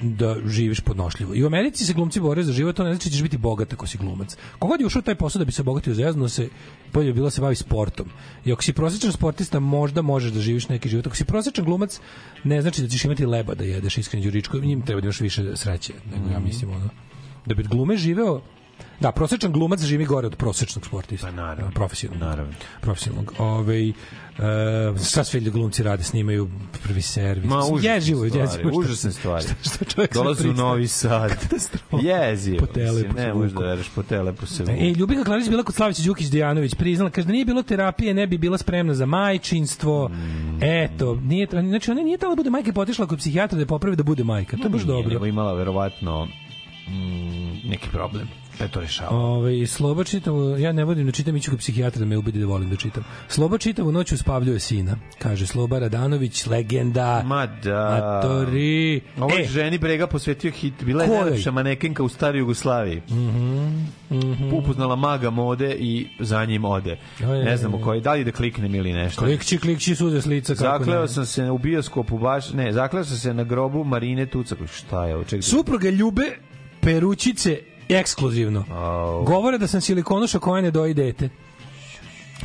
[0.00, 1.34] da živiš podnošljivo.
[1.34, 3.72] I u Americi se glumci bore za život, to ne znači da ćeš biti bogat
[3.72, 4.36] ako si glumac.
[4.58, 6.48] Kogod je ušao taj posao da bi se obogatio zezno se,
[6.92, 8.06] bolje bi bilo da se bavi sportom.
[8.44, 11.06] I ako si prosječan sportista, možda možeš da živiš neki život.
[11.06, 12.00] Ako si prosječan glumac,
[12.44, 15.56] ne znači da ćeš imati leba da jedeš iskreno đuričko, njim treba da imaš više
[15.56, 16.88] sreće, nego ja mislim ono.
[17.46, 18.40] Da bi glume živeo
[19.00, 21.26] Da, prosečan glumac živi gore od prosečnog sportista.
[21.26, 21.70] Pa naravno.
[21.70, 22.28] Profesionalnog.
[22.28, 22.52] Naravno.
[22.80, 23.34] Profesionalnog.
[23.38, 23.94] Ove, uh,
[25.08, 26.50] šta sve glumci rade, snimaju
[26.84, 27.50] prvi servis.
[27.50, 28.70] Ma, užasne ježivo, stvari, jezivo.
[28.70, 29.44] šta- užasne stvari.
[29.44, 30.52] Šta, šta čovjek sve Dolaze u.
[30.52, 31.30] Novi Sad.
[31.42, 31.96] Katastrofa.
[32.02, 32.58] Jezivo.
[32.58, 34.74] Po telepu mislim, se Ne možeš da veriš, po telepu se vuku.
[34.78, 38.26] E, Ljubika Klarić bila kod Slavića Đukić Dejanović, priznala, kaže da nije bilo terapije, ne
[38.26, 40.08] bi bila spremna za majčinstvo.
[40.08, 40.62] Mm.
[40.62, 43.66] Eto, nije, znači ona nije tamo da bude majka, i otišla kod psihijatra da je
[43.66, 44.56] popravi da bude majka.
[44.56, 45.12] To je baš Nije, dobro.
[45.12, 46.24] nego imala verovatno
[46.88, 48.28] mm, neki problem.
[48.60, 49.10] Je to rešava.
[49.10, 52.46] Ove, Sloba čitavu, ja ne vodim da čitam, iću kod psihijatra da me ubedi da
[52.46, 53.04] volim da čitam.
[53.28, 57.22] Sloba čitavu noć uspavljuje sina, kaže Sloba Radanović, legenda.
[57.22, 58.20] Ma da.
[58.22, 59.00] Matori.
[59.18, 60.74] Ovo E, ženi Brega posvetio hit.
[60.82, 63.02] Bila je najlepša manekenka u staroj Jugoslaviji.
[63.10, 64.54] mhm.
[64.54, 66.98] Upoznala maga mode i za njim ode.
[67.22, 67.84] Oj, Ne znamo oj, oj.
[67.84, 69.20] koji, da li da kliknem ili nešto.
[69.20, 70.54] Klikći, klikći suze s lica.
[70.54, 71.08] kako Zakleo ne.
[71.08, 74.58] sam se u bioskopu baš, ne, zakleo sam se na grobu Marine Tucak.
[74.68, 75.24] Šta je ovo?
[75.24, 75.42] Čekaj.
[75.42, 76.22] Supruge ljube
[76.80, 77.58] peručice
[77.88, 78.64] ekskluzivno.
[79.26, 81.28] Govore da sam silikonuša koja ne doji dete.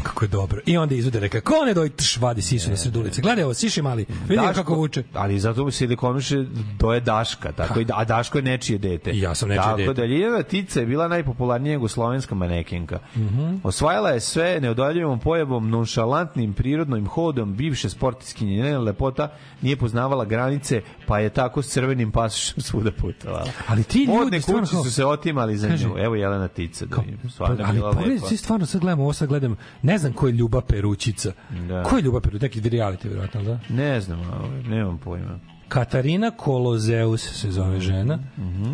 [0.04, 0.62] Kako je dobro.
[0.66, 3.22] I onda izvode reka, ko ne doji, tš, vadi sisu na sred ulice.
[3.22, 4.06] Gledaj ovo, siši mali.
[4.22, 5.04] Vidi Daško- kako vuče.
[5.14, 6.46] Ali zato se silikonuše
[6.78, 9.12] to je Daška, tako i, a Daško je nečije dete.
[9.12, 9.94] I ja sam nečije tako dete.
[9.94, 13.00] da Ljiljana Tica je bila najpopularnija jugoslovenska manekenka.
[13.16, 13.56] Mhm.
[13.64, 20.82] Osvajala je sve neodoljivom pojavom, nonšalantnim prirodnim hodom, bivše sportiskinje, njena lepota nije poznavala granice,
[21.08, 23.46] pa je tako s crvenim pasošem svuda putovala.
[23.68, 25.98] Ali ti Modne ljudi stvarno kuće kao- su se otimali za Kaže- nju.
[25.98, 28.28] Evo Jelena Tica, da je Pa, stvarno ali bila pogledaj, lepa.
[28.28, 31.32] svi stvarno sad gledamo, ovo sad gledam, ne znam ko je Ljuba Peručica.
[31.68, 31.84] Da.
[31.84, 32.46] Ko je Ljuba Peručica?
[32.46, 33.60] Neki reality, vjerojatno, da?
[33.70, 35.40] Ne znam, ovaj, nemam pojma.
[35.68, 38.20] Katarina Kolozeus se zove žena.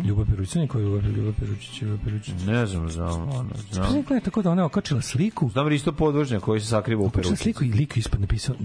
[0.04, 2.34] Ljuba Peručica, niko je Ljuba, Ljuba Peručić, Ljuba Peručić.
[2.46, 3.32] Ne znam, znam, ono,
[3.70, 3.88] znam.
[3.88, 3.92] Znam.
[4.02, 7.22] Gledaj tako da ona je okačila sliku, Znam Risto Podvožnjak koji se sakriva u okačila
[7.22, 7.42] peručici.
[7.42, 8.56] sliku i lik ispod napisao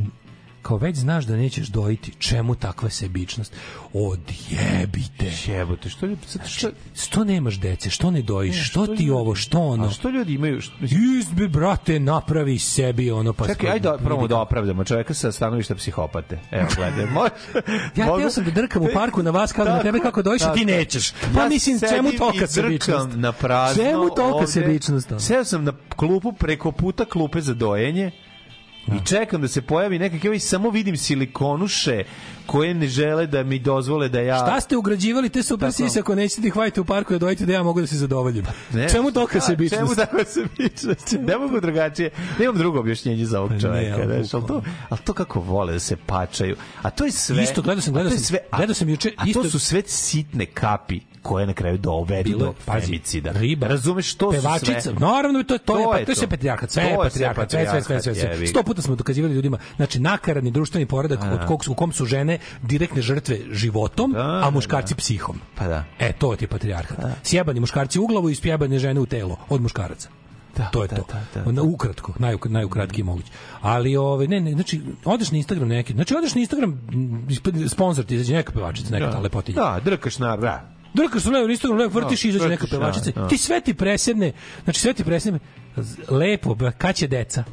[0.66, 3.53] kao već znaš da nećeš dojiti, čemu takva sebičnost?
[3.94, 5.32] Odjebite.
[5.48, 9.11] Jebote, što ljudi, zato što, Što nemaš dece, što ne dojiš, što, što ti ljudi-
[9.11, 9.85] ovo, što ono?
[9.85, 10.74] a što ljudi imaju, što,
[11.19, 13.48] Izbe, brate, napravi sebi ono pa...
[13.48, 16.40] Čekaj, ajde da probamo da opravdamo čoveka sa stanovišta psihopate.
[16.52, 17.32] Evo, gledaj, može.
[17.95, 20.22] Ja mogu- teo sam da drkam u parku na vas kao na Tako, tebe kako
[20.22, 21.11] dojiš, a ti nećeš.
[21.34, 23.08] Pa Ja mislim, čemu drkam sebičnost?
[23.11, 24.48] na prazno Čemu ovde.
[24.48, 25.10] sebičnost?
[25.19, 28.11] Seo sam na klupu preko puta klupe za dojenje
[28.88, 32.03] i čekam da se pojavi nekakav i samo vidim silikonuše
[32.45, 34.38] koje ne žele da mi dozvole da ja...
[34.38, 35.77] Šta ste ugrađivali te super Tako.
[35.80, 38.45] sise ako nećete ih vajte u parku da dojite da ja mogu da se zadovoljim?
[38.73, 39.83] Ne, Čemu tolika šta- sebičnost?
[39.83, 41.15] Čemu takva sebičnost?
[41.19, 42.09] Ne mogu drugačije.
[42.39, 43.95] Nemam drugo objašnjenje za ovog Pa ne, čoveka.
[43.95, 46.55] ali znaš, ali, to, ali to kako vole da se pačaju.
[46.81, 47.43] A to je sve...
[47.43, 49.81] Isto, gledao sam, gledao sam- sve, a, gledao sam juče, A isto- to su sve
[49.81, 53.31] sitne kapi koje na kraju Bilo je, do pazi, femicida.
[53.31, 54.93] riba, Razumeš, to su pevačica, sve...
[54.93, 56.29] naravno to, to, to, je, To pa, je to je sve to.
[56.29, 58.47] patrijarhat, sve je sve patrijarhat, sve, sve, sve, sve, sve.
[58.47, 62.05] Sto puta smo dokazivali ljudima, znači nakaradni društveni poredak od kog su, u kom su
[62.05, 65.39] žene direktne žrtve životom, Da, a muškarci psihom.
[65.55, 65.83] Pa da.
[65.99, 66.97] E, to ti je patrijarhat.
[67.23, 70.09] Sjebani muškarci u glavu i spjebane žene u telo od muškaraca.
[70.57, 71.03] Da, to je da, to.
[71.33, 73.31] da, da, Na ukratko, naj najukratki moguće.
[73.61, 75.93] Ali ovaj ne, ne, znači odeš na Instagram neki.
[75.93, 76.81] Znači odeš na Instagram
[77.67, 79.55] sponsor ti izađe neka pevačica, neka ta lepotinja.
[79.55, 80.37] Da, drkaš na...
[80.37, 80.74] Da.
[80.95, 83.11] Drkaš se levo, Instagram levo, vrtiš Da, i izađe neka vrtiš, pevačica.
[83.11, 83.27] da, da.
[83.27, 84.32] Ti sve ti presedne,
[84.64, 85.40] znači sve ti presedne
[86.09, 87.43] lepo, kad će deca?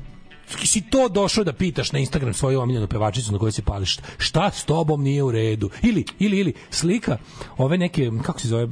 [0.65, 4.51] si to došao da pitaš na Instagram svoju omiljenu pevačicu na kojoj se pališ šta
[4.51, 7.19] s tobom nije u redu ili ili ili slika
[7.57, 8.67] ove neke kako se zove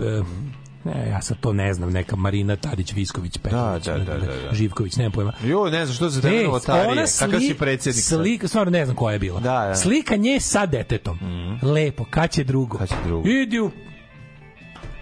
[0.84, 4.26] ne, ja sad to ne znam, neka Marina Tadić Visković Petrović, Da, da, da, da,
[4.26, 4.54] da.
[4.54, 5.32] Živković, nemam pojma.
[5.44, 7.04] Jo, ne znam što za tebe novotarije.
[7.18, 8.18] Kakav si predsjednik sad?
[8.20, 9.40] Slika, stvarno ne znam koja je bila.
[9.40, 9.74] Da, da.
[9.74, 11.18] Slika nje sa detetom.
[11.62, 12.78] Lepo, kad će drugo?
[12.78, 13.28] Kad će drugo?
[13.28, 13.70] Idi u...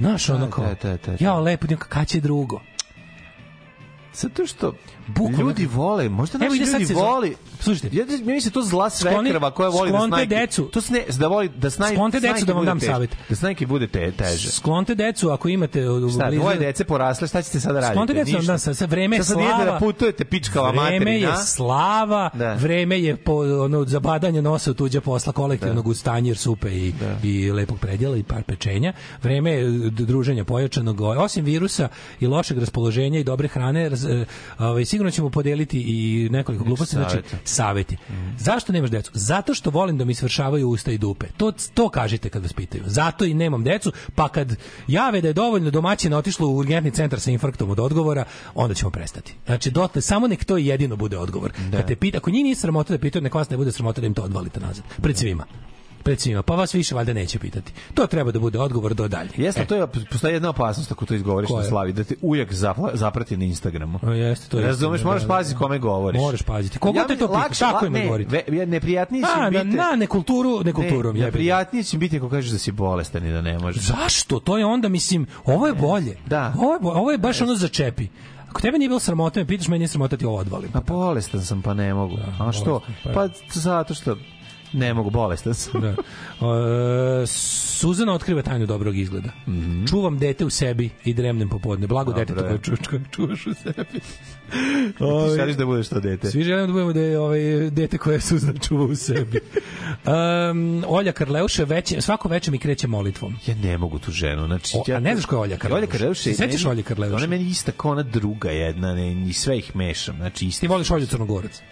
[0.00, 1.16] Znaš, ono kao, da, da, da.
[1.20, 2.60] ja lepo, idem, kad će drugo?
[4.14, 4.74] Zato što
[5.08, 5.38] Bukvalno.
[5.38, 7.02] ljudi vole, možda naši sad ljudi sezon.
[7.04, 7.36] voli.
[7.60, 7.96] Slušajte.
[7.96, 10.26] Ja, meni se to zla svekrva koja voli da snajki.
[10.28, 10.64] decu.
[10.64, 12.92] To sne, da voli da snaj, Sklonte decu da vam dam teže.
[12.92, 13.16] savjet.
[13.28, 14.50] Da snajki bude te, teže.
[14.50, 17.92] Sklonte decu ako imate u Šta, blizu- dvoje dece porasle, šta ćete sada raditi?
[17.92, 19.64] Sklonte decu dam, sad, sad vreme je Sad sad slava.
[19.64, 21.28] da putujete pičkava Vreme materina.
[21.30, 22.54] je slava, Da.
[22.54, 27.52] vreme je po, ono, zabadanje nosa u tuđe posla kolektivnog uz tanjir supe i, i
[27.52, 28.92] lepog predjela i par pečenja.
[29.22, 31.88] Vreme je druženja pojačanog, osim virusa
[32.20, 34.24] i lošeg raspoloženja i dobre hrane, raz, e,
[34.58, 37.96] ovaj, sigurno ćemo podeliti i nekoliko gluposti, znači saveti.
[38.38, 39.10] Zašto nemaš decu?
[39.14, 41.26] Zato što volim da mi svršavaju usta i dupe.
[41.36, 42.82] To, to kažite kad vas pitaju.
[42.86, 44.56] Zato i nemam decu, pa kad
[44.88, 48.90] jave da je dovoljno domaćina otišlo u urgentni centar sa infarktom od odgovora, onda ćemo
[48.90, 49.34] prestati.
[49.46, 51.52] Znači, dotle, samo nek to jedino bude odgovor.
[51.72, 54.06] Kad te pita, ako njih nije sramota da pitaju, nek vas ne bude sramota da
[54.06, 54.84] im to odvalite nazad.
[55.02, 55.44] Pred svima.
[55.98, 56.42] Pred svima.
[56.42, 57.72] Pa vas više valjda neće pitati.
[57.94, 59.30] To treba da bude odgovor do dalje.
[59.36, 62.14] Jeste, to je postoji jedna opasnost ako to izgovoriš Koja na slavi, da te
[62.46, 63.98] zapla- zaprati na Instagramu.
[64.02, 65.58] O, jeste, to je Razumeš, istina, moraš da, da, paziti da.
[65.58, 66.20] kome govoriš.
[66.20, 66.78] Moraš paziti.
[66.78, 68.30] Koga te mi- to pita, tako ima ne, govoriti.
[68.48, 69.76] ve- neprijatnije će A, na, biti...
[69.76, 71.16] na nekulturu, nekulturom.
[71.16, 73.82] Ne, neprijatnije će biti ako kažeš da si bolestan i da ne možeš.
[73.82, 74.40] Zašto?
[74.40, 76.16] To je onda, mislim, ovo je bolje.
[76.26, 76.54] Da.
[76.58, 78.06] Ovo je, ovo je baš ono začepi.
[78.48, 80.70] Ako tebe nije bilo sramota, me pitaš, meni nije sramota ti ovo odvalim.
[80.74, 82.16] A bolestan sam pa ne mogu.
[82.40, 82.64] A što?
[82.64, 84.16] bolestan, pa- Pa zato što
[84.72, 85.80] Ne mogu, bolestan sam.
[85.80, 85.88] Da.
[85.88, 89.28] E, Suzana otkriva tajnu dobrog izgleda.
[89.88, 91.86] Čuvam dete u sebi i dremnem popodne.
[91.86, 92.48] Blago Dobro dete je.
[92.48, 94.00] koje ču, koje čuvaš u sebi.
[94.98, 96.30] Ti Ovaj, želiš da budeš to dete.
[96.30, 99.40] Svi želimo da budemo da je ovaj dete koje Suzana čuva u sebi.
[100.06, 103.36] Um, Olja Karleuša veće, svako veče mi kreće molitvom.
[103.46, 104.46] Ja ne mogu tu ženu.
[104.46, 105.78] Znači, O, ja, a ne znaš ko je Olja Karleuša?
[105.78, 106.22] Olja Karleuša.
[106.22, 107.14] Se sećaš Olje Karleuše?
[107.14, 110.16] Ona je meni ista kao ona druga jedna, ne, i sve ih mešam.
[110.16, 110.60] Znači, isti.
[110.60, 111.62] Ti voliš Olju Crnogorac.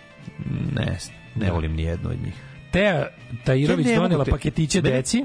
[0.73, 0.99] Ne,
[1.34, 2.34] ne volim ni jednu od njih.
[2.76, 3.08] Teja
[3.44, 5.24] Tajirović Ja donela paketiće deci.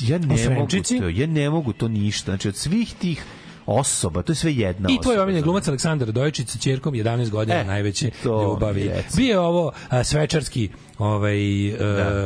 [0.00, 0.68] ja ne mogu
[1.00, 2.30] to, ja ne mogu to ništa.
[2.30, 3.24] Znači, od svih tih
[3.66, 7.56] osoba, to je sve jedna I tvoj omiljeni glumac Aleksandar Dojičić sa ćerkom 11 godina
[7.56, 8.88] E, najveće ljubavi.
[8.88, 9.16] reci.
[9.16, 10.68] Bio je ovo a, svečarski
[10.98, 11.78] ovaj uh,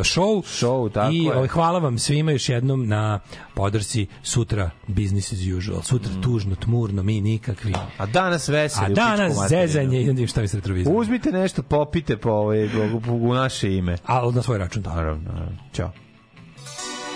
[0.02, 1.36] show, Show, tako i je.
[1.36, 3.20] ovaj, hvala vam svima još jednom na
[3.55, 5.83] podršci sutra business as usual.
[5.83, 7.75] Sutra tužno, tmurno, mi nikakvi.
[7.99, 8.86] A danas veseli.
[8.86, 10.97] A danas zezanje, idem šta mi se retrovizam.
[10.97, 12.68] Uzmite nešto, popite po ovaj,
[13.10, 13.97] u, naše ime.
[14.07, 14.83] A na svoj račun.
[14.83, 16.08] Naravno, naravno.